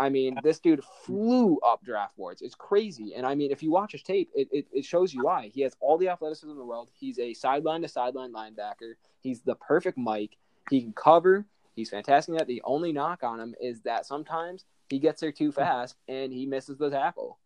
I 0.00 0.08
mean, 0.08 0.36
this 0.42 0.58
dude 0.58 0.82
flew 1.04 1.60
up 1.60 1.84
draft 1.84 2.16
boards. 2.16 2.42
It's 2.42 2.56
crazy. 2.56 3.14
And 3.14 3.24
I 3.24 3.34
mean, 3.36 3.52
if 3.52 3.62
you 3.62 3.70
watch 3.70 3.92
his 3.92 4.02
tape, 4.02 4.30
it, 4.34 4.48
it, 4.50 4.66
it 4.72 4.84
shows 4.84 5.14
you 5.14 5.22
why. 5.22 5.48
He 5.48 5.60
has 5.60 5.76
all 5.80 5.96
the 5.96 6.08
athleticism 6.08 6.50
in 6.50 6.56
the 6.56 6.64
world. 6.64 6.90
He's 6.92 7.18
a 7.20 7.34
sideline 7.34 7.82
to 7.82 7.88
sideline 7.88 8.32
linebacker. 8.32 8.94
He's 9.20 9.42
the 9.42 9.54
perfect 9.54 9.98
Mike. 9.98 10.36
He 10.70 10.80
can 10.80 10.92
cover. 10.92 11.46
He's 11.76 11.90
fantastic 11.90 12.40
at. 12.40 12.48
The 12.48 12.62
only 12.64 12.92
knock 12.92 13.22
on 13.22 13.38
him 13.38 13.54
is 13.60 13.82
that 13.82 14.06
sometimes 14.06 14.64
he 14.88 14.98
gets 14.98 15.20
there 15.20 15.30
too 15.32 15.52
fast 15.52 15.96
and 16.08 16.32
he 16.32 16.46
misses 16.46 16.78
the 16.78 16.90
tackle. 16.90 17.38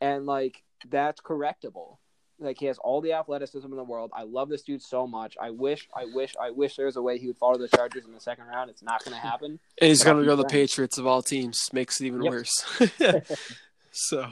And 0.00 0.26
like 0.26 0.62
that's 0.88 1.20
correctable. 1.20 1.96
Like 2.38 2.58
he 2.58 2.66
has 2.66 2.76
all 2.78 3.00
the 3.00 3.14
athleticism 3.14 3.66
in 3.66 3.76
the 3.76 3.84
world. 3.84 4.10
I 4.14 4.24
love 4.24 4.48
this 4.50 4.62
dude 4.62 4.82
so 4.82 5.06
much. 5.06 5.36
I 5.40 5.50
wish, 5.50 5.88
I 5.96 6.04
wish, 6.04 6.34
I 6.40 6.50
wish 6.50 6.76
there 6.76 6.84
was 6.84 6.96
a 6.96 7.02
way 7.02 7.18
he 7.18 7.28
would 7.28 7.38
follow 7.38 7.56
the 7.56 7.68
Chargers 7.68 8.04
in 8.04 8.12
the 8.12 8.20
second 8.20 8.44
round. 8.46 8.68
It's 8.68 8.82
not 8.82 9.02
going 9.04 9.14
to 9.14 9.20
happen. 9.20 9.58
And 9.80 9.88
he's 9.88 10.02
going 10.04 10.18
to 10.18 10.24
go 10.24 10.36
to 10.36 10.42
the. 10.42 10.48
Patriots 10.48 10.98
of 10.98 11.06
all 11.06 11.22
teams. 11.22 11.58
Makes 11.72 12.00
it 12.00 12.06
even 12.06 12.22
Yep. 12.22 12.30
worse. 12.30 12.64
so, 13.90 14.26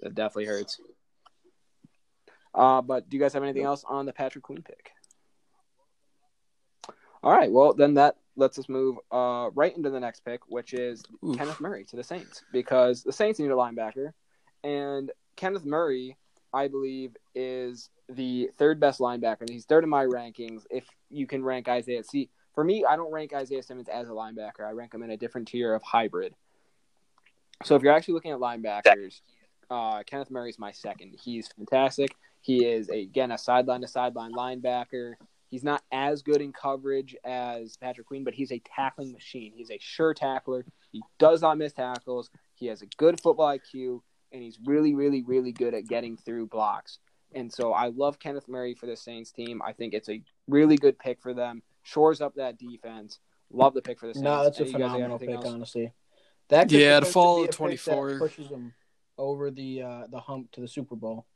That 0.00 0.14
definitely 0.14 0.46
hurts. 0.46 0.80
Uh, 2.54 2.82
but 2.82 3.08
do 3.08 3.16
you 3.16 3.22
guys 3.22 3.32
have 3.32 3.42
anything 3.42 3.64
else 3.64 3.84
on 3.88 4.06
the 4.06 4.12
Patrick 4.12 4.42
Queen 4.42 4.62
pick? 4.62 4.90
All 7.22 7.32
right. 7.32 7.50
Well, 7.50 7.74
then 7.74 7.94
that 7.94 8.16
lets 8.36 8.58
us 8.58 8.68
move 8.68 8.96
uh, 9.10 9.50
right 9.54 9.76
into 9.76 9.90
the 9.90 10.00
next 10.00 10.24
pick, 10.24 10.40
which 10.48 10.72
is 10.72 11.04
Oof. 11.24 11.36
Kenneth 11.36 11.60
Murray 11.60 11.84
to 11.84 11.96
the 11.96 12.04
Saints, 12.04 12.42
because 12.52 13.02
the 13.02 13.12
Saints 13.12 13.38
need 13.38 13.50
a 13.50 13.54
linebacker, 13.54 14.12
and 14.62 15.10
Kenneth 15.38 15.64
Murray, 15.64 16.16
I 16.52 16.66
believe, 16.66 17.16
is 17.32 17.90
the 18.08 18.50
third 18.58 18.80
best 18.80 18.98
linebacker, 18.98 19.42
and 19.42 19.50
he's 19.50 19.64
third 19.64 19.84
in 19.84 19.90
my 19.90 20.04
rankings. 20.04 20.64
If 20.68 20.84
you 21.10 21.28
can 21.28 21.44
rank 21.44 21.68
Isaiah, 21.68 22.02
see, 22.02 22.28
for 22.54 22.64
me, 22.64 22.84
I 22.84 22.96
don't 22.96 23.12
rank 23.12 23.32
Isaiah 23.32 23.62
Simmons 23.62 23.88
as 23.88 24.08
a 24.08 24.12
linebacker. 24.12 24.66
I 24.66 24.72
rank 24.72 24.92
him 24.92 25.04
in 25.04 25.12
a 25.12 25.16
different 25.16 25.46
tier 25.46 25.74
of 25.74 25.82
hybrid. 25.84 26.34
So 27.64 27.76
if 27.76 27.82
you're 27.82 27.92
actually 27.92 28.14
looking 28.14 28.32
at 28.32 28.40
linebackers, 28.40 29.20
uh, 29.70 30.02
Kenneth 30.04 30.28
is 30.48 30.58
my 30.58 30.72
second. 30.72 31.14
He's 31.22 31.46
fantastic. 31.46 32.16
He 32.40 32.64
is 32.64 32.90
a, 32.90 33.02
again 33.02 33.30
a 33.30 33.38
sideline 33.38 33.82
to 33.82 33.88
sideline 33.88 34.32
linebacker. 34.32 35.14
He's 35.46 35.62
not 35.62 35.84
as 35.92 36.22
good 36.22 36.40
in 36.40 36.52
coverage 36.52 37.14
as 37.24 37.76
Patrick 37.76 38.08
Queen, 38.08 38.24
but 38.24 38.34
he's 38.34 38.50
a 38.50 38.60
tackling 38.74 39.12
machine. 39.12 39.52
He's 39.54 39.70
a 39.70 39.78
sure 39.80 40.14
tackler. 40.14 40.64
He 40.90 41.00
does 41.18 41.42
not 41.42 41.58
miss 41.58 41.72
tackles. 41.72 42.28
He 42.54 42.66
has 42.66 42.82
a 42.82 42.86
good 42.96 43.20
football 43.20 43.56
IQ, 43.56 44.00
and 44.32 44.42
he's 44.42 44.58
really, 44.64 44.94
really, 44.94 45.22
really 45.22 45.52
good 45.52 45.74
at 45.74 45.86
getting 45.86 46.16
through 46.16 46.46
blocks. 46.46 46.98
And 47.34 47.52
so 47.52 47.72
I 47.72 47.88
love 47.88 48.18
Kenneth 48.18 48.48
Murray 48.48 48.74
for 48.74 48.86
the 48.86 48.96
Saints 48.96 49.30
team. 49.30 49.60
I 49.64 49.72
think 49.72 49.92
it's 49.94 50.08
a 50.08 50.22
really 50.46 50.76
good 50.76 50.98
pick 50.98 51.20
for 51.20 51.34
them. 51.34 51.62
Shores 51.82 52.20
up 52.20 52.34
that 52.36 52.58
defense. 52.58 53.18
Love 53.50 53.74
the 53.74 53.82
pick 53.82 53.98
for 53.98 54.06
the 54.06 54.14
Saints. 54.14 54.24
No, 54.24 54.42
that's 54.44 54.58
a 54.58 54.62
Any 54.62 54.70
of 54.70 54.72
you 54.72 54.78
guys 54.78 54.86
got 54.88 54.92
phenomenal 54.94 55.18
pick, 55.18 55.30
else? 55.30 55.46
honestly. 55.46 55.92
That 56.48 56.62
could 56.68 56.72
Yeah, 56.80 57.00
to 57.00 57.06
fall 57.06 57.38
be 57.38 57.44
at 57.44 57.54
a 57.54 57.58
pick 57.58 57.84
that 57.84 57.92
24. 57.92 58.18
pushes 58.18 58.48
them 58.48 58.74
over 59.18 59.50
the 59.50 59.82
uh, 59.82 60.06
the 60.10 60.20
hump 60.20 60.50
to 60.52 60.60
the 60.60 60.68
Super 60.68 60.96
Bowl. 60.96 61.26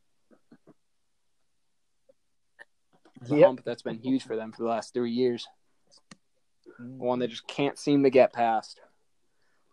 the 3.28 3.36
Yep. 3.36 3.46
hump 3.46 3.64
that's 3.64 3.82
been 3.82 3.98
huge 3.98 4.24
for 4.24 4.36
them 4.36 4.52
for 4.52 4.62
the 4.62 4.68
last 4.68 4.92
three 4.94 5.12
years. 5.12 5.46
Mm. 6.80 6.96
One 6.98 7.18
they 7.18 7.26
just 7.28 7.46
can't 7.46 7.78
seem 7.78 8.02
to 8.02 8.10
get 8.10 8.32
past. 8.32 8.80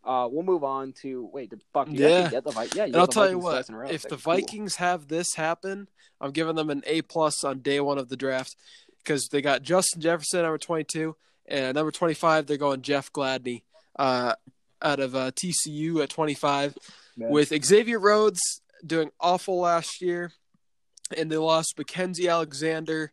Uh, 0.04 0.28
we'll 0.32 0.44
move 0.44 0.64
on 0.64 0.94
to 1.02 1.30
wait. 1.34 1.50
The 1.50 1.60
fuck, 1.74 1.88
Yeah. 1.92 2.30
get 2.30 2.44
the 2.44 2.52
Vi- 2.52 2.64
yeah. 2.76 2.86
You 2.86 2.94
and 2.94 2.96
I'll 2.98 3.08
tell 3.08 3.30
you 3.30 3.38
what, 3.40 3.52
twice 3.52 3.70
in 3.70 3.76
a 3.76 3.78
row. 3.80 3.90
if 3.90 4.04
the 4.04 4.10
cool. 4.10 4.18
Vikings 4.18 4.76
have 4.78 5.08
this 5.08 5.34
happen, 5.36 5.88
I'm 6.22 6.32
giving 6.32 6.56
them 6.56 6.70
an 6.70 6.84
A 6.88 7.02
plus 7.02 7.44
on 7.44 7.60
day 7.60 7.80
one 7.80 7.98
of 7.98 8.10
the 8.10 8.18
draft 8.18 8.56
because 9.04 9.28
they 9.28 9.42
got 9.42 9.62
Justin 9.62 10.02
Jefferson 10.02 10.42
number 10.44 10.58
22 10.58 11.16
and 11.48 11.76
number 11.76 11.92
25 11.92 12.46
they're 12.48 12.58
going 12.58 12.82
Jeff 12.82 13.12
Gladney 13.12 13.64
uh, 13.98 14.34
out 14.82 15.00
of 15.00 15.16
uh, 15.16 15.32
TCU 15.32 16.02
at 16.02 16.10
25 16.10 16.78
Yeah. 17.18 17.30
with 17.30 17.54
Xavier 17.66 18.00
Rhodes 18.00 18.40
doing 18.86 19.12
awful 19.20 19.60
last 19.60 20.02
year, 20.02 20.32
and 21.18 21.30
they 21.30 21.38
lost 21.38 21.74
Mackenzie 21.78 22.30
Alexander 22.30 23.12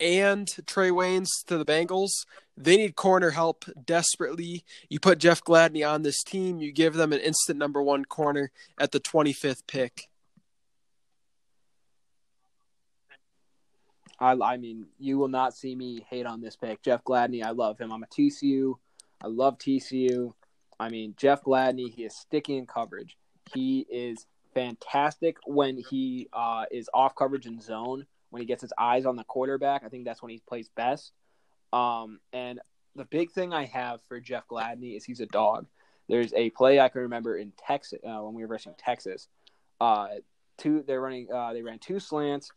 and 0.00 0.48
Trey 0.66 0.90
Waynes 0.90 1.28
to 1.46 1.58
the 1.58 1.64
Bengals. 1.64 2.10
They 2.56 2.76
need 2.76 2.96
corner 2.96 3.30
help 3.30 3.64
desperately. 3.84 4.64
You 4.88 4.98
put 5.00 5.18
Jeff 5.18 5.42
Gladney 5.44 5.88
on 5.88 6.02
this 6.02 6.22
team, 6.22 6.58
you 6.58 6.72
give 6.72 6.94
them 6.94 7.12
an 7.12 7.20
instant 7.20 7.58
number 7.58 7.82
one 7.82 8.04
corner 8.04 8.50
at 8.78 8.92
the 8.92 9.00
25th 9.00 9.66
pick. 9.66 10.08
I, 14.20 14.32
I 14.32 14.56
mean, 14.56 14.86
you 14.98 15.18
will 15.18 15.28
not 15.28 15.54
see 15.54 15.74
me 15.76 16.04
hate 16.10 16.26
on 16.26 16.40
this 16.40 16.56
pick. 16.56 16.82
Jeff 16.82 17.04
Gladney, 17.04 17.44
I 17.44 17.50
love 17.50 17.78
him. 17.78 17.92
I'm 17.92 18.02
a 18.02 18.06
TCU. 18.06 18.74
I 19.22 19.28
love 19.28 19.58
TCU. 19.58 20.32
I 20.80 20.88
mean, 20.88 21.14
Jeff 21.16 21.42
Gladney, 21.42 21.92
he 21.92 22.04
is 22.04 22.16
sticky 22.16 22.56
in 22.56 22.66
coverage. 22.66 23.16
He 23.54 23.86
is 23.90 24.26
fantastic 24.54 25.36
when 25.46 25.76
he 25.76 26.28
uh, 26.32 26.64
is 26.70 26.88
off 26.92 27.14
coverage 27.14 27.46
in 27.46 27.60
zone. 27.60 28.06
When 28.30 28.40
he 28.40 28.46
gets 28.46 28.62
his 28.62 28.72
eyes 28.78 29.06
on 29.06 29.16
the 29.16 29.24
quarterback, 29.24 29.82
I 29.84 29.88
think 29.88 30.04
that's 30.04 30.22
when 30.22 30.30
he 30.30 30.42
plays 30.46 30.68
best. 30.76 31.12
Um, 31.72 32.20
and 32.32 32.60
the 32.94 33.04
big 33.04 33.30
thing 33.30 33.52
I 33.52 33.64
have 33.66 34.00
for 34.08 34.20
Jeff 34.20 34.46
Gladney 34.48 34.96
is 34.96 35.04
he's 35.04 35.20
a 35.20 35.26
dog. 35.26 35.66
There's 36.08 36.32
a 36.34 36.50
play 36.50 36.80
I 36.80 36.88
can 36.88 37.02
remember 37.02 37.36
in 37.36 37.52
Texas 37.56 38.00
uh, 38.04 38.20
when 38.22 38.34
we 38.34 38.42
were 38.42 38.48
versus 38.48 38.74
Texas. 38.78 39.28
Uh, 39.80 40.08
two 40.56 40.82
they're 40.86 41.00
running 41.00 41.28
uh, 41.32 41.52
they 41.52 41.62
ran 41.62 41.78
two 41.78 42.00
slants, 42.00 42.50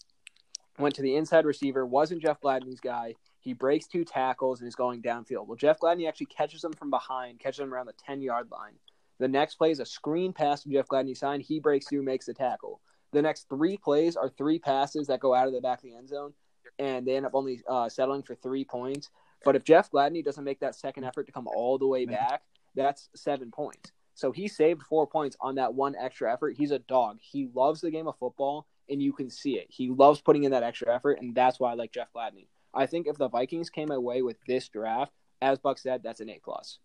went 0.80 0.95
to 0.95 1.01
the 1.01 1.15
inside 1.15 1.45
receiver, 1.45 1.86
wasn't 1.86 2.22
Jeff 2.22 2.41
Gladney's 2.41 2.80
guy. 2.80 3.15
He 3.39 3.53
breaks 3.53 3.88
two 3.88 4.05
tackles 4.05 4.61
and 4.61 4.67
is 4.67 4.76
going 4.76 5.01
downfield. 5.01 5.47
Well, 5.47 5.57
Jeff 5.57 5.80
Gladney 5.80 6.07
actually 6.07 6.28
catches 6.28 6.63
him 6.63 6.74
from 6.74 6.89
behind, 6.89 7.39
catches 7.39 7.59
him 7.59 7.74
around 7.74 7.88
the 7.88 7.93
10 8.05 8.22
yard 8.22 8.49
line. 8.51 8.74
The 9.19 9.28
next 9.28 9.55
play 9.55 9.72
is 9.72 9.80
a 9.80 9.86
screen 9.86 10.32
pass 10.34 10.63
to 10.63 10.69
Jeff 10.69 10.88
Gladney's 10.88 11.19
side. 11.19 11.41
He 11.41 11.59
breaks 11.59 11.88
through, 11.88 12.03
makes 12.03 12.26
the 12.26 12.34
tackle. 12.34 12.82
The 13.12 13.22
next 13.22 13.49
three 13.49 13.78
plays 13.78 14.16
are 14.16 14.30
three 14.30 14.59
passes 14.59 15.07
that 15.07 15.20
go 15.20 15.34
out 15.34 15.47
of 15.47 15.53
the 15.53 15.62
back 15.62 15.80
of 15.80 15.84
the 15.84 15.95
end 15.95 16.09
zone, 16.09 16.34
and 16.80 17.05
they 17.05 17.16
end 17.16 17.26
up 17.26 17.36
only 17.36 17.62
uh, 17.68 17.89
settling 17.89 18.24
for 18.24 18.36
three 18.36 18.64
points. 18.64 19.09
But 19.43 19.55
if 19.55 19.64
Jeff 19.64 19.91
Gladney 19.91 20.24
doesn't 20.24 20.43
make 20.43 20.59
that 20.59 20.76
second 20.76 21.03
effort 21.03 21.26
to 21.26 21.32
come 21.32 21.47
all 21.47 21.78
the 21.78 21.88
way 21.88 22.05
back, 22.05 22.43
that's 22.76 23.09
seven 23.16 23.51
points. 23.51 23.91
So 24.14 24.32
he 24.32 24.47
saved 24.47 24.84
four 24.84 25.07
points 25.07 25.36
on 25.41 25.55
that 25.55 25.74
one 25.74 25.95
extra 25.95 26.32
effort. 26.32 26.55
He's 26.57 26.72
a 26.72 26.80
dog. 26.80 27.18
He 27.22 27.49
loves 27.53 27.82
the 27.82 27.91
game 27.91 28.07
of 28.07 28.18
football, 28.18 28.68
and 28.89 29.01
you 29.01 29.14
can 29.14 29.30
see 29.30 29.57
it. 29.57 29.68
He 29.70 29.89
loves 29.89 30.22
putting 30.22 30.43
in 30.43 30.51
that 30.51 30.64
extra 30.64 30.93
effort, 30.93 31.20
and 31.20 31.34
that's 31.34 31.59
why 31.59 31.72
I 31.72 31.74
like 31.74 31.91
Jeff 31.91 32.09
Gladney. 32.16 32.47
I 32.74 32.86
think 32.86 33.07
if 33.07 33.18
the 33.18 33.30
Vikings 33.30 33.70
came 33.70 33.91
away 33.91 34.22
with 34.22 34.38
this 34.47 34.70
draft, 34.70 35.12
as 35.41 35.57
Buck 35.59 35.80
said, 35.80 36.03
that's 36.03 36.20
an 36.22 36.30
A 36.30 36.39
plus. 36.43 36.78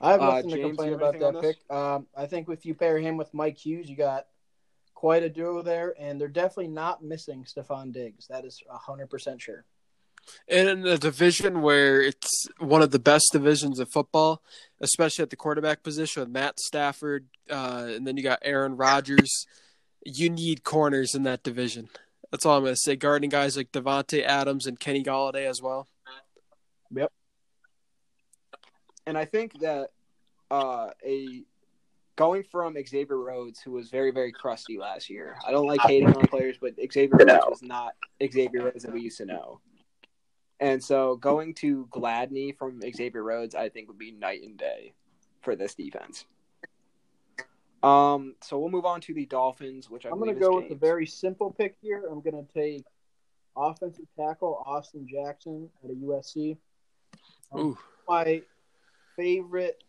I 0.00 0.12
have 0.12 0.20
Uh, 0.20 0.26
nothing 0.26 0.50
to 0.50 0.60
complain 0.60 0.92
about 0.92 1.18
that 1.18 1.40
pick. 1.40 1.56
Um, 1.70 2.06
I 2.14 2.26
think 2.26 2.48
if 2.50 2.66
you 2.66 2.74
pair 2.74 2.98
him 2.98 3.16
with 3.16 3.32
Mike 3.32 3.56
Hughes, 3.56 3.88
you 3.88 3.96
got 3.96 4.26
quite 5.06 5.22
a 5.22 5.28
duo 5.28 5.62
there, 5.62 5.94
and 6.00 6.20
they're 6.20 6.26
definitely 6.26 6.66
not 6.66 7.00
missing 7.00 7.44
Stefon 7.44 7.92
Diggs. 7.92 8.26
That 8.26 8.44
is 8.44 8.60
hundred 8.68 9.08
percent 9.08 9.40
sure. 9.40 9.64
And 10.48 10.68
in 10.68 10.84
a 10.84 10.98
division 10.98 11.62
where 11.62 12.02
it's 12.02 12.48
one 12.58 12.82
of 12.82 12.90
the 12.90 12.98
best 12.98 13.26
divisions 13.30 13.78
of 13.78 13.88
football, 13.92 14.42
especially 14.80 15.22
at 15.22 15.30
the 15.30 15.36
quarterback 15.36 15.84
position 15.84 16.22
with 16.22 16.28
Matt 16.28 16.58
Stafford, 16.58 17.26
uh, 17.48 17.86
and 17.86 18.04
then 18.04 18.16
you 18.16 18.24
got 18.24 18.40
Aaron 18.42 18.76
Rodgers, 18.76 19.46
you 20.04 20.28
need 20.28 20.64
corners 20.64 21.14
in 21.14 21.22
that 21.22 21.44
division. 21.44 21.88
That's 22.32 22.44
all 22.44 22.56
I'm 22.56 22.64
going 22.64 22.74
to 22.74 22.80
say. 22.82 22.96
Guarding 22.96 23.30
guys 23.30 23.56
like 23.56 23.70
Davante 23.70 24.24
Adams 24.24 24.66
and 24.66 24.80
Kenny 24.80 25.04
Golladay 25.04 25.48
as 25.48 25.62
well. 25.62 25.86
Yep. 26.90 27.12
And 29.06 29.16
I 29.16 29.24
think 29.24 29.60
that 29.60 29.90
uh, 30.50 30.90
a 31.04 31.44
going 32.16 32.42
from 32.42 32.76
Xavier 32.86 33.18
Rhodes, 33.18 33.60
who 33.60 33.72
was 33.72 33.90
very 33.90 34.10
very 34.10 34.32
crusty 34.32 34.78
last 34.78 35.08
year. 35.08 35.36
I 35.46 35.50
don't 35.50 35.66
like 35.66 35.80
hating 35.82 36.08
on 36.08 36.26
players, 36.26 36.56
but 36.60 36.74
Xavier 36.92 37.16
Rhodes 37.18 37.46
was 37.48 37.62
not 37.62 37.94
Xavier 38.20 38.64
Rhodes 38.64 38.82
that 38.84 38.92
we 38.92 39.02
used 39.02 39.18
to 39.18 39.26
know. 39.26 39.60
And 40.58 40.82
so 40.82 41.16
going 41.16 41.54
to 41.54 41.86
Gladney 41.90 42.56
from 42.56 42.80
Xavier 42.80 43.22
Rhodes, 43.22 43.54
I 43.54 43.68
think 43.68 43.88
would 43.88 43.98
be 43.98 44.10
night 44.10 44.42
and 44.42 44.56
day 44.56 44.94
for 45.42 45.54
this 45.54 45.74
defense. 45.74 46.24
Um, 47.82 48.34
so 48.42 48.58
we'll 48.58 48.70
move 48.70 48.86
on 48.86 49.00
to 49.02 49.14
the 49.14 49.26
Dolphins, 49.26 49.90
which 49.90 50.06
I 50.06 50.10
I'm 50.10 50.18
going 50.18 50.34
to 50.34 50.40
go 50.40 50.58
is 50.58 50.64
with 50.64 50.72
a 50.72 50.80
very 50.80 51.06
simple 51.06 51.52
pick 51.52 51.76
here. 51.82 52.04
I'm 52.10 52.20
going 52.20 52.44
to 52.44 52.52
take 52.52 52.84
offensive 53.56 54.06
tackle 54.18 54.62
Austin 54.66 55.06
Jackson 55.06 55.68
at 55.84 55.90
a 55.90 55.94
USC. 55.94 56.56
Um, 57.52 57.60
Ooh. 57.60 57.78
my 58.08 58.42
favorite 59.14 59.84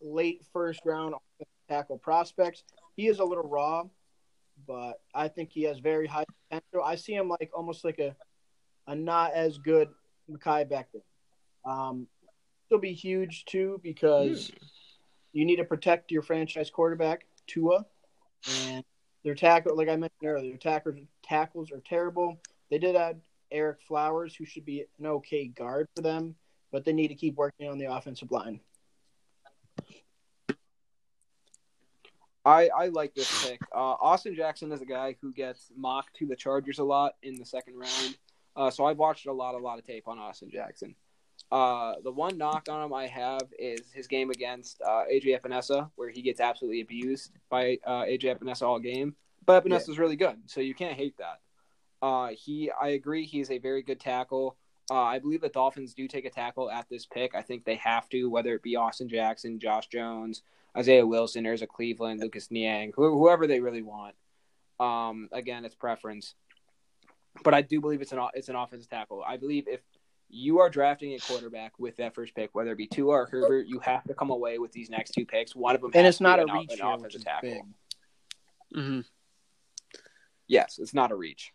late 0.00 0.42
first 0.52 0.80
round 0.84 1.14
offensive 1.14 1.52
tackle 1.68 1.98
prospects. 1.98 2.62
He 2.96 3.06
is 3.06 3.18
a 3.18 3.24
little 3.24 3.48
raw, 3.48 3.84
but 4.66 5.00
I 5.14 5.28
think 5.28 5.50
he 5.52 5.62
has 5.64 5.78
very 5.78 6.06
high 6.06 6.24
potential. 6.48 6.82
I 6.84 6.96
see 6.96 7.14
him 7.14 7.28
like 7.28 7.50
almost 7.54 7.84
like 7.84 7.98
a 7.98 8.14
a 8.88 8.94
not 8.94 9.32
as 9.32 9.58
good 9.58 9.88
Mekhi 10.30 10.70
Becton. 10.70 11.02
Um, 11.64 12.06
he'll 12.68 12.78
be 12.78 12.92
huge 12.92 13.44
too 13.44 13.80
because 13.82 14.50
you 15.32 15.44
need 15.44 15.56
to 15.56 15.64
protect 15.64 16.10
your 16.10 16.22
franchise 16.22 16.70
quarterback 16.70 17.26
Tua, 17.46 17.84
and 18.48 18.84
their 19.24 19.34
tackle, 19.34 19.76
like 19.76 19.88
I 19.88 19.96
mentioned 19.96 20.24
earlier, 20.24 20.50
their 20.50 20.58
tackles 20.58 20.96
tackles 21.22 21.72
are 21.72 21.82
terrible. 21.86 22.40
They 22.70 22.78
did 22.78 22.96
add 22.96 23.20
Ereck 23.52 23.80
Flowers, 23.86 24.34
who 24.34 24.44
should 24.44 24.64
be 24.64 24.84
an 24.98 25.06
okay 25.06 25.48
guard 25.48 25.88
for 25.94 26.02
them, 26.02 26.34
but 26.72 26.84
they 26.84 26.92
need 26.92 27.08
to 27.08 27.14
keep 27.14 27.36
working 27.36 27.68
on 27.68 27.78
the 27.78 27.92
offensive 27.92 28.30
line. 28.30 28.60
I, 32.46 32.68
I 32.68 32.86
like 32.86 33.12
this 33.14 33.44
pick. 33.44 33.60
Uh, 33.74 33.96
Austin 34.00 34.36
Jackson 34.36 34.70
is 34.70 34.80
a 34.80 34.86
guy 34.86 35.16
who 35.20 35.32
gets 35.32 35.72
mocked 35.76 36.14
to 36.18 36.26
the 36.26 36.36
Chargers 36.36 36.78
a 36.78 36.84
lot 36.84 37.16
in 37.24 37.34
the 37.34 37.44
second 37.44 37.76
round. 37.76 38.16
Uh, 38.54 38.70
so 38.70 38.86
I've 38.86 38.98
watched 38.98 39.26
a 39.26 39.32
lot, 39.32 39.56
a 39.56 39.58
lot 39.58 39.80
of 39.80 39.84
tape 39.84 40.06
on 40.06 40.20
Austin 40.20 40.48
Jackson. 40.50 40.94
Uh, 41.50 41.94
the 42.04 42.10
one 42.10 42.38
knock 42.38 42.68
on 42.70 42.84
him 42.84 42.94
I 42.94 43.08
have 43.08 43.42
is 43.58 43.92
his 43.92 44.06
game 44.06 44.30
against 44.30 44.80
uh, 44.80 45.02
AJ 45.12 45.40
Epenesa, 45.40 45.90
where 45.96 46.08
he 46.08 46.22
gets 46.22 46.40
absolutely 46.40 46.80
abused 46.82 47.32
by 47.50 47.78
uh, 47.84 48.02
AJ 48.02 48.38
Epenesa 48.38 48.62
all 48.62 48.78
game. 48.78 49.16
But 49.44 49.64
Epenesa 49.64 49.90
is 49.90 49.98
really 49.98 50.16
good, 50.16 50.36
so 50.46 50.60
you 50.60 50.74
can't 50.74 50.96
hate 50.96 51.16
that. 51.18 51.40
Uh, 52.00 52.28
he, 52.28 52.70
I 52.80 52.88
agree, 52.90 53.26
he's 53.26 53.50
a 53.50 53.58
very 53.58 53.82
good 53.82 53.98
tackle. 53.98 54.56
Uh, 54.88 55.02
I 55.02 55.18
believe 55.18 55.40
the 55.40 55.48
Dolphins 55.48 55.94
do 55.94 56.06
take 56.06 56.24
a 56.24 56.30
tackle 56.30 56.70
at 56.70 56.88
this 56.88 57.06
pick. 57.06 57.34
I 57.34 57.42
think 57.42 57.64
they 57.64 57.74
have 57.76 58.08
to, 58.10 58.30
whether 58.30 58.54
it 58.54 58.62
be 58.62 58.76
Austin 58.76 59.08
Jackson, 59.08 59.58
Josh 59.58 59.88
Jones, 59.88 60.42
Isaiah 60.76 61.06
Wilson, 61.06 61.44
there's 61.44 61.62
a 61.62 61.66
Cleveland, 61.66 62.20
Lucas 62.20 62.50
Niang, 62.50 62.92
who, 62.94 63.16
whoever 63.18 63.46
they 63.46 63.60
really 63.60 63.82
want. 63.82 64.14
Um, 64.78 65.28
again, 65.32 65.64
it's 65.64 65.74
preference, 65.74 66.34
but 67.42 67.54
I 67.54 67.62
do 67.62 67.80
believe 67.80 68.02
it's 68.02 68.12
an 68.12 68.20
it's 68.34 68.48
an 68.50 68.56
offensive 68.56 68.90
tackle. 68.90 69.22
I 69.26 69.38
believe 69.38 69.68
if 69.68 69.80
you 70.28 70.58
are 70.58 70.68
drafting 70.68 71.14
a 71.14 71.18
quarterback 71.18 71.78
with 71.78 71.96
that 71.96 72.14
first 72.14 72.34
pick, 72.34 72.50
whether 72.52 72.72
it 72.72 72.76
be 72.78 72.86
Tua 72.86 73.12
or 73.12 73.26
Herbert, 73.26 73.66
you 73.68 73.78
have 73.78 74.04
to 74.04 74.12
come 74.14 74.30
away 74.30 74.58
with 74.58 74.72
these 74.72 74.90
next 74.90 75.12
two 75.12 75.24
picks. 75.24 75.54
One 75.56 75.74
of 75.76 75.80
them, 75.80 75.92
And 75.94 76.04
has 76.04 76.14
it's 76.14 76.18
to 76.18 76.22
not 76.24 76.36
be 76.36 76.40
a 76.42 76.44
an, 76.46 76.58
reach 76.60 76.72
an 76.72 76.78
here, 76.86 76.94
offensive 76.94 77.24
tackle. 77.24 77.50
big. 78.72 78.82
hmm 78.84 79.00
Yes, 80.48 80.78
it's 80.78 80.94
not 80.94 81.10
a 81.10 81.16
reach. 81.16 81.52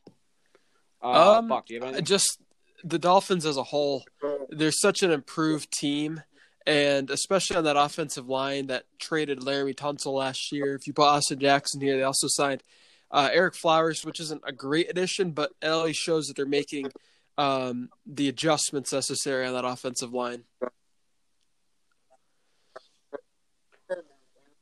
Uh, 1.03 1.37
Um, 1.39 1.47
Buck, 1.47 1.65
do 1.67 1.73
you 1.75 1.81
have? 1.81 2.03
Just 2.03 2.41
the 2.83 2.99
Dolphins 2.99 3.45
as 3.45 3.57
a 3.57 3.63
whole, 3.63 4.03
they're 4.49 4.71
such 4.71 5.03
an 5.03 5.11
improved 5.11 5.71
team, 5.71 6.23
and 6.65 7.09
especially 7.09 7.57
on 7.57 7.63
that 7.63 7.77
offensive 7.77 8.27
line 8.27 8.67
that 8.67 8.85
traded 8.99 9.39
Laremy 9.39 9.75
Tunsil 9.75 10.13
last 10.13 10.51
year. 10.51 10.75
If 10.75 10.87
you 10.87 10.93
put 10.93 11.07
Austin 11.07 11.39
Jackson 11.39 11.81
here, 11.81 11.97
they 11.97 12.03
also 12.03 12.27
signed 12.29 12.63
uh, 13.09 13.29
Ereck 13.29 13.55
Flowers, 13.55 14.05
which 14.05 14.19
isn't 14.19 14.41
a 14.45 14.51
great 14.51 14.89
addition, 14.89 15.31
but 15.31 15.51
it 15.61 15.71
least 15.71 15.99
shows 15.99 16.27
that 16.27 16.35
they're 16.35 16.45
making 16.45 16.91
um, 17.37 17.89
the 18.05 18.29
adjustments 18.29 18.93
necessary 18.93 19.45
on 19.45 19.53
that 19.53 19.65
offensive 19.65 20.13
line. 20.13 20.43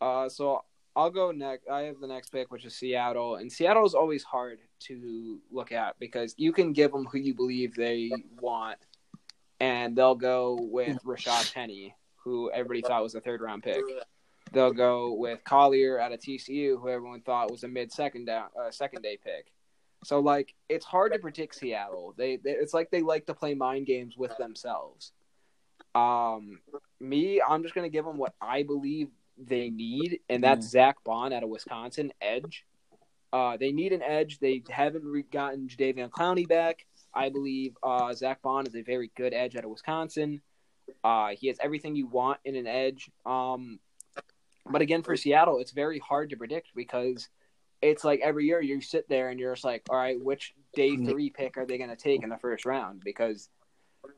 Uh, 0.01 0.29
so 0.29 0.63
I'll 0.95 1.09
go 1.09 1.31
next. 1.31 1.67
I 1.69 1.81
have 1.81 1.99
the 1.99 2.07
next 2.07 2.29
pick, 2.29 2.51
which 2.51 2.65
is 2.65 2.77
Seattle, 2.77 3.35
and 3.35 3.51
Seattle 3.51 3.85
is 3.85 3.93
always 3.93 4.23
hard 4.23 4.59
to 4.87 5.39
look 5.51 5.71
at 5.71 5.99
because 5.99 6.33
you 6.37 6.51
can 6.53 6.73
give 6.73 6.91
them 6.91 7.05
who 7.05 7.17
you 7.17 7.33
believe 7.33 7.75
they 7.75 8.11
want, 8.39 8.79
and 9.59 9.95
they'll 9.95 10.15
go 10.15 10.57
with 10.59 11.03
Rashaad 11.03 11.53
Penny, 11.53 11.95
who 12.23 12.51
everybody 12.51 12.81
thought 12.81 13.03
was 13.03 13.15
a 13.15 13.21
third 13.21 13.41
round 13.41 13.63
pick. 13.63 13.81
They'll 14.51 14.73
go 14.73 15.13
with 15.13 15.43
Collier 15.43 15.99
out 15.99 16.11
of 16.11 16.19
TCU, 16.19 16.79
who 16.81 16.89
everyone 16.89 17.21
thought 17.21 17.51
was 17.51 17.63
a 17.63 17.67
mid 17.67 17.91
second 17.91 18.25
down, 18.25 18.47
uh, 18.59 18.71
second 18.71 19.03
day 19.03 19.17
pick. 19.23 19.51
So 20.03 20.19
like, 20.19 20.55
it's 20.69 20.85
hard 20.85 21.13
to 21.13 21.19
predict 21.19 21.55
Seattle. 21.55 22.13
They, 22.17 22.37
they, 22.37 22.51
it's 22.51 22.73
like 22.73 22.89
they 22.89 23.01
like 23.01 23.25
to 23.27 23.33
play 23.33 23.53
mind 23.53 23.85
games 23.85 24.17
with 24.17 24.35
themselves. 24.37 25.11
Um, 25.93 26.59
me, 26.99 27.41
I'm 27.47 27.63
just 27.63 27.75
gonna 27.75 27.89
give 27.89 28.05
them 28.05 28.17
what 28.17 28.33
I 28.41 28.63
believe 28.63 29.09
they 29.37 29.69
need, 29.69 30.19
and 30.29 30.43
that's 30.43 30.67
Zack 30.67 31.03
Baun 31.03 31.33
out 31.33 31.43
of 31.43 31.49
Wisconsin, 31.49 32.11
edge. 32.21 32.65
Uh, 33.31 33.57
they 33.57 33.71
need 33.71 33.93
an 33.93 34.01
edge. 34.01 34.39
They 34.39 34.63
haven't 34.69 35.05
re- 35.05 35.23
gotten 35.23 35.67
Jadeveon 35.67 36.09
Clowney 36.09 36.47
back. 36.47 36.85
I 37.13 37.29
believe 37.29 37.75
uh, 37.83 38.13
Zack 38.13 38.41
Baun 38.41 38.67
is 38.67 38.75
a 38.75 38.81
very 38.81 39.11
good 39.15 39.33
edge 39.33 39.55
out 39.55 39.63
of 39.63 39.71
Wisconsin. 39.71 40.41
Uh, 41.03 41.29
he 41.29 41.47
has 41.47 41.57
everything 41.61 41.95
you 41.95 42.07
want 42.07 42.39
in 42.45 42.55
an 42.55 42.67
edge. 42.67 43.09
Um, 43.25 43.79
but 44.69 44.81
again, 44.81 45.03
for 45.03 45.15
Seattle, 45.15 45.59
it's 45.59 45.71
very 45.71 45.99
hard 45.99 46.29
to 46.31 46.37
predict 46.37 46.69
because 46.75 47.29
it's 47.81 48.03
like 48.03 48.19
every 48.21 48.45
year 48.45 48.61
you 48.61 48.81
sit 48.81 49.07
there 49.09 49.29
and 49.29 49.39
you're 49.39 49.53
just 49.53 49.65
like, 49.65 49.83
all 49.89 49.97
right, 49.97 50.21
which 50.21 50.53
day 50.73 50.95
three 50.97 51.29
pick 51.29 51.57
are 51.57 51.65
they 51.65 51.77
going 51.77 51.89
to 51.89 51.95
take 51.95 52.23
in 52.23 52.29
the 52.29 52.37
first 52.37 52.65
round? 52.65 53.01
Because 53.03 53.49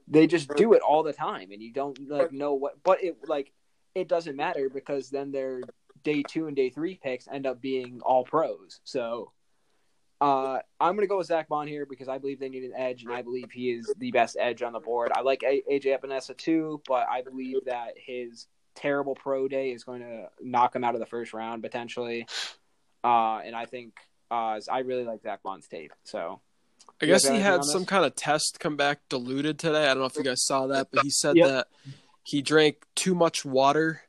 they 0.08 0.28
just 0.28 0.54
do 0.56 0.74
it 0.74 0.82
all 0.82 1.04
the 1.04 1.14
time, 1.14 1.52
and 1.52 1.62
you 1.62 1.72
don't 1.72 2.10
like 2.10 2.32
know 2.32 2.54
what. 2.54 2.84
But 2.84 3.04
it 3.04 3.18
like 3.28 3.52
it 3.96 4.08
doesn't 4.08 4.36
matter 4.36 4.70
because 4.70 5.10
then 5.10 5.32
their 5.32 5.62
day 6.04 6.24
two 6.28 6.48
and 6.48 6.56
day 6.56 6.70
three 6.70 7.00
picks 7.02 7.28
end 7.28 7.46
up 7.46 7.62
being 7.62 8.02
all 8.04 8.24
pros. 8.24 8.80
So 8.84 9.32
uh, 10.22 10.60
I'm 10.80 10.96
going 10.96 11.04
to 11.04 11.08
go 11.08 11.18
with 11.18 11.28
Zack 11.28 11.50
Baun 11.50 11.68
here 11.68 11.86
because 11.86 12.08
I 12.08 12.20
believe 12.20 12.40
they 12.40 12.48
need 12.50 12.64
an 12.64 12.74
edge, 12.76 13.04
and 13.04 13.12
I 13.12 13.24
believe 13.24 13.52
he 13.52 13.72
is 13.72 13.92
the 13.98 14.12
best 14.12 14.38
edge 14.40 14.62
on 14.62 14.72
the 14.72 14.80
board. 14.80 15.12
I 15.14 15.22
like 15.22 15.42
A- 15.44 15.64
AJ 15.70 16.00
Epenesa 16.00 16.38
too, 16.38 16.82
but 16.88 17.08
I 17.10 17.24
believe 17.24 17.66
that 17.66 17.96
his 17.98 18.48
terrible 18.76 19.16
pro 19.16 19.48
day 19.48 19.72
is 19.72 19.84
going 19.84 20.02
to 20.02 20.30
knock 20.40 20.76
him 20.76 20.84
out 20.84 20.94
of 20.94 21.00
the 21.00 21.08
first 21.08 21.34
round 21.34 21.64
potentially. 21.64 22.28
Uh, 23.04 23.38
and 23.40 23.56
I 23.56 23.66
think 23.66 23.94
uh, 24.30 24.60
I 24.72 24.80
really 24.80 25.04
like 25.06 25.24
Zack 25.24 25.42
Baun's 25.42 25.68
tape. 25.68 25.92
So 26.04 26.40
I 27.02 27.08
guess 27.08 27.28
he 27.28 27.40
had 27.40 27.64
some 27.64 27.86
kind 27.86 28.06
of 28.06 28.16
test 28.16 28.60
come 28.60 28.78
back 28.78 29.00
diluted 29.10 29.58
today. 29.58 29.86
I 29.86 29.88
don't 29.88 30.00
know 30.00 30.06
if 30.06 30.16
you 30.16 30.24
guys 30.24 30.46
saw 30.46 30.68
that, 30.68 30.90
but 30.94 31.04
he 31.04 31.10
said 31.10 31.36
Yep. 31.36 31.48
that 31.48 31.68
he 32.24 32.44
drank 32.44 32.86
too 32.96 33.16
much 33.16 33.44
water 33.44 34.04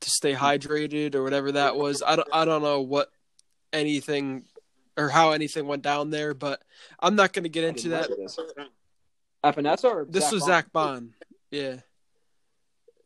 to 0.00 0.10
stay 0.10 0.34
hydrated 0.34 1.14
or 1.14 1.22
whatever 1.22 1.52
that 1.52 1.76
was. 1.76 2.02
I 2.04 2.16
don't, 2.16 2.28
I 2.32 2.44
don't 2.44 2.62
know 2.62 2.80
what 2.80 3.10
anything 3.72 4.44
or 4.96 5.08
how 5.08 5.32
anything 5.32 5.66
went 5.66 5.82
down 5.82 6.10
there, 6.10 6.34
but 6.34 6.62
I'm 7.00 7.16
not 7.16 7.32
going 7.32 7.44
to 7.44 7.48
get 7.48 7.64
into 7.64 7.90
that. 7.90 8.10
know 8.10 8.16
This. 8.16 8.38
Epenesa 9.44 9.84
or 9.84 10.06
This 10.08 10.32
was 10.32 10.42
Baun? 10.42 10.48
Zack 10.48 10.72
Baun. 10.72 11.14
Yeah. 11.50 11.76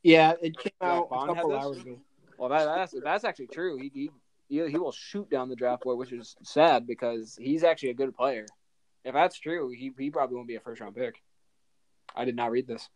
Yeah, 0.03 0.35
it 0.41 0.57
came 0.57 0.73
out 0.81 1.07
a 1.07 1.15
Baun 1.15 1.29
had 1.29 1.37
couple 1.37 1.57
hours 1.57 1.79
ago. 1.79 1.99
Well, 2.39 2.51
that, 2.51 2.65
that's 2.65 2.95
that's 3.03 3.25
actually 3.25 3.49
true. 3.49 3.77
He, 3.79 3.91
he 3.93 4.11
he 4.49 4.71
he 4.71 4.79
will 4.79 4.93
shoot 4.93 5.29
down 5.29 5.49
the 5.49 5.57
draft 5.57 5.83
board, 5.83 5.99
which 5.99 6.13
is 6.13 6.37
sad 6.43 6.87
because 6.87 7.37
he's 7.41 7.65
actually 7.65 7.91
a 7.91 7.95
good 7.95 8.15
player. 8.15 8.47
If 9.05 9.13
that's 9.15 9.39
true, 9.39 9.71
he 9.71 9.93
he 9.99 10.11
probably 10.11 10.37
won't 10.37 10.47
be 10.47 10.55
a 10.55 10.61
first 10.61 10.81
round 10.81 10.95
pick. 10.95 11.21
I 12.15 12.25
did 12.25 12.37
not 12.37 12.53
read 12.53 12.69
this. 12.69 12.89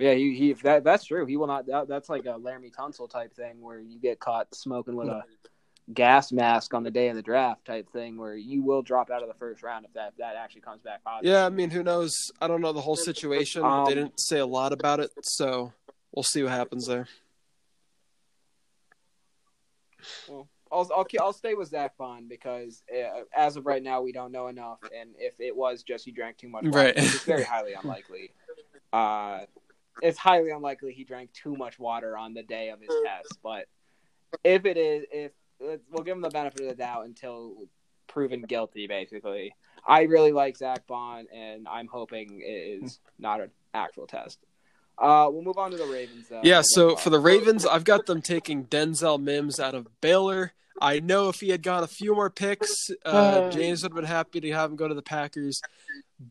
Yeah, 0.00 0.14
he, 0.14 0.34
he 0.34 0.50
if 0.50 0.62
that 0.62 0.82
that's 0.82 1.04
true. 1.04 1.24
He 1.26 1.36
will 1.36 1.46
not. 1.46 1.66
That, 1.66 1.86
that's 1.86 2.08
like 2.08 2.26
a 2.26 2.38
Laremy 2.38 2.74
Tunsil 2.74 3.08
type 3.08 3.32
thing 3.34 3.60
where 3.60 3.78
you 3.78 4.00
get 4.00 4.18
caught 4.18 4.52
smoking 4.52 4.96
with 4.96 5.08
a 5.08 5.22
gas 5.92 6.32
mask 6.32 6.72
on 6.72 6.82
the 6.82 6.90
day 6.90 7.08
of 7.08 7.16
the 7.16 7.22
draft 7.22 7.64
type 7.64 7.90
thing, 7.92 8.16
where 8.16 8.34
you 8.34 8.62
will 8.62 8.82
drop 8.82 9.10
out 9.10 9.22
of 9.22 9.28
the 9.28 9.34
first 9.34 9.62
round 9.62 9.84
if 9.84 9.92
that 9.94 10.08
if 10.08 10.16
that 10.16 10.36
actually 10.36 10.62
comes 10.62 10.82
back 10.82 11.04
positive. 11.04 11.30
Yeah, 11.30 11.44
I 11.44 11.50
mean, 11.50 11.70
who 11.70 11.82
knows? 11.82 12.30
I 12.40 12.48
don't 12.48 12.60
know 12.60 12.72
the 12.72 12.80
whole 12.80 12.96
situation. 12.96 13.64
Um, 13.64 13.84
they 13.84 13.94
didn't 13.94 14.18
say 14.20 14.38
a 14.38 14.46
lot 14.46 14.72
about 14.72 15.00
it, 15.00 15.10
so 15.22 15.72
we'll 16.14 16.22
see 16.22 16.42
what 16.42 16.52
happens 16.52 16.86
there. 16.86 17.06
Well, 20.26 20.48
I'll 20.72 20.88
I'll 20.94 21.06
I'll 21.20 21.32
stay 21.32 21.54
with 21.54 21.68
Zack 21.68 21.96
Baun 21.98 22.26
because 22.28 22.82
uh, 22.92 23.22
as 23.36 23.56
of 23.56 23.66
right 23.66 23.82
now 23.82 24.00
we 24.02 24.12
don't 24.12 24.32
know 24.32 24.48
enough, 24.48 24.78
and 24.98 25.10
if 25.18 25.38
it 25.38 25.54
was 25.54 25.82
just 25.82 26.04
he 26.04 26.12
drank 26.12 26.38
too 26.38 26.48
much, 26.48 26.64
water, 26.64 26.76
Right. 26.78 26.96
is 26.96 27.22
very 27.22 27.44
highly 27.44 27.74
unlikely. 27.74 28.30
Uh, 28.92 29.40
it's 30.02 30.16
highly 30.16 30.50
unlikely 30.50 30.92
he 30.92 31.02
drank 31.02 31.32
too 31.32 31.56
much 31.56 31.80
water 31.80 32.16
on 32.16 32.32
the 32.32 32.44
day 32.44 32.68
of 32.68 32.80
his 32.80 32.94
test, 33.04 33.40
but 33.42 33.66
if 34.44 34.64
it 34.66 34.76
is, 34.76 35.04
if 35.10 35.32
we'll 35.60 36.04
give 36.04 36.16
him 36.16 36.22
the 36.22 36.30
benefit 36.30 36.60
of 36.62 36.68
the 36.68 36.74
doubt 36.74 37.04
until 37.06 37.54
proven 38.06 38.42
guilty, 38.42 38.86
basically. 38.86 39.54
I 39.86 40.02
really 40.02 40.32
like 40.32 40.56
Zack 40.56 40.86
Baun, 40.86 41.26
and 41.34 41.66
I'm 41.68 41.86
hoping 41.86 42.40
it 42.40 42.82
is 42.84 42.98
not 43.18 43.40
an 43.40 43.50
actual 43.72 44.06
test. 44.06 44.38
Uh, 44.96 45.28
we'll 45.30 45.42
move 45.42 45.58
on 45.58 45.70
to 45.72 45.76
the 45.76 45.86
Ravens, 45.86 46.28
though. 46.28 46.40
Yeah, 46.44 46.62
so 46.64 46.96
for 46.96 47.10
the 47.10 47.18
Ravens, 47.18 47.66
I've 47.66 47.84
got 47.84 48.06
them 48.06 48.22
taking 48.22 48.64
Denzel 48.66 49.20
Mims 49.20 49.58
out 49.58 49.74
of 49.74 49.88
Baylor. 50.00 50.52
I 50.80 51.00
know 51.00 51.28
if 51.28 51.40
he 51.40 51.50
had 51.50 51.62
gone 51.62 51.82
a 51.82 51.88
few 51.88 52.14
more 52.14 52.30
picks, 52.30 52.90
uh, 53.04 53.08
Uh. 53.08 53.50
James 53.50 53.82
would 53.82 53.90
have 53.92 53.96
been 53.96 54.04
happy 54.04 54.40
to 54.40 54.50
have 54.52 54.70
him 54.70 54.76
go 54.76 54.86
to 54.88 54.94
the 54.94 55.02
Packers. 55.02 55.60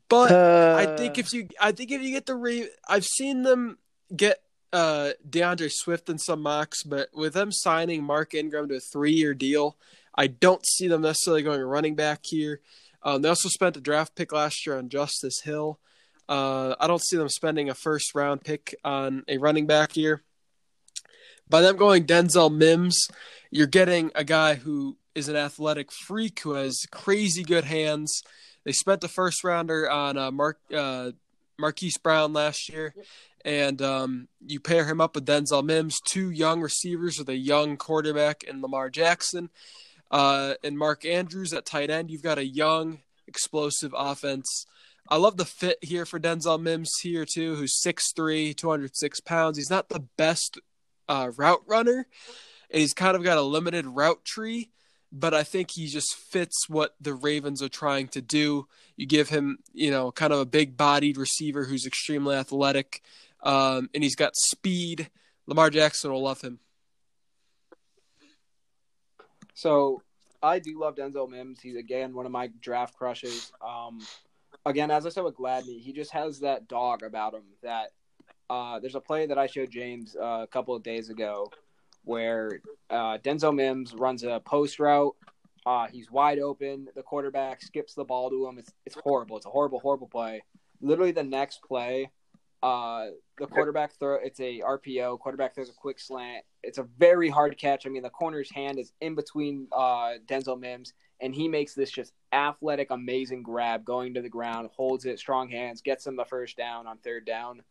But 0.09 0.31
Uh, 0.31 0.75
I 0.77 0.95
think 0.97 1.17
if 1.17 1.33
you, 1.33 1.47
I 1.59 1.71
think 1.71 1.91
if 1.91 2.01
you 2.01 2.11
get 2.11 2.25
the 2.25 2.35
Ra- 2.35 2.67
I've 2.87 3.05
seen 3.05 3.43
them 3.43 3.77
get 4.15 4.41
uh, 4.73 5.11
D'Andre 5.29 5.69
Swift 5.69 6.09
in 6.09 6.17
some 6.17 6.41
mocks, 6.41 6.83
but 6.83 7.09
with 7.13 7.33
them 7.33 7.51
signing 7.51 8.03
Mark 8.03 8.33
Ingram 8.33 8.67
to 8.69 8.75
a 8.75 8.79
three-year 8.79 9.33
deal, 9.33 9.77
I 10.15 10.27
don't 10.27 10.65
see 10.65 10.87
them 10.87 11.01
necessarily 11.01 11.43
going 11.43 11.61
running 11.61 11.95
back 11.95 12.21
here. 12.23 12.59
Um, 13.03 13.21
they 13.21 13.29
also 13.29 13.49
spent 13.49 13.77
a 13.77 13.81
draft 13.81 14.15
pick 14.15 14.33
last 14.33 14.65
year 14.65 14.77
on 14.77 14.89
Justice 14.89 15.41
Hill. 15.41 15.79
Uh, 16.27 16.75
I 16.79 16.87
don't 16.87 17.03
see 17.03 17.17
them 17.17 17.29
spending 17.29 17.69
a 17.69 17.75
first-round 17.75 18.43
pick 18.43 18.75
on 18.83 19.23
a 19.27 19.37
running 19.37 19.67
back 19.67 19.91
here. 19.91 20.23
By 21.49 21.61
them 21.61 21.75
going 21.75 22.05
Denzel 22.05 22.53
Mims, 22.53 23.07
you're 23.51 23.67
getting 23.67 24.11
a 24.15 24.23
guy 24.23 24.55
who 24.55 24.97
is 25.13 25.29
an 25.29 25.35
athletic 25.35 25.91
freak 25.91 26.39
who 26.39 26.53
has 26.53 26.85
crazy 26.91 27.43
good 27.43 27.65
hands. 27.65 28.23
They 28.63 28.71
spent 28.71 29.01
the 29.01 29.07
first 29.09 29.43
rounder 29.43 29.89
on 29.89 30.17
uh, 30.17 30.31
Mark 30.31 30.59
uh, 30.75 31.11
Marquise 31.63 31.97
Brown 31.97 32.33
last 32.33 32.67
year, 32.67 32.93
and 33.45 33.81
um, 33.81 34.27
you 34.45 34.59
pair 34.59 34.83
him 34.83 34.99
up 34.99 35.15
with 35.15 35.25
Denzel 35.25 35.63
Mims, 35.63 36.01
two 36.01 36.29
young 36.29 36.59
receivers 36.59 37.17
with 37.17 37.29
a 37.29 37.37
young 37.37 37.77
quarterback 37.77 38.43
in 38.43 38.61
Lamar 38.61 38.89
Jackson, 38.89 39.49
uh, 40.11 40.55
and 40.61 40.77
Mark 40.77 41.05
Andrews 41.05 41.53
at 41.53 41.65
tight 41.65 41.89
end. 41.89 42.11
You've 42.11 42.21
got 42.21 42.37
a 42.37 42.45
young, 42.45 42.99
explosive 43.27 43.95
offense. 43.97 44.65
I 45.07 45.15
love 45.15 45.37
the 45.37 45.45
fit 45.45 45.77
here 45.81 46.05
for 46.05 46.19
Denzel 46.19 46.61
Mims 46.61 46.91
here 47.01 47.25
too, 47.25 47.55
who's 47.55 47.81
6'3", 47.81 48.53
206 48.53 49.21
pounds. 49.21 49.55
He's 49.57 49.69
not 49.69 49.87
the 49.87 50.03
best 50.17 50.59
uh, 51.07 51.31
route 51.37 51.63
runner, 51.65 52.07
and 52.71 52.81
he's 52.81 52.93
kind 52.93 53.15
of 53.15 53.23
got 53.23 53.37
a 53.37 53.41
limited 53.41 53.85
route 53.87 54.25
tree 54.25 54.72
but 55.15 55.35
I 55.35 55.43
think 55.43 55.69
he 55.71 55.85
just 55.85 56.15
fits 56.15 56.67
what 56.67 56.95
the 56.99 57.13
Ravens 57.13 57.61
are 57.61 57.69
trying 57.69 58.07
to 58.09 58.21
do. 58.21 58.67
You 58.97 59.05
give 59.05 59.29
him, 59.29 59.59
you 59.71 59.91
know, 59.91 60.11
kind 60.11 60.33
of 60.33 60.39
a 60.39 60.45
big 60.45 60.75
bodied 60.75 61.17
receiver 61.17 61.65
who's 61.65 61.85
extremely 61.85 62.35
athletic, 62.35 63.03
um, 63.43 63.91
and 63.93 64.03
he's 64.03 64.15
got 64.15 64.35
speed. 64.35 65.11
Lamar 65.45 65.69
Jackson 65.69 66.11
will 66.11 66.23
love 66.23 66.41
him. 66.41 66.59
So 69.53 70.01
I 70.41 70.57
do 70.57 70.79
love 70.79 70.95
Denzel 70.95 71.29
Mims. 71.29 71.59
He's 71.61 71.75
again 71.75 72.15
one 72.15 72.25
of 72.25 72.31
my 72.31 72.49
draft 72.59 72.95
crushes. 72.95 73.51
Um, 73.63 73.99
again, 74.65 74.89
as 74.89 75.05
I 75.05 75.09
said 75.09 75.23
with 75.23 75.37
Gladney, 75.37 75.79
he 75.79 75.93
just 75.93 76.11
has 76.11 76.39
that 76.39 76.67
dog 76.67 77.03
about 77.03 77.35
him. 77.35 77.43
That 77.61 77.89
uh, 78.49 78.79
there's 78.79 78.95
a 78.95 78.99
play 78.99 79.27
that 79.27 79.37
I 79.37 79.45
showed 79.45 79.69
James 79.69 80.15
uh, 80.19 80.39
a 80.41 80.47
couple 80.47 80.75
of 80.75 80.81
days 80.81 81.09
ago 81.09 81.51
where 82.03 82.59
uh, 82.89 83.17
Denzel 83.17 83.55
Mims 83.55 83.93
runs 83.93 84.23
a 84.23 84.41
post 84.45 84.79
route. 84.79 85.15
Uh, 85.65 85.87
he's 85.91 86.11
wide 86.11 86.39
open. 86.39 86.87
The 86.95 87.03
quarterback 87.03 87.61
skips 87.61 87.93
the 87.93 88.03
ball 88.03 88.29
to 88.29 88.47
him. 88.47 88.57
It's 88.57 88.73
it's 88.85 88.95
horrible. 88.95 89.37
It's 89.37 89.45
a 89.45 89.49
horrible, 89.49 89.79
horrible 89.79 90.07
play. 90.07 90.43
Literally, 90.81 91.13
the 91.13 91.23
next 91.23 91.61
play, 91.63 92.11
uh, 92.61 93.07
the 93.37 93.47
quarterback 93.47 93.93
throw. 93.93 94.15
It's 94.15 94.39
a 94.39 94.59
RPO. 94.59 95.19
Quarterback 95.19 95.55
throws 95.55 95.69
a 95.69 95.73
quick 95.73 95.99
slant. 95.99 96.45
It's 96.63 96.77
a 96.77 96.83
very 96.83 97.29
hard 97.29 97.57
catch. 97.57 97.85
I 97.85 97.89
mean, 97.89 98.03
the 98.03 98.09
corner's 98.09 98.51
hand 98.51 98.79
is 98.79 98.91
in 99.01 99.15
between 99.15 99.67
uh, 99.71 100.13
Denzel 100.25 100.59
Mims, 100.59 100.93
and 101.21 101.33
he 101.33 101.47
makes 101.47 101.73
this 101.73 101.91
just 101.91 102.13
athletic, 102.31 102.91
amazing 102.91 103.43
grab, 103.43 103.85
going 103.85 104.13
to 104.13 104.21
the 104.21 104.29
ground, 104.29 104.69
holds 104.75 105.05
it, 105.05 105.19
strong 105.19 105.49
hands, 105.49 105.81
gets 105.81 106.05
him 106.07 106.15
the 106.15 106.25
first 106.25 106.57
down 106.57 106.87
on 106.87 106.97
third 106.97 107.25
down. 107.25 107.63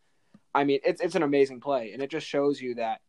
I 0.55 0.65
mean, 0.65 0.81
it's 0.85 1.01
it's 1.01 1.15
an 1.15 1.23
amazing 1.23 1.61
play, 1.61 1.93
and 1.93 2.03
it 2.03 2.11
just 2.11 2.27
shows 2.27 2.61
you 2.61 2.75
that 2.75 3.01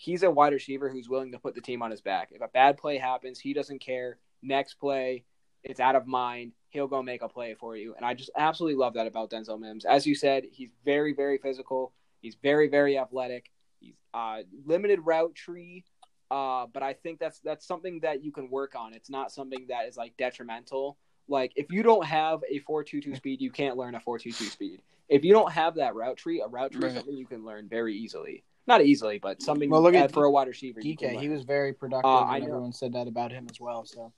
he's 0.00 0.22
a 0.22 0.30
wide 0.30 0.54
receiver 0.54 0.88
who's 0.88 1.10
willing 1.10 1.30
to 1.30 1.38
put 1.38 1.54
the 1.54 1.60
team 1.60 1.82
on 1.82 1.90
his 1.90 2.00
back. 2.00 2.30
If 2.32 2.40
a 2.40 2.48
bad 2.48 2.78
play 2.78 2.96
happens, 2.96 3.38
he 3.38 3.52
doesn't 3.52 3.80
care. 3.80 4.16
Next 4.42 4.74
play, 4.80 5.24
it's 5.62 5.78
out 5.78 5.94
of 5.94 6.06
mind. 6.06 6.52
He'll 6.70 6.86
go 6.86 7.02
make 7.02 7.20
a 7.20 7.28
play 7.28 7.52
for 7.52 7.76
you. 7.76 7.94
And 7.94 8.06
I 8.06 8.14
just 8.14 8.30
absolutely 8.34 8.76
love 8.78 8.94
that 8.94 9.06
about 9.06 9.28
Denzel 9.30 9.60
Mims. 9.60 9.84
As 9.84 10.06
you 10.06 10.14
said, 10.14 10.44
he's 10.52 10.70
very, 10.86 11.12
very 11.12 11.36
physical. 11.36 11.92
He's 12.22 12.34
very, 12.42 12.66
very 12.66 12.96
athletic. 12.96 13.50
He's 13.78 13.96
uh, 14.14 14.38
limited 14.64 15.00
route 15.04 15.34
tree, 15.34 15.84
uh, 16.30 16.64
but 16.72 16.82
I 16.82 16.94
think 16.94 17.18
that's 17.18 17.40
that's 17.40 17.66
something 17.66 18.00
that 18.00 18.24
you 18.24 18.32
can 18.32 18.48
work 18.48 18.74
on. 18.74 18.94
It's 18.94 19.10
not 19.10 19.30
something 19.32 19.66
that 19.68 19.86
is 19.86 19.98
like 19.98 20.16
detrimental. 20.16 20.96
Like 21.28 21.52
if 21.56 21.70
you 21.70 21.82
don't 21.82 22.06
have 22.06 22.40
a 22.50 22.60
four 22.60 22.82
two 22.84 23.02
two 23.02 23.14
speed, 23.14 23.42
you 23.42 23.50
can't 23.50 23.76
learn 23.76 23.94
a 23.94 24.00
four 24.00 24.18
two 24.18 24.32
two 24.32 24.46
speed. 24.46 24.80
If 25.10 25.24
you 25.24 25.34
don't 25.34 25.52
have 25.52 25.74
that 25.74 25.94
route 25.94 26.16
tree, 26.16 26.40
a 26.40 26.48
route 26.48 26.72
tree 26.72 26.82
Right. 26.84 26.88
is 26.90 26.96
something 26.96 27.16
you 27.16 27.26
can 27.26 27.44
learn 27.44 27.68
very 27.68 27.94
easily. 27.94 28.44
Not 28.66 28.82
easily, 28.82 29.18
but 29.18 29.42
something 29.42 29.68
Well, 29.70 29.82
look 29.82 29.94
at 29.94 30.10
uh, 30.10 30.12
for 30.12 30.24
a 30.24 30.30
wide 30.30 30.48
receiver. 30.48 30.80
DK, 30.80 31.18
he 31.18 31.28
was 31.28 31.42
very 31.42 31.72
productive, 31.72 32.10
Uh, 32.10 32.24
I 32.24 32.38
know. 32.40 32.46
everyone 32.46 32.72
said 32.72 32.92
that 32.92 33.08
about 33.08 33.32
him 33.32 33.46
as 33.50 33.60
well. 33.60 33.84
So 33.84 34.12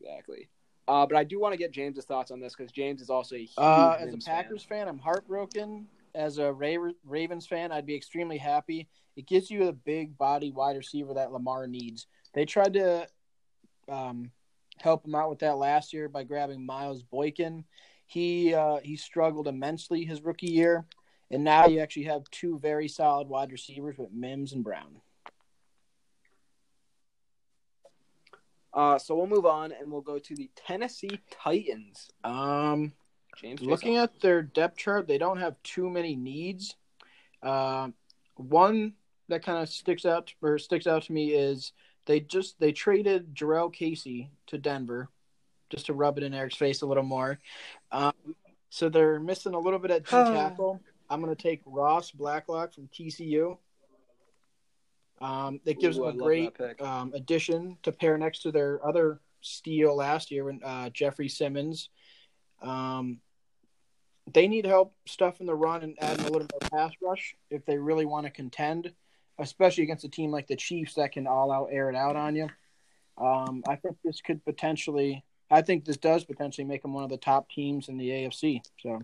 Exactly. 0.00 0.48
Uh, 0.88 1.06
but 1.06 1.16
I 1.16 1.24
do 1.24 1.38
want 1.38 1.52
to 1.52 1.56
get 1.56 1.70
James's 1.70 2.04
thoughts 2.04 2.30
on 2.30 2.40
this 2.40 2.54
because 2.56 2.72
James 2.72 3.00
is 3.00 3.08
also 3.08 3.36
a 3.36 3.38
huge 3.38 3.50
Uh, 3.56 3.96
as 3.98 4.08
a 4.08 4.12
Mims 4.12 4.26
fan. 4.26 4.34
Packers 4.34 4.64
fan. 4.64 4.88
I'm 4.88 4.98
heartbroken. 4.98 5.86
As 6.14 6.38
a 6.38 6.52
Ra- 6.52 6.92
Ravens 7.04 7.46
fan, 7.46 7.72
I'd 7.72 7.86
be 7.86 7.94
extremely 7.94 8.36
happy. 8.36 8.88
It 9.16 9.26
gives 9.26 9.50
you 9.50 9.68
a 9.68 9.72
big 9.72 10.18
body 10.18 10.50
wide 10.50 10.76
receiver 10.76 11.14
that 11.14 11.32
Lamar 11.32 11.66
needs. 11.66 12.06
They 12.34 12.44
tried 12.44 12.74
to 12.74 13.06
um, 13.88 14.30
help 14.80 15.06
him 15.06 15.14
out 15.14 15.30
with 15.30 15.38
that 15.40 15.56
last 15.56 15.92
year 15.92 16.08
by 16.08 16.24
grabbing 16.24 16.66
Miles 16.66 17.02
Boykin. 17.02 17.64
He 18.06 18.52
uh, 18.52 18.78
he 18.82 18.96
struggled 18.96 19.48
immensely 19.48 20.04
his 20.04 20.20
rookie 20.22 20.50
year, 20.50 20.84
and 21.32 21.42
now 21.42 21.66
you 21.66 21.80
actually 21.80 22.04
have 22.04 22.30
two 22.30 22.58
very 22.58 22.86
solid 22.86 23.26
wide 23.26 23.50
receivers 23.50 23.96
with 23.96 24.12
Mims 24.12 24.52
and 24.52 24.62
Brown. 24.62 25.00
Uh, 28.74 28.98
so 28.98 29.14
we'll 29.14 29.26
move 29.26 29.46
on 29.46 29.72
and 29.72 29.90
we'll 29.90 30.00
go 30.00 30.18
to 30.18 30.34
the 30.34 30.50
Tennessee 30.54 31.20
Titans. 31.30 32.08
Um, 32.22 32.92
James, 33.40 33.62
Looking 33.62 33.96
at 33.96 34.20
their 34.20 34.42
depth 34.42 34.76
chart, 34.76 35.08
they 35.08 35.18
don't 35.18 35.38
have 35.38 35.56
too 35.62 35.90
many 35.90 36.16
needs. 36.16 36.76
Um, 37.42 37.94
one 38.36 38.94
that 39.28 39.42
kind 39.42 39.62
of 39.62 39.68
sticks 39.68 40.04
out 40.04 40.32
or 40.42 40.58
sticks 40.58 40.86
out 40.86 41.04
to 41.04 41.12
me 41.12 41.30
is 41.32 41.72
they 42.06 42.20
just 42.20 42.58
they 42.60 42.72
traded 42.72 43.34
Jarrell 43.34 43.72
Casey 43.72 44.30
to 44.48 44.58
Denver 44.58 45.08
just 45.70 45.86
to 45.86 45.94
rub 45.94 46.18
it 46.18 46.24
in 46.24 46.34
Eric's 46.34 46.56
face 46.56 46.82
a 46.82 46.86
little 46.86 47.02
more. 47.02 47.38
Um, 47.90 48.12
so 48.68 48.88
they're 48.88 49.20
missing 49.20 49.54
a 49.54 49.58
little 49.58 49.78
bit 49.78 49.90
at 49.90 50.04
D 50.04 50.10
tackle. 50.10 50.80
I'm 51.12 51.20
going 51.20 51.34
to 51.34 51.40
take 51.40 51.60
Ross 51.66 52.10
Blacklock 52.10 52.72
from 52.72 52.88
TCU. 52.88 53.58
Um, 55.20 55.60
that 55.66 55.78
gives 55.78 55.98
Ooh, 55.98 56.06
them 56.06 56.16
a 56.16 56.18
great 56.18 56.56
um, 56.80 57.12
addition 57.14 57.76
to 57.82 57.92
pair 57.92 58.16
next 58.16 58.40
to 58.40 58.50
their 58.50 58.84
other 58.84 59.20
steal 59.42 59.94
last 59.94 60.30
year 60.30 60.44
when 60.44 60.60
uh, 60.64 60.88
Jeffery 60.88 61.28
Simmons. 61.28 61.90
Um, 62.62 63.20
they 64.32 64.48
need 64.48 64.64
help 64.64 64.94
stuffing 65.06 65.46
the 65.46 65.54
run 65.54 65.82
and 65.82 65.96
adding 66.00 66.24
a 66.24 66.30
little 66.30 66.48
more 66.50 66.70
pass 66.70 66.92
rush 67.02 67.36
if 67.50 67.66
they 67.66 67.76
really 67.76 68.06
want 68.06 68.24
to 68.24 68.30
contend, 68.30 68.92
especially 69.38 69.84
against 69.84 70.04
a 70.04 70.08
team 70.08 70.30
like 70.30 70.46
the 70.46 70.56
Chiefs 70.56 70.94
that 70.94 71.12
can 71.12 71.26
all 71.26 71.52
out 71.52 71.68
air 71.70 71.90
it 71.90 71.96
out 71.96 72.16
on 72.16 72.34
you. 72.34 72.48
Um, 73.18 73.62
I 73.68 73.76
think 73.76 73.96
this 74.02 74.22
could 74.22 74.42
potentially. 74.46 75.24
I 75.50 75.60
think 75.60 75.84
this 75.84 75.98
does 75.98 76.24
potentially 76.24 76.64
make 76.64 76.80
them 76.80 76.94
one 76.94 77.04
of 77.04 77.10
the 77.10 77.18
top 77.18 77.50
teams 77.50 77.88
in 77.88 77.98
the 77.98 78.08
AFC. 78.08 78.62
So 78.80 79.02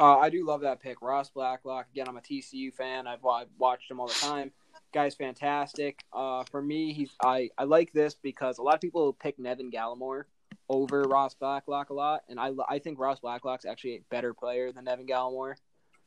Uh, 0.00 0.18
I 0.18 0.30
do 0.30 0.46
love 0.46 0.60
that 0.60 0.80
pick, 0.80 1.02
Ross 1.02 1.30
Blacklock. 1.30 1.86
Again, 1.92 2.06
I'm 2.08 2.16
a 2.16 2.20
TCU 2.20 2.72
fan. 2.72 3.06
I've, 3.06 3.24
I've 3.24 3.48
watched 3.58 3.90
him 3.90 3.98
all 3.98 4.06
the 4.06 4.14
time. 4.14 4.52
Guy's 4.92 5.14
fantastic. 5.14 6.04
Uh, 6.12 6.44
for 6.44 6.62
me, 6.62 6.92
he's 6.92 7.10
I, 7.22 7.50
I 7.58 7.64
like 7.64 7.92
this 7.92 8.14
because 8.14 8.58
a 8.58 8.62
lot 8.62 8.74
of 8.74 8.80
people 8.80 9.12
pick 9.12 9.38
Nevin 9.38 9.70
Gallimore 9.70 10.24
over 10.68 11.02
Ross 11.02 11.34
Blacklock 11.34 11.90
a 11.90 11.94
lot, 11.94 12.22
and 12.28 12.40
I 12.40 12.52
I 12.68 12.78
think 12.78 12.98
Ross 12.98 13.20
Blacklock's 13.20 13.66
actually 13.66 13.96
a 13.96 14.00
better 14.08 14.32
player 14.32 14.72
than 14.72 14.84
Nevin 14.84 15.06
Gallimore. 15.06 15.56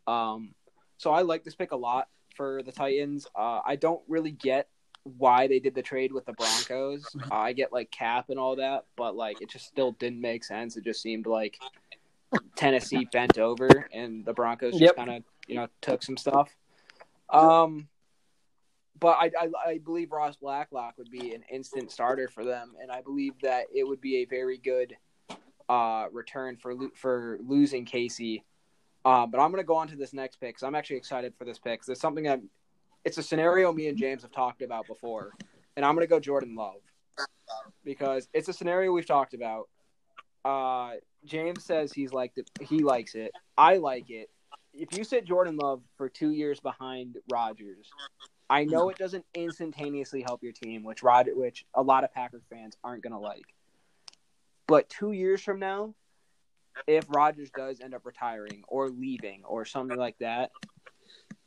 Um, 0.07 0.55
so 0.97 1.11
I 1.11 1.21
like 1.21 1.43
this 1.43 1.53
pick 1.53 1.71
a 1.71 1.75
lot 1.75 2.07
for 2.35 2.63
the 2.63 2.71
Titans. 2.71 3.27
Uh, 3.35 3.59
I 3.65 3.75
don't 3.75 4.01
really 4.07 4.31
get 4.31 4.67
why 5.03 5.47
they 5.47 5.59
did 5.59 5.75
the 5.75 5.81
trade 5.81 6.11
with 6.11 6.25
the 6.25 6.33
Broncos. 6.33 7.05
Uh, 7.31 7.35
I 7.35 7.53
get 7.53 7.71
like 7.71 7.91
cap 7.91 8.29
and 8.29 8.39
all 8.39 8.55
that, 8.55 8.85
but 8.95 9.15
like 9.15 9.41
it 9.41 9.49
just 9.49 9.65
still 9.65 9.91
didn't 9.93 10.21
make 10.21 10.43
sense. 10.43 10.75
It 10.75 10.83
just 10.83 11.01
seemed 11.01 11.27
like 11.27 11.59
Tennessee 12.55 13.07
bent 13.11 13.37
over 13.37 13.87
and 13.93 14.23
the 14.25 14.33
Broncos 14.33 14.73
just 14.73 14.81
Yep. 14.81 14.95
kind 14.95 15.09
of 15.09 15.23
you 15.47 15.55
know 15.55 15.67
took 15.81 16.03
some 16.03 16.17
stuff. 16.17 16.55
Um, 17.29 17.87
but 18.99 19.17
I, 19.19 19.31
I 19.39 19.49
I 19.65 19.77
believe 19.79 20.11
Ross 20.11 20.35
Blacklock 20.35 20.97
would 20.97 21.09
be 21.09 21.33
an 21.33 21.43
instant 21.51 21.91
starter 21.91 22.27
for 22.27 22.43
them, 22.45 22.73
and 22.81 22.91
I 22.91 23.01
believe 23.01 23.33
that 23.41 23.65
it 23.73 23.87
would 23.87 24.01
be 24.01 24.17
a 24.17 24.25
very 24.25 24.57
good 24.57 24.95
uh 25.69 26.07
return 26.11 26.57
for 26.57 26.75
for 26.95 27.39
losing 27.45 27.85
Casey. 27.85 28.43
Uh, 29.03 29.25
but 29.25 29.39
I'm 29.39 29.49
gonna 29.51 29.63
go 29.63 29.75
on 29.77 29.87
to 29.87 29.95
this 29.95 30.13
next 30.13 30.35
pick 30.37 30.49
because 30.55 30.63
I'm 30.63 30.75
actually 30.75 30.97
excited 30.97 31.33
for 31.37 31.45
this 31.45 31.57
pick. 31.57 31.83
There's 31.83 31.99
something 31.99 32.25
that 32.25 32.41
it's 33.03 33.17
a 33.17 33.23
scenario 33.23 33.73
me 33.73 33.87
and 33.87 33.97
James 33.97 34.21
have 34.21 34.31
talked 34.31 34.61
about 34.61 34.85
before, 34.87 35.31
and 35.75 35.83
I'm 35.85 35.95
gonna 35.95 36.05
go 36.07 36.19
Jordan 36.19 36.55
Love 36.55 36.81
because 37.83 38.27
it's 38.33 38.47
a 38.47 38.53
scenario 38.53 38.91
we've 38.91 39.07
talked 39.07 39.33
about. 39.33 39.69
Uh, 40.45 40.95
James 41.25 41.63
says 41.63 41.93
he's 41.93 42.11
like 42.11 42.33
he 42.61 42.79
likes 42.79 43.15
it. 43.15 43.31
I 43.57 43.77
like 43.77 44.09
it. 44.09 44.29
If 44.73 44.97
you 44.97 45.03
sit 45.03 45.25
Jordan 45.25 45.57
Love 45.57 45.81
for 45.97 46.09
two 46.09 46.31
years 46.31 46.59
behind 46.59 47.17
Rodgers, 47.31 47.89
I 48.49 48.63
know 48.63 48.89
it 48.89 48.97
doesn't 48.97 49.25
instantaneously 49.33 50.21
help 50.21 50.43
your 50.43 50.53
team, 50.53 50.83
which 50.83 51.03
Rod, 51.03 51.27
which 51.33 51.65
a 51.73 51.81
lot 51.81 52.03
of 52.03 52.13
Packers 52.13 52.43
fans 52.49 52.75
aren't 52.83 53.03
gonna 53.03 53.19
like. 53.19 53.53
But 54.67 54.89
two 54.89 55.11
years 55.11 55.41
from 55.41 55.59
now, 55.59 55.93
if 56.87 57.05
Rodgers 57.09 57.49
does 57.55 57.81
end 57.81 57.93
up 57.93 58.05
retiring 58.05 58.63
or 58.67 58.89
leaving 58.89 59.43
or 59.45 59.65
something 59.65 59.97
like 59.97 60.17
that, 60.19 60.51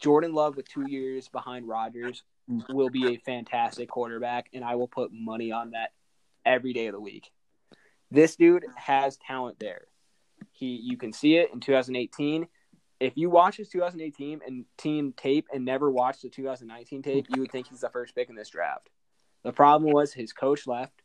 Jordan 0.00 0.34
Love 0.34 0.56
with 0.56 0.68
two 0.68 0.86
years 0.88 1.28
behind 1.28 1.66
Rodgers 1.66 2.22
will 2.68 2.90
be 2.90 3.14
a 3.14 3.18
fantastic 3.18 3.88
quarterback, 3.88 4.48
and 4.52 4.62
I 4.62 4.74
will 4.74 4.88
put 4.88 5.10
money 5.12 5.50
on 5.52 5.70
that 5.70 5.92
every 6.44 6.72
day 6.72 6.86
of 6.88 6.92
the 6.92 7.00
week. 7.00 7.30
This 8.14 8.36
dude 8.36 8.64
has 8.76 9.16
talent 9.16 9.58
there. 9.58 9.88
He, 10.52 10.76
you 10.76 10.96
can 10.96 11.12
see 11.12 11.36
it 11.36 11.50
in 11.52 11.58
2018. 11.58 12.46
If 13.00 13.16
you 13.16 13.28
watch 13.28 13.56
his 13.56 13.68
2018 13.70 14.40
and 14.46 14.64
team 14.78 15.12
tape 15.16 15.48
and 15.52 15.64
never 15.64 15.90
watched 15.90 16.22
the 16.22 16.28
2019 16.28 17.02
tape, 17.02 17.26
you 17.28 17.40
would 17.40 17.50
think 17.50 17.66
he's 17.66 17.80
the 17.80 17.88
first 17.90 18.14
pick 18.14 18.28
in 18.28 18.36
this 18.36 18.50
draft. 18.50 18.88
The 19.42 19.52
problem 19.52 19.90
was 19.92 20.12
his 20.12 20.32
coach 20.32 20.66
left. 20.68 21.02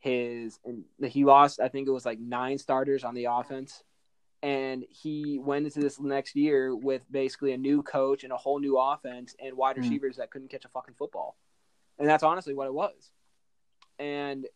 His 0.00 0.58
and 0.64 0.84
he 1.06 1.24
lost. 1.24 1.60
I 1.60 1.68
think 1.68 1.86
it 1.86 1.92
was 1.92 2.04
like 2.04 2.18
nine 2.18 2.58
starters 2.58 3.04
on 3.04 3.14
the 3.14 3.26
offense, 3.30 3.82
and 4.42 4.84
he 4.90 5.38
went 5.38 5.64
into 5.66 5.80
this 5.80 5.98
next 5.98 6.36
year 6.36 6.74
with 6.76 7.00
basically 7.10 7.52
a 7.52 7.56
new 7.56 7.82
coach 7.82 8.24
and 8.24 8.32
a 8.32 8.36
whole 8.36 8.58
new 8.58 8.76
offense 8.76 9.34
and 9.42 9.56
wide 9.56 9.76
Hmm. 9.76 9.82
receivers 9.82 10.16
that 10.16 10.30
couldn't 10.30 10.48
catch 10.48 10.64
a 10.66 10.68
fucking 10.68 10.96
football, 10.98 11.36
and 11.98 12.06
that's 12.06 12.22
honestly 12.22 12.52
what 12.52 12.66
it 12.66 12.74
was. 12.74 13.12
And 13.98 14.46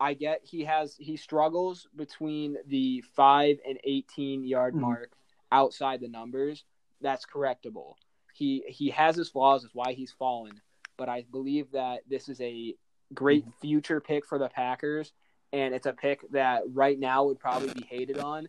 I 0.00 0.14
get 0.14 0.40
he 0.42 0.64
has 0.64 0.96
he 0.98 1.16
struggles 1.16 1.86
between 1.94 2.56
the 2.66 3.02
five 3.14 3.58
and 3.68 3.78
eighteen 3.84 4.44
yard 4.44 4.74
Mhm. 4.74 4.80
mark 4.80 5.12
outside 5.52 6.00
the 6.00 6.08
numbers. 6.08 6.64
That's 7.02 7.26
correctable. 7.26 7.94
He 8.34 8.64
he 8.66 8.90
has 8.90 9.16
his 9.16 9.28
flaws. 9.28 9.64
Is 9.64 9.74
why 9.74 9.92
he's 9.92 10.12
fallen. 10.12 10.60
But 10.96 11.08
I 11.08 11.22
believe 11.30 11.70
that 11.72 12.00
this 12.08 12.28
is 12.28 12.40
a 12.40 12.74
great 13.12 13.44
future 13.60 14.00
pick 14.00 14.24
for 14.24 14.38
the 14.38 14.48
Packers, 14.48 15.12
and 15.52 15.74
it's 15.74 15.86
a 15.86 15.92
pick 15.92 16.28
that 16.30 16.62
right 16.68 16.98
now 16.98 17.24
would 17.24 17.38
probably 17.38 17.70
be 17.74 17.82
hated 17.82 18.18
on, 18.18 18.48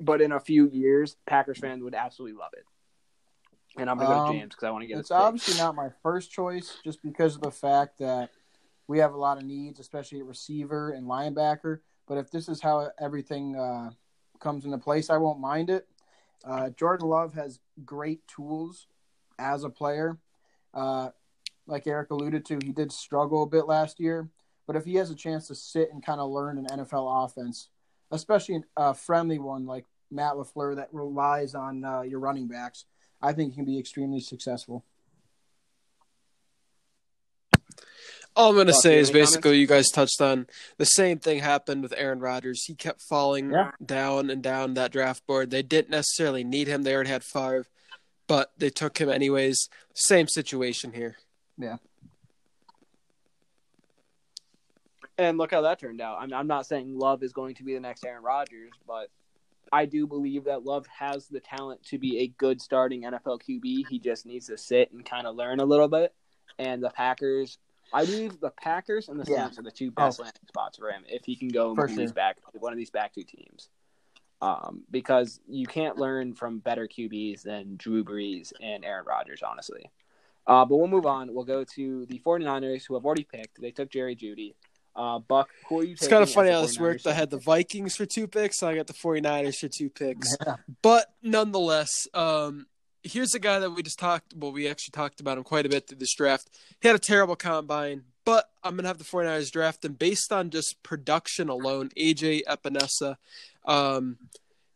but 0.00 0.20
in 0.20 0.32
a 0.32 0.40
few 0.40 0.68
years, 0.68 1.16
Packers 1.26 1.58
fans 1.58 1.82
would 1.82 1.94
absolutely 1.94 2.38
love 2.38 2.52
it. 2.54 2.64
And 3.76 3.88
I'm 3.90 3.98
gonna 3.98 4.08
go 4.08 4.20
Um, 4.26 4.32
James 4.32 4.54
because 4.54 4.64
I 4.64 4.70
want 4.70 4.82
to 4.82 4.86
get 4.88 4.98
it's 4.98 5.10
pick. 5.10 5.18
obviously 5.18 5.58
not 5.58 5.74
my 5.74 5.90
first 6.02 6.30
choice, 6.30 6.78
just 6.82 7.02
because 7.02 7.34
of 7.36 7.42
the 7.42 7.50
fact 7.50 7.98
that 7.98 8.30
we 8.90 8.98
have 8.98 9.14
a 9.14 9.16
lot 9.16 9.38
of 9.38 9.44
needs, 9.44 9.78
especially 9.78 10.18
at 10.18 10.26
receiver 10.26 10.90
and 10.90 11.06
linebacker. 11.06 11.78
But 12.08 12.18
if 12.18 12.28
this 12.32 12.48
is 12.48 12.60
how 12.60 12.90
everything 12.98 13.54
uh, 13.54 13.90
comes 14.40 14.64
into 14.64 14.78
place, 14.78 15.10
I 15.10 15.16
won't 15.16 15.38
mind 15.38 15.70
it. 15.70 15.86
Uh, 16.44 16.70
Jordan 16.70 17.06
Love 17.06 17.32
has 17.34 17.60
great 17.84 18.26
tools 18.26 18.88
as 19.38 19.62
a 19.62 19.70
player. 19.70 20.18
Uh, 20.74 21.10
like 21.68 21.86
Eric 21.86 22.10
alluded 22.10 22.44
to, 22.46 22.58
he 22.64 22.72
did 22.72 22.90
struggle 22.90 23.44
a 23.44 23.46
bit 23.46 23.68
last 23.68 24.00
year. 24.00 24.28
But 24.66 24.74
if 24.74 24.84
he 24.84 24.96
has 24.96 25.10
a 25.12 25.14
chance 25.14 25.46
to 25.46 25.54
sit 25.54 25.92
and 25.92 26.04
kind 26.04 26.20
of 26.20 26.28
learn 26.28 26.58
an 26.58 26.66
NFL 26.66 27.24
offense, 27.24 27.68
especially 28.10 28.64
a 28.76 28.92
friendly 28.92 29.38
one 29.38 29.66
like 29.66 29.86
Matt 30.10 30.32
LaFleur 30.32 30.74
that 30.74 30.88
relies 30.92 31.54
on 31.54 31.84
uh, 31.84 32.00
your 32.00 32.18
running 32.18 32.48
backs, 32.48 32.86
I 33.22 33.34
think 33.34 33.52
he 33.52 33.56
can 33.56 33.64
be 33.64 33.78
extremely 33.78 34.18
successful. 34.18 34.84
All 38.40 38.48
I'm 38.48 38.54
going 38.54 38.68
to 38.68 38.72
say 38.72 38.96
is 38.98 39.10
basically 39.10 39.58
you 39.58 39.66
guys 39.66 39.90
touched 39.90 40.18
on 40.22 40.46
the 40.78 40.86
same 40.86 41.18
thing 41.18 41.40
happened 41.40 41.82
with 41.82 41.92
Aaron 41.94 42.20
Rodgers. 42.20 42.64
He 42.64 42.74
kept 42.74 43.02
falling 43.02 43.50
Yeah. 43.52 43.72
down 43.84 44.30
and 44.30 44.42
down 44.42 44.72
that 44.74 44.92
draft 44.92 45.26
board. 45.26 45.50
They 45.50 45.60
didn't 45.62 45.90
necessarily 45.90 46.42
need 46.42 46.66
him. 46.66 46.82
They 46.82 46.94
already 46.94 47.10
had 47.10 47.22
Favre, 47.22 47.66
but 48.26 48.50
they 48.56 48.70
took 48.70 48.96
him 48.96 49.10
anyways. 49.10 49.68
Same 49.92 50.26
situation 50.26 50.94
here. 50.94 51.16
Yeah. 51.58 51.76
And 55.18 55.36
look 55.36 55.50
how 55.50 55.60
that 55.60 55.78
turned 55.78 56.00
out. 56.00 56.16
I'm, 56.22 56.32
I'm 56.32 56.46
not 56.46 56.64
saying 56.64 56.98
Love 56.98 57.22
is 57.22 57.34
going 57.34 57.56
to 57.56 57.62
be 57.62 57.74
the 57.74 57.80
next 57.80 58.06
Aaron 58.06 58.22
Rodgers, 58.22 58.70
but 58.86 59.08
I 59.70 59.84
do 59.84 60.06
believe 60.06 60.44
that 60.44 60.64
Love 60.64 60.86
has 60.86 61.26
the 61.28 61.40
talent 61.40 61.84
to 61.88 61.98
be 61.98 62.20
a 62.20 62.28
good 62.28 62.62
starting 62.62 63.02
NFL 63.02 63.42
QB. 63.46 63.86
He 63.90 63.98
just 63.98 64.24
needs 64.24 64.46
to 64.46 64.56
sit 64.56 64.92
and 64.92 65.04
kind 65.04 65.26
of 65.26 65.36
learn 65.36 65.60
a 65.60 65.64
little 65.66 65.88
bit. 65.88 66.14
And 66.58 66.82
the 66.82 66.88
Packers, 66.88 67.58
I 67.92 68.04
believe 68.04 68.40
the 68.40 68.50
Packers 68.50 69.08
and 69.08 69.18
the 69.18 69.30
Yeah. 69.30 69.44
Saints 69.44 69.58
are 69.58 69.62
the 69.62 69.70
two 69.70 69.90
best 69.90 70.18
landing 70.20 70.42
spots 70.48 70.78
for 70.78 70.90
him 70.90 71.04
if 71.08 71.24
he 71.24 71.36
can 71.36 71.48
go 71.48 71.74
For 71.74 71.82
one 71.82 71.90
of 71.90 71.96
these 71.96 72.08
sure. 72.10 72.14
back 72.14 72.36
one 72.52 72.72
of 72.72 72.78
these 72.78 72.90
back 72.90 73.14
two 73.14 73.24
teams. 73.24 73.68
Um, 74.42 74.84
because 74.90 75.40
you 75.46 75.66
can't 75.66 75.98
learn 75.98 76.34
from 76.34 76.60
better 76.60 76.88
QBs 76.88 77.42
than 77.42 77.76
Drew 77.76 78.02
Brees 78.02 78.52
and 78.62 78.84
Aaron 78.86 79.04
Rodgers, 79.06 79.42
honestly. 79.42 79.90
Uh, 80.46 80.64
but 80.64 80.76
we'll 80.76 80.88
move 80.88 81.04
on. 81.04 81.34
We'll 81.34 81.44
go 81.44 81.62
to 81.74 82.06
the 82.06 82.18
49ers, 82.20 82.84
who 82.88 82.94
have 82.94 83.04
already 83.04 83.24
picked. 83.24 83.60
They 83.60 83.70
took 83.70 83.90
Jerry 83.90 84.16
Jeudy. 84.16 84.54
Uh, 84.96 85.18
Buck, 85.18 85.50
who 85.68 85.80
are 85.80 85.84
you 85.84 85.92
It's 85.92 86.08
kind 86.08 86.22
of 86.22 86.30
funny 86.30 86.50
how 86.50 86.62
this 86.62 86.78
worked. 86.78 87.06
I 87.06 87.12
had 87.12 87.28
the 87.30 87.38
Vikings 87.38 87.96
for 87.96 88.06
two 88.06 88.26
picks, 88.26 88.58
so 88.58 88.66
I 88.68 88.74
got 88.74 88.86
the 88.86 88.94
49ers 88.94 89.58
for 89.58 89.68
two 89.68 89.90
picks. 89.90 90.34
Yeah. 90.44 90.56
But 90.82 91.06
nonetheless, 91.22 92.08
um, 92.14 92.66
here's 93.02 93.34
a 93.34 93.38
guy 93.38 93.58
that 93.58 93.70
we 93.70 93.82
just 93.82 93.98
talked. 93.98 94.34
Well, 94.34 94.52
we 94.52 94.68
actually 94.68 94.92
talked 94.92 95.20
about 95.20 95.38
him 95.38 95.44
quite 95.44 95.66
a 95.66 95.68
bit 95.68 95.88
through 95.88 95.98
this 95.98 96.14
draft. 96.14 96.50
He 96.80 96.88
had 96.88 96.96
a 96.96 97.00
terrible 97.00 97.36
combine, 97.36 98.04
but 98.24 98.50
I'm 98.62 98.76
gonna 98.76 98.88
have 98.88 98.98
the 98.98 99.04
49ers 99.04 99.50
draft 99.50 99.84
him 99.84 99.94
based 99.94 100.32
on 100.32 100.50
just 100.50 100.82
production 100.82 101.48
alone. 101.48 101.90
AJ 101.96 102.42
Epenesa. 102.44 103.16
Um, 103.64 104.18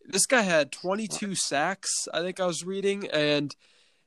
this 0.07 0.27
guy 0.27 0.43
had 0.43 0.73
22 0.73 1.35
sacks. 1.35 1.91
I 2.13 2.21
think 2.21 2.41
I 2.41 2.47
was 2.47 2.65
reading, 2.65 3.09
and 3.09 3.55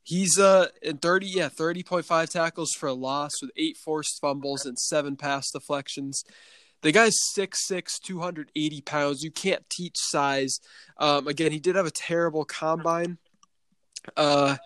he's 0.03 0.39
uh 0.39 0.68
in 0.81 0.98
30 0.98 1.27
yeah 1.27 1.49
30.5 1.49 2.30
tackles 2.30 2.72
for 2.72 2.88
a 2.88 2.94
loss 2.94 3.31
with 3.41 3.52
eight 3.57 3.76
forced 3.76 4.22
fumbles 4.22 4.65
and 4.65 4.80
seven 4.80 5.18
pass 5.18 5.52
deflections. 5.52 6.23
The 6.81 6.91
guy's 6.91 7.15
6'6", 7.35 7.99
280 8.03 8.81
pounds. 8.81 9.23
You 9.23 9.31
can't 9.31 9.68
teach 9.69 9.95
size. 9.98 10.60
Um, 10.98 11.27
again, 11.27 11.52
he 11.52 11.60
did 11.60 11.76
have 11.76 11.88
a 11.88 11.91
terrible 11.91 12.45
combine, 12.45 13.18
uh, 14.15 14.57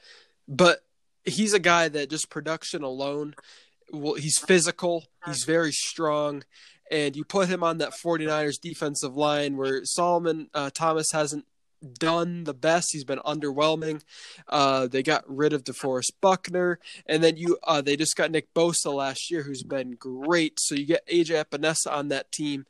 but 0.48 0.80
he's 1.24 1.54
a 1.54 1.60
guy 1.60 1.88
that 1.90 2.10
just 2.10 2.30
production 2.30 2.84
alone. 2.84 3.36
Well, 3.92 4.16
he's 4.16 4.38
physical. 4.38 5.06
He's 5.26 5.44
very 5.44 5.72
strong, 5.72 6.44
and 6.90 7.16
you 7.16 7.24
put 7.24 7.50
him 7.50 7.64
on 7.64 7.78
that 7.80 7.94
49ers 8.04 8.60
defensive 8.62 9.16
line 9.16 9.58
where 9.58 9.82
Solomon 9.84 10.50
uh, 10.54 10.70
Thomas 10.74 11.12
hasn't 11.12 11.46
done 12.00 12.44
the 12.44 12.54
best. 12.54 12.90
He's 12.92 13.04
been 13.04 13.20
underwhelming. 13.20 14.02
Uh, 14.48 14.88
they 14.88 15.04
got 15.04 15.24
rid 15.28 15.54
of 15.54 15.64
DeForest 15.64 16.12
Buckner, 16.22 16.80
and 17.06 17.24
then 17.24 17.38
you 17.38 17.58
uh, 17.64 17.82
they 17.82 17.96
just 17.96 18.16
got 18.16 18.32
Nick 18.32 18.54
Bosa 18.54 18.94
last 18.94 19.32
year, 19.32 19.44
who's 19.44 19.64
been 19.64 19.92
great. 19.92 20.60
So 20.60 20.76
you 20.76 20.86
get 20.86 21.08
AJ 21.08 21.44
Epenesa 21.46 21.92
on 21.92 22.10
that 22.10 22.32
team, 22.32 22.66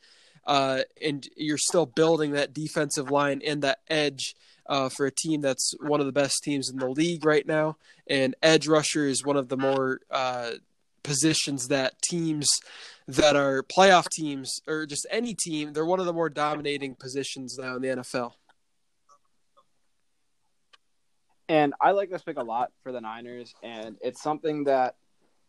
uh, 0.45 0.81
and 1.01 1.27
you're 1.35 1.57
still 1.57 1.85
building 1.85 2.31
that 2.31 2.53
defensive 2.53 3.11
line 3.11 3.41
and 3.45 3.61
that 3.61 3.79
edge. 3.89 4.35
Uh, 4.67 4.89
for 4.89 5.05
a 5.05 5.11
team 5.11 5.41
that's 5.41 5.73
one 5.81 5.99
of 5.99 6.05
the 6.05 6.11
best 6.11 6.43
teams 6.43 6.69
in 6.69 6.77
the 6.77 6.87
league 6.87 7.25
right 7.25 7.45
now, 7.45 7.75
and 8.07 8.35
edge 8.41 8.67
rusher 8.67 9.05
is 9.05 9.25
one 9.25 9.35
of 9.35 9.49
the 9.49 9.57
more 9.57 9.99
uh, 10.11 10.51
positions 11.03 11.67
that 11.67 11.99
teams 12.01 12.47
that 13.07 13.35
are 13.35 13.63
playoff 13.63 14.07
teams 14.09 14.61
or 14.67 14.85
just 14.85 15.05
any 15.09 15.33
team, 15.33 15.73
they're 15.73 15.85
one 15.85 15.99
of 15.99 16.05
the 16.05 16.13
more 16.13 16.29
dominating 16.29 16.95
positions 16.95 17.57
now 17.57 17.75
in 17.75 17.81
the 17.81 17.87
NFL. 17.89 18.33
And 21.49 21.73
I 21.81 21.91
like 21.91 22.09
this 22.09 22.21
pick 22.21 22.37
a 22.37 22.43
lot 22.43 22.71
for 22.81 22.93
the 22.93 23.01
Niners, 23.01 23.53
and 23.61 23.97
it's 24.01 24.21
something 24.21 24.65
that 24.65 24.95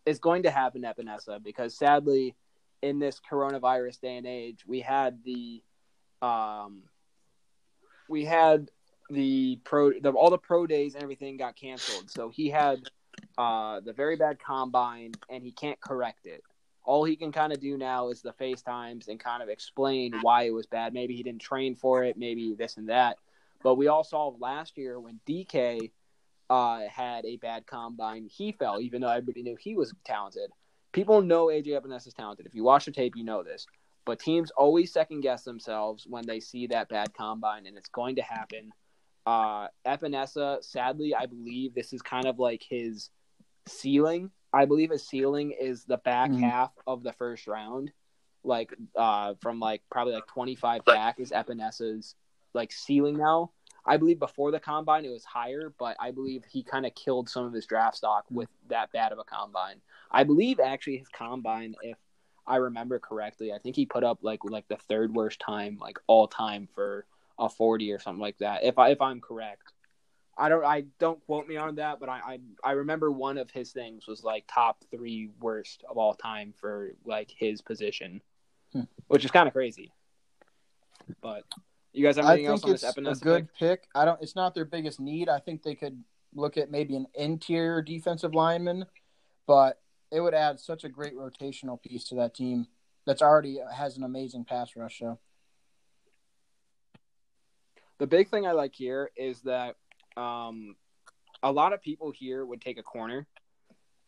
is 0.05 0.19
going 0.19 0.43
to 0.43 0.51
happen 0.51 0.83
Epenesa 0.83 1.41
because 1.43 1.79
sadly, 1.79 2.35
in 2.83 2.99
this 2.99 3.21
coronavirus 3.31 4.01
day 4.01 4.17
and 4.17 4.27
age, 4.27 4.65
we 4.67 4.81
had 4.81 5.23
the, 5.25 5.63
um, 6.21 6.83
we 8.09 8.25
had 8.25 8.69
the 9.13 9.61
pro, 9.65 9.93
the, 10.01 10.11
all 10.11 10.31
the 10.31 10.39
pro 10.39 10.67
days 10.67 10.95
and 10.95 11.03
everything 11.03 11.37
got 11.37 11.57
canceled. 11.57 12.11
So 12.11 12.31
he 12.31 12.49
had 12.49 12.81
uh, 13.39 13.81
the 13.81 13.93
very 13.93 14.17
bad 14.17 14.39
combine, 14.39 15.13
and 15.29 15.43
he 15.43 15.53
can't 15.53 15.81
correct 15.81 16.27
it. 16.27 16.43
All 16.85 17.05
he 17.05 17.15
can 17.17 17.31
kind 17.31 17.53
of 17.53 17.61
do 17.61 17.77
now 17.77 18.09
is 18.09 18.23
the 18.23 18.33
FaceTimes 18.33 19.09
and 19.09 19.21
kind 19.21 19.43
of 19.43 19.49
explain 19.49 20.15
why 20.23 20.45
it 20.45 20.55
was 20.55 20.67
bad. 20.67 20.93
Maybe 20.93 21.15
he 21.15 21.23
didn't 21.23 21.41
train 21.41 21.77
for 21.77 22.03
it, 22.03 22.17
maybe 22.17 22.55
this 22.55 22.77
and 22.77 22.89
that. 22.89 23.19
But 23.63 23.77
we 23.77 23.87
all 23.87 24.03
saw 24.03 24.35
last 24.41 24.77
year 24.77 24.99
when 24.99 25.21
DK 25.27 25.93
uh, 26.51 26.81
had 26.89 27.25
a 27.25 27.37
bad 27.37 27.67
combine, 27.67 28.27
he 28.27 28.53
fell, 28.53 28.81
even 28.81 29.01
though 29.01 29.09
everybody 29.09 29.43
knew 29.43 29.57
he 29.57 29.75
was 29.77 29.95
talented. 30.05 30.51
People 30.91 31.23
know 31.23 31.47
AJ 31.47 31.69
Epenesa 31.69 32.09
is 32.09 32.15
talented. 32.15 32.47
If 32.47 32.55
you 32.55 32.65
watch 32.65 32.85
the 32.85 32.91
tape, 32.91 33.17
you 33.17 33.25
know 33.25 33.43
this. 33.43 33.67
But 34.05 34.19
teams 34.19 34.51
always 34.51 34.93
second 34.93 35.21
guess 35.21 35.45
themselves 35.45 36.07
when 36.09 36.27
they 36.27 36.41
see 36.41 36.67
that 36.67 36.89
bad 36.89 37.15
combine, 37.15 37.67
and 37.67 37.79
it's 37.79 37.89
going 37.89 38.17
to 38.17 38.23
happen. 38.23 38.73
Uh, 39.25 39.69
Epenesa, 39.87 40.63
sadly, 40.65 41.15
I 41.15 41.27
believe 41.27 41.75
this 41.75 41.93
is 41.93 42.03
kind 42.03 42.27
of 42.27 42.39
like 42.39 42.63
his 42.63 43.11
ceiling. 43.67 44.31
I 44.53 44.65
believe 44.65 44.91
his 44.91 45.07
ceiling 45.07 45.53
is 45.53 45.85
the 45.85 45.99
back 45.99 46.31
Mhm. 46.31 46.41
half 46.41 46.73
of 46.87 47.03
the 47.03 47.13
first 47.13 47.47
round, 47.47 47.93
like 48.45 48.75
uh, 48.97 49.35
from 49.41 49.61
like 49.61 49.83
probably 49.91 50.15
like 50.15 50.27
twenty 50.27 50.57
five 50.57 50.85
back 50.85 51.21
is 51.21 51.31
Epenesa's 51.31 52.17
like 52.53 52.73
ceiling 52.73 53.17
now. 53.17 53.53
I 53.85 53.97
believe 53.97 54.19
before 54.19 54.51
the 54.51 54.61
combine 54.61 55.05
it 55.05 55.11
was 55.11 55.25
higher, 55.25 55.73
but 55.79 55.97
I 55.99 56.11
believe 56.11 56.45
he 56.45 56.63
kind 56.63 56.87
of 56.87 56.95
killed 56.95 57.29
some 57.29 57.45
of 57.45 57.53
his 57.53 57.67
draft 57.67 57.97
stock 57.97 58.25
with 58.31 58.49
that 58.69 58.93
bad 58.93 59.13
of 59.13 59.19
a 59.19 59.25
combine. 59.25 59.81
I 60.11 60.25
believe 60.25 60.61
actually 60.61 60.99
his 60.99 61.09
combine, 61.09 61.75
if 61.83 61.99
I 62.47 62.57
remember 62.57 62.99
correctly, 62.99 63.53
I 63.53 63.59
think 63.59 63.77
he 63.77 63.87
put 63.87 64.05
up 64.05 64.19
like 64.23 64.45
like 64.45 64.69
the 64.69 64.77
third 64.77 65.15
worst 65.15 65.41
time 65.41 65.79
like 65.81 65.99
all 66.09 66.27
time 66.29 66.69
for 66.75 67.07
a 67.43 67.49
forty 67.49 67.93
or 67.93 67.99
something 67.99 68.21
like 68.23 68.39
that. 68.39 68.65
If 68.65 68.79
I 68.79 68.91
if 68.91 69.01
I'm 69.01 69.21
correct. 69.21 69.73
I 70.39 70.49
don't 70.49 70.65
I 70.65 70.85
don't 70.99 71.23
quote 71.27 71.47
me 71.47 71.59
on 71.59 71.75
that, 71.75 72.01
but 72.01 72.09
I, 72.09 72.39
I 72.65 72.71
I 72.71 72.73
remember 72.73 73.11
one 73.13 73.37
of 73.37 73.51
his 73.51 73.71
things 73.73 74.07
was 74.07 74.25
like 74.25 74.45
top 74.49 74.83
three 74.91 75.29
worst 75.41 75.85
of 75.89 75.99
all 75.99 76.15
time 76.15 76.55
for 76.59 76.93
like 77.05 77.31
his 77.31 77.61
position, 77.61 78.23
Hmm. 78.73 78.85
which 79.09 79.27
is 79.27 79.31
kind 79.31 79.47
of 79.47 79.53
crazy. 79.53 79.93
But 81.21 81.45
you 81.93 82.03
guys 82.03 82.17
have 82.17 82.25
anything 82.25 82.47
else 82.47 82.65
on 82.65 82.71
it's 82.71 82.83
this 82.83 82.97
a 82.97 83.15
good 83.23 83.49
pick? 83.49 83.59
pick. 83.59 83.89
I 83.95 84.07
don't. 84.07 84.23
It's 84.23 84.35
not 84.35 84.55
their 84.55 84.65
biggest 84.65 85.01
need. 85.01 85.29
I 85.29 85.39
think 85.39 85.63
they 85.63 85.75
could 85.75 86.03
look 86.35 86.57
at 86.57 86.71
maybe 86.71 86.97
an 86.97 87.07
interior 87.15 87.83
defensive 87.83 88.35
lineman, 88.35 88.87
but 89.47 89.83
it 90.11 90.21
would 90.21 90.33
add 90.35 90.59
such 90.59 90.85
a 90.85 90.89
great 90.89 91.15
rotational 91.15 91.81
piece 91.81 92.05
to 92.05 92.15
that 92.15 92.35
team 92.35 92.67
that's 93.07 93.21
already 93.21 93.59
has 93.75 93.99
an 93.99 94.03
amazing 94.05 94.47
pass 94.47 94.75
rush. 94.77 94.99
So 94.99 95.19
The 97.99 98.07
big 98.07 98.29
thing 98.29 98.47
I 98.47 98.53
like 98.53 98.75
here 98.75 99.11
is 99.17 99.41
that 99.43 99.77
um, 100.17 100.77
a 101.43 101.53
lot 101.53 101.73
of 101.73 101.83
people 101.83 102.11
here 102.11 102.45
would 102.45 102.61
take 102.61 102.79
a 102.79 102.83
corner, 102.83 103.27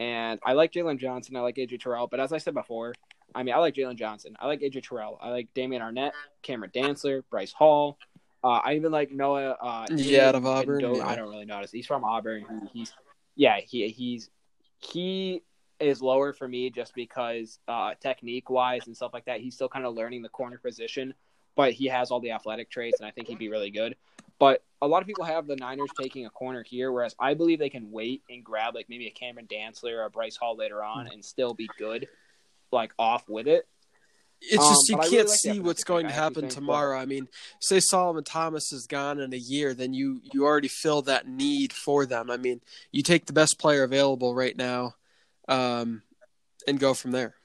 and 0.00 0.40
I 0.44 0.52
like 0.54 0.72
Jaylon 0.72 0.98
Johnson. 0.98 1.36
I 1.36 1.40
like 1.40 1.56
AJ 1.56 1.80
Terrell, 1.80 2.06
but 2.06 2.20
as 2.20 2.32
I 2.32 2.38
said 2.38 2.54
before, 2.54 2.94
I 3.34 3.42
mean 3.42 3.54
I 3.54 3.58
like 3.58 3.74
Jaylon 3.74 3.96
Johnson. 3.96 4.36
I 4.38 4.46
like 4.46 4.60
AJ 4.60 4.88
Terrell. 4.88 5.18
I 5.20 5.30
like 5.30 5.48
Damon 5.54 5.80
Arnette, 5.80 6.12
Cameron 6.42 6.70
Dantzler, 6.74 7.22
Bryce 7.30 7.52
Hall. 7.52 7.98
Uh, 8.42 8.60
I 8.62 8.74
even 8.74 8.92
like 8.92 9.10
Noah. 9.10 9.56
Uh, 9.60 9.86
Yeah, 9.90 10.28
out 10.28 10.34
of 10.34 10.44
Auburn, 10.44 10.80
Doe- 10.82 10.96
yeah. 10.96 11.06
I 11.08 11.16
don't 11.16 11.30
really 11.30 11.46
notice. 11.46 11.70
He's 11.70 11.86
from 11.86 12.04
Auburn. 12.04 12.44
He, 12.72 12.80
he's 12.80 12.92
yeah. 13.36 13.60
He 13.60 13.88
he's 13.88 14.28
he 14.80 15.42
is 15.80 16.02
lower 16.02 16.32
for 16.32 16.46
me 16.46 16.70
just 16.70 16.94
because 16.94 17.58
uh, 17.68 17.94
technique 18.00 18.50
wise 18.50 18.86
and 18.86 18.94
stuff 18.96 19.12
like 19.14 19.24
that. 19.24 19.40
He's 19.40 19.54
still 19.54 19.68
kind 19.68 19.86
of 19.86 19.94
learning 19.94 20.22
the 20.22 20.28
corner 20.28 20.58
position, 20.58 21.14
but 21.56 21.72
he 21.72 21.86
has 21.86 22.10
all 22.10 22.20
the 22.20 22.32
athletic 22.32 22.70
traits, 22.70 23.00
and 23.00 23.06
I 23.06 23.10
think 23.10 23.28
he'd 23.28 23.38
be 23.38 23.48
really 23.48 23.70
good. 23.70 23.96
But 24.38 24.62
a 24.82 24.86
lot 24.86 25.00
of 25.00 25.06
people 25.06 25.24
have 25.24 25.46
the 25.46 25.56
Niners 25.56 25.90
taking 25.98 26.26
a 26.26 26.30
corner 26.30 26.62
here, 26.62 26.90
whereas 26.92 27.14
I 27.18 27.34
believe 27.34 27.58
they 27.58 27.70
can 27.70 27.90
wait 27.90 28.22
and 28.28 28.44
grab 28.44 28.74
like 28.74 28.88
maybe 28.88 29.06
a 29.06 29.10
Cameron 29.10 29.46
Dantzler 29.46 29.98
or 29.98 30.04
a 30.04 30.10
Bryce 30.10 30.36
Hall 30.36 30.56
later 30.56 30.82
on 30.82 31.06
and 31.06 31.24
still 31.24 31.54
be 31.54 31.68
good, 31.78 32.08
like 32.72 32.92
off 32.98 33.28
with 33.28 33.46
it. 33.46 33.66
It's 34.40 34.62
Um, 34.62 34.70
just 34.70 34.88
you 34.88 34.96
I 34.96 34.98
really 34.98 35.16
can't 35.16 35.28
like 35.28 35.38
see 35.38 35.60
what's 35.60 35.84
going 35.84 36.06
to 36.06 36.12
happen 36.12 36.48
tomorrow. 36.48 36.98
I 36.98 37.06
mean, 37.06 37.28
say 37.60 37.80
Solomon 37.80 38.24
Thomas 38.24 38.72
is 38.72 38.86
gone 38.86 39.20
in 39.20 39.32
a 39.32 39.38
year, 39.38 39.72
then 39.72 39.94
you 39.94 40.20
you 40.32 40.44
already 40.44 40.68
fill 40.68 41.02
that 41.02 41.26
need 41.26 41.72
for 41.72 42.04
them. 42.04 42.30
I 42.30 42.36
mean, 42.36 42.60
you 42.90 43.02
take 43.02 43.26
the 43.26 43.32
best 43.32 43.58
player 43.58 43.84
available 43.84 44.34
right 44.34 44.56
now, 44.56 44.96
um, 45.48 46.02
and 46.66 46.78
go 46.78 46.92
from 46.92 47.12
there. 47.12 47.36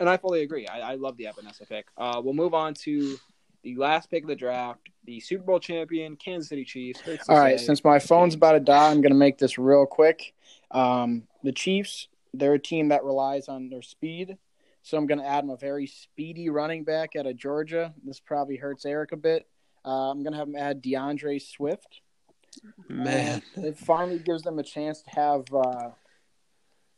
And 0.00 0.08
I 0.08 0.16
fully 0.16 0.42
agree. 0.42 0.66
I, 0.66 0.92
I 0.92 0.94
love 0.94 1.16
the 1.16 1.24
Epenesa 1.24 1.68
pick. 1.68 1.86
Uh, 1.96 2.20
we'll 2.24 2.34
move 2.34 2.54
on 2.54 2.74
to 2.74 3.18
the 3.62 3.76
last 3.76 4.10
pick 4.10 4.24
of 4.24 4.28
the 4.28 4.34
draft, 4.34 4.88
the 5.04 5.20
Super 5.20 5.44
Bowl 5.44 5.60
champion, 5.60 6.16
Kansas 6.16 6.48
City 6.48 6.64
Chiefs. 6.64 7.00
All 7.28 7.38
right, 7.38 7.60
say. 7.60 7.66
since 7.66 7.84
my 7.84 7.98
phone's 7.98 8.34
about 8.34 8.52
to 8.52 8.60
die, 8.60 8.90
I'm 8.90 9.02
going 9.02 9.12
to 9.12 9.18
make 9.18 9.38
this 9.38 9.58
real 9.58 9.84
quick. 9.86 10.32
Um, 10.70 11.24
the 11.44 11.52
Chiefs, 11.52 12.08
they're 12.32 12.54
a 12.54 12.58
team 12.58 12.88
that 12.88 13.04
relies 13.04 13.48
on 13.48 13.68
their 13.68 13.82
speed, 13.82 14.38
so 14.82 14.96
I'm 14.96 15.06
going 15.06 15.18
to 15.20 15.26
add 15.26 15.44
them 15.44 15.50
a 15.50 15.56
very 15.56 15.86
speedy 15.86 16.48
running 16.48 16.84
back 16.84 17.14
out 17.16 17.26
of 17.26 17.36
Georgia. 17.36 17.92
This 18.02 18.20
probably 18.20 18.56
hurts 18.56 18.86
Eric 18.86 19.12
a 19.12 19.16
bit. 19.16 19.46
Uh, 19.84 20.10
I'm 20.10 20.22
going 20.22 20.32
to 20.32 20.38
have 20.38 20.46
them 20.46 20.56
add 20.56 20.80
D'Andre 20.80 21.38
Swift. 21.38 22.00
Man, 22.88 23.42
Uh, 23.56 23.62
it 23.62 23.78
finally 23.78 24.18
gives 24.18 24.42
them 24.42 24.58
a 24.58 24.62
chance 24.62 25.02
to 25.02 25.10
have 25.10 25.44
uh, 25.54 25.90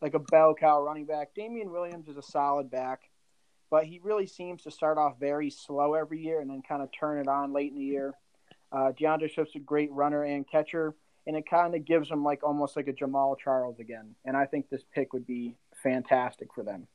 like 0.03 0.15
a 0.15 0.19
bell 0.19 0.55
cow 0.55 0.83
running 0.83 1.07
back. 1.07 1.33
Damien 1.35 1.71
Williams 1.71 2.09
is 2.09 2.17
a 2.17 2.23
solid 2.23 2.71
back, 2.71 3.03
but 3.71 3.85
he 3.85 4.01
really 4.03 4.27
seems 4.27 4.63
to 4.65 4.71
start 4.71 4.99
off 4.99 5.19
very 5.19 5.49
slow 5.49 5.95
every 5.95 6.21
year 6.21 6.41
and 6.41 6.51
then 6.51 6.61
kind 6.69 6.83
of 6.83 6.91
turn 6.93 7.19
it 7.19 7.29
on 7.29 7.53
late 7.53 7.71
in 7.71 7.79
the 7.79 7.85
year. 7.85 8.13
Uh, 8.73 8.91
D'Andre 8.93 9.29
Swift's 9.29 9.55
a 9.55 9.61
great 9.61 9.93
runner 9.93 10.25
and 10.25 10.49
catcher, 10.49 10.95
and 11.27 11.37
it 11.37 11.49
kind 11.49 11.75
of 11.75 11.85
gives 11.85 12.11
him 12.11 12.25
like 12.25 12.43
almost 12.43 12.75
like 12.75 12.89
a 12.89 12.93
Jamaal 12.93 13.39
Charles 13.39 13.79
again. 13.79 14.15
And 14.25 14.37
I 14.37 14.47
think 14.47 14.69
this 14.69 14.83
pick 14.93 15.13
would 15.13 15.27
be 15.27 15.57
fantastic 15.83 16.53
for 16.55 16.65
them. 16.65 16.89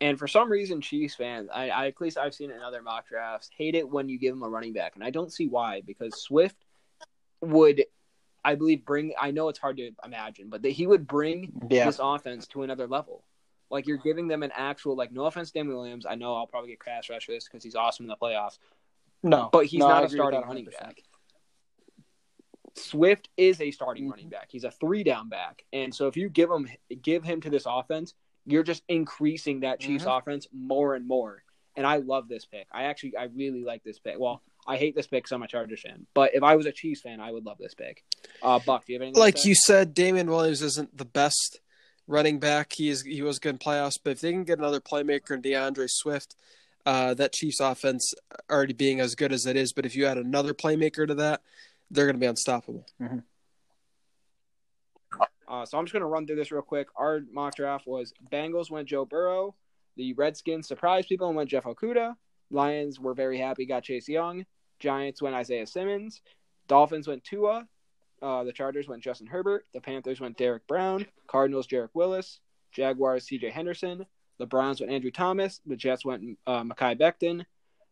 And 0.00 0.18
for 0.18 0.26
some 0.26 0.50
reason, 0.50 0.80
Chiefs 0.80 1.14
fans, 1.14 1.50
I, 1.52 1.68
I 1.68 1.86
at 1.88 2.00
least 2.00 2.16
I've 2.16 2.34
seen 2.34 2.50
it 2.50 2.56
in 2.56 2.62
other 2.62 2.82
mock 2.82 3.06
drafts, 3.06 3.50
hate 3.56 3.74
it 3.74 3.86
when 3.86 4.08
you 4.08 4.18
give 4.18 4.32
him 4.32 4.42
a 4.42 4.48
running 4.48 4.72
back, 4.72 4.94
and 4.94 5.04
I 5.04 5.10
don't 5.10 5.32
see 5.32 5.46
why. 5.46 5.82
Because 5.86 6.22
Swift 6.22 6.56
would, 7.42 7.84
I 8.44 8.54
believe, 8.54 8.84
bring. 8.84 9.12
I 9.20 9.30
know 9.30 9.48
it's 9.48 9.58
hard 9.58 9.76
to 9.78 9.90
imagine, 10.04 10.48
but 10.48 10.62
that 10.62 10.70
he 10.70 10.86
would 10.86 11.06
bring 11.06 11.52
Yeah. 11.70 11.86
this 11.86 12.00
offense 12.02 12.46
to 12.48 12.62
another 12.62 12.86
level. 12.86 13.24
Like 13.70 13.86
you're 13.86 13.98
giving 13.98 14.26
them 14.28 14.42
an 14.42 14.50
actual, 14.54 14.96
like, 14.96 15.12
no 15.12 15.26
offense, 15.26 15.50
Dan 15.52 15.68
Williams. 15.68 16.06
I 16.06 16.14
know 16.16 16.34
I'll 16.34 16.46
probably 16.46 16.70
get 16.70 16.80
crash 16.80 17.08
rush 17.10 17.26
for 17.26 17.32
this 17.32 17.44
because 17.44 17.62
he's 17.62 17.76
awesome 17.76 18.04
in 18.04 18.08
the 18.08 18.16
playoffs, 18.16 18.58
No, 19.22 19.48
but 19.52 19.66
he's 19.66 19.78
no, 19.80 19.88
not 19.88 20.04
a 20.04 20.08
starting 20.08 20.40
running 20.40 20.64
back. 20.64 21.02
Swift 22.76 23.28
is 23.36 23.60
a 23.60 23.70
starting 23.70 24.06
Mhm. 24.06 24.10
running 24.10 24.28
back. 24.28 24.48
He's 24.50 24.64
a 24.64 24.70
three 24.70 25.02
down 25.04 25.28
back, 25.28 25.64
and 25.72 25.94
so 25.94 26.06
if 26.06 26.16
you 26.16 26.28
give 26.28 26.50
him 26.50 26.68
give 27.02 27.24
him 27.24 27.40
to 27.42 27.50
this 27.50 27.64
offense, 27.66 28.14
you're 28.46 28.62
just 28.62 28.82
increasing 28.88 29.60
that 29.60 29.80
Chiefs 29.80 30.04
Mhm. 30.04 30.18
offense 30.18 30.48
more 30.52 30.94
and 30.94 31.06
more. 31.06 31.44
And 31.76 31.86
I 31.86 31.96
love 31.96 32.28
this 32.28 32.46
pick. 32.46 32.66
I 32.72 32.84
actually 32.84 33.16
I 33.16 33.24
really 33.24 33.64
like 33.64 33.82
this 33.84 33.98
pick. 33.98 34.18
Well, 34.18 34.42
I 34.66 34.76
hate 34.76 34.94
this 34.94 35.06
pick 35.06 35.24
because 35.24 35.32
I'm 35.32 35.42
a 35.42 35.48
Chargers 35.48 35.82
fan, 35.82 36.06
but 36.14 36.34
if 36.34 36.42
I 36.42 36.56
was 36.56 36.66
a 36.66 36.72
Chiefs 36.72 37.00
fan, 37.00 37.20
I 37.20 37.32
would 37.32 37.44
love 37.44 37.58
this 37.58 37.74
pick. 37.74 38.04
Uh, 38.42 38.58
Buck, 38.58 38.86
do 38.86 38.92
you 38.92 38.98
have 38.98 39.02
anything? 39.02 39.14
to 39.14 39.20
like 39.20 39.38
say? 39.38 39.48
you 39.50 39.54
said, 39.54 39.94
Damien 39.94 40.30
Williams 40.30 40.62
isn't 40.62 40.96
the 40.96 41.04
best 41.04 41.60
running 42.06 42.38
back. 42.38 42.72
He 42.72 42.88
is 42.88 43.02
he 43.02 43.22
was 43.22 43.38
good 43.38 43.50
in 43.50 43.58
playoffs, 43.58 43.98
but 44.02 44.10
if 44.10 44.20
they 44.20 44.32
can 44.32 44.44
get 44.44 44.58
another 44.58 44.80
playmaker 44.80 45.32
in 45.32 45.40
D'Andre 45.40 45.86
Swift, 45.88 46.36
uh, 46.86 47.14
that 47.14 47.32
Chiefs 47.32 47.60
offense 47.60 48.14
already 48.50 48.72
being 48.72 49.00
as 49.00 49.14
good 49.14 49.32
as 49.32 49.46
it 49.46 49.56
is, 49.56 49.72
but 49.72 49.86
if 49.86 49.94
you 49.94 50.06
add 50.06 50.18
another 50.18 50.54
playmaker 50.54 51.06
to 51.06 51.14
that, 51.16 51.42
they're 51.90 52.06
going 52.06 52.16
to 52.16 52.20
be 52.20 52.26
unstoppable. 52.26 52.86
Uh, 55.48 55.66
so 55.66 55.76
I'm 55.76 55.84
just 55.84 55.92
going 55.92 56.02
to 56.02 56.06
run 56.06 56.26
through 56.26 56.36
this 56.36 56.52
real 56.52 56.62
quick. 56.62 56.86
Our 56.94 57.22
mock 57.32 57.56
draft 57.56 57.86
was 57.86 58.12
Bengals 58.32 58.70
went 58.70 58.88
Joe 58.88 59.04
Burrow, 59.04 59.56
the 59.96 60.12
Redskins 60.12 60.68
surprised 60.68 61.08
people 61.08 61.26
and 61.26 61.36
went 61.36 61.50
Jeff 61.50 61.64
Okudah, 61.64 62.14
Lions 62.50 62.98
were 62.98 63.14
very 63.14 63.38
happy, 63.38 63.66
got 63.66 63.84
Chase 63.84 64.08
Young. 64.08 64.44
Giants 64.78 65.22
went 65.22 65.34
Isaiah 65.34 65.66
Simmons. 65.66 66.20
Dolphins 66.66 67.06
went 67.06 67.24
Tua. 67.24 67.66
Uh, 68.22 68.44
the 68.44 68.52
Chargers 68.52 68.88
went 68.88 69.02
Justin 69.02 69.26
Herbert. 69.26 69.66
The 69.72 69.80
Panthers 69.80 70.20
went 70.20 70.36
Derrick 70.36 70.66
Brown. 70.66 71.06
Cardinals, 71.26 71.66
Jarek 71.66 71.90
Willis. 71.94 72.40
Jaguars, 72.72 73.26
CJ 73.26 73.50
Henderson. 73.50 74.06
The 74.38 74.46
Browns 74.46 74.80
went 74.80 74.92
Andrew 74.92 75.10
Thomas. 75.10 75.60
The 75.66 75.76
Jets 75.76 76.04
went 76.04 76.38
uh, 76.46 76.62
Mekhi 76.62 76.98
Becton. 76.98 77.44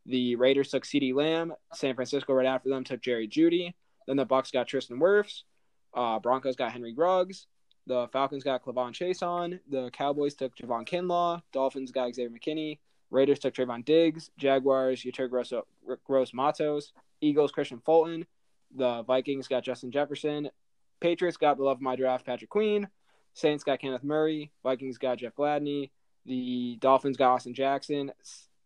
The 0.07 0.37
Raiders 0.37 0.71
took 0.71 0.85
CeeDee 0.85 1.15
Lamb. 1.15 1.53
San 1.75 1.95
Francisco, 1.95 2.33
right 2.33 2.47
after 2.47 2.69
them, 2.69 2.85
took 2.85 3.03
Jerry 3.03 3.29
Jeudy. 3.29 3.75
Then 4.07 4.17
the 4.17 4.25
Bucs 4.25 4.53
got 4.53 4.67
Tristan 4.67 4.99
Wirfs. 4.99 5.43
Uh, 5.95 6.19
Broncos 6.19 6.57
got 6.57 6.73
Henry 6.73 6.95
Ruggs. 6.95 7.47
The 7.87 8.09
Falcons 8.13 8.45
got 8.45 8.65
K'Lavon 8.65 8.93
Chaisson. 8.93 9.61
The 9.71 9.91
Cowboys 9.91 10.35
took 10.35 10.55
Javon 10.57 10.87
Kinlaw. 10.87 11.43
Dolphins 11.53 11.91
got 11.91 12.15
Xavier 12.15 12.31
McKinney. 12.31 12.79
Raiders 13.11 13.39
took 13.39 13.55
Trevon 13.55 13.85
Diggs. 13.85 14.31
Jaguars, 14.39 15.03
Yetur 15.03 15.31
Gross, 15.31 15.53
Gross 16.05 16.35
Matos. 16.35 16.93
Eagles, 17.21 17.53
Kristian 17.53 17.83
Fulton. 17.85 18.27
The 18.75 19.03
Vikings 19.03 19.49
got 19.49 19.65
Justin 19.65 19.91
Jefferson. 19.91 20.51
Patriots 21.01 21.37
got 21.37 21.57
the 21.57 21.65
love 21.65 21.79
of 21.79 21.83
my 21.83 21.97
draft, 21.97 22.27
Patrick 22.27 22.51
Queen. 22.51 22.89
Saints 23.35 23.65
got 23.65 23.81
Kenneth 23.81 24.05
Murray. 24.05 24.51
Vikings 24.63 24.99
got 24.99 25.19
Jeff 25.19 25.35
Gladney. 25.35 25.91
The 26.27 26.77
Dolphins 26.81 27.17
got 27.17 27.35
Austin 27.35 27.55
Jackson. 27.55 28.13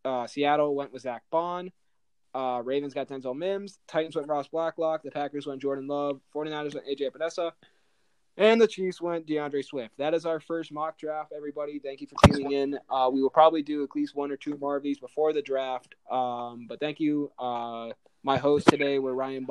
Uh, 0.05 0.27
Seattle 0.27 0.74
went 0.74 0.93
with 0.93 1.02
Zack 1.02 1.23
Baun. 1.31 1.70
Uh, 2.35 2.62
Ravens 2.64 2.94
got 2.94 3.09
Denzel 3.09 3.36
Mims. 3.36 3.78
Titans 3.86 4.16
went 4.16 4.28
Ross 4.28 4.48
Blacklock. 4.48 5.02
The 5.02 5.10
Packers 5.10 5.47
went 5.47 5.60
Jordan 5.60 5.86
Love. 5.86 6.20
49ers 6.35 6.74
went 6.74 6.86
AJ 6.86 7.10
Epenesa. 7.10 7.52
And 8.38 8.60
the 8.60 8.66
Chiefs 8.66 9.00
went 9.00 9.26
D'Andre 9.26 9.62
Swift. 9.62 9.96
That 9.98 10.14
is 10.14 10.24
our 10.24 10.40
first 10.40 10.72
mock 10.72 10.98
draft, 10.98 11.32
everybody. 11.36 11.78
Thank 11.78 12.00
you 12.00 12.06
for 12.06 12.16
tuning 12.26 12.52
in. 12.52 12.78
Uh, 12.88 13.10
we 13.12 13.22
will 13.22 13.30
probably 13.30 13.62
do 13.62 13.82
at 13.82 13.90
least 13.94 14.14
one 14.14 14.32
or 14.32 14.36
two 14.36 14.56
more 14.59 14.74
of 14.74 14.82
these 14.82 14.98
before 14.98 15.32
the 15.34 15.42
draft. 15.42 15.94
Um, 16.10 16.66
but 16.66 16.80
thank 16.80 16.98
you. 16.98 17.30
Uh, 17.38 17.90
my 18.22 18.38
hosts 18.38 18.70
today 18.70 18.98
were 18.98 19.14
Ryan 19.14 19.44
Buck. 19.44 19.50